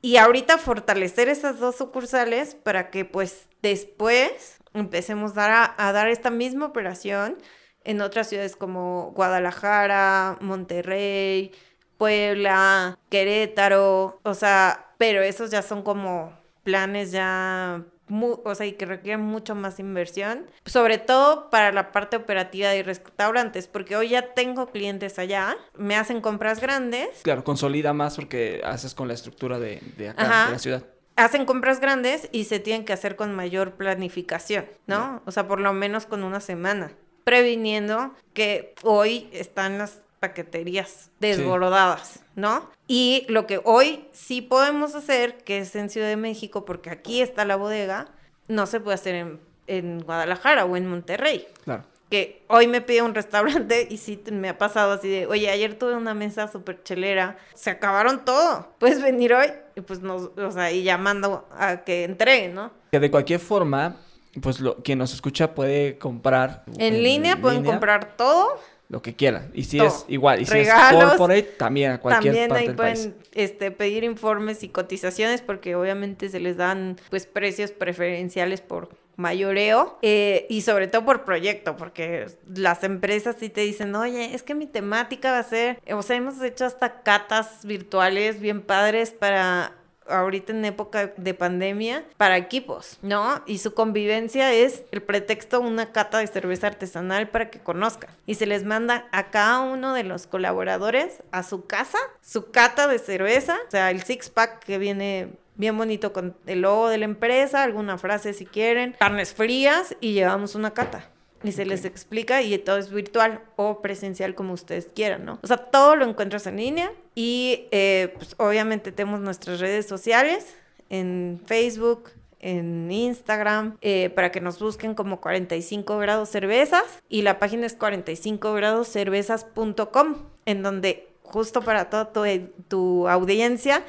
y 0.03 0.17
ahorita 0.17 0.59
fortalecer 0.59 1.29
esas 1.29 1.59
dos 1.59 1.77
sucursales 1.77 2.55
para 2.55 2.91
que 2.91 3.05
pues 3.05 3.49
después 3.63 4.59
empecemos 4.75 5.37
a, 5.37 5.75
a 5.77 5.93
dar 5.93 6.09
esta 6.09 6.31
misma 6.31 6.67
operación 6.67 7.39
en 7.85 8.01
otras 8.01 8.29
ciudades 8.29 8.57
como 8.57 9.13
Guadalajara, 9.15 10.39
Monterrey, 10.41 11.53
Puebla, 11.99 12.99
Querétaro, 13.09 14.21
o 14.23 14.35
sea, 14.35 14.93
pero 14.99 15.23
esos 15.23 15.51
ya 15.51 15.63
son 15.63 15.83
como 15.83 16.33
planes 16.63 17.13
ya 17.13 17.85
o 18.11 18.55
sea, 18.55 18.67
y 18.67 18.73
que 18.73 18.87
requieren 18.87 19.21
mucho 19.21 19.55
más 19.55 19.79
inversión, 19.79 20.47
sobre 20.65 20.99
todo 20.99 21.51
para 21.51 21.73
la 21.73 21.93
parte 21.93 22.17
operativa 22.17 22.71
de 22.71 22.83
restaurantes, 22.83 23.67
porque 23.67 23.97
hoy 23.97 24.11
ya 24.11 24.35
tengo 24.35 24.69
clientes 24.69 25.19
allá, 25.19 25.57
me 25.77 25.97
hacen 25.97 26.21
compras 26.21 26.61
grandes. 26.61 27.09
Claro, 27.23 27.45
consolida 27.45 27.93
más 27.93 28.17
porque 28.17 28.61
haces 28.65 28.95
con 28.95 29.09
la 29.09 29.15
estructura 29.15 29.59
de, 29.59 29.81
acá, 30.09 30.47
de 30.47 30.53
la 30.53 30.59
ciudad 30.59 30.85
hacen 31.17 31.47
compras 31.47 31.81
grandes 31.81 32.29
y 32.31 32.45
se 32.45 32.61
tienen 32.61 32.85
que 32.85 32.93
hacer 32.93 33.17
con 33.17 33.35
mayor 33.35 33.73
planificación, 33.73 34.67
¿no? 34.87 35.23
O 35.25 35.31
sea, 35.31 35.49
por 35.49 35.61
lo 35.61 35.73
menos 35.73 36.05
con 36.05 36.23
una 36.23 36.41
semana, 36.41 36.93
previniendo 37.25 38.15
que 38.35 38.75
hoy 38.83 39.29
están 39.33 39.79
las 39.79 40.03
paqueterías 40.21 41.11
desbordadas, 41.21 42.21
¿no? 42.35 42.71
Y 42.87 43.27
lo 43.29 43.47
que 43.47 43.61
hoy 43.65 44.07
sí 44.13 44.43
podemos 44.43 44.95
hacer, 44.95 45.39
que 45.39 45.59
es 45.59 45.75
en 45.77 45.91
Ciudad 45.91 46.09
de 46.09 46.17
México, 46.17 46.65
porque 46.65 46.91
aquí 46.91 47.21
está 47.21 47.45
la 47.45 47.57
bodega, 47.57 48.09
no 48.49 48.67
se 48.67 48.81
puede 48.81 48.95
hacer 48.95 49.15
en, 49.15 49.41
en 49.67 50.01
Guadalajara 50.01 50.65
o 50.65 50.77
en 50.77 50.87
Monterrey. 50.87 51.47
Claro. 51.65 51.85
Que 52.11 52.45
hoy 52.47 52.69
me 52.69 52.81
pide 52.81 53.03
un 53.03 53.15
restaurante 53.15 53.89
y 53.91 53.97
sí 53.97 54.23
me 54.31 54.49
ha 54.49 54.59
pasado 54.59 54.93
así 54.93 55.09
de, 55.09 55.27
oye, 55.27 55.51
ayer 55.51 55.77
tuve 55.77 55.97
una 55.97 56.15
mesa 56.15 56.47
súper 56.47 56.83
chelera, 56.85 57.37
se 57.55 57.71
acabaron 57.71 58.25
todo, 58.25 58.75
puedes 58.79 59.03
venir 59.03 59.35
hoy 59.35 59.49
y 59.75 59.81
pues 59.81 60.01
nos, 60.01 60.31
o 60.37 60.51
sea, 60.53 60.71
y 60.71 60.85
llamando 60.85 61.49
a 61.51 61.79
que 61.79 62.05
entreguen, 62.05 62.55
¿no? 62.55 62.71
Que 62.93 63.01
de 63.01 63.11
cualquier 63.11 63.41
forma, 63.41 63.97
pues 64.41 64.61
lo, 64.61 64.77
quien 64.77 65.01
nos 65.01 65.13
escucha 65.13 65.53
puede 65.55 65.99
comprar. 65.99 66.63
En, 66.79 67.03
línea 67.03 67.41
pueden 67.41 67.65
comprar 67.65 68.17
todo 68.17 68.61
lo 68.89 69.03
que 69.03 69.15
quieran. 69.15 69.51
Y 69.55 69.65
si 69.65 69.81
es 69.81 70.05
igual, 70.09 70.41
y 70.41 70.47
si 70.47 70.59
es 70.59 70.69
corporate, 70.93 71.43
también 71.59 71.93
a 71.93 72.01
cualquier 72.01 72.35
también 72.35 72.49
parte 72.49 72.69
ahí 72.69 72.75
pueden 72.75 73.17
Este, 73.33 73.71
pedir 73.71 74.05
informes 74.05 74.63
y 74.63 74.69
cotizaciones 74.69 75.41
porque 75.41 75.75
obviamente 75.75 76.29
se 76.29 76.41
les 76.41 76.57
dan 76.57 76.97
pues 77.11 77.27
precios 77.27 77.73
preferenciales 77.73 78.61
por 78.61 78.89
mayoreo 79.17 79.99
eh, 80.03 80.47
y 80.49 80.61
sobre 80.61 80.87
todo 80.89 81.05
por 81.05 81.25
proyecto, 81.25 81.77
porque 81.77 82.27
las 82.55 82.85
empresas 82.85 83.37
sí 83.41 83.49
te 83.49 83.63
dicen, 83.63 83.95
oye, 83.95 84.35
es 84.35 84.43
que 84.43 84.55
mi 84.55 84.67
temática 84.67 85.33
va 85.33 85.39
a 85.39 85.43
ser, 85.43 85.81
o 85.91 86.03
sea, 86.03 86.17
hemos 86.17 86.41
hecho 86.43 86.67
hasta 86.67 87.03
catas 87.03 87.65
virtuales 87.65 88.41
bien 88.41 88.61
padres 88.61 89.11
para 89.11 89.73
ahorita 90.09 90.53
en 90.53 90.65
época 90.65 91.13
de 91.17 91.35
pandemia 91.35 92.05
para 92.17 92.37
equipos, 92.37 92.99
¿no? 93.03 93.43
Y 93.47 93.59
su 93.59 93.75
convivencia 93.75 94.53
es 94.53 94.85
el 94.93 95.03
pretexto 95.03 95.61
una 95.61 95.93
cata 95.93 96.19
de 96.19 96.27
cerveza 96.27 96.69
artesanal 96.69 97.29
para 97.29 97.51
que 97.51 97.61
conozcan. 97.61 98.11
Y 98.27 98.35
se 98.35 98.47
les 98.47 98.65
manda 98.65 99.09
a 99.13 99.31
cada 99.31 99.61
uno 99.61 99.95
de 99.95 100.05
los 100.05 100.27
colaboradores 100.27 101.23
a 101.31 101.43
su 101.43 101.67
casa 101.67 101.99
su 102.23 102.51
cata 102.51 102.89
de 102.89 102.99
cerveza, 102.99 103.57
o 103.67 103.71
sea, 103.71 103.91
el 103.91 104.03
six 104.03 104.31
pack 104.31 104.65
que 104.65 104.79
viene 104.79 105.29
bien 105.55 105.77
bonito 105.77 106.13
con 106.13 106.37
el 106.47 106.63
logo 106.63 106.89
de 106.89 106.99
la 106.99 107.05
empresa, 107.07 107.63
alguna 107.63 107.99
frase 107.99 108.33
si 108.33 108.47
quieren, 108.47 108.95
carnes 108.99 109.33
frías 109.35 109.97
y 110.01 110.13
llevamos 110.13 110.55
una 110.55 110.73
cata 110.73 111.11
y 111.43 111.53
se 111.53 111.65
les 111.65 111.85
explica 111.85 112.43
y 112.43 112.57
todo 112.59 112.79
es 112.79 112.91
virtual 112.91 113.43
o 113.57 113.81
presencial 113.81 114.35
como 114.35 114.53
ustedes 114.53 114.89
quieran, 114.95 115.25
¿no? 115.25 115.39
O 115.43 115.47
sea, 115.47 115.57
todo 115.57 115.97
lo 115.97 116.05
encuentras 116.05 116.47
en 116.47 116.57
línea 116.57 116.93
y 117.15 117.67
eh, 117.71 118.13
pues 118.17 118.35
obviamente 118.39 118.93
tenemos 118.93 119.21
nuestras 119.21 119.61
redes 119.61 119.87
sociales 119.87 120.57
en 120.89 121.41
Facebook, 121.47 122.11
en 122.41 122.91
Instagram, 122.91 123.77
eh, 123.81 124.11
para 124.11 124.31
que 124.31 124.41
nos 124.41 124.61
busquen 124.61 124.95
como 124.95 125.21
45 125.21 125.99
grados 125.99 126.29
cervezas 126.29 126.85
y 127.09 127.23
la 127.23 127.39
página 127.39 127.67
es 127.67 127.75
45 127.75 128.53
grados 128.55 128.89
cervezas.com 128.89 130.17
en 130.45 130.63
donde 130.63 131.09
justo 131.23 131.63
para 131.63 131.91
toda 131.91 132.13
tu, 132.13 132.23
tu 132.69 133.09
audiencia 133.09 133.83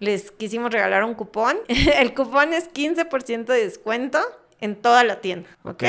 les 0.00 0.30
quisimos 0.32 0.72
regalar 0.72 1.04
un 1.04 1.14
cupón. 1.14 1.58
El 1.68 2.14
cupón 2.14 2.52
es 2.52 2.72
15% 2.72 3.44
de 3.44 3.64
descuento 3.64 4.18
en 4.60 4.76
toda 4.76 5.04
la 5.04 5.20
tienda. 5.20 5.48
¿Ok? 5.62 5.84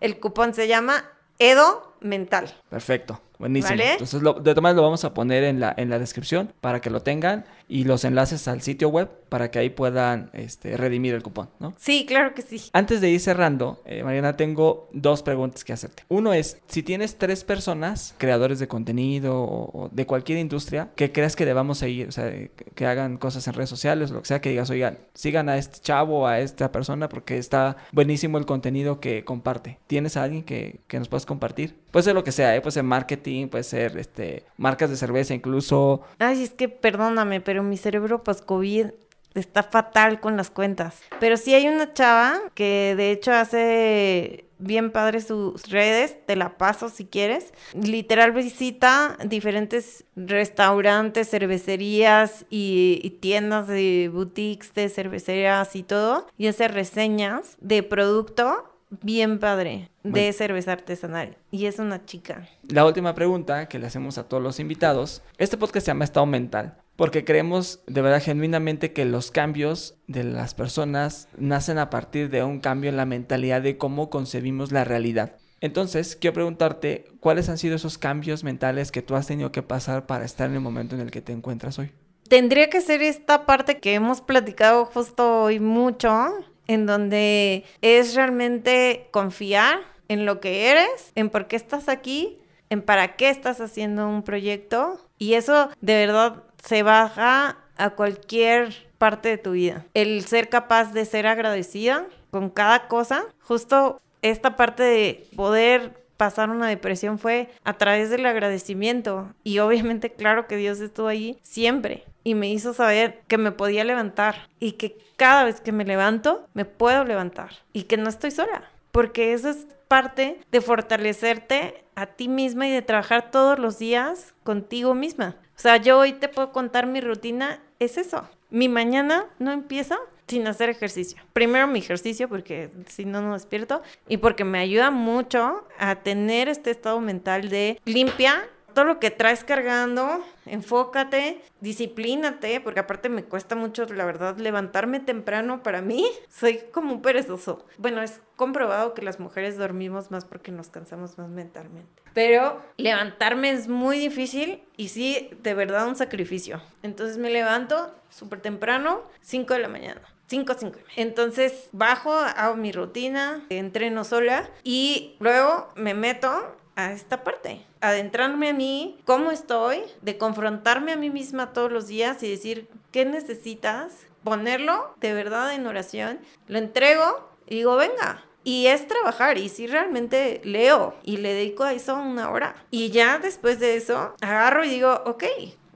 El 0.00 0.18
cupón 0.18 0.54
se 0.54 0.68
llama 0.68 1.04
Edo 1.38 1.94
Mental. 2.00 2.54
Perfecto. 2.68 3.20
Buenísimo. 3.38 3.80
Entonces, 3.80 4.20
de 4.20 4.32
todas 4.32 4.62
maneras 4.62 4.76
lo 4.76 4.82
vamos 4.82 5.04
a 5.04 5.12
poner 5.12 5.44
en 5.44 5.60
la, 5.60 5.74
en 5.76 5.90
la 5.90 5.98
descripción 5.98 6.52
para 6.60 6.80
que 6.80 6.88
lo 6.88 7.00
tengan 7.00 7.44
y 7.68 7.84
los 7.84 8.04
enlaces 8.04 8.46
al 8.48 8.62
sitio 8.62 8.88
web 8.88 9.08
para 9.28 9.50
que 9.50 9.58
ahí 9.58 9.70
puedan 9.70 10.30
este, 10.32 10.76
redimir 10.76 11.14
el 11.14 11.22
cupón, 11.22 11.48
¿no? 11.58 11.74
Sí, 11.78 12.04
claro 12.06 12.34
que 12.34 12.42
sí. 12.42 12.62
Antes 12.72 13.00
de 13.00 13.10
ir 13.10 13.20
cerrando, 13.20 13.82
eh, 13.84 14.04
Mariana, 14.04 14.36
tengo 14.36 14.88
dos 14.92 15.22
preguntas 15.22 15.64
que 15.64 15.72
hacerte. 15.72 16.04
Uno 16.08 16.32
es, 16.32 16.58
si 16.68 16.82
tienes 16.82 17.16
tres 17.16 17.44
personas, 17.44 18.14
creadores 18.18 18.58
de 18.58 18.68
contenido 18.68 19.34
o, 19.36 19.88
de 19.92 20.06
cualquier 20.06 20.38
industria, 20.38 20.90
que 20.94 21.10
creas 21.12 21.34
que 21.34 21.44
debamos 21.44 21.78
seguir, 21.78 22.08
o 22.08 22.12
sea, 22.12 22.30
que, 22.30 22.86
hagan 22.86 23.16
cosas 23.16 23.46
en 23.48 23.54
redes 23.54 23.68
sociales, 23.68 24.10
lo 24.10 24.20
que 24.20 24.28
sea, 24.28 24.40
que 24.40 24.50
digas, 24.50 24.70
oigan, 24.70 24.98
sigan 25.14 25.48
a 25.48 25.56
este 25.56 25.80
chavo, 25.80 26.28
a 26.28 26.38
esta 26.38 26.70
persona, 26.70 27.08
porque 27.08 27.36
está 27.36 27.76
buenísimo 27.90 28.38
el 28.38 28.46
contenido 28.46 29.00
que 29.00 29.24
comparte. 29.24 29.78
¿Tienes 29.88 30.16
a 30.16 30.22
alguien 30.22 30.44
que, 30.44 30.80
que 30.86 30.98
nos 31.00 31.08
puedas 31.08 31.26
compartir? 31.26 31.74
Puede 31.96 32.04
ser 32.04 32.14
lo 32.14 32.24
que 32.24 32.32
sea, 32.32 32.54
¿eh? 32.54 32.60
puede 32.60 32.72
ser 32.72 32.82
marketing, 32.82 33.48
puede 33.48 33.64
ser 33.64 33.96
este, 33.96 34.44
marcas 34.58 34.90
de 34.90 34.96
cerveza 34.96 35.32
incluso. 35.32 36.02
Ay, 36.18 36.42
es 36.42 36.50
que 36.50 36.68
perdóname, 36.68 37.40
pero 37.40 37.55
mi 37.62 37.76
cerebro 37.76 38.22
post-COVID 38.22 38.90
está 39.34 39.62
fatal 39.62 40.20
con 40.20 40.36
las 40.36 40.50
cuentas. 40.50 41.00
Pero 41.20 41.36
sí 41.36 41.54
hay 41.54 41.68
una 41.68 41.92
chava 41.92 42.40
que 42.54 42.94
de 42.96 43.12
hecho 43.12 43.32
hace 43.32 44.46
bien 44.58 44.90
padre 44.90 45.20
sus 45.20 45.68
redes, 45.68 46.16
te 46.26 46.36
la 46.36 46.56
paso 46.56 46.88
si 46.88 47.04
quieres. 47.04 47.52
Literal 47.74 48.32
visita 48.32 49.16
diferentes 49.24 50.04
restaurantes, 50.16 51.28
cervecerías 51.28 52.46
y, 52.48 53.00
y, 53.02 53.10
tiendas 53.10 53.68
de 53.68 54.10
boutiques 54.12 54.72
de 54.74 54.88
cervecerías 54.88 55.76
y 55.76 55.82
todo 55.82 56.26
y 56.38 56.46
hace 56.46 56.68
reseñas 56.68 57.56
de 57.60 57.82
producto 57.82 58.72
bien 59.02 59.38
padre 59.40 59.90
de 60.04 60.32
cerveza 60.32 60.72
artesanal 60.72 61.36
y 61.50 61.66
es 61.66 61.78
una 61.78 62.04
chica. 62.04 62.48
La 62.68 62.86
última 62.86 63.14
pregunta 63.14 63.68
que 63.68 63.78
le 63.78 63.86
hacemos 63.86 64.16
a 64.16 64.28
todos 64.28 64.42
los 64.42 64.60
invitados. 64.60 65.22
Este 65.38 65.56
podcast 65.56 65.86
se 65.86 65.90
llama 65.90 66.04
Estado 66.04 66.26
Mental 66.26 66.78
porque 66.96 67.24
creemos 67.24 67.80
de 67.86 68.02
verdad 68.02 68.22
genuinamente 68.22 68.92
que 68.92 69.04
los 69.04 69.30
cambios 69.30 69.96
de 70.06 70.24
las 70.24 70.54
personas 70.54 71.28
nacen 71.36 71.78
a 71.78 71.90
partir 71.90 72.30
de 72.30 72.42
un 72.42 72.60
cambio 72.60 72.90
en 72.90 72.96
la 72.96 73.06
mentalidad 73.06 73.62
de 73.62 73.76
cómo 73.76 74.10
concebimos 74.10 74.72
la 74.72 74.84
realidad. 74.84 75.36
Entonces, 75.60 76.16
quiero 76.16 76.34
preguntarte, 76.34 77.06
¿cuáles 77.20 77.48
han 77.48 77.58
sido 77.58 77.76
esos 77.76 77.98
cambios 77.98 78.44
mentales 78.44 78.92
que 78.92 79.02
tú 79.02 79.14
has 79.14 79.26
tenido 79.26 79.52
que 79.52 79.62
pasar 79.62 80.06
para 80.06 80.24
estar 80.24 80.48
en 80.48 80.54
el 80.54 80.60
momento 80.60 80.94
en 80.94 81.00
el 81.00 81.10
que 81.10 81.22
te 81.22 81.32
encuentras 81.32 81.78
hoy? 81.78 81.92
Tendría 82.28 82.68
que 82.68 82.80
ser 82.80 83.02
esta 83.02 83.46
parte 83.46 83.78
que 83.78 83.94
hemos 83.94 84.20
platicado 84.20 84.84
justo 84.84 85.44
hoy 85.44 85.60
mucho, 85.60 86.32
en 86.66 86.86
donde 86.86 87.64
es 87.80 88.14
realmente 88.14 89.08
confiar 89.12 89.80
en 90.08 90.26
lo 90.26 90.40
que 90.40 90.70
eres, 90.70 91.12
en 91.14 91.30
por 91.30 91.46
qué 91.46 91.56
estás 91.56 91.88
aquí, 91.88 92.38
en 92.68 92.82
para 92.82 93.16
qué 93.16 93.30
estás 93.30 93.60
haciendo 93.60 94.08
un 94.08 94.22
proyecto. 94.22 95.00
Y 95.18 95.34
eso 95.34 95.70
de 95.80 95.94
verdad 95.94 96.42
se 96.66 96.82
baja 96.82 97.56
a 97.76 97.90
cualquier 97.90 98.86
parte 98.98 99.28
de 99.28 99.38
tu 99.38 99.52
vida. 99.52 99.86
El 99.94 100.24
ser 100.26 100.48
capaz 100.48 100.92
de 100.92 101.04
ser 101.04 101.26
agradecida 101.26 102.06
con 102.30 102.50
cada 102.50 102.88
cosa, 102.88 103.24
justo 103.40 104.00
esta 104.22 104.56
parte 104.56 104.82
de 104.82 105.26
poder 105.36 106.06
pasar 106.16 106.50
una 106.50 106.68
depresión 106.68 107.18
fue 107.18 107.50
a 107.64 107.74
través 107.74 108.10
del 108.10 108.26
agradecimiento. 108.26 109.32
Y 109.44 109.58
obviamente, 109.58 110.12
claro 110.12 110.46
que 110.46 110.56
Dios 110.56 110.80
estuvo 110.80 111.08
ahí 111.08 111.38
siempre 111.42 112.04
y 112.24 112.34
me 112.34 112.50
hizo 112.50 112.74
saber 112.74 113.20
que 113.28 113.38
me 113.38 113.52
podía 113.52 113.84
levantar 113.84 114.48
y 114.58 114.72
que 114.72 114.98
cada 115.16 115.44
vez 115.44 115.60
que 115.60 115.72
me 115.72 115.84
levanto, 115.84 116.46
me 116.54 116.64
puedo 116.64 117.04
levantar 117.04 117.50
y 117.72 117.84
que 117.84 117.96
no 117.96 118.08
estoy 118.08 118.30
sola. 118.30 118.64
Porque 118.90 119.34
eso 119.34 119.50
es 119.50 119.66
parte 119.88 120.40
de 120.50 120.60
fortalecerte 120.60 121.84
a 121.94 122.06
ti 122.06 122.28
misma 122.28 122.66
y 122.66 122.72
de 122.72 122.82
trabajar 122.82 123.30
todos 123.30 123.58
los 123.58 123.78
días 123.78 124.34
contigo 124.42 124.94
misma. 124.94 125.36
O 125.56 125.60
sea, 125.60 125.78
yo 125.78 125.98
hoy 125.98 126.12
te 126.12 126.28
puedo 126.28 126.52
contar 126.52 126.86
mi 126.86 127.00
rutina, 127.00 127.60
es 127.78 127.96
eso. 127.96 128.28
Mi 128.50 128.68
mañana 128.68 129.26
no 129.38 129.52
empieza 129.52 129.96
sin 130.26 130.46
hacer 130.46 130.68
ejercicio. 130.68 131.22
Primero 131.32 131.66
mi 131.66 131.78
ejercicio 131.78 132.28
porque 132.28 132.70
si 132.88 133.04
no, 133.04 133.22
no 133.22 133.32
despierto 133.32 133.82
y 134.08 134.18
porque 134.18 134.44
me 134.44 134.58
ayuda 134.58 134.90
mucho 134.90 135.66
a 135.78 135.96
tener 135.96 136.48
este 136.48 136.70
estado 136.70 137.00
mental 137.00 137.48
de 137.48 137.80
limpia 137.84 138.44
todo 138.76 138.84
lo 138.84 139.00
que 139.00 139.10
traes 139.10 139.42
cargando, 139.42 140.22
enfócate, 140.44 141.40
disciplínate, 141.62 142.60
porque 142.60 142.80
aparte 142.80 143.08
me 143.08 143.24
cuesta 143.24 143.54
mucho, 143.54 143.86
la 143.86 144.04
verdad, 144.04 144.36
levantarme 144.36 145.00
temprano 145.00 145.62
para 145.62 145.80
mí. 145.80 146.04
Soy 146.28 146.58
como 146.72 146.92
un 146.92 147.00
perezoso. 147.00 147.64
Bueno, 147.78 148.02
es 148.02 148.20
comprobado 148.36 148.92
que 148.92 149.00
las 149.00 149.18
mujeres 149.18 149.56
dormimos 149.56 150.10
más 150.10 150.26
porque 150.26 150.52
nos 150.52 150.68
cansamos 150.68 151.16
más 151.16 151.30
mentalmente. 151.30 152.02
Pero 152.12 152.62
levantarme 152.76 153.50
es 153.50 153.66
muy 153.66 153.98
difícil 153.98 154.62
y 154.76 154.88
sí, 154.88 155.30
de 155.42 155.54
verdad, 155.54 155.88
un 155.88 155.96
sacrificio. 155.96 156.60
Entonces 156.82 157.16
me 157.16 157.30
levanto 157.30 157.94
súper 158.10 158.42
temprano, 158.42 159.00
5 159.22 159.54
de 159.54 159.60
la 159.60 159.68
mañana. 159.68 160.02
5, 160.26 160.54
5. 160.54 160.78
Entonces 160.96 161.70
bajo, 161.72 162.12
hago 162.12 162.56
mi 162.56 162.72
rutina, 162.72 163.42
entreno 163.48 164.04
sola 164.04 164.50
y 164.64 165.16
luego 165.18 165.68
me 165.76 165.94
meto 165.94 166.56
a 166.76 166.92
esta 166.92 167.24
parte, 167.24 167.66
adentrarme 167.80 168.50
a 168.50 168.54
mí, 168.54 168.98
cómo 169.04 169.30
estoy, 169.30 169.80
de 170.02 170.18
confrontarme 170.18 170.92
a 170.92 170.96
mí 170.96 171.10
misma 171.10 171.52
todos 171.52 171.72
los 171.72 171.88
días 171.88 172.22
y 172.22 172.30
decir, 172.30 172.68
¿qué 172.92 173.04
necesitas? 173.04 174.06
Ponerlo 174.22 174.94
de 175.00 175.14
verdad 175.14 175.54
en 175.54 175.66
oración, 175.66 176.20
lo 176.46 176.58
entrego 176.58 177.30
y 177.46 177.56
digo, 177.56 177.76
venga. 177.76 178.22
Y 178.44 178.68
es 178.68 178.86
trabajar, 178.86 179.38
y 179.38 179.48
si 179.48 179.66
realmente 179.66 180.40
leo 180.44 180.94
y 181.02 181.16
le 181.16 181.34
dedico 181.34 181.64
a 181.64 181.72
eso 181.72 181.96
una 181.96 182.30
hora. 182.30 182.54
Y 182.70 182.90
ya 182.90 183.18
después 183.18 183.58
de 183.58 183.74
eso, 183.74 184.14
agarro 184.20 184.64
y 184.64 184.68
digo, 184.68 185.02
ok, 185.04 185.24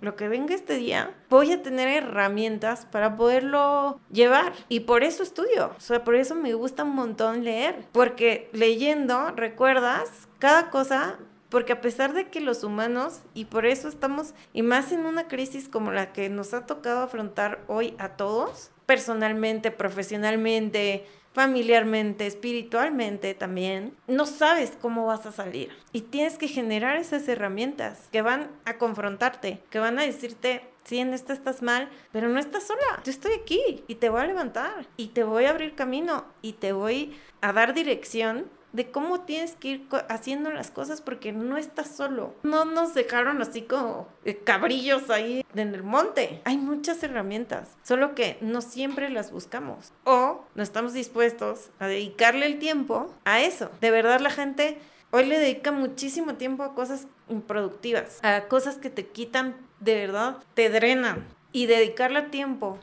lo 0.01 0.15
que 0.15 0.29
venga 0.29 0.55
este 0.55 0.77
día, 0.77 1.13
voy 1.29 1.53
a 1.53 1.63
tener 1.63 1.89
herramientas 1.89 2.87
para 2.87 3.17
poderlo 3.17 3.99
llevar. 4.13 4.53
Y 4.69 4.81
por 4.81 5.03
eso 5.03 5.23
estudio. 5.23 5.73
O 5.77 5.81
sea, 5.81 6.05
por 6.05 6.15
eso 6.15 6.35
me 6.35 6.55
gusta 6.55 6.85
un 6.85 6.95
montón 6.95 7.45
leer. 7.45 7.85
Porque 7.93 8.49
leyendo, 8.53 9.33
recuerdas 9.33 10.29
cada 10.41 10.71
cosa. 10.71 11.19
Porque 11.49 11.73
a 11.73 11.81
pesar 11.81 12.13
de 12.13 12.29
que 12.29 12.41
los 12.41 12.63
humanos, 12.63 13.23
y 13.35 13.47
por 13.47 13.67
eso 13.67 13.89
estamos, 13.89 14.35
y 14.53 14.63
más 14.63 14.93
en 14.93 15.05
una 15.05 15.27
crisis 15.27 15.69
como 15.69 15.91
la 15.91 16.13
que 16.13 16.29
nos 16.29 16.55
ha 16.55 16.65
tocado 16.65 17.03
afrontar 17.03 17.65
hoy 17.67 17.97
a 17.99 18.11
todos, 18.11 18.71
personalmente, 18.87 19.73
profesionalmente, 19.73 21.07
familiarmente, 21.33 22.27
espiritualmente 22.27 23.35
también, 23.35 23.97
no 24.07 24.27
sabes 24.27 24.73
cómo 24.81 25.07
vas 25.07 25.27
a 25.27 25.33
salir. 25.33 25.71
Y 25.93 26.03
tienes 26.03 26.39
que 26.39 26.49
generar 26.49 26.97
esas 26.97 27.27
herramientas 27.29 28.09
que 28.11 28.23
van 28.23 28.51
a 28.65 28.79
confrontarte, 28.79 29.63
que 29.71 29.79
van 29.79 29.99
a 29.99 30.03
decirte, 30.03 30.63
sí, 30.85 30.99
en 30.99 31.15
esto 31.15 31.33
estás 31.33 31.63
mal, 31.63 31.89
pero 32.13 32.29
no 32.29 32.39
estás 32.39 32.67
sola. 32.67 33.03
Yo 33.05 33.11
estoy 33.11 33.33
aquí 33.35 33.85
y 33.87 33.97
te 33.97 34.09
voy 34.09 34.21
a 34.21 34.27
levantar 34.27 34.87
y 34.97 35.09
te 35.09 35.25
voy 35.25 35.45
a 35.45 35.51
abrir 35.51 35.75
camino 35.75 36.25
y 36.43 36.55
te 36.55 36.73
voy 36.73 37.17
a 37.41 37.53
dar 37.53 37.75
dirección 37.75 38.47
de 38.73 38.91
cómo 38.91 39.21
tienes 39.21 39.57
que 39.57 39.69
ir 39.69 39.89
haciendo 40.09 40.51
las 40.51 40.71
cosas 40.71 41.01
porque 41.01 41.33
no 41.33 41.57
estás 41.57 41.89
solo. 41.89 42.35
No 42.43 42.65
nos 42.65 42.95
dejaron 42.95 43.43
así 43.43 43.63
como 43.63 44.09
eh, 44.25 44.37
cabrillos 44.37 45.11
ahí 45.11 45.45
en 45.55 45.75
el 45.75 45.83
monte. 45.83 46.41
Hay 46.45 46.57
muchas 46.57 47.03
herramientas, 47.03 47.77
solo 47.83 48.15
que 48.15 48.39
no 48.41 48.61
siempre 48.61 49.11
las 49.11 49.33
buscamos 49.33 49.93
o 50.05 50.45
no 50.55 50.63
estamos 50.63 50.93
dispuestos 50.93 51.71
a 51.79 51.87
dedicarle 51.87 52.47
el 52.47 52.59
tiempo 52.59 53.15
a 53.25 53.41
eso. 53.41 53.71
De 53.81 53.91
verdad 53.91 54.21
la 54.21 54.31
gente 54.31 54.79
hoy 55.11 55.27
le 55.27 55.39
dedica 55.39 55.73
muchísimo 55.73 56.35
tiempo 56.35 56.63
a 56.63 56.75
cosas 56.75 57.07
improductivas, 57.29 58.21
a 58.23 58.49
cosas 58.49 58.79
que 58.79 58.91
te 58.91 59.07
quitan, 59.07 59.57
de 59.81 59.95
verdad, 59.95 60.39
te 60.55 60.71
drenan. 60.71 61.27
Y 61.53 61.67
dedicarle 61.67 62.23
tiempo 62.23 62.79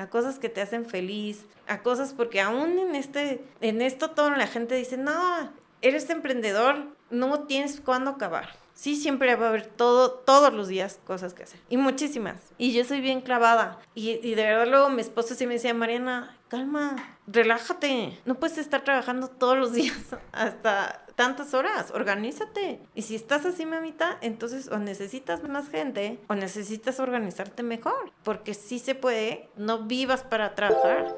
a 0.00 0.08
cosas 0.08 0.38
que 0.38 0.48
te 0.48 0.62
hacen 0.62 0.86
feliz, 0.86 1.44
a 1.66 1.82
cosas 1.82 2.14
porque 2.14 2.40
aún 2.40 2.78
en 2.78 2.94
este 2.94 3.44
en 3.60 3.82
esto 3.82 4.12
todo 4.12 4.30
la 4.30 4.46
gente 4.46 4.74
dice, 4.74 4.96
"No, 4.96 5.52
eres 5.82 6.08
emprendedor, 6.08 6.86
no 7.10 7.40
tienes 7.40 7.80
cuándo 7.82 8.12
acabar." 8.12 8.59
Sí, 8.80 8.96
siempre 8.96 9.36
va 9.36 9.44
a 9.44 9.48
haber 9.50 9.66
todo, 9.66 10.10
todos 10.10 10.54
los 10.54 10.68
días 10.68 11.00
cosas 11.04 11.34
que 11.34 11.42
hacer. 11.42 11.60
Y 11.68 11.76
muchísimas. 11.76 12.36
Y 12.56 12.72
yo 12.72 12.82
soy 12.82 13.02
bien 13.02 13.20
clavada. 13.20 13.78
Y, 13.94 14.12
y 14.26 14.34
de 14.34 14.42
verdad 14.42 14.66
luego 14.66 14.88
mi 14.88 15.02
esposo 15.02 15.34
sí 15.34 15.46
me 15.46 15.52
decía, 15.52 15.74
Mariana, 15.74 16.38
calma, 16.48 16.96
relájate. 17.26 18.18
No 18.24 18.36
puedes 18.36 18.56
estar 18.56 18.82
trabajando 18.82 19.28
todos 19.28 19.58
los 19.58 19.72
días 19.74 20.16
hasta 20.32 21.04
tantas 21.14 21.52
horas, 21.52 21.90
organízate. 21.90 22.80
Y 22.94 23.02
si 23.02 23.16
estás 23.16 23.44
así, 23.44 23.66
mamita, 23.66 24.16
entonces 24.22 24.68
o 24.68 24.78
necesitas 24.78 25.46
más 25.46 25.68
gente 25.68 26.18
o 26.28 26.34
necesitas 26.34 27.00
organizarte 27.00 27.62
mejor, 27.62 28.10
porque 28.24 28.54
sí 28.54 28.78
se 28.78 28.94
puede, 28.94 29.50
no 29.56 29.80
vivas 29.80 30.22
para 30.22 30.54
trabajar. 30.54 31.14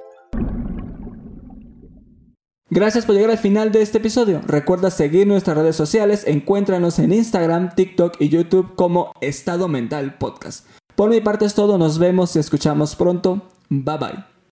Gracias 2.75 3.05
por 3.05 3.15
llegar 3.15 3.31
al 3.31 3.37
final 3.37 3.71
de 3.71 3.83
este 3.83 3.99
episodio. 3.99 4.41
Recuerda 4.47 4.91
seguir 4.91 5.27
nuestras 5.27 5.59
redes 5.59 5.77
sociales, 5.77 6.25
encuéntranos 6.27 6.99
en 6.99 7.13
Instagram, 7.13 7.75
TikTok 7.75 8.17
y 8.19 8.31
YouTube 8.31 8.75
como 8.77 9.13
Estado 9.21 9.69
Mental 9.69 10.15
Podcast. 10.17 10.67
Por 10.97 11.11
mi 11.11 11.21
parte 11.21 11.45
es 11.45 11.53
todo, 11.53 11.77
nos 11.77 11.99
vemos 11.99 12.35
y 12.35 12.39
escuchamos 12.39 12.97
pronto. 12.97 13.43
Bye 13.69 13.99
bye. 13.99 14.32